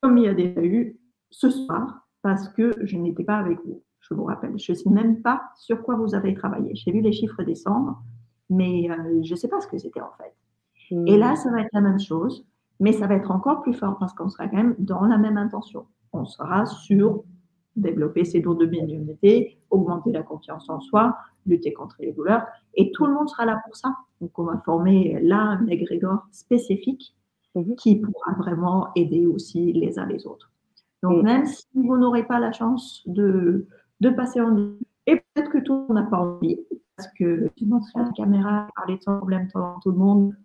Comme 0.02 0.18
il 0.18 0.26
y 0.26 0.28
a 0.28 0.34
déjà 0.34 0.62
eu 0.64 0.98
ce 1.32 1.50
soir, 1.50 2.08
parce 2.22 2.50
que 2.50 2.74
je 2.86 2.98
n'étais 2.98 3.24
pas 3.24 3.38
avec 3.38 3.60
vous, 3.66 3.84
je 4.02 4.14
vous 4.14 4.26
rappelle. 4.26 4.58
Je 4.58 4.72
ne 4.72 4.78
sais 4.78 4.90
même 4.90 5.22
pas 5.22 5.42
sur 5.56 5.82
quoi 5.82 5.96
vous 5.96 6.16
avez 6.16 6.34
travaillé. 6.34 6.76
J'ai 6.76 6.92
vu 6.92 7.02
les 7.02 7.12
chiffres 7.12 7.44
descendre, 7.44 8.02
mais 8.50 8.90
euh, 8.90 9.22
je 9.24 9.32
ne 9.32 9.36
sais 9.36 9.48
pas 9.48 9.62
ce 9.62 9.68
que 9.68 9.78
c'était 9.78 10.02
en 10.02 10.12
fait. 10.18 10.34
Et 11.06 11.18
là, 11.18 11.36
ça 11.36 11.52
va 11.52 11.62
être 11.62 11.70
la 11.74 11.82
même 11.82 12.00
chose, 12.00 12.48
mais 12.80 12.94
ça 12.94 13.06
va 13.06 13.16
être 13.16 13.30
encore 13.30 13.62
plus 13.62 13.74
fort 13.74 13.98
parce 14.00 14.14
qu'on 14.14 14.30
sera 14.30 14.48
quand 14.48 14.58
même 14.58 14.76
dans 14.80 15.06
la 15.06 15.20
même 15.20 15.38
intention. 15.38 15.86
On 16.14 16.26
sera 16.26 16.66
sur 16.66 17.24
développer 17.76 18.26
ses 18.26 18.40
dons 18.40 18.56
de 18.56 18.66
médiumnité, 18.66 19.60
augmenter 19.70 20.12
la 20.12 20.24
confiance 20.24 20.68
en 20.70 20.80
soi, 20.80 21.16
lutter 21.46 21.74
contre 21.74 21.96
les 22.00 22.12
douleurs, 22.12 22.44
et 22.74 22.92
tout 22.92 23.06
le 23.06 23.14
monde 23.14 23.30
sera 23.30 23.46
là 23.46 23.62
pour 23.66 23.76
ça. 23.76 23.96
Donc, 24.20 24.38
on 24.40 24.46
va 24.46 24.58
former 24.66 25.20
là 25.22 25.38
un 25.38 25.68
égrégore 25.68 26.26
spécifique 26.32 27.14
Mhm. 27.56 27.76
qui 27.76 27.96
pourra 27.96 28.34
vraiment 28.38 28.90
aider 28.96 29.26
aussi 29.26 29.74
les 29.74 29.98
uns 29.98 30.06
les 30.06 30.28
autres. 30.28 30.52
Donc, 31.02 31.24
même 31.24 31.46
si 31.46 31.66
vous 31.74 31.98
n'aurez 31.98 32.24
pas 32.24 32.40
la 32.40 32.52
chance 32.52 33.02
de, 33.06 33.68
de 34.00 34.10
passer 34.10 34.42
en 34.42 34.50
ligne, 34.50 34.78
et 35.08 35.16
peut-être 35.16 35.52
que 35.52 35.58
tout 35.60 35.74
le 35.74 35.80
monde 35.80 35.94
n'a 35.94 36.04
pas 36.04 36.20
envie, 36.20 36.60
parce 36.96 37.12
que 37.14 37.50
tu 37.56 37.66
montrer 37.66 38.00
à 38.00 38.04
la 38.04 38.12
caméra, 38.12 38.68
parler 38.76 38.98
de 38.98 39.02
son 39.02 39.18
problème 39.18 39.48
devant 39.54 39.80
tout 39.80 39.92
le 39.92 39.98
monde, 39.98 40.36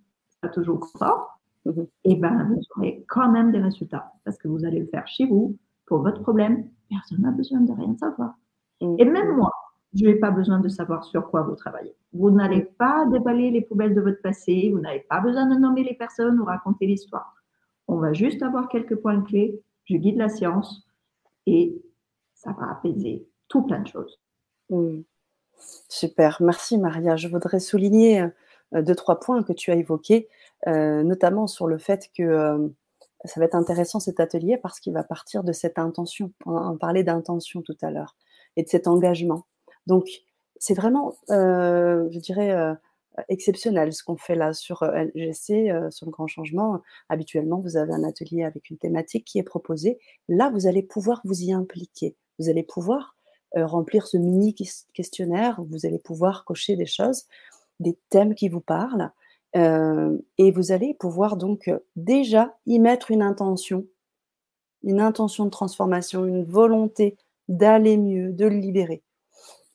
pas 0.40 0.48
toujours 0.48 0.80
confort, 0.80 1.40
mhm. 1.64 1.82
et 2.04 2.12
eh 2.12 2.16
ben 2.16 2.48
vous 2.48 2.60
aurez 2.76 3.04
quand 3.08 3.30
même 3.30 3.52
des 3.52 3.60
résultats, 3.60 4.12
parce 4.24 4.38
que 4.38 4.48
vous 4.48 4.64
allez 4.64 4.80
le 4.80 4.86
faire 4.86 5.06
chez 5.06 5.26
vous, 5.26 5.56
pour 5.86 6.02
votre 6.02 6.22
problème, 6.22 6.68
personne 6.88 7.20
n'a 7.20 7.30
besoin 7.30 7.60
de 7.60 7.72
rien 7.72 7.96
savoir. 7.96 8.34
Mhm. 8.80 8.96
Et 8.98 9.04
même 9.04 9.36
moi, 9.36 9.52
je 9.94 10.04
n'ai 10.06 10.16
pas 10.16 10.30
besoin 10.30 10.60
de 10.60 10.68
savoir 10.68 11.04
sur 11.04 11.30
quoi 11.30 11.42
vous 11.42 11.54
travaillez. 11.54 11.94
Vous 12.12 12.30
n'allez 12.30 12.62
pas 12.62 13.06
déballer 13.06 13.50
les 13.50 13.60
poubelles 13.62 13.94
de 13.94 14.00
votre 14.00 14.20
passé, 14.22 14.70
vous 14.72 14.80
n'avez 14.80 15.04
pas 15.08 15.20
besoin 15.20 15.46
de 15.46 15.54
nommer 15.54 15.84
les 15.84 15.94
personnes 15.94 16.40
ou 16.40 16.44
raconter 16.44 16.86
l'histoire. 16.86 17.34
On 17.86 17.98
va 17.98 18.12
juste 18.12 18.42
avoir 18.42 18.68
quelques 18.68 18.96
points 18.96 19.20
clés, 19.22 19.60
je 19.84 19.96
guide 19.96 20.16
la 20.16 20.28
science 20.28 20.86
et 21.46 21.80
ça 22.32 22.52
va 22.52 22.70
apaiser 22.72 23.28
tout 23.48 23.62
plein 23.62 23.80
de 23.80 23.88
choses. 23.88 24.20
Super, 25.88 26.38
merci 26.40 26.78
Maria. 26.78 27.16
Je 27.16 27.28
voudrais 27.28 27.60
souligner 27.60 28.24
euh, 28.74 28.82
deux, 28.82 28.94
trois 28.94 29.20
points 29.20 29.42
que 29.42 29.52
tu 29.52 29.70
as 29.70 29.76
évoqués, 29.76 30.28
euh, 30.66 31.02
notamment 31.02 31.46
sur 31.46 31.66
le 31.66 31.78
fait 31.78 32.10
que 32.16 32.22
euh, 32.22 32.68
ça 33.24 33.40
va 33.40 33.46
être 33.46 33.54
intéressant 33.54 34.00
cet 34.00 34.20
atelier 34.20 34.58
parce 34.58 34.80
qu'il 34.80 34.92
va 34.92 35.04
partir 35.04 35.44
de 35.44 35.52
cette 35.52 35.78
intention. 35.78 36.32
On 36.46 36.76
parlait 36.76 37.04
d'intention 37.04 37.62
tout 37.62 37.76
à 37.82 37.90
l'heure 37.90 38.16
et 38.56 38.62
de 38.62 38.68
cet 38.68 38.86
engagement. 38.86 39.46
Donc, 39.86 40.06
c'est 40.58 40.74
vraiment, 40.74 41.14
je 41.30 42.18
dirais, 42.18 42.76
exceptionnel 43.28 43.94
ce 43.94 44.02
qu'on 44.02 44.18
fait 44.18 44.34
là 44.34 44.52
sur 44.52 44.84
LGC, 44.84 45.72
sur 45.90 46.06
le 46.06 46.10
grand 46.10 46.26
changement. 46.26 46.82
Habituellement, 47.08 47.60
vous 47.60 47.78
avez 47.78 47.94
un 47.94 48.04
atelier 48.04 48.44
avec 48.44 48.68
une 48.68 48.76
thématique 48.76 49.24
qui 49.24 49.38
est 49.38 49.42
proposée. 49.42 49.98
Là, 50.28 50.50
vous 50.50 50.66
allez 50.66 50.82
pouvoir 50.82 51.22
vous 51.24 51.42
y 51.42 51.52
impliquer. 51.52 52.16
Vous 52.38 52.50
allez 52.50 52.62
pouvoir 52.62 53.13
remplir 53.56 54.06
ce 54.06 54.16
mini 54.16 54.54
questionnaire. 54.92 55.60
Vous 55.68 55.86
allez 55.86 55.98
pouvoir 55.98 56.44
cocher 56.44 56.76
des 56.76 56.86
choses, 56.86 57.24
des 57.80 57.98
thèmes 58.10 58.34
qui 58.34 58.48
vous 58.48 58.60
parlent. 58.60 59.10
et 59.54 60.50
vous 60.50 60.72
allez 60.72 60.94
pouvoir 60.94 61.36
donc 61.36 61.70
déjà 61.94 62.56
y 62.66 62.78
mettre 62.80 63.10
une 63.10 63.22
intention, 63.22 63.86
une 64.82 65.00
intention 65.00 65.44
de 65.44 65.50
transformation, 65.50 66.26
une 66.26 66.44
volonté 66.44 67.16
d'aller 67.48 67.96
mieux, 67.96 68.32
de 68.32 68.46
le 68.46 68.56
libérer. 68.56 69.02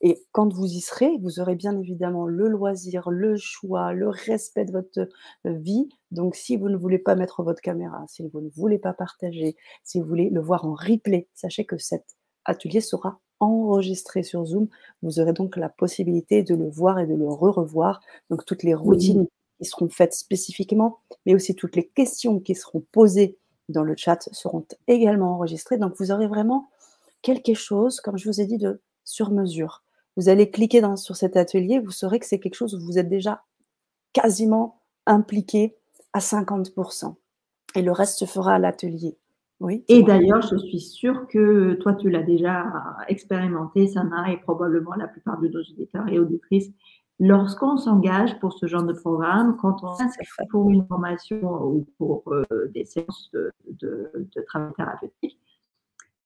Et 0.02 0.24
quand 0.32 0.54
vous 0.54 0.66
y 0.66 0.80
serez, 0.80 1.18
vous 1.18 1.40
aurez 1.40 1.56
bien 1.56 1.78
évidemment 1.78 2.26
le 2.26 2.48
loisir, 2.48 3.10
le 3.10 3.36
choix, 3.36 3.92
le 3.92 4.08
respect 4.08 4.66
de 4.66 4.72
votre 4.72 5.00
euh, 5.00 5.54
vie. 5.54 5.90
Donc, 6.12 6.36
si 6.36 6.56
vous 6.56 6.70
ne 6.70 6.78
voulez 6.78 7.00
pas 7.00 7.16
mettre 7.16 7.44
votre 7.44 7.62
caméra, 7.62 8.06
si 8.08 8.24
vous 8.24 8.40
ne 8.40 8.50
voulez 8.50 8.80
pas 8.80 8.94
partager, 8.94 9.58
si 9.84 10.00
vous 10.00 10.08
voulez 10.08 10.30
le 10.30 10.40
voir 10.40 10.66
en 10.66 10.74
replay, 10.74 11.28
sachez 11.34 11.66
que 11.66 11.78
cet 11.78 12.06
atelier 12.46 12.80
sera 12.80 13.20
enregistré 13.40 14.24
sur 14.24 14.46
Zoom. 14.46 14.68
Vous 15.02 15.20
aurez 15.20 15.34
donc 15.34 15.58
la 15.58 15.70
possibilité 15.70 16.44
de 16.44 16.56
le 16.56 16.70
voir 16.70 17.00
et 17.00 17.08
de 17.08 17.16
le 17.16 17.28
re-revoir. 17.28 18.02
Donc, 18.30 18.46
toutes 18.46 18.64
les 18.64 18.74
routines 18.74 19.28
qui 19.60 19.66
seront 19.66 19.90
faites 19.90 20.14
spécifiquement, 20.14 21.00
mais 21.26 21.36
aussi 21.36 21.56
toutes 21.56 21.76
les 21.76 21.88
questions 21.88 22.40
qui 22.40 22.56
seront 22.56 22.84
posées 22.92 23.38
dans 23.70 23.84
le 23.84 23.96
chat 23.96 24.30
seront 24.32 24.66
également 24.88 25.34
enregistrées. 25.36 25.78
Donc, 25.78 25.94
vous 26.00 26.12
aurez 26.12 26.28
vraiment 26.28 26.70
quelque 27.22 27.54
chose, 27.54 28.00
comme 28.02 28.18
je 28.18 28.30
vous 28.30 28.42
ai 28.42 28.46
dit, 28.46 28.58
de 28.58 28.82
sur 29.04 29.32
mesure 29.32 29.84
vous 30.20 30.30
allez 30.30 30.52
cliquer 30.52 30.82
sur 30.98 31.16
cet 31.16 31.38
atelier, 31.38 31.80
vous 31.80 31.92
saurez 31.92 32.20
que 32.20 32.26
c'est 32.26 32.40
quelque 32.40 32.56
chose 32.56 32.76
où 32.76 32.82
vous 32.82 32.98
êtes 32.98 33.10
déjà 33.10 33.44
quasiment 34.14 34.82
impliqué 35.06 35.78
à 36.14 36.20
50%. 36.20 37.16
Et 37.76 37.82
le 37.82 37.92
reste 37.92 38.20
se 38.20 38.26
fera 38.26 38.56
à 38.56 38.60
l'atelier. 38.60 39.18
Oui, 39.60 39.84
et 39.90 40.04
d'ailleurs, 40.04 40.42
je 40.42 40.56
suis 40.56 40.80
sûre 40.80 41.28
que 41.28 41.74
toi, 41.74 41.94
tu 41.94 42.10
l'as 42.10 42.24
déjà 42.24 42.66
expérimenté, 43.10 43.88
Sana, 43.88 44.32
et 44.32 44.38
probablement 44.38 44.96
la 44.96 45.08
plupart 45.08 45.40
de 45.40 45.50
nos 45.50 45.60
auditeurs 45.60 46.08
et 46.08 46.18
auditrices. 46.18 46.72
Lorsqu'on 47.20 47.76
s'engage 47.76 48.40
pour 48.40 48.54
ce 48.54 48.66
genre 48.68 48.84
de 48.84 48.94
programme, 48.94 49.58
quand 49.58 49.84
on 49.84 49.94
s'inscrit 49.96 50.26
pour 50.50 50.70
une 50.70 50.86
formation 50.88 51.66
ou 51.66 51.86
pour 51.98 52.24
euh, 52.28 52.46
des 52.74 52.86
séances 52.86 53.30
de, 53.34 53.52
de 54.16 54.42
travail 54.48 54.72
thérapeutique, 54.78 55.38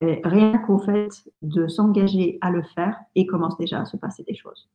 rien 0.01 0.57
qu'au 0.59 0.77
fait 0.79 1.09
de 1.41 1.67
s'engager 1.67 2.37
à 2.41 2.51
le 2.51 2.61
faire, 2.61 2.99
il 3.15 3.25
commence 3.25 3.57
déjà 3.57 3.81
à 3.81 3.85
se 3.85 3.97
passer 3.97 4.23
des 4.23 4.35
choses. 4.35 4.69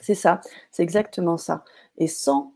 C'est 0.00 0.14
ça, 0.14 0.40
c'est 0.70 0.82
exactement 0.82 1.36
ça. 1.36 1.64
Et 1.96 2.08
sans 2.08 2.54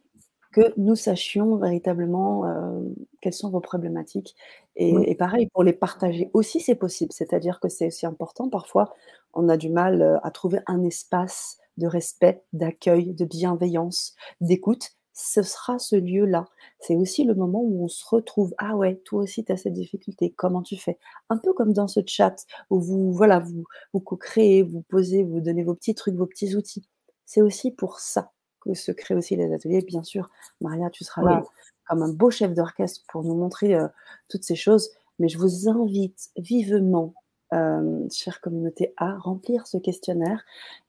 que 0.56 0.72
nous 0.78 0.96
sachions 0.96 1.56
véritablement 1.56 2.46
euh, 2.46 2.80
quelles 3.20 3.34
sont 3.34 3.50
vos 3.50 3.60
problématiques. 3.60 4.34
Et, 4.74 5.14
pareil, 5.14 5.48
pour 5.52 5.62
les 5.62 5.74
partager 5.74 6.30
aussi, 6.32 6.60
c'est 6.60 6.74
possible. 6.74 7.12
C'est-à-dire 7.12 7.60
que 7.60 7.68
c'est 7.68 7.88
aussi 7.88 8.06
important. 8.06 8.48
Parfois, 8.48 8.94
on 9.34 9.50
a 9.50 9.58
du 9.58 9.68
mal 9.68 10.00
euh, 10.00 10.16
à 10.22 10.30
trouver 10.30 10.60
un 10.66 10.82
espace 10.82 11.58
de 11.76 11.86
respect, 11.86 12.42
d'accueil, 12.54 13.12
de 13.12 13.26
bienveillance, 13.26 14.14
d'écoute 14.40 14.92
ce 15.18 15.42
sera 15.42 15.78
ce 15.78 15.96
lieu-là. 15.96 16.46
C'est 16.78 16.96
aussi 16.96 17.24
le 17.24 17.34
moment 17.34 17.62
où 17.62 17.84
on 17.84 17.88
se 17.88 18.04
retrouve. 18.06 18.54
Ah 18.58 18.76
ouais, 18.76 18.96
toi 19.04 19.22
aussi, 19.22 19.44
tu 19.44 19.52
as 19.52 19.56
cette 19.56 19.72
difficulté. 19.72 20.30
Comment 20.36 20.62
tu 20.62 20.76
fais? 20.76 20.98
Un 21.30 21.38
peu 21.38 21.54
comme 21.54 21.72
dans 21.72 21.88
ce 21.88 22.00
chat 22.06 22.44
où 22.68 22.80
vous, 22.80 23.12
voilà, 23.12 23.38
vous, 23.38 23.64
vous 23.94 24.00
co-créez, 24.00 24.62
vous 24.62 24.82
posez, 24.82 25.22
vous 25.22 25.40
donnez 25.40 25.64
vos 25.64 25.74
petits 25.74 25.94
trucs, 25.94 26.16
vos 26.16 26.26
petits 26.26 26.54
outils. 26.54 26.86
C'est 27.24 27.40
aussi 27.40 27.70
pour 27.70 27.98
ça 27.98 28.32
se 28.74 28.92
créent 28.92 29.14
aussi 29.14 29.36
les 29.36 29.52
ateliers. 29.52 29.82
Bien 29.82 30.02
sûr, 30.02 30.30
Maria, 30.60 30.90
tu 30.90 31.04
seras 31.04 31.22
là 31.22 31.42
comme 31.88 32.02
un 32.02 32.12
beau 32.12 32.30
chef 32.30 32.52
d'orchestre 32.52 33.02
pour 33.08 33.22
nous 33.22 33.34
montrer 33.34 33.74
euh, 33.74 33.86
toutes 34.28 34.44
ces 34.44 34.56
choses. 34.56 34.90
Mais 35.18 35.28
je 35.28 35.38
vous 35.38 35.68
invite 35.68 36.30
vivement, 36.36 37.14
euh, 37.54 38.06
chère 38.10 38.40
communauté, 38.40 38.92
à 38.96 39.16
remplir 39.16 39.66
ce 39.66 39.78
questionnaire. 39.78 40.44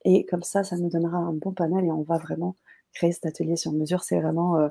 Et 0.05 0.25
comme 0.25 0.43
ça, 0.43 0.63
ça 0.63 0.75
nous 0.77 0.89
donnera 0.89 1.17
un 1.17 1.33
bon 1.33 1.51
panel 1.51 1.85
et 1.85 1.91
on 1.91 2.01
va 2.01 2.17
vraiment 2.17 2.55
créer 2.97 3.11
cet 3.11 3.25
atelier 3.25 3.55
sur 3.55 3.71
mesure. 3.71 4.03
C'est 4.03 4.19
vraiment 4.19 4.57
euh, 4.57 4.69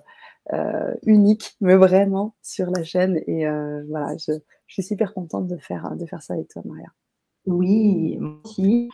euh, 0.53 0.95
unique, 1.05 1.57
mais 1.61 1.77
vraiment 1.77 2.35
sur 2.43 2.71
la 2.71 2.83
chaîne. 2.85 3.23
Et 3.27 3.47
euh, 3.47 3.85
voilà, 3.89 4.17
je, 4.17 4.33
suis 4.69 4.83
super 4.83 5.15
contente 5.15 5.47
de 5.47 5.57
faire, 5.57 5.95
de 5.97 6.07
faire 6.07 6.23
ça 6.23 6.35
avec 6.35 6.49
toi, 6.49 6.63
Maria. 6.65 6.89
Oui, 7.47 8.17
moi 8.19 8.41
aussi. 8.45 8.89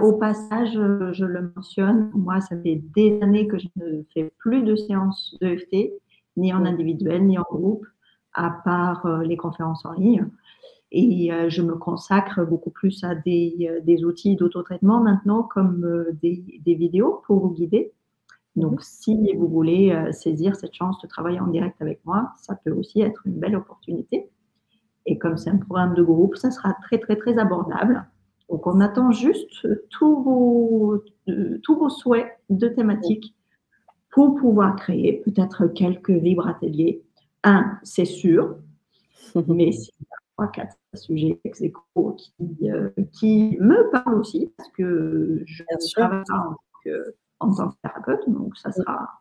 Au 0.00 0.14
passage, 0.14 0.72
je 0.72 1.24
le 1.24 1.52
mentionne, 1.54 2.10
moi, 2.14 2.40
ça 2.40 2.60
fait 2.60 2.82
des 2.94 3.20
années 3.22 3.46
que 3.46 3.58
je 3.58 3.68
ne 3.76 4.02
fais 4.12 4.32
plus 4.38 4.62
de 4.62 4.74
séances 4.74 5.36
d'EFT, 5.40 5.92
ni 6.36 6.52
en 6.52 6.64
individuel, 6.64 7.24
ni 7.24 7.38
en 7.38 7.44
groupe, 7.48 7.86
à 8.32 8.50
part 8.64 9.06
les 9.22 9.36
conférences 9.36 9.84
en 9.84 9.92
ligne. 9.92 10.26
Et 10.90 11.30
je 11.48 11.62
me 11.62 11.76
consacre 11.76 12.44
beaucoup 12.44 12.70
plus 12.70 13.04
à 13.04 13.14
des, 13.14 13.70
des 13.84 14.04
outils 14.04 14.34
d'autotraitement 14.34 15.00
maintenant, 15.00 15.44
comme 15.44 16.06
des, 16.20 16.44
des, 16.64 16.74
vidéos 16.74 17.22
pour 17.26 17.38
vous 17.38 17.50
guider. 17.50 17.92
Donc, 18.56 18.82
si 18.82 19.32
vous 19.34 19.48
voulez 19.48 19.90
euh, 19.90 20.12
saisir 20.12 20.54
cette 20.54 20.74
chance 20.74 21.00
de 21.00 21.08
travailler 21.08 21.40
en 21.40 21.48
direct 21.48 21.80
avec 21.82 22.00
moi, 22.04 22.32
ça 22.36 22.54
peut 22.54 22.70
aussi 22.70 23.00
être 23.00 23.22
une 23.26 23.34
belle 23.34 23.56
opportunité. 23.56 24.30
Et 25.06 25.18
comme 25.18 25.36
c'est 25.36 25.50
un 25.50 25.58
programme 25.58 25.94
de 25.94 26.02
groupe, 26.02 26.36
ça 26.36 26.50
sera 26.50 26.74
très, 26.82 26.98
très, 26.98 27.16
très 27.16 27.36
abordable. 27.38 28.06
Donc, 28.48 28.66
on 28.66 28.80
attend 28.80 29.10
juste 29.10 29.66
tous 29.90 30.22
vos, 30.22 31.02
euh, 31.28 31.58
tous 31.62 31.76
vos 31.76 31.88
souhaits 31.88 32.38
de 32.50 32.68
thématiques 32.68 33.34
pour 34.10 34.36
pouvoir 34.36 34.76
créer 34.76 35.22
peut-être 35.24 35.66
quelques 35.66 36.08
libres 36.08 36.46
ateliers. 36.46 37.02
Un, 37.42 37.78
c'est 37.82 38.04
sûr, 38.04 38.56
mais 39.48 39.70
a 39.70 40.16
trois, 40.36 40.48
quatre 40.48 40.76
sujets 40.94 41.40
qui, 41.52 42.70
euh, 42.70 42.90
qui 43.12 43.56
me 43.60 43.90
parlent 43.90 44.20
aussi, 44.20 44.52
parce 44.56 44.68
que 44.70 45.42
je 45.46 45.64
travaille 45.94 46.24
en 46.32 46.56
que 46.84 47.14
en 47.40 47.54
tant 47.54 47.70
que 47.70 47.76
thérapeute. 47.82 48.28
Donc, 48.28 48.56
ça 48.56 48.72
sera, 48.72 49.20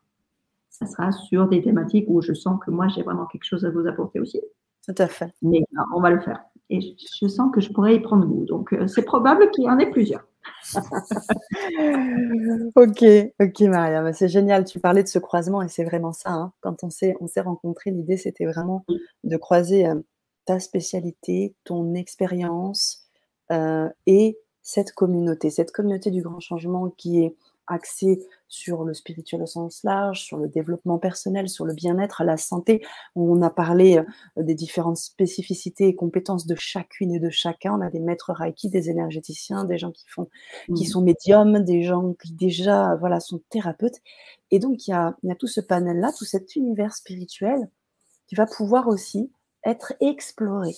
ça 0.69 0.85
sera 0.85 1.11
sur 1.11 1.47
des 1.47 1.61
thématiques 1.61 2.05
où 2.07 2.21
je 2.21 2.33
sens 2.33 2.59
que 2.63 2.71
moi, 2.71 2.87
j'ai 2.87 3.03
vraiment 3.03 3.25
quelque 3.25 3.45
chose 3.45 3.65
à 3.65 3.69
vous 3.69 3.87
apporter 3.87 4.19
aussi. 4.19 4.41
Tout 4.85 4.95
à 4.97 5.07
fait. 5.07 5.33
Mais 5.41 5.59
euh, 5.59 5.81
on 5.95 6.01
va 6.01 6.09
le 6.09 6.19
faire. 6.19 6.43
Et 6.69 6.95
je, 7.21 7.27
sens 7.27 7.51
que 7.53 7.61
je 7.61 7.71
pourrais 7.71 7.95
y 7.95 7.99
prendre 7.99 8.25
goût. 8.25 8.45
Donc, 8.45 8.73
euh, 8.73 8.87
c'est 8.87 9.03
probable 9.03 9.49
qu'il 9.51 9.63
y 9.65 9.69
en 9.69 9.79
ait 9.79 9.89
plusieurs. 9.89 10.25
ok, 12.75 13.05
ok 13.39 13.61
Maria, 13.61 14.01
bah, 14.01 14.11
c'est 14.13 14.27
génial. 14.27 14.65
Tu 14.65 14.79
parlais 14.79 15.03
de 15.03 15.07
ce 15.07 15.19
croisement 15.19 15.61
et 15.61 15.69
c'est 15.69 15.85
vraiment 15.85 16.11
ça. 16.11 16.31
Hein. 16.31 16.51
Quand 16.61 16.83
on 16.83 16.89
s'est, 16.89 17.15
on 17.21 17.27
s'est 17.27 17.41
rencontrés, 17.41 17.91
l'idée 17.91 18.17
c'était 18.17 18.45
vraiment 18.45 18.85
de 19.23 19.37
croiser 19.37 19.87
euh, 19.87 19.95
ta 20.45 20.59
spécialité, 20.59 21.55
ton 21.63 21.93
expérience 21.93 22.99
et 24.07 24.39
cette 24.63 24.93
communauté, 24.93 25.51
cette 25.51 25.71
communauté 25.71 26.09
du 26.09 26.23
grand 26.23 26.39
changement 26.39 26.89
qui 26.89 27.23
est 27.23 27.35
axé 27.73 28.25
sur 28.47 28.83
le 28.83 28.93
spirituel 28.93 29.41
au 29.41 29.45
sens 29.45 29.83
large, 29.83 30.23
sur 30.23 30.37
le 30.37 30.47
développement 30.47 30.99
personnel, 30.99 31.49
sur 31.49 31.65
le 31.65 31.73
bien-être, 31.73 32.23
la 32.23 32.37
santé. 32.37 32.85
On 33.15 33.41
a 33.41 33.49
parlé 33.49 33.97
euh, 33.97 34.43
des 34.43 34.53
différentes 34.53 34.97
spécificités 34.97 35.87
et 35.87 35.95
compétences 35.95 36.45
de 36.45 36.55
chacune 36.55 37.13
et 37.13 37.19
de 37.19 37.29
chacun. 37.29 37.73
On 37.73 37.81
a 37.81 37.89
des 37.89 37.99
maîtres 37.99 38.31
Reiki, 38.31 38.69
des 38.69 38.89
énergéticiens, 38.89 39.65
des 39.65 39.77
gens 39.77 39.91
qui 39.91 40.05
font, 40.07 40.29
qui 40.67 40.83
mmh. 40.83 40.87
sont 40.87 41.01
médiums, 41.01 41.59
des 41.63 41.83
gens 41.83 42.13
qui 42.13 42.33
déjà, 42.33 42.95
voilà, 42.95 43.19
sont 43.19 43.41
thérapeutes. 43.49 43.99
Et 44.51 44.59
donc, 44.59 44.87
il 44.87 44.91
y 44.91 44.93
a, 44.93 45.17
il 45.23 45.29
y 45.29 45.31
a 45.31 45.35
tout 45.35 45.47
ce 45.47 45.61
panel-là, 45.61 46.11
tout 46.17 46.25
cet 46.25 46.55
univers 46.55 46.93
spirituel 46.93 47.69
qui 48.27 48.35
va 48.35 48.45
pouvoir 48.45 48.87
aussi 48.87 49.31
être 49.65 49.93
exploré. 49.99 50.75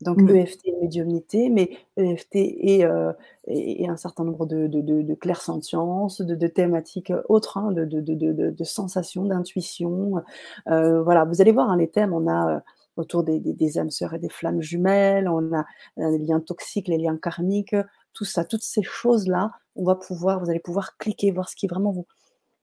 Donc 0.00 0.22
mmh. 0.22 0.30
EFT 0.30 0.70
médiumnité, 0.80 1.50
mais 1.50 1.76
EFT 1.98 2.36
euh, 2.36 3.12
et, 3.46 3.82
et, 3.82 3.88
un 3.88 3.96
certain 3.96 4.24
nombre 4.24 4.46
de, 4.46 4.66
de, 4.66 4.80
de, 4.80 5.02
de 5.02 5.14
clairsentiences, 5.14 6.22
de, 6.22 6.46
thématiques 6.46 7.12
autres, 7.28 7.58
hein, 7.58 7.70
de, 7.72 8.64
sensations, 8.64 9.24
d'intuition. 9.26 10.22
Euh, 10.68 11.02
voilà, 11.02 11.24
vous 11.24 11.42
allez 11.42 11.52
voir 11.52 11.68
hein, 11.68 11.76
les 11.76 11.88
thèmes, 11.88 12.14
on 12.14 12.26
a 12.28 12.56
euh, 12.56 12.60
autour 12.96 13.24
des, 13.24 13.40
des, 13.40 13.78
âmes 13.78 13.90
sœurs 13.90 14.14
et 14.14 14.18
des 14.18 14.30
flammes 14.30 14.62
jumelles, 14.62 15.28
on 15.28 15.54
a 15.54 15.64
les 15.96 16.18
liens 16.18 16.40
toxiques, 16.40 16.88
les 16.88 16.98
liens 16.98 17.18
karmiques, 17.18 17.76
tout 18.14 18.24
ça, 18.24 18.44
toutes 18.44 18.64
ces 18.64 18.82
choses-là, 18.82 19.50
on 19.76 19.84
va 19.84 19.96
pouvoir, 19.96 20.42
vous 20.42 20.50
allez 20.50 20.60
pouvoir 20.60 20.96
cliquer, 20.96 21.30
voir 21.30 21.48
ce 21.48 21.56
qui 21.56 21.66
vraiment 21.66 21.92
vous, 21.92 22.06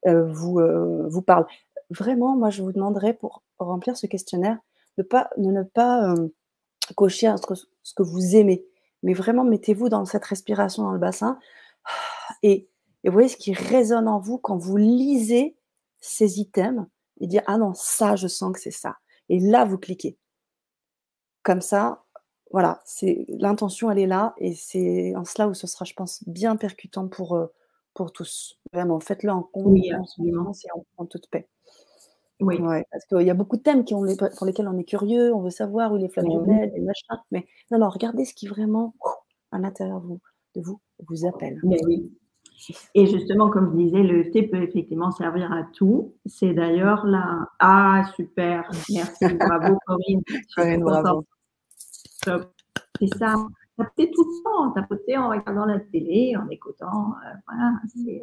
vous, 0.05 0.59
vous 1.07 1.21
parle. 1.21 1.45
Vraiment, 1.89 2.35
moi, 2.35 2.49
je 2.49 2.61
vous 2.61 2.71
demanderais 2.71 3.13
pour 3.13 3.43
remplir 3.57 3.95
ce 3.95 4.07
questionnaire 4.07 4.57
de, 4.97 5.03
pas, 5.03 5.29
de 5.37 5.49
ne 5.51 5.63
pas 5.63 6.13
cocher 6.93 7.33
ce 7.83 7.93
que 7.93 8.03
vous 8.03 8.35
aimez. 8.35 8.65
Mais 9.03 9.13
vraiment, 9.13 9.43
mettez-vous 9.43 9.89
dans 9.89 10.05
cette 10.05 10.25
respiration 10.25 10.83
dans 10.83 10.91
le 10.91 10.99
bassin 10.99 11.39
et, 12.43 12.67
et, 13.03 13.09
voyez 13.09 13.29
ce 13.29 13.37
qui 13.37 13.53
résonne 13.53 14.07
en 14.07 14.19
vous 14.19 14.37
quand 14.37 14.57
vous 14.57 14.77
lisez 14.77 15.55
ces 15.99 16.39
items 16.39 16.85
et 17.19 17.27
dire 17.27 17.43
Ah 17.47 17.57
non, 17.57 17.73
ça, 17.73 18.15
je 18.15 18.27
sens 18.27 18.53
que 18.53 18.59
c'est 18.59 18.71
ça. 18.71 18.97
Et 19.29 19.39
là, 19.39 19.65
vous 19.65 19.77
cliquez. 19.77 20.17
Comme 21.43 21.61
ça, 21.61 22.05
voilà, 22.51 22.81
c'est 22.85 23.25
l'intention, 23.29 23.91
elle 23.91 23.99
est 23.99 24.07
là 24.07 24.33
et 24.37 24.53
c'est 24.53 25.15
en 25.15 25.25
cela 25.25 25.47
où 25.47 25.53
ce 25.53 25.67
sera, 25.67 25.85
je 25.85 25.93
pense, 25.93 26.23
bien 26.27 26.55
percutant 26.55 27.07
pour, 27.07 27.35
euh, 27.35 27.47
pour 27.93 28.11
tous. 28.11 28.59
Vraiment, 28.73 28.99
faites-le 28.99 29.31
en 29.31 29.43
confiance 29.43 30.17
et 30.19 30.69
en 30.97 31.05
toute 31.05 31.29
paix. 31.29 31.47
Oui. 32.39 32.59
parce 32.91 33.05
qu'il 33.05 33.25
y 33.25 33.29
a 33.29 33.33
beaucoup 33.33 33.57
de 33.57 33.63
thèmes 33.63 33.83
qui 33.83 33.95
ont 33.95 34.05
pour 34.37 34.45
lesquels 34.45 34.67
on 34.67 34.77
est 34.77 34.83
curieux, 34.83 35.33
on 35.33 35.41
veut 35.41 35.49
savoir 35.49 35.91
où 35.91 35.97
les 35.97 36.07
flammes 36.07 36.29
jumelles, 36.29 36.71
les 36.75 36.81
machins. 36.81 37.17
Mais 37.31 37.47
non, 37.71 37.79
non, 37.79 37.89
regardez 37.89 38.25
ce 38.25 38.33
qui 38.33 38.47
vraiment 38.47 38.93
à 39.51 39.59
l'intérieur 39.59 40.01
de 40.01 40.61
vous 40.61 40.79
vous 41.07 41.25
appelle. 41.25 41.59
Mais 41.63 41.79
oui. 41.85 42.11
Et 42.95 43.05
justement, 43.05 43.49
comme 43.49 43.71
je 43.71 43.83
disais, 43.83 44.03
le 44.03 44.31
thé 44.31 44.43
peut 44.43 44.61
effectivement 44.61 45.11
servir 45.11 45.51
à 45.51 45.63
tout. 45.73 46.15
C'est 46.25 46.53
d'ailleurs 46.53 47.05
là. 47.05 47.49
Ah, 47.59 48.03
super. 48.15 48.69
Merci. 48.89 49.25
Bravo, 49.35 49.77
Corinne. 49.85 50.21
Corinne, 50.55 50.81
bravo. 50.81 51.25
C'est 52.23 53.17
ça. 53.17 53.35
Tapoter 53.77 54.11
tout 54.11 54.23
le 54.23 54.43
temps. 54.43 54.71
Tapoter 54.71 55.17
en 55.17 55.29
regardant 55.29 55.65
la 55.65 55.79
télé, 55.79 56.35
en 56.35 56.49
écoutant. 56.49 57.13
Euh, 57.25 57.33
voilà. 57.47 57.73
C'est 57.95 58.21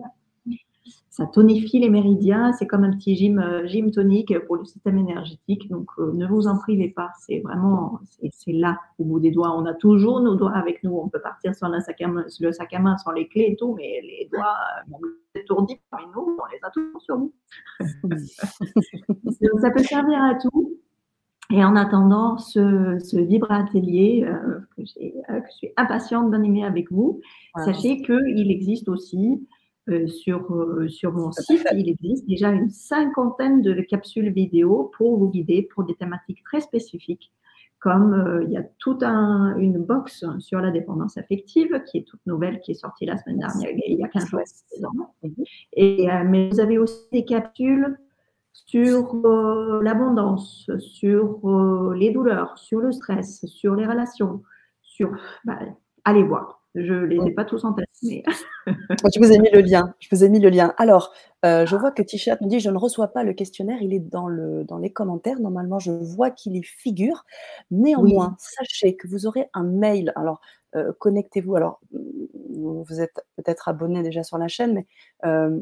ça 1.10 1.26
tonifie 1.26 1.78
les 1.78 1.90
méridiens. 1.90 2.52
C'est 2.52 2.66
comme 2.66 2.84
un 2.84 2.90
petit 2.90 3.14
gym, 3.14 3.38
euh, 3.38 3.66
gym 3.66 3.90
tonique 3.90 4.36
pour 4.46 4.56
le 4.56 4.64
système 4.64 4.98
énergétique. 4.98 5.68
Donc, 5.70 5.88
euh, 5.98 6.12
ne 6.12 6.26
vous 6.26 6.48
en 6.48 6.58
privez 6.58 6.88
pas. 6.88 7.10
C'est 7.20 7.40
vraiment, 7.40 8.00
c'est 8.32 8.52
là, 8.52 8.78
au 8.98 9.04
bout 9.04 9.20
des 9.20 9.30
doigts. 9.30 9.56
On 9.56 9.64
a 9.64 9.74
toujours 9.74 10.20
nos 10.20 10.34
doigts 10.34 10.52
avec 10.52 10.82
nous. 10.82 10.96
On 10.96 11.08
peut 11.08 11.20
partir 11.20 11.54
sans 11.54 11.68
le 11.68 11.80
sac 11.80 12.00
à 12.02 12.08
main, 12.08 12.24
le 12.40 12.52
sac 12.52 12.72
à 12.72 12.80
main 12.80 12.96
sans 12.98 13.12
les 13.12 13.28
clés 13.28 13.50
et 13.52 13.56
tout, 13.56 13.74
mais 13.74 14.00
les 14.02 14.28
doigts, 14.32 14.56
bon, 14.88 14.98
étourdis 15.34 15.80
parmi 15.90 16.06
nous, 16.14 16.36
on 16.40 16.46
les 16.52 16.58
a 16.62 16.70
toujours 16.70 17.00
sur 17.00 17.18
nous. 17.18 17.32
Donc, 18.02 18.18
ça 19.60 19.70
peut 19.70 19.84
servir 19.84 20.22
à 20.22 20.34
tout. 20.34 20.78
Et 21.50 21.62
en 21.62 21.76
attendant 21.76 22.38
ce, 22.38 22.98
ce 22.98 23.18
Vibre 23.18 23.52
Atelier 23.52 24.24
euh, 24.26 24.60
que, 24.76 24.82
que, 24.82 25.46
je 25.46 25.56
suis 25.56 25.70
impatiente 25.76 26.30
d'animer 26.30 26.64
avec 26.64 26.90
vous, 26.90 27.20
sachez 27.64 28.02
qu'il 28.02 28.50
existe 28.50 28.88
aussi 28.88 29.46
euh, 29.90 30.06
sur, 30.06 30.50
euh, 30.54 30.88
sur 30.88 31.12
mon 31.12 31.30
site, 31.30 31.66
il 31.74 31.90
existe 31.90 32.26
déjà 32.26 32.48
une 32.50 32.70
cinquantaine 32.70 33.60
de 33.60 33.74
capsules 33.82 34.30
vidéo 34.30 34.90
pour 34.96 35.18
vous 35.18 35.28
guider 35.28 35.68
pour 35.74 35.84
des 35.84 35.94
thématiques 35.94 36.42
très 36.42 36.62
spécifiques, 36.62 37.30
comme 37.80 38.14
euh, 38.14 38.44
il 38.44 38.52
y 38.52 38.56
a 38.56 38.62
toute 38.78 39.02
un, 39.02 39.54
une 39.58 39.76
box 39.76 40.24
sur 40.38 40.60
la 40.60 40.70
dépendance 40.70 41.18
affective 41.18 41.82
qui 41.84 41.98
est 41.98 42.04
toute 42.04 42.24
nouvelle, 42.24 42.60
qui 42.60 42.70
est 42.70 42.76
sortie 42.76 43.04
la 43.04 43.18
semaine 43.18 43.40
dernière, 43.40 43.70
il 43.86 43.98
y 43.98 44.02
a 44.02 44.08
15 44.08 44.26
jours. 44.26 44.40
Et, 45.74 46.06
mais 46.24 46.48
vous 46.48 46.60
avez 46.60 46.78
aussi 46.78 47.04
des 47.12 47.26
capsules 47.26 47.98
sur 48.52 49.20
l'abondance, 49.82 50.70
sur 50.78 51.92
les 51.94 52.10
douleurs, 52.10 52.56
sur 52.56 52.80
le 52.80 52.90
stress, 52.90 53.44
sur 53.44 53.74
les 53.74 53.86
relations, 53.86 54.42
sur... 54.80 55.14
Bah, 55.44 55.58
allez 56.04 56.22
voir. 56.22 56.63
Je 56.74 56.92
ne 56.92 57.06
les 57.06 57.28
ai 57.28 57.30
pas 57.30 57.44
tous 57.44 57.64
en 57.64 57.72
tête, 57.72 57.88
mais. 58.02 58.24
je 58.66 59.20
vous 59.20 59.32
ai 59.32 59.38
mis 59.38 59.50
le 59.50 59.60
lien. 59.60 59.94
Je 60.00 60.08
vous 60.10 60.24
ai 60.24 60.28
mis 60.28 60.40
le 60.40 60.48
lien. 60.48 60.74
Alors, 60.76 61.12
euh, 61.44 61.66
je 61.66 61.76
vois 61.76 61.92
que 61.92 62.02
Tishat 62.02 62.38
me 62.40 62.48
dit 62.48 62.58
je 62.58 62.70
ne 62.70 62.78
reçois 62.78 63.08
pas 63.08 63.22
le 63.22 63.32
questionnaire. 63.32 63.80
Il 63.80 63.94
est 63.94 64.00
dans, 64.00 64.26
le, 64.26 64.64
dans 64.64 64.78
les 64.78 64.90
commentaires. 64.90 65.38
Normalement, 65.38 65.78
je 65.78 65.92
vois 65.92 66.30
qu'il 66.30 66.56
y 66.56 66.62
figure. 66.64 67.24
Néanmoins, 67.70 68.36
sachez 68.38 68.96
que 68.96 69.06
vous 69.06 69.26
aurez 69.26 69.48
un 69.54 69.62
mail. 69.62 70.12
Alors, 70.16 70.40
euh, 70.74 70.92
connectez-vous. 70.98 71.54
Alors, 71.54 71.80
vous 71.92 73.00
êtes 73.00 73.24
peut-être 73.36 73.68
abonné 73.68 74.02
déjà 74.02 74.24
sur 74.24 74.38
la 74.38 74.48
chaîne, 74.48 74.74
mais 74.74 74.86
euh, 75.24 75.60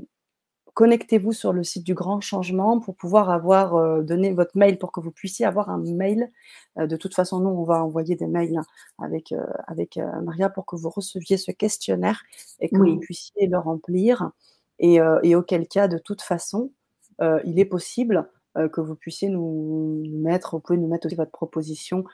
connectez-vous 0.75 1.33
sur 1.33 1.53
le 1.53 1.65
site 1.65 1.85
du 1.85 1.95
Grand 1.95 2.21
Changement 2.21 2.81
pour 2.81 2.97
pouvoir 2.97 3.31
avoir 3.31 3.75
euh, 3.75 4.03
donné 4.03 4.33
votre 4.33 4.57
mail 4.57 4.79
pour 4.79 4.93
que 4.93 5.01
vous 5.01 5.11
puissiez 5.11 5.45
avoir 5.45 5.69
un 5.69 5.79
mail. 5.79 6.31
Euh, 6.79 6.87
de 6.87 6.97
toute 6.97 7.15
façon, 7.15 7.41
nous, 7.41 7.51
on 7.51 7.65
va 7.65 7.85
envoyer 7.85 8.17
des 8.17 8.27
mails 8.27 8.57
hein, 8.57 8.65
avec, 8.99 9.33
euh, 9.33 9.45
avec 9.67 9.99
Maria 10.23 10.49
pour 10.49 10.67
que 10.67 10.77
vous 10.77 10.91
receviez 10.91 11.37
ce 11.37 11.51
questionnaire 11.51 12.23
et 12.61 12.69
que 12.69 12.77
vous 12.77 12.99
puissiez 12.99 13.47
le 13.47 13.59
remplir. 13.59 14.31
Et, 14.79 14.99
et, 15.23 15.37
auquel 15.37 15.69
cas, 15.69 15.87
de 15.87 15.99
toute 15.99 16.23
façon, 16.23 16.73
il 17.21 17.61
est 17.61 17.65
possible 17.65 18.29
que 18.73 18.81
vous 18.81 18.97
puissiez 18.97 19.29
nous 19.29 20.03
mettre, 20.09 20.57
vous 20.57 20.61
pouvez 20.61 20.79
nous 20.79 20.89
mettre 20.89 21.07
aussi 21.07 21.15
votre 21.15 21.31
proposition 21.31 22.05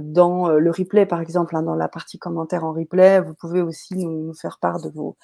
dans 0.00 0.48
euh, 0.48 0.58
le 0.58 0.70
replay, 0.70 1.06
par 1.06 1.20
exemple, 1.20 1.56
hein, 1.56 1.62
dans 1.62 1.74
la 1.74 1.88
partie 1.88 2.18
commentaire 2.18 2.64
en 2.64 2.72
replay, 2.72 3.20
vous 3.20 3.34
pouvez 3.34 3.60
aussi 3.60 3.96
nous, 3.96 4.32
faire 4.34 4.58
part 4.58 4.80
de 4.80 4.88
vos, 4.88 5.16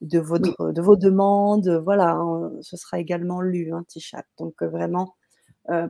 de 0.00 0.18
votre, 0.18 0.72
de 0.72 0.82
vos 0.82 0.96
demandes. 0.96 1.68
Voilà, 1.84 2.12
hein, 2.12 2.50
ce 2.60 2.76
sera 2.76 2.98
également 2.98 3.40
lu, 3.40 3.72
un 3.72 3.82
petit 3.82 4.00
chat. 4.00 4.24
Donc 4.38 4.54
euh, 4.62 4.68
vraiment, 4.68 5.14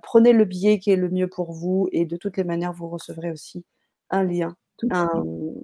prenez 0.03 0.33
le 0.33 0.45
billet 0.45 0.79
qui 0.79 0.91
est 0.91 0.97
le 0.97 1.09
mieux 1.09 1.29
pour 1.29 1.53
vous 1.53 1.89
et 1.93 2.05
de 2.05 2.17
toutes 2.17 2.37
les 2.37 2.45
manières, 2.45 2.73
vous 2.73 2.89
recevrez 2.89 3.31
aussi 3.31 3.65
un 4.11 4.25
lien. 4.25 4.57
Un, 4.91 5.09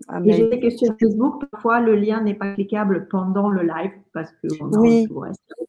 un 0.09 0.25
et 0.25 0.33
j'ai 0.33 0.61
que 0.61 0.71
sur 0.71 0.93
Facebook, 1.01 1.45
parfois 1.51 1.81
le 1.81 1.95
lien 1.95 2.21
n'est 2.21 2.35
pas 2.35 2.55
cliquable 2.55 3.07
pendant 3.09 3.49
le 3.49 3.63
live 3.63 3.93
parce 4.13 4.31
que 4.33 4.49
on 4.61 4.71
oui. 4.81 5.07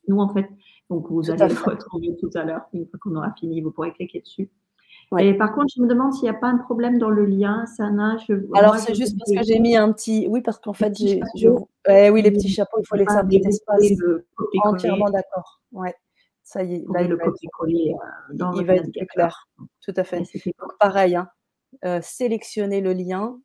nous 0.07 0.19
en 0.19 0.33
fait. 0.33 0.47
Donc 0.89 1.09
vous 1.09 1.29
allez 1.29 1.47
le 1.47 1.63
retrouver 1.63 2.15
tout 2.19 2.29
à 2.35 2.43
l'heure. 2.43 2.61
Une 2.73 2.87
fois 2.87 2.99
qu'on 2.99 3.15
aura 3.15 3.31
fini, 3.33 3.61
vous 3.61 3.71
pourrez 3.71 3.93
cliquer 3.93 4.21
dessus. 4.21 4.49
Et 5.19 5.33
par 5.33 5.53
contre, 5.53 5.67
je 5.75 5.81
me 5.81 5.87
demande 5.87 6.13
s'il 6.13 6.23
n'y 6.23 6.29
a 6.29 6.33
pas 6.33 6.47
un 6.47 6.57
problème 6.57 6.97
dans 6.97 7.09
le 7.09 7.25
lien, 7.25 7.65
Sana. 7.65 8.17
Alors, 8.55 8.75
c'est 8.77 8.95
juste 8.95 9.17
parce 9.17 9.31
que 9.31 9.43
j'ai 9.43 9.59
mis 9.59 9.75
un 9.75 9.91
petit. 9.91 10.27
Oui, 10.29 10.41
parce 10.41 10.59
qu'en 10.59 10.73
fait, 10.73 10.93
j'ai. 10.97 11.21
Eh 11.87 12.09
oui, 12.09 12.21
les 12.21 12.31
petits 12.31 12.49
chapeaux, 12.49 12.77
il 12.79 12.85
faut 12.87 12.95
les 12.95 13.05
faire 13.05 13.23
espace. 13.29 13.93
Entièrement 14.63 15.09
d'accord. 15.09 15.61
Ouais. 15.71 15.93
Ça 16.43 16.63
y 16.63 16.75
est, 16.75 16.85
là, 16.93 17.01
il, 17.01 17.09
le 17.09 17.17
va, 17.17 17.23
être, 17.23 17.31
euh, 17.63 18.51
il 18.59 18.65
va 18.67 18.75
être 18.75 18.91
plus 18.91 19.07
clair. 19.07 19.47
Tout 19.81 19.93
à 19.95 20.03
fait. 20.03 20.19
Donc, 20.19 20.77
pareil, 20.79 21.15
hein, 21.15 21.27
euh, 21.85 21.99
sélectionnez 22.03 22.81
le 22.81 22.93
lien, 22.93 23.39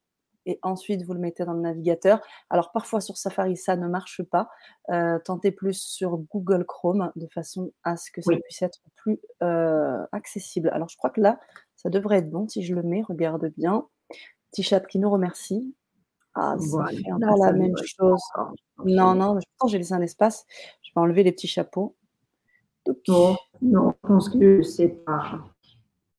et 0.46 0.58
ensuite 0.62 1.02
vous 1.02 1.14
le 1.14 1.20
mettez 1.20 1.44
dans 1.44 1.52
le 1.52 1.60
navigateur. 1.60 2.20
Alors 2.48 2.72
parfois 2.72 3.00
sur 3.00 3.16
Safari 3.16 3.56
ça 3.56 3.76
ne 3.76 3.88
marche 3.88 4.22
pas. 4.22 4.48
Euh, 4.90 5.18
tentez 5.24 5.50
plus 5.52 5.80
sur 5.80 6.18
Google 6.18 6.64
Chrome 6.64 7.12
de 7.16 7.26
façon 7.28 7.72
à 7.84 7.96
ce 7.96 8.10
que 8.10 8.20
ça 8.22 8.32
puisse 8.44 8.62
être 8.62 8.80
plus 8.96 9.20
euh, 9.42 10.04
accessible. 10.12 10.70
Alors 10.72 10.88
je 10.88 10.96
crois 10.96 11.10
que 11.10 11.20
là 11.20 11.38
ça 11.76 11.90
devrait 11.90 12.18
être 12.18 12.30
bon 12.30 12.48
si 12.48 12.62
je 12.62 12.74
le 12.74 12.82
mets. 12.82 13.02
Regarde 13.02 13.52
bien. 13.56 13.86
Petit 14.50 14.62
chat 14.62 14.80
qui 14.80 14.98
nous 14.98 15.10
remercie. 15.10 15.74
Ah, 16.34 16.56
ça 16.58 16.86
fait 16.86 17.02
la 17.38 17.52
même 17.52 17.76
chose. 17.84 18.20
Non, 18.84 19.14
non, 19.14 19.38
je 19.38 19.46
pense 19.58 19.70
j'ai 19.70 19.78
laissé 19.78 19.94
un 19.94 20.00
espace. 20.00 20.46
Je 20.82 20.90
vais 20.94 21.00
enlever 21.00 21.22
les 21.22 21.32
petits 21.32 21.48
chapeaux. 21.48 21.96
Non, 23.08 23.36
non, 23.60 23.92
je 24.02 24.08
pense 24.08 24.28
que 24.28 24.62
c'est 24.62 24.88
pas. 24.88 25.40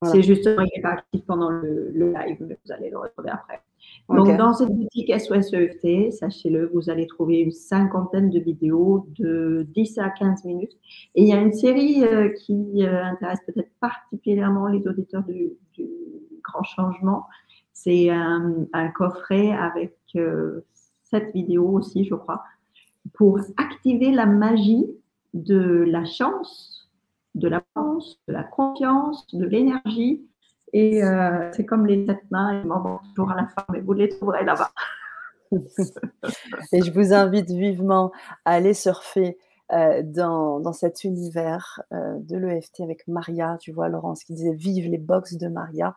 C'est 0.04 0.22
justement, 0.22 0.62
il 0.62 0.70
n'est 0.76 0.82
pas 0.82 0.94
actif 0.94 1.24
pendant 1.26 1.48
le, 1.48 1.90
le, 1.92 2.12
live, 2.12 2.38
mais 2.40 2.58
vous 2.64 2.72
allez 2.72 2.90
le 2.90 2.98
retrouver 2.98 3.30
après. 3.30 3.60
Donc, 4.08 4.36
dans 4.36 4.52
cette 4.52 4.70
boutique 4.70 5.12
SOS 5.12 5.52
EFT, 5.52 6.12
sachez-le, 6.12 6.70
vous 6.74 6.90
allez 6.90 7.06
trouver 7.06 7.38
une 7.40 7.52
cinquantaine 7.52 8.30
de 8.30 8.40
vidéos 8.40 9.06
de 9.18 9.66
10 9.74 9.98
à 9.98 10.10
15 10.10 10.44
minutes. 10.44 10.76
Et 11.14 11.22
il 11.22 11.28
y 11.28 11.32
a 11.32 11.40
une 11.40 11.52
série 11.52 12.04
euh, 12.04 12.28
qui 12.30 12.84
euh, 12.84 13.04
intéresse 13.04 13.40
peut-être 13.46 13.70
particulièrement 13.80 14.66
les 14.66 14.86
auditeurs 14.86 15.24
du, 15.24 15.52
Grand 16.42 16.64
Changement. 16.64 17.26
C'est 17.72 18.10
un, 18.10 18.66
coffret 18.94 19.52
avec 19.52 19.96
euh, 20.16 20.64
cette 21.04 21.32
vidéo 21.32 21.68
aussi, 21.68 22.04
je 22.04 22.14
crois, 22.14 22.42
pour 23.14 23.38
activer 23.56 24.10
la 24.10 24.26
magie 24.26 24.86
de 25.32 25.84
la 25.86 26.04
chance, 26.04 26.90
de 27.34 27.48
la 27.48 27.62
chance, 27.74 28.20
de 28.28 28.32
la 28.32 28.42
confiance, 28.42 29.26
de 29.32 29.44
l'énergie 29.44 30.26
et 30.72 31.04
euh, 31.04 31.50
c'est 31.52 31.66
comme 31.66 31.86
les 31.86 32.06
sept 32.06 32.30
mains, 32.30 32.60
ils 32.60 32.66
m'envoient 32.66 33.02
toujours 33.14 33.30
à 33.30 33.36
la 33.36 33.46
fin, 33.48 33.64
mais 33.70 33.80
vous 33.80 33.92
les 33.92 34.08
trouverez 34.08 34.44
là-bas. 34.44 34.72
et 36.72 36.82
je 36.82 36.90
vous 36.92 37.12
invite 37.12 37.50
vivement 37.50 38.10
à 38.46 38.52
aller 38.52 38.72
surfer 38.72 39.36
euh, 39.72 40.02
dans, 40.02 40.60
dans, 40.60 40.72
cet 40.72 41.04
univers 41.04 41.82
euh, 41.92 42.18
de 42.20 42.38
l'EFT 42.38 42.80
avec 42.80 43.06
Maria. 43.06 43.58
Tu 43.60 43.70
vois, 43.70 43.88
Laurence 43.88 44.24
qui 44.24 44.32
disait 44.32 44.54
Vive 44.54 44.88
les 44.88 44.98
box 44.98 45.34
de 45.36 45.48
Maria. 45.48 45.94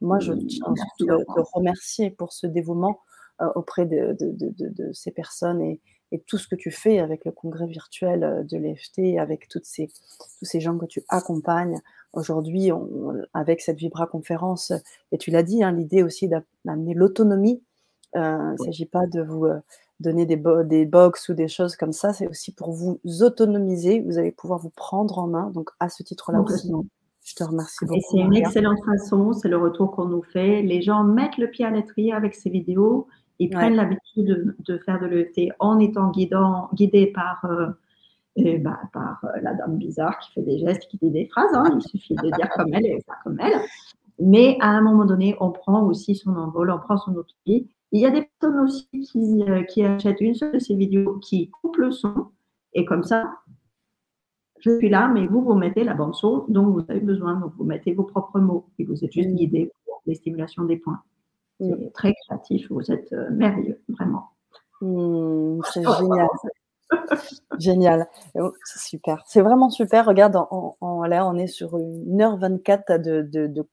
Moi, 0.00 0.18
je 0.18 0.32
tiens 0.32 0.66
à 0.66 0.96
te, 0.98 1.40
remercier 1.54 2.10
pour 2.10 2.32
ce 2.32 2.46
dévouement 2.46 3.00
auprès 3.54 3.84
de, 3.84 4.16
de, 4.18 4.30
de, 4.32 4.68
de, 4.70 4.92
ces 4.92 5.10
personnes 5.10 5.60
et, 5.60 5.80
et, 6.16 6.20
tout 6.26 6.38
ce 6.38 6.48
que 6.48 6.54
tu 6.54 6.70
fais 6.70 6.98
avec 6.98 7.24
le 7.24 7.32
congrès 7.32 7.66
virtuel 7.66 8.46
de 8.48 8.56
l'EFT, 8.56 9.18
avec 9.18 9.48
toutes 9.48 9.64
ces, 9.64 9.88
tous 10.38 10.44
ces 10.44 10.60
gens 10.60 10.76
que 10.78 10.86
tu 10.86 11.02
accompagnes. 11.08 11.80
Aujourd'hui, 12.12 12.70
avec 13.34 13.60
cette 13.60 13.76
Vibra 13.76 14.06
conférence, 14.06 14.72
et 15.12 15.18
tu 15.18 15.30
l'as 15.30 15.42
dit, 15.42 15.62
hein, 15.62 15.72
l'idée 15.72 16.02
aussi 16.02 16.28
d'amener 16.64 16.94
l'autonomie. 16.94 17.62
Euh, 18.14 18.54
il 18.58 18.62
ne 18.62 18.64
s'agit 18.64 18.86
pas 18.86 19.06
de 19.06 19.20
vous 19.20 19.44
euh, 19.44 19.58
donner 20.00 20.24
des, 20.24 20.40
des 20.64 20.86
box 20.86 21.28
ou 21.28 21.34
des 21.34 21.48
choses 21.48 21.76
comme 21.76 21.92
ça, 21.92 22.14
c'est 22.14 22.26
aussi 22.26 22.52
pour 22.52 22.72
vous 22.72 22.98
autonomiser. 23.20 24.00
Vous 24.00 24.18
allez 24.18 24.32
pouvoir 24.32 24.58
vous 24.58 24.70
prendre 24.70 25.18
en 25.18 25.26
main. 25.26 25.50
Donc, 25.50 25.70
à 25.80 25.90
ce 25.90 26.02
titre-là 26.02 26.40
aussi, 26.40 26.72
je 27.26 27.34
te 27.34 27.44
remercie 27.44 27.84
beaucoup. 27.84 27.98
Et 27.98 28.02
c'est 28.10 28.18
une 28.18 28.36
excellente 28.36 28.78
façon, 28.84 29.32
c'est 29.32 29.48
le 29.48 29.58
retour 29.58 29.90
qu'on 29.90 30.06
nous 30.06 30.22
fait. 30.22 30.62
Les 30.62 30.80
gens 30.80 31.02
mettent 31.04 31.38
le 31.38 31.50
pied 31.50 31.64
à 31.64 31.70
l'étrier 31.70 32.12
avec 32.12 32.34
ces 32.34 32.48
vidéos. 32.50 33.08
Ils 33.38 33.50
prennent 33.50 33.76
l'habitude 33.76 34.54
de, 34.58 34.78
faire 34.78 35.00
de 35.00 35.06
l'ET 35.06 35.50
en 35.58 35.78
étant 35.78 36.10
guidant, 36.10 36.70
guidés 36.74 37.08
par. 37.08 37.44
Euh, 37.44 37.68
et 38.38 38.58
bah, 38.58 38.78
par 38.92 39.24
euh, 39.24 39.40
la 39.40 39.54
dame 39.54 39.78
bizarre 39.78 40.18
qui 40.18 40.32
fait 40.32 40.42
des 40.42 40.58
gestes, 40.58 40.86
qui 40.88 40.98
dit 40.98 41.10
des 41.10 41.26
phrases. 41.26 41.54
Hein. 41.54 41.64
Il 41.74 41.82
suffit 41.82 42.14
de 42.14 42.30
dire 42.36 42.50
comme 42.54 42.72
elle 42.74 42.84
et 42.84 43.00
faire 43.00 43.16
comme 43.24 43.40
elle. 43.40 43.58
Mais 44.18 44.56
à 44.60 44.68
un 44.68 44.82
moment 44.82 45.04
donné, 45.04 45.36
on 45.40 45.50
prend 45.50 45.82
aussi 45.84 46.14
son 46.14 46.36
envol, 46.36 46.70
on 46.70 46.78
prend 46.78 46.96
son 46.98 47.12
autonomie. 47.12 47.68
Il 47.92 48.00
y 48.00 48.06
a 48.06 48.10
des 48.10 48.28
personnes 48.38 48.60
aussi 48.60 48.88
qui, 48.90 49.42
euh, 49.48 49.62
qui, 49.62 49.82
achètent 49.84 50.20
une 50.20 50.34
seule 50.34 50.52
de 50.52 50.58
ces 50.58 50.74
vidéos, 50.74 51.18
qui 51.18 51.50
coupent 51.50 51.76
le 51.76 51.90
son, 51.90 52.26
et 52.72 52.84
comme 52.84 53.04
ça, 53.04 53.30
je 54.60 54.76
suis 54.78 54.88
là, 54.88 55.08
mais 55.08 55.26
vous, 55.26 55.42
vous 55.42 55.54
mettez 55.54 55.84
la 55.84 55.94
bande 55.94 56.14
son 56.14 56.44
dont 56.48 56.66
vous 56.66 56.84
avez 56.88 57.00
besoin. 57.00 57.38
Donc, 57.38 57.52
vous 57.56 57.64
mettez 57.64 57.94
vos 57.94 58.04
propres 58.04 58.40
mots, 58.40 58.68
et 58.78 58.84
vous 58.84 59.04
êtes 59.04 59.12
juste 59.12 59.30
guidé 59.30 59.70
pour 59.84 60.02
les 60.06 60.14
stimulations 60.14 60.64
des 60.64 60.76
points. 60.76 61.00
C'est 61.58 61.92
très 61.94 62.14
créatif, 62.26 62.66
vous 62.70 62.90
êtes 62.90 63.12
merveilleux, 63.30 63.80
vraiment. 63.88 64.30
Mmh, 64.80 65.60
c'est 65.72 65.82
génial. 65.82 66.28
Génial. 67.58 68.08
Oh, 68.36 68.52
c'est 68.64 68.78
super. 68.78 69.24
C'est 69.26 69.40
vraiment 69.40 69.70
super. 69.70 70.06
Regarde, 70.06 70.36
en, 70.36 71.04
là, 71.04 71.26
on 71.26 71.36
est 71.36 71.46
sur 71.46 71.76
1h24 71.76 73.02
de, 73.02 73.22
de, 73.22 73.46
de, 73.46 73.66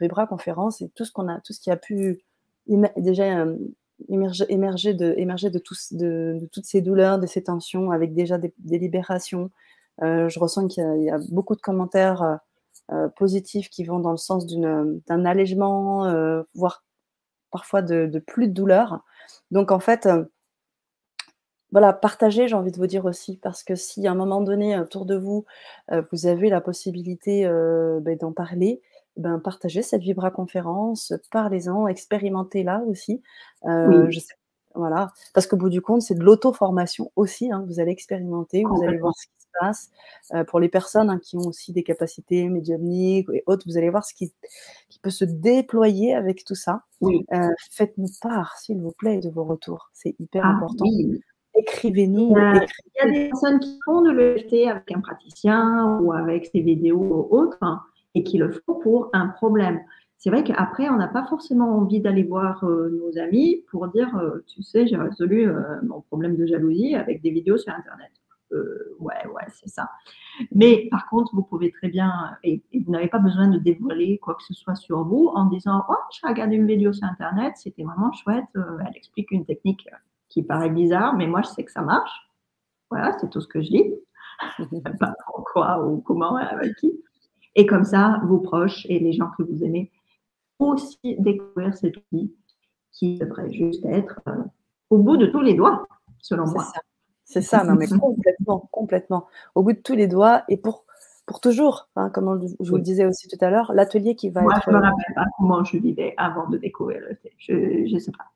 Vibra 0.00 0.26
conférence 0.26 0.80
et 0.80 0.88
tout 0.94 1.04
ce 1.04 1.12
qu'on 1.12 1.28
a, 1.28 1.40
tout 1.40 1.52
ce 1.52 1.60
qui 1.60 1.70
a 1.70 1.76
pu 1.76 2.20
déjà 2.96 3.46
émerger, 4.08 4.44
émerger, 4.48 4.94
de, 4.94 5.14
émerger 5.16 5.50
de, 5.50 5.58
tous, 5.58 5.92
de, 5.92 6.48
toutes 6.52 6.66
ces 6.66 6.80
douleurs, 6.80 7.18
de 7.18 7.26
ces 7.26 7.44
tensions, 7.44 7.90
avec 7.90 8.14
déjà 8.14 8.38
des, 8.38 8.52
libérations. 8.58 9.50
Euh, 10.02 10.28
je 10.28 10.38
ressens 10.38 10.68
qu'il 10.68 11.02
y, 11.02 11.10
a 11.10 11.18
beaucoup 11.30 11.56
de 11.56 11.60
commentaires 11.60 12.22
euh, 12.22 12.36
euh, 12.92 13.08
positifs 13.08 13.68
qui 13.68 13.84
vont 13.84 13.98
dans 13.98 14.12
le 14.12 14.16
sens 14.16 14.46
d'un 14.46 15.24
allègement, 15.24 16.42
voire 16.54 16.84
parfois 17.50 17.82
de, 17.82 18.06
de, 18.06 18.18
plus 18.18 18.48
de 18.48 18.52
douleur. 18.52 19.00
Donc 19.50 19.70
en 19.70 19.78
fait, 19.78 20.08
voilà, 21.70 21.92
partagez, 21.92 22.48
j'ai 22.48 22.54
envie 22.54 22.72
de 22.72 22.78
vous 22.78 22.86
dire 22.86 23.04
aussi, 23.04 23.36
parce 23.36 23.62
que 23.62 23.74
si 23.74 24.06
à 24.06 24.12
un 24.12 24.14
moment 24.14 24.40
donné, 24.40 24.78
autour 24.78 25.04
de 25.04 25.16
vous, 25.16 25.44
vous 26.12 26.26
avez 26.26 26.48
la 26.48 26.60
possibilité 26.60 27.44
ben, 27.46 28.16
d'en 28.16 28.32
parler, 28.32 28.80
ben, 29.16 29.38
partagez 29.38 29.82
cette 29.82 30.02
Vibra 30.02 30.30
conférence, 30.30 31.12
parlez-en, 31.30 31.86
expérimentez-la 31.86 32.82
aussi. 32.86 33.22
Voilà, 34.78 35.12
parce 35.34 35.46
qu'au 35.46 35.56
bout 35.56 35.68
du 35.68 35.82
compte, 35.82 36.02
c'est 36.02 36.14
de 36.14 36.22
l'auto-formation 36.22 37.12
aussi. 37.16 37.52
Hein, 37.52 37.64
vous 37.68 37.80
allez 37.80 37.92
expérimenter, 37.92 38.64
vous 38.64 38.82
allez 38.82 38.98
voir 38.98 39.12
ce 39.16 39.26
qui 39.26 39.32
se 39.38 39.46
passe. 39.60 40.44
pour 40.46 40.60
les 40.60 40.68
personnes 40.68 41.10
hein, 41.10 41.18
qui 41.22 41.36
ont 41.36 41.46
aussi 41.46 41.72
des 41.72 41.82
capacités 41.82 42.48
médiumniques 42.48 43.28
et 43.32 43.42
autres, 43.46 43.64
vous 43.66 43.76
allez 43.76 43.90
voir 43.90 44.04
ce 44.04 44.14
qui, 44.14 44.32
qui 44.88 44.98
peut 45.00 45.10
se 45.10 45.24
déployer 45.24 46.14
avec 46.14 46.44
tout 46.44 46.54
ça. 46.54 46.82
Faites-nous 47.70 48.08
part, 48.22 48.56
s'il 48.56 48.80
vous 48.80 48.92
plaît, 48.92 49.18
de 49.18 49.28
vos 49.28 49.44
retours. 49.44 49.90
C'est 49.92 50.14
hyper 50.18 50.44
ah 50.44 50.50
important 50.50 50.86
écrivez-nous. 51.58 52.34
Il, 52.36 52.66
y 52.96 53.00
a 53.00 53.10
des 53.10 53.28
personnes 53.28 53.60
qui 53.60 53.78
font 53.84 54.02
de 54.02 54.10
l'EFT 54.10 54.68
avec 54.68 54.90
un 54.92 55.00
praticien 55.00 55.98
ou 56.00 56.12
avec 56.12 56.46
ses 56.46 56.60
vidéos 56.60 57.28
ou 57.30 57.36
autres 57.36 57.58
hein, 57.60 57.80
et 58.14 58.22
qui 58.22 58.38
le 58.38 58.52
font 58.52 58.74
pour 58.74 59.10
un 59.12 59.28
problème. 59.28 59.80
C'est 60.18 60.30
vrai 60.30 60.42
qu'après, 60.42 60.88
on 60.88 60.96
n'a 60.96 61.06
pas 61.06 61.24
forcément 61.26 61.78
envie 61.78 62.00
d'aller 62.00 62.24
voir 62.24 62.64
euh, 62.64 62.90
nos 62.90 63.16
amis 63.18 63.64
pour 63.70 63.86
dire, 63.86 64.16
euh, 64.16 64.44
tu 64.48 64.64
sais, 64.64 64.84
j'ai 64.88 64.96
résolu 64.96 65.48
euh, 65.48 65.80
mon 65.84 66.00
problème 66.00 66.36
de 66.36 66.44
jalousie 66.44 66.96
avec 66.96 67.22
des 67.22 67.30
vidéos 67.30 67.56
sur 67.56 67.72
Internet. 67.72 68.10
ouais, 68.50 69.26
ouais, 69.32 69.46
c'est 69.48 69.68
ça. 69.68 69.88
Mais 70.52 70.88
par 70.90 71.08
contre, 71.08 71.32
vous 71.36 71.44
pouvez 71.44 71.70
très 71.70 71.88
bien, 71.88 72.36
et, 72.42 72.62
vous 72.84 72.90
n'avez 72.90 73.06
pas 73.06 73.20
besoin 73.20 73.46
de 73.46 73.58
dévoiler 73.58 74.18
quoi 74.18 74.34
que 74.34 74.42
ce 74.42 74.54
soit 74.54 74.74
sur 74.74 75.04
vous 75.04 75.30
en 75.34 75.46
disant, 75.46 75.84
oh, 75.88 75.94
j'ai 76.10 76.26
regardé 76.26 76.56
une 76.56 76.66
vidéo 76.66 76.92
sur 76.92 77.06
Internet, 77.06 77.52
c'était 77.56 77.84
vraiment 77.84 78.10
chouette, 78.12 78.46
elle 78.54 78.96
explique 78.96 79.30
une 79.30 79.44
technique 79.44 79.88
qui 80.28 80.42
paraît 80.42 80.70
bizarre, 80.70 81.14
mais 81.16 81.28
moi, 81.28 81.42
je 81.42 81.48
sais 81.48 81.64
que 81.64 81.70
ça 81.70 81.82
marche. 81.82 82.28
Voilà, 82.90 83.16
c'est 83.20 83.30
tout 83.30 83.40
ce 83.40 83.46
que 83.46 83.62
je 83.62 83.68
dis. 83.68 83.94
pas 84.98 85.14
pourquoi 85.26 85.86
ou 85.86 86.00
comment, 86.00 86.34
avec 86.34 86.74
qui. 86.76 86.92
Et 87.54 87.66
comme 87.66 87.84
ça, 87.84 88.20
vos 88.24 88.38
proches 88.38 88.84
et 88.88 88.98
les 88.98 89.12
gens 89.12 89.30
que 89.36 89.42
vous 89.42 89.62
aimez 89.62 89.92
aussi 90.58 91.16
découvrir 91.18 91.76
cette 91.76 91.96
vie 92.12 92.32
qui 92.92 93.18
devrait 93.18 93.52
juste 93.52 93.84
être 93.86 94.20
euh, 94.28 94.32
au 94.90 94.98
bout 94.98 95.16
de 95.16 95.26
tous 95.26 95.40
les 95.40 95.54
doigts, 95.54 95.86
selon 96.20 96.46
moi. 96.46 96.66
C'est 97.24 97.42
ça, 97.42 97.62
non 97.62 97.74
mais 97.74 97.86
complètement, 97.86 98.68
complètement. 98.72 99.26
Au 99.54 99.62
bout 99.62 99.74
de 99.74 99.78
tous 99.78 99.94
les 99.94 100.06
doigts 100.06 100.44
et 100.48 100.56
pour, 100.56 100.86
pour 101.26 101.40
toujours, 101.40 101.88
hein, 101.94 102.08
comme 102.10 102.40
je 102.60 102.70
vous 102.70 102.76
le 102.76 102.82
disais 102.82 103.04
aussi 103.04 103.28
tout 103.28 103.36
à 103.42 103.50
l'heure, 103.50 103.72
l'atelier 103.74 104.16
qui 104.16 104.30
va 104.30 104.40
moi, 104.40 104.56
être. 104.56 104.62
je 104.64 104.70
ne 104.70 104.76
me 104.76 104.82
rappelle 104.82 105.14
pas 105.14 105.26
comment 105.36 105.62
je 105.62 105.76
vivais 105.76 106.14
avant 106.16 106.48
de 106.48 106.56
découvrir 106.56 107.00
le 107.00 107.16
thé. 107.16 107.34
Je 107.38 107.92
ne 107.92 107.98
sais 107.98 108.12
pas. 108.12 108.30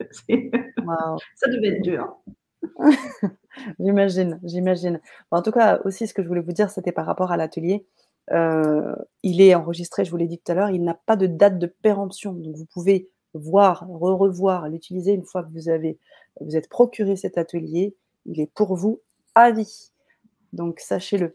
Ça 1.36 1.48
devait 1.48 1.76
être 1.76 1.82
dur. 1.82 2.16
j'imagine, 3.78 4.40
j'imagine. 4.42 5.00
en 5.30 5.42
tout 5.42 5.52
cas, 5.52 5.80
aussi, 5.84 6.06
ce 6.06 6.14
que 6.14 6.22
je 6.22 6.28
voulais 6.28 6.40
vous 6.40 6.52
dire, 6.52 6.70
c'était 6.70 6.92
par 6.92 7.06
rapport 7.06 7.30
à 7.30 7.36
l'atelier. 7.36 7.86
Euh, 8.32 8.94
il 9.22 9.40
est 9.40 9.54
enregistré, 9.54 10.04
je 10.04 10.10
vous 10.10 10.16
l'ai 10.16 10.26
dit 10.26 10.38
tout 10.38 10.52
à 10.52 10.54
l'heure, 10.54 10.70
il 10.70 10.82
n'a 10.82 10.94
pas 10.94 11.16
de 11.16 11.26
date 11.26 11.58
de 11.58 11.66
péremption. 11.66 12.32
Donc, 12.32 12.56
vous 12.56 12.66
pouvez 12.66 13.08
voir, 13.34 13.86
re-revoir, 13.88 14.68
l'utiliser 14.68 15.12
une 15.12 15.24
fois 15.24 15.42
que 15.42 15.50
vous 15.50 15.68
avez 15.68 15.98
vous 16.42 16.54
êtes 16.54 16.68
procuré 16.68 17.16
cet 17.16 17.38
atelier. 17.38 17.96
Il 18.26 18.40
est 18.40 18.50
pour 18.52 18.76
vous 18.76 19.00
à 19.34 19.52
vie. 19.52 19.90
Donc, 20.52 20.80
sachez-le. 20.80 21.34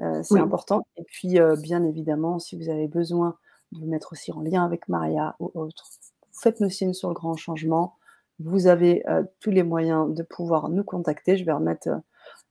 Euh, 0.00 0.22
c'est 0.22 0.38
important. 0.38 0.86
Et 0.96 1.02
puis, 1.02 1.40
euh, 1.40 1.56
bien 1.56 1.82
évidemment, 1.82 2.38
si 2.38 2.56
vous 2.56 2.68
avez 2.68 2.86
besoin 2.86 3.36
de 3.72 3.80
vous 3.80 3.86
mettre 3.86 4.12
aussi 4.12 4.30
en 4.30 4.40
lien 4.40 4.64
avec 4.64 4.88
Maria 4.88 5.34
ou 5.40 5.50
autre, 5.54 5.84
faites-nous 6.32 6.70
signe 6.70 6.92
sur 6.92 7.08
le 7.08 7.14
grand 7.14 7.36
changement. 7.36 7.96
Vous 8.38 8.66
avez 8.66 9.02
tous 9.40 9.50
les 9.50 9.62
moyens 9.62 10.14
de 10.14 10.22
pouvoir 10.22 10.68
nous 10.68 10.84
contacter. 10.84 11.38
Je 11.38 11.44
vais 11.44 11.52
remettre 11.52 11.88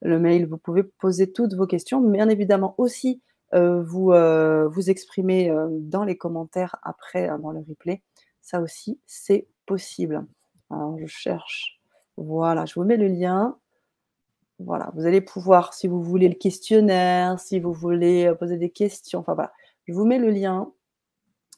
le 0.02 0.20
mail. 0.20 0.48
Vous 0.48 0.57
pouvez 0.57 0.84
poser 0.84 1.32
toutes 1.32 1.53
vos 1.53 1.68
questions. 1.68 2.02
Bien 2.02 2.28
évidemment 2.28 2.74
aussi, 2.80 3.22
vous, 3.56 4.11
vous 4.11 4.90
exprimer 4.90 5.53
dans 5.80 6.03
les 6.03 6.18
commentaires 6.18 6.76
après, 6.84 7.27
dans 7.40 7.52
le 7.52 7.60
replay. 7.60 8.02
Ça 8.41 8.61
aussi, 8.61 8.99
c'est 9.06 9.48
possible. 9.65 10.26
Alors, 10.69 10.98
je 10.99 11.07
cherche. 11.07 11.80
Voilà, 12.18 12.65
je 12.65 12.76
vous 12.76 12.84
mets 12.84 12.98
le 12.98 13.07
lien. 13.07 13.57
Voilà, 14.60 14.91
vous 14.95 15.06
allez 15.06 15.22
pouvoir, 15.22 15.73
si 15.73 15.88
vous 15.88 16.02
voulez 16.02 16.30
le 16.30 16.36
questionnaire, 16.36 17.40
si 17.40 17.60
vous 17.60 17.73
voulez 17.73 18.34
poser 18.40 18.57
des 18.57 18.69
questions, 18.69 19.19
enfin 19.19 19.34
voilà, 19.34 19.52
je 19.86 19.94
vous 19.94 20.06
mets 20.06 20.19
le 20.19 20.30
lien 20.30 20.72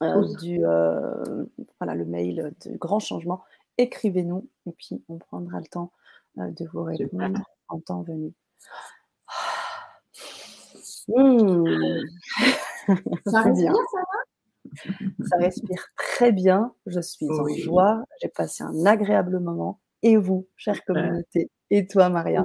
euh, 0.04 0.36
du, 0.40 0.66
euh, 0.66 1.46
voilà, 1.80 1.96
le 1.96 2.06
mail 2.06 2.54
de 2.66 2.78
Grand 2.78 3.00
Changement. 3.00 3.44
Écrivez-nous 3.78 4.48
et 4.66 4.72
puis 4.72 5.04
on 5.10 5.18
prendra 5.18 5.60
le 5.60 5.68
temps 5.68 5.92
euh, 6.38 6.50
de 6.52 6.66
vous 6.72 6.84
répondre 6.84 7.40
en 7.68 7.80
temps 7.80 8.02
venu. 8.02 8.34
Mmh. 11.08 11.66
Ça 13.26 13.42
respire, 13.42 13.74
ça 13.74 14.00
va? 14.00 14.98
Ça 15.26 15.38
respire 15.38 15.86
très 15.98 16.32
bien. 16.32 16.74
Je 16.86 17.00
suis 17.00 17.30
en 17.30 17.48
joie. 17.48 18.04
J'ai 18.22 18.30
passé 18.30 18.64
un 18.64 18.86
agréable 18.86 19.40
moment. 19.40 19.80
Et 20.04 20.18
vous, 20.18 20.48
chère 20.56 20.84
communauté, 20.86 21.50
et 21.72 21.88
toi, 21.88 22.10
Maria? 22.10 22.44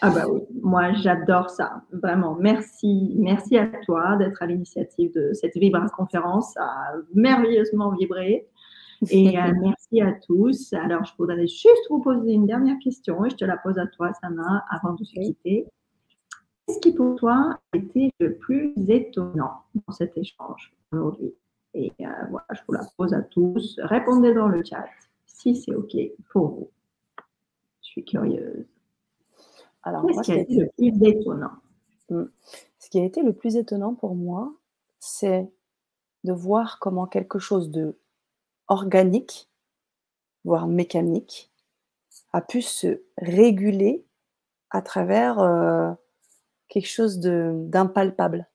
Ah 0.00 0.10
bah 0.10 0.26
oui, 0.30 0.42
moi 0.62 0.92
j'adore 0.92 1.50
ça, 1.50 1.82
vraiment. 1.92 2.36
Merci, 2.38 3.16
merci 3.18 3.58
à 3.58 3.66
toi 3.84 4.16
d'être 4.16 4.40
à 4.42 4.46
l'initiative 4.46 5.12
de 5.12 5.32
cette 5.32 5.56
Vibra 5.56 5.88
conférence, 5.88 6.52
ça 6.52 6.62
a 6.62 6.92
merveilleusement 7.14 7.90
vibré. 7.96 8.46
Et 9.10 9.38
euh, 9.38 9.52
merci 9.60 10.00
à 10.02 10.12
tous. 10.24 10.72
Alors 10.72 11.04
je 11.04 11.12
voudrais 11.18 11.48
juste 11.48 11.88
vous 11.88 12.00
poser 12.00 12.32
une 12.32 12.46
dernière 12.46 12.78
question 12.78 13.24
et 13.24 13.30
je 13.30 13.36
te 13.36 13.44
la 13.44 13.56
pose 13.56 13.78
à 13.78 13.86
toi, 13.88 14.12
Sana, 14.20 14.64
avant 14.70 14.94
de 14.94 15.02
se 15.04 15.14
quitter. 15.14 15.66
Qu'est-ce 16.70 16.78
qui 16.78 16.92
pour 16.92 17.16
toi 17.16 17.58
a 17.72 17.76
été 17.76 18.12
le 18.20 18.36
plus 18.36 18.72
étonnant 18.88 19.64
dans 19.74 19.92
cet 19.92 20.16
échange 20.16 20.72
aujourd'hui? 20.92 21.34
Et 21.74 21.92
euh, 22.00 22.06
voilà, 22.30 22.46
je 22.52 22.60
vous 22.64 22.74
la 22.74 22.86
pose 22.96 23.12
à 23.12 23.22
tous. 23.22 23.80
Répondez 23.82 24.32
dans 24.32 24.46
le 24.46 24.62
chat 24.62 24.84
si 25.26 25.56
c'est 25.56 25.74
OK 25.74 25.96
pour 26.30 26.48
vous. 26.48 26.70
Je 27.82 27.88
suis 27.88 28.04
curieuse. 28.04 28.64
Alors, 29.82 30.06
ce 30.14 30.20
qui 30.22 30.30
a 30.30 30.36
été 30.36 30.60
le 30.60 30.68
plus 30.68 31.08
étonnant? 31.08 31.50
Hmm. 32.08 32.26
Ce 32.78 32.88
qui 32.88 33.00
a 33.00 33.04
été 33.04 33.22
le 33.22 33.32
plus 33.32 33.56
étonnant 33.56 33.94
pour 33.94 34.14
moi, 34.14 34.54
c'est 35.00 35.50
de 36.22 36.32
voir 36.32 36.78
comment 36.78 37.08
quelque 37.08 37.40
chose 37.40 37.72
de 37.72 37.98
organique, 38.68 39.50
voire 40.44 40.68
mécanique, 40.68 41.50
a 42.32 42.40
pu 42.40 42.62
se 42.62 43.02
réguler 43.18 44.04
à 44.70 44.82
travers 44.82 45.40
euh, 45.40 45.90
quelque 46.70 46.88
chose 46.88 47.20
d'impalpable. 47.20 48.48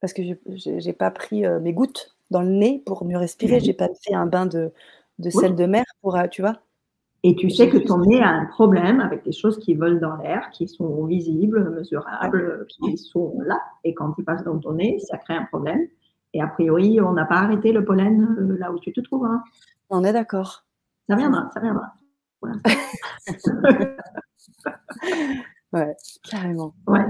Parce 0.00 0.12
que 0.12 0.22
je 0.24 0.84
n'ai 0.84 0.92
pas 0.92 1.12
pris 1.12 1.46
euh, 1.46 1.60
mes 1.60 1.72
gouttes 1.72 2.16
dans 2.30 2.42
le 2.42 2.50
nez 2.50 2.82
pour 2.84 3.04
mieux 3.04 3.16
respirer, 3.16 3.60
j'ai 3.60 3.72
pas 3.72 3.88
fait 4.04 4.14
un 4.14 4.26
bain 4.26 4.46
de, 4.46 4.72
de 5.20 5.30
sel 5.30 5.54
de 5.54 5.66
mer 5.66 5.84
pour, 6.02 6.16
euh, 6.16 6.26
tu 6.28 6.42
vois, 6.42 6.60
et 7.24 7.34
tu 7.34 7.50
sais 7.50 7.68
que 7.68 7.78
ton 7.78 7.98
nez 7.98 8.22
a 8.22 8.28
un 8.28 8.46
problème 8.46 9.00
avec 9.00 9.24
des 9.24 9.32
choses 9.32 9.58
qui 9.58 9.74
volent 9.74 9.98
dans 10.00 10.16
l'air, 10.16 10.50
qui 10.50 10.68
sont 10.68 11.04
visibles, 11.04 11.68
mesurables, 11.70 12.66
qui 12.68 12.96
sont 12.96 13.40
là. 13.44 13.60
Et 13.82 13.92
quand 13.92 14.14
ils 14.18 14.24
passent 14.24 14.44
dans 14.44 14.58
ton 14.58 14.74
nez, 14.74 15.00
ça 15.00 15.18
crée 15.18 15.34
un 15.34 15.44
problème. 15.46 15.88
Et 16.32 16.40
a 16.40 16.46
priori, 16.46 17.00
on 17.00 17.12
n'a 17.12 17.24
pas 17.24 17.38
arrêté 17.38 17.72
le 17.72 17.84
pollen 17.84 18.36
euh, 18.38 18.56
là 18.58 18.70
où 18.70 18.78
tu 18.78 18.92
te 18.92 19.00
trouves. 19.00 19.24
Hein. 19.24 19.42
On 19.90 20.04
est 20.04 20.12
d'accord. 20.12 20.64
Ça 21.08 21.16
viendra, 21.16 21.50
ça 21.52 21.60
viendra. 21.60 21.94
ouais, 25.72 25.94
carrément. 26.24 26.74
Ouais. 26.86 27.06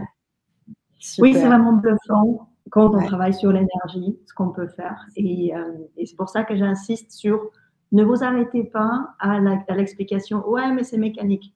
Oui, 1.18 1.34
c'est 1.34 1.46
vraiment 1.46 1.74
bluffant 1.74 2.50
quand 2.70 2.94
on 2.94 3.04
travaille 3.06 3.34
sur 3.34 3.50
l'énergie, 3.50 4.18
ce 4.26 4.34
qu'on 4.34 4.50
peut 4.50 4.68
faire. 4.68 5.06
Et, 5.16 5.54
euh, 5.56 5.72
et 5.96 6.06
c'est 6.06 6.16
pour 6.16 6.28
ça 6.28 6.44
que 6.44 6.56
j'insiste 6.56 7.12
sur 7.12 7.50
ne 7.92 8.04
vous 8.04 8.22
arrêtez 8.22 8.64
pas 8.64 9.14
à 9.18 9.40
l'explication, 9.74 10.46
ouais, 10.48 10.70
mais 10.72 10.84
c'est 10.84 10.98
mécanique. 10.98 11.54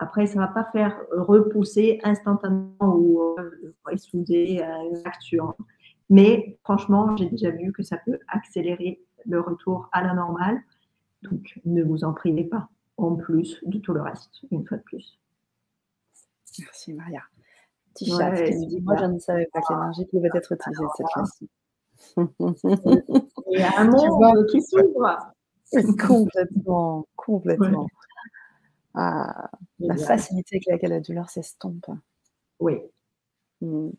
après, 0.00 0.26
ça 0.26 0.36
ne 0.36 0.40
va 0.40 0.48
pas 0.48 0.64
faire 0.72 0.98
repousser 1.12 2.00
instantanément 2.04 2.96
ou 2.96 3.36
euh, 3.38 3.96
souder 3.96 4.64
une 4.90 5.02
action. 5.04 5.54
Mais 6.10 6.58
franchement, 6.64 7.16
j'ai 7.16 7.26
déjà 7.26 7.50
vu 7.50 7.72
que 7.72 7.82
ça 7.82 7.98
peut 7.98 8.18
accélérer 8.28 9.02
le 9.26 9.40
retour 9.40 9.88
à 9.92 10.02
la 10.02 10.14
normale. 10.14 10.58
Donc, 11.22 11.60
ne 11.66 11.82
vous 11.82 12.04
en 12.04 12.14
privez 12.14 12.44
pas, 12.44 12.68
en 12.98 13.14
plus 13.14 13.58
de 13.64 13.78
tout 13.78 13.94
le 13.94 14.02
reste, 14.02 14.42
une 14.50 14.66
fois 14.66 14.76
de 14.76 14.82
plus. 14.82 15.18
Merci 16.58 16.92
Maria. 16.92 17.22
Petit 17.94 18.10
chat 18.10 18.30
dit 18.32 18.80
Moi, 18.82 18.96
je 18.96 19.04
ne 19.04 19.18
savais 19.18 19.46
pas 19.52 19.60
que 19.60 19.72
l'énergie 19.72 20.04
pouvait 20.06 20.30
être 20.34 20.52
utilisée 20.52 20.84
de 20.84 20.88
cette 20.96 21.06
façon. 21.14 21.46
Il 23.50 23.60
y 23.60 23.62
a 23.62 23.80
un 23.80 23.84
monde 23.86 24.46
qui 24.50 24.60
s'ouvre. 24.60 25.32
complètement, 26.06 27.06
complètement. 27.16 27.86
Ah, 28.94 29.50
la 29.78 29.96
facilité 29.96 30.56
avec 30.56 30.66
laquelle 30.66 30.90
la 30.90 31.00
douleur 31.00 31.30
s'estompe. 31.30 31.86
Oui. 32.58 32.80
Hmm. 33.60 33.90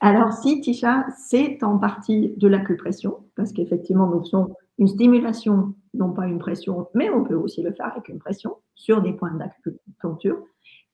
Alors, 0.00 0.32
si 0.32 0.60
Tisha, 0.60 1.06
c'est 1.16 1.62
en 1.62 1.78
partie 1.78 2.34
de 2.36 2.48
l'acupression, 2.48 3.24
parce 3.34 3.52
qu'effectivement, 3.52 4.06
nous 4.06 4.20
faisons 4.20 4.54
une 4.78 4.88
stimulation, 4.88 5.74
non 5.94 6.12
pas 6.12 6.26
une 6.26 6.38
pression, 6.38 6.88
mais 6.94 7.10
on 7.10 7.24
peut 7.24 7.34
aussi 7.34 7.62
le 7.62 7.72
faire 7.72 7.92
avec 7.92 8.08
une 8.08 8.18
pression 8.18 8.56
sur 8.74 9.00
des 9.02 9.12
points 9.12 9.32
d'acupuncture. 9.32 10.38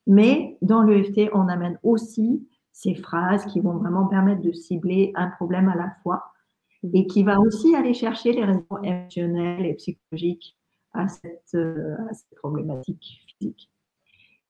Mais 0.06 0.56
dans 0.62 0.82
l'EFT, 0.82 1.30
on 1.32 1.48
amène 1.48 1.78
aussi 1.82 2.46
ces 2.72 2.94
phrases 2.94 3.44
qui 3.46 3.60
vont 3.60 3.76
vraiment 3.76 4.06
permettre 4.06 4.42
de 4.42 4.52
cibler 4.52 5.12
un 5.14 5.28
problème 5.28 5.68
à 5.68 5.76
la 5.76 5.90
fois 6.02 6.32
et 6.92 7.06
qui 7.06 7.22
va 7.22 7.38
aussi 7.38 7.74
aller 7.76 7.94
chercher 7.94 8.32
les 8.32 8.44
raisons 8.44 8.82
émotionnelles 8.82 9.66
et 9.66 9.74
psychologiques 9.74 10.56
à 10.94 11.08
cette, 11.08 11.54
euh, 11.54 11.96
problématique 12.36 13.24
physique. 13.26 13.70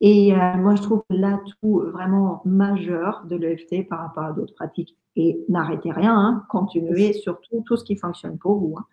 Et 0.01 0.35
euh, 0.35 0.57
moi, 0.57 0.75
je 0.75 0.83
trouve 0.83 1.05
l'atout 1.11 1.83
vraiment 1.93 2.43
majeur 2.45 3.25
de 3.27 3.37
l'EFT 3.37 3.89
par 3.89 4.01
rapport 4.01 4.25
à 4.25 4.33
d'autres 4.33 4.55
pratiques, 4.55 4.97
et 5.15 5.45
n'arrêtez 5.49 5.93
rien, 5.93 6.17
hein, 6.17 6.45
continuez 6.49 7.13
surtout 7.13 7.63
tout 7.67 7.77
ce 7.77 7.85
qui 7.85 7.97
fonctionne 7.97 8.39
pour 8.39 8.59
vous. 8.59 8.75
Hein. 8.79 8.85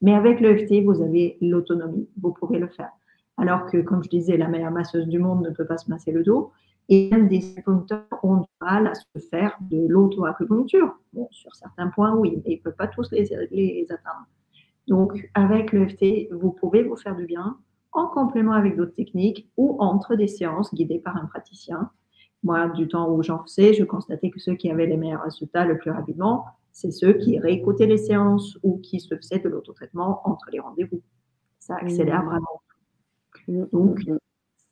Mais 0.00 0.14
avec 0.14 0.40
l'EFT, 0.40 0.84
vous 0.84 1.02
avez 1.02 1.38
l'autonomie, 1.40 2.08
vous 2.20 2.32
pouvez 2.32 2.58
le 2.58 2.68
faire. 2.68 2.90
Alors 3.36 3.66
que, 3.66 3.78
comme 3.78 4.02
je 4.02 4.08
disais, 4.08 4.36
la 4.36 4.48
meilleure 4.48 4.70
masseuse 4.70 5.06
du 5.06 5.18
monde 5.18 5.42
ne 5.42 5.50
peut 5.50 5.66
pas 5.66 5.78
se 5.78 5.90
masser 5.90 6.12
le 6.12 6.22
dos. 6.22 6.52
Et 6.88 7.10
même 7.10 7.28
des 7.28 7.52
acupuncteurs 7.52 8.04
ont 8.22 8.38
du 8.38 8.48
mal 8.60 8.86
à 8.86 8.94
se 8.94 9.04
faire 9.30 9.58
de 9.60 9.86
l'auto-acupuncture. 9.86 10.94
Bon, 11.12 11.28
sur 11.30 11.54
certains 11.54 11.88
points, 11.88 12.14
oui, 12.14 12.40
mais 12.44 12.54
ils 12.54 12.56
ne 12.58 12.62
peuvent 12.62 12.76
pas 12.76 12.88
tous 12.88 13.10
les, 13.12 13.28
les 13.50 13.86
atteindre. 13.90 14.26
Donc, 14.86 15.28
avec 15.34 15.72
l'EFT, 15.72 16.32
vous 16.32 16.50
pouvez 16.50 16.82
vous 16.82 16.96
faire 16.96 17.14
du 17.14 17.26
bien 17.26 17.58
en 17.92 18.06
complément 18.06 18.52
avec 18.52 18.76
d'autres 18.76 18.94
techniques 18.94 19.50
ou 19.56 19.76
entre 19.80 20.16
des 20.16 20.28
séances 20.28 20.72
guidées 20.74 20.98
par 20.98 21.16
un 21.16 21.26
praticien. 21.26 21.90
Moi, 22.42 22.68
du 22.68 22.88
temps 22.88 23.10
où 23.12 23.22
j'en 23.22 23.42
faisais, 23.42 23.74
je 23.74 23.84
constatais 23.84 24.30
que 24.30 24.40
ceux 24.40 24.54
qui 24.54 24.70
avaient 24.70 24.86
les 24.86 24.96
meilleurs 24.96 25.22
résultats 25.22 25.64
le 25.64 25.76
plus 25.76 25.90
rapidement, 25.90 26.46
c'est 26.78 26.92
ceux 26.92 27.14
qui 27.14 27.40
réécoutaient 27.40 27.86
les 27.86 27.96
séances 27.96 28.56
ou 28.62 28.78
qui 28.78 29.00
se 29.00 29.16
faisaient 29.16 29.40
de 29.40 29.48
l'autotraitement 29.48 30.20
entre 30.24 30.46
les 30.52 30.60
rendez-vous. 30.60 31.02
Ça 31.58 31.74
accélère 31.74 32.22
mmh. 32.22 32.26
vraiment. 32.26 32.62
Mmh, 33.48 33.64
Donc, 33.72 34.06
mmh, 34.06 34.18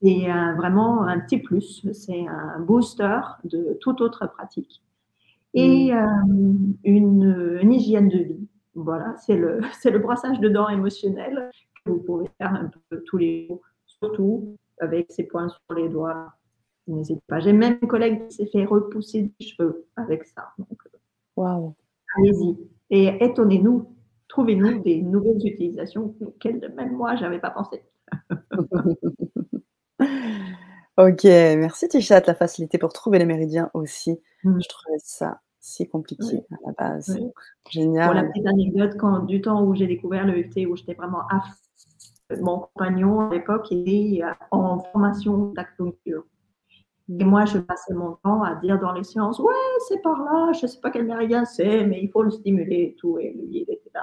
c'est 0.01 0.29
vraiment 0.57 1.03
un 1.03 1.19
petit 1.19 1.39
plus, 1.39 1.85
c'est 1.93 2.29
un 2.29 2.61
booster 2.61 3.19
de 3.43 3.77
toute 3.81 4.01
autre 4.01 4.25
pratique. 4.29 4.85
Et 5.53 5.93
euh, 5.93 6.07
une, 6.85 7.59
une, 7.61 7.73
hygiène 7.73 8.09
de 8.09 8.19
vie. 8.19 8.49
Voilà, 8.77 9.17
c'est 9.17 9.37
le, 9.37 9.61
le 9.85 9.99
brassage 9.99 10.39
de 10.39 10.49
dents 10.49 10.69
émotionnel 10.69 11.51
que 11.85 11.91
vous 11.91 11.99
pouvez 12.05 12.29
faire 12.39 12.55
un 12.55 12.71
peu 12.89 13.03
tous 13.03 13.17
les 13.17 13.49
jours, 13.49 13.63
surtout 13.85 14.57
avec 14.79 15.11
ces 15.11 15.25
points 15.25 15.49
sur 15.49 15.75
les 15.75 15.89
doigts. 15.89 16.33
N'hésitez 16.87 17.21
pas. 17.27 17.41
J'ai 17.41 17.53
même 17.53 17.79
une 17.83 17.89
collègue 17.89 18.29
qui 18.29 18.37
s'est 18.37 18.47
fait 18.47 18.65
repousser 18.65 19.33
des 19.41 19.45
cheveux 19.45 19.87
avec 19.97 20.25
ça. 20.25 20.53
Donc, 20.57 20.81
wow. 21.35 21.75
Allez-y. 22.19 22.57
Et 22.91 23.25
étonnez-nous, 23.25 23.91
trouvez-nous 24.29 24.83
des 24.83 25.03
nouvelles 25.03 25.45
utilisations 25.45 26.15
auxquelles 26.21 26.73
même 26.77 26.93
moi, 26.93 27.17
je 27.17 27.23
n'avais 27.23 27.41
pas 27.41 27.51
pensé. 27.51 27.83
ok, 30.99 31.25
merci 31.25 31.89
Tichat, 31.89 32.23
la 32.27 32.35
facilité 32.35 32.79
pour 32.79 32.93
trouver 32.93 33.19
les 33.19 33.27
méridiens 33.27 33.71
aussi. 33.75 34.21
Mmh. 34.45 34.61
Je 34.63 34.69
trouvais 34.69 34.99
ça 34.99 35.41
si 35.67 35.89
compliqué 35.89 36.45
à 36.53 36.57
la 36.67 36.73
base. 36.73 37.19
Génial. 37.69 38.07
Pour 38.07 38.15
la 38.15 38.25
petite 38.25 38.47
anecdote, 38.47 38.97
quand, 38.99 39.25
du 39.25 39.41
temps 39.41 39.65
où 39.65 39.75
j'ai 39.75 39.89
découvert 39.89 40.25
le 40.25 40.39
EFT, 40.39 40.67
où 40.69 40.77
j'étais 40.77 40.95
vraiment 40.95 41.23
à 41.29 41.43
mon 42.41 42.61
compagnon 42.61 43.21
à 43.21 43.35
l'époque 43.35 43.71
était 43.73 44.23
en 44.51 44.79
formation 44.81 45.53
d'acupuncture. 45.53 46.25
Et 47.09 47.25
moi, 47.25 47.45
je 47.45 47.59
passais 47.59 47.95
mon 47.95 48.17
temps 48.17 48.43
à 48.43 48.57
dire 48.57 48.81
dans 48.81 48.93
les 48.93 49.05
séances, 49.05 49.39
ouais, 49.39 49.55
c'est 49.89 50.03
par 50.03 50.19
là, 50.25 50.53
je 50.53 50.63
ne 50.63 50.67
sais 50.67 50.81
pas 50.81 50.91
quel 50.91 51.07
méridien 51.07 51.45
c'est, 51.45 51.85
mais 51.87 52.03
il 52.03 52.11
faut 52.11 52.23
le 52.23 52.31
stimuler 52.31 52.83
et 52.83 52.97
tout. 52.99 53.19
Et 53.19 53.33
lui, 53.33 53.65
il 53.69 53.73
était 53.73 53.91
là 53.95 54.03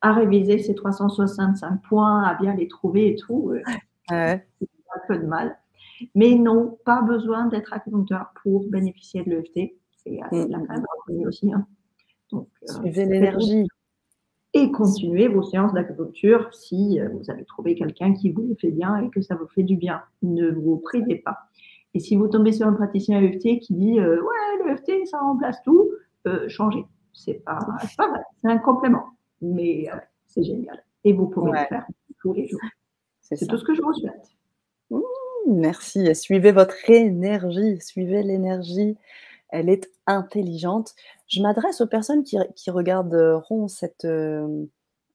à, 0.00 0.12
réviser 0.12 0.58
ses 0.58 0.74
365 0.74 1.82
points, 1.82 2.22
à 2.22 2.34
bien 2.34 2.54
les 2.54 2.66
trouver 2.66 3.10
et 3.10 3.16
tout. 3.16 3.52
Ouais. 4.10 4.46
Un 4.90 5.06
peu 5.06 5.18
de 5.18 5.26
mal. 5.26 5.58
Mais 6.14 6.34
non, 6.34 6.78
pas 6.84 7.02
besoin 7.02 7.46
d'être 7.46 7.72
acupuncteur 7.72 8.32
pour 8.42 8.64
bénéficier 8.68 9.22
de 9.24 9.30
l'EFT. 9.30 9.74
C'est 9.90 10.20
la 10.48 10.58
même 10.58 10.84
aussi. 11.26 11.52
Hein. 11.52 11.66
Donc, 12.30 12.48
euh, 12.62 12.72
Suivez 12.72 13.04
l'énergie. 13.04 13.66
Et 14.54 14.70
continuez 14.72 15.28
vos 15.28 15.42
séances 15.42 15.74
d'acupuncture 15.74 16.52
si 16.54 16.98
euh, 16.98 17.08
vous 17.10 17.30
avez 17.30 17.44
trouvé 17.44 17.74
quelqu'un 17.74 18.14
qui 18.14 18.30
vous 18.30 18.56
fait 18.58 18.70
bien 18.70 18.96
et 18.96 19.10
que 19.10 19.20
ça 19.20 19.34
vous 19.34 19.46
fait 19.48 19.62
du 19.62 19.76
bien. 19.76 20.02
Ne 20.22 20.50
vous 20.50 20.78
privez 20.78 21.16
pas. 21.16 21.47
Et 21.94 22.00
si 22.00 22.16
vous 22.16 22.28
tombez 22.28 22.52
sur 22.52 22.66
un 22.66 22.74
praticien 22.74 23.20
EFT 23.20 23.60
qui 23.60 23.74
dit 23.74 23.98
euh, 23.98 24.20
Ouais, 24.20 24.66
l'EFT, 24.66 25.06
ça 25.06 25.20
remplace 25.20 25.62
tout, 25.62 25.90
changez. 26.48 26.84
C'est 27.12 27.42
pas, 27.44 27.58
pas 27.96 28.10
mal. 28.10 28.24
C'est 28.40 28.48
un 28.48 28.58
complément. 28.58 29.06
Mais 29.40 29.88
c'est 30.26 30.42
génial. 30.42 30.84
Et 31.04 31.12
vous 31.12 31.26
pouvez 31.26 31.52
le 31.52 31.66
faire 31.66 31.86
tous 32.20 32.32
les 32.32 32.46
jours. 32.46 32.60
C'est 33.20 33.46
tout 33.46 33.58
ce 33.58 33.64
que 33.64 33.74
je 33.74 33.82
vous 33.82 33.92
souhaite. 33.94 34.36
Mmh, 34.90 35.00
merci. 35.46 36.14
Suivez 36.14 36.52
votre 36.52 36.88
énergie. 36.88 37.80
Suivez 37.80 38.22
l'énergie. 38.22 38.96
Elle 39.50 39.68
est 39.68 39.90
intelligente. 40.06 40.94
Je 41.26 41.42
m'adresse 41.42 41.80
aux 41.80 41.86
personnes 41.86 42.24
qui, 42.24 42.38
regarderont 42.70 43.68
cette, 43.68 44.04
euh, 44.04 44.66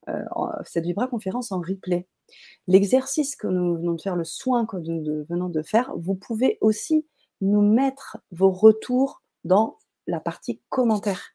euh, 0.08 0.22
cette 0.64 0.84
Vibra 0.84 1.06
conférence 1.06 1.52
en 1.52 1.60
replay. 1.60 2.06
L'exercice 2.66 3.36
que 3.36 3.46
nous 3.46 3.76
venons 3.76 3.94
de 3.94 4.00
faire, 4.00 4.16
le 4.16 4.24
soin 4.24 4.66
que 4.66 4.76
nous 4.76 5.24
venons 5.28 5.48
de 5.48 5.62
faire, 5.62 5.92
vous 5.96 6.14
pouvez 6.14 6.58
aussi 6.60 7.06
nous 7.40 7.62
mettre 7.62 8.18
vos 8.30 8.50
retours 8.50 9.22
dans 9.44 9.78
la 10.06 10.20
partie 10.20 10.60
commentaires. 10.68 11.30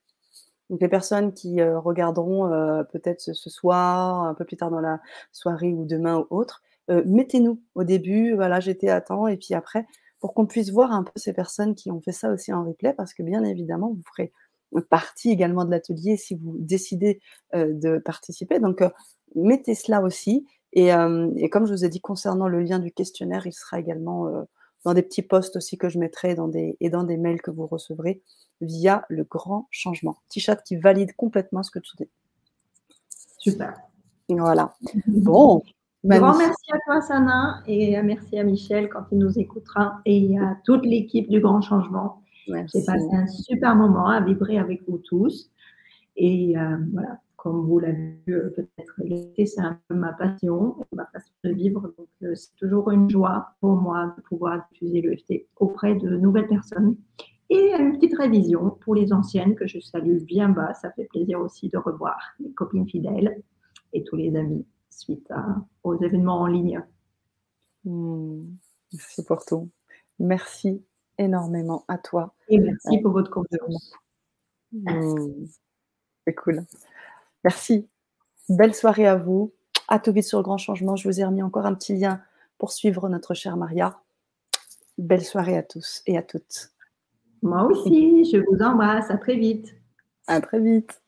Donc 0.70 0.82
les 0.82 0.90
personnes 0.90 1.34
qui 1.34 1.62
euh, 1.62 1.80
regarderont 1.80 2.50
peut-être 2.92 3.22
ce, 3.22 3.50
soir, 3.50 4.24
un 4.24 4.34
peu 4.34 4.46
plus 4.46 4.58
tard 4.58 4.72
dans 4.72 4.82
la 4.82 5.00
soirée 5.32 5.74
ou 5.74 5.86
demain 5.86 6.18
ou 6.18 6.38
autre, 6.38 6.64
euh, 6.90 7.04
mettez-nous 7.06 7.62
au 7.76 7.84
début, 7.84 8.34
voilà, 8.34 8.60
j'étais 8.60 8.90
à 8.90 9.02
temps, 9.02 9.28
et 9.28 9.38
puis 9.38 9.54
après, 9.54 9.86
pour 10.20 10.34
qu'on 10.34 10.48
puisse 10.48 10.72
voir 10.72 10.92
un 10.92 11.04
peu 11.04 11.12
ces 11.16 11.34
personnes 11.34 11.76
qui 11.76 11.92
ont 11.92 12.02
fait 12.02 12.12
ça 12.12 12.32
aussi 12.32 12.52
en 12.52 12.66
replay, 12.66 12.94
parce 12.94 13.14
que 13.14 13.24
bien 13.24 13.44
évidemment, 13.44 13.90
vous 13.90 14.04
ferez 14.04 14.34
partie 14.90 15.32
également 15.32 15.66
de 15.66 15.72
l'atelier 15.72 16.18
si 16.18 16.36
vous 16.36 16.56
décidez 16.60 17.22
euh, 17.56 17.74
de 17.74 17.98
participer. 17.98 18.60
Donc, 18.60 18.82
euh, 18.82 18.90
mettez 19.36 19.76
cela 19.76 20.02
aussi. 20.02 20.48
Et, 20.74 20.92
comme 21.50 21.66
je 21.66 21.74
vous 21.74 21.86
ai 21.86 21.90
dit 21.90 22.02
concernant 22.02 22.48
le 22.48 22.62
lien 22.62 22.80
du 22.80 22.92
questionnaire, 22.92 23.48
il 23.48 23.54
sera 23.54 23.80
également 23.80 24.46
dans 24.86 24.94
des 24.94 25.02
petits 25.02 25.22
posts 25.22 25.56
aussi 25.56 25.78
que 25.78 25.90
je 25.90 26.00
mettrai 26.00 26.36
dans 26.36 26.48
des, 26.48 26.78
et 26.80 26.90
dans 26.90 27.04
des 27.04 27.18
mails 27.18 27.42
que 27.42 27.52
vous 27.52 27.68
recevrez 27.68 28.22
via 28.62 29.06
le 29.10 29.24
grand 29.24 29.68
changement. 29.72 30.18
T-chat 30.30 30.58
qui 30.58 30.76
valide 30.76 31.16
complètement 31.16 31.64
ce 31.64 31.72
que 31.72 31.80
tu 31.80 31.96
dis. 31.98 32.10
Super. 33.38 33.74
Voilà. 34.30 34.76
Bon, 35.08 35.64
Grand 36.06 36.38
merci 36.38 36.72
à 36.72 36.78
toi, 36.86 37.02
Sana, 37.02 37.62
et 37.68 38.02
merci 38.02 38.40
à 38.40 38.44
Michel 38.44 38.88
quand 38.88 39.04
il 39.12 39.18
nous 39.18 39.38
écoutera, 39.38 40.00
et 40.06 40.40
à 40.40 40.58
toute 40.64 40.86
l'équipe 40.86 41.30
du 41.30 41.42
Grand 41.42 41.62
Changement. 41.62 42.22
J'ai 42.48 42.84
passé 42.86 43.08
un 43.14 43.28
super 43.28 43.76
moment 43.76 44.08
à 44.08 44.22
vibrer 44.22 44.58
avec 44.58 44.88
vous 44.88 44.98
tous. 44.98 45.52
Et 46.16 46.58
euh, 46.58 46.78
voilà, 46.94 47.20
comme 47.40 47.66
vous 47.66 47.80
l'avez 47.80 48.20
vu, 48.28 48.36
euh, 48.36 48.50
peut-être 48.50 48.94
l'été, 48.98 49.46
c'est 49.46 49.62
un 49.62 49.80
peu 49.88 49.96
ma 49.96 50.12
passion, 50.12 50.76
ma 50.92 51.06
façon 51.06 51.32
de 51.46 51.52
vivre. 51.52 51.94
Donc, 51.98 52.10
euh, 52.24 52.36
c'est 52.36 52.54
toujours 52.56 52.92
une 52.92 53.10
joie 53.10 53.56
pour 53.62 53.76
moi 53.78 54.14
de 54.18 54.22
pouvoir 54.24 54.68
diffuser 54.72 55.02
l'EFT 55.02 55.48
auprès 55.56 55.96
de 55.96 56.18
nouvelles 56.18 56.48
personnes. 56.48 56.98
Et 57.50 57.74
une 57.80 57.94
petite 57.94 58.18
révision 58.18 58.72
pour 58.82 58.94
les 58.94 59.14
anciennes 59.14 59.56
que 59.56 59.68
je 59.68 59.80
salue 59.80 60.18
bien 60.18 60.50
bas. 60.50 60.74
Ça 60.74 60.92
fait 60.92 61.06
plaisir 61.06 61.40
aussi 61.40 61.70
de 61.70 61.78
revoir 61.78 62.20
les 62.40 62.52
copines 62.52 62.88
fidèles 62.88 63.42
et 63.94 64.04
tous 64.04 64.18
les 64.18 64.36
amis 64.36 64.68
suite 64.90 65.32
aux 65.84 65.96
événements 65.96 66.42
en 66.42 66.48
ligne. 66.48 66.84
Hmm. 67.86 68.44
merci 68.92 69.24
pour 69.24 69.46
tout. 69.46 69.70
Merci 70.20 70.84
énormément 71.18 71.86
à 71.88 71.98
toi. 71.98 72.36
Et 72.50 72.60
merci 72.60 73.00
pour 73.00 73.14
votre 73.14 73.32
confiance. 73.32 73.94
Hmm. 74.74 75.46
C'est 76.28 76.36
cool. 76.36 76.66
Merci. 77.44 77.88
Belle 78.50 78.74
soirée 78.74 79.08
à 79.08 79.16
vous. 79.16 79.54
À 79.88 80.00
tout 80.00 80.12
vite 80.12 80.26
sur 80.26 80.40
le 80.40 80.44
grand 80.44 80.58
changement. 80.58 80.96
Je 80.96 81.08
vous 81.08 81.20
ai 81.20 81.26
remis 81.26 81.44
encore 81.44 81.66
un 81.66 81.74
petit 81.74 81.96
lien 81.96 82.22
pour 82.58 82.72
suivre 82.72 83.10
notre 83.10 83.34
chère 83.34 83.58
Maria. 83.58 84.02
Belle 84.98 85.24
soirée 85.24 85.58
à 85.58 85.64
tous 85.64 86.02
et 86.06 86.18
à 86.18 86.24
toutes. 86.24 86.72
Moi 87.42 87.64
aussi, 87.64 88.26
je 88.26 88.38
vous 88.38 88.62
embrasse. 88.62 89.10
À 89.10 89.18
très 89.18 89.36
vite. 89.36 89.74
À 90.28 90.42
très 90.42 90.60
vite. 90.60 91.02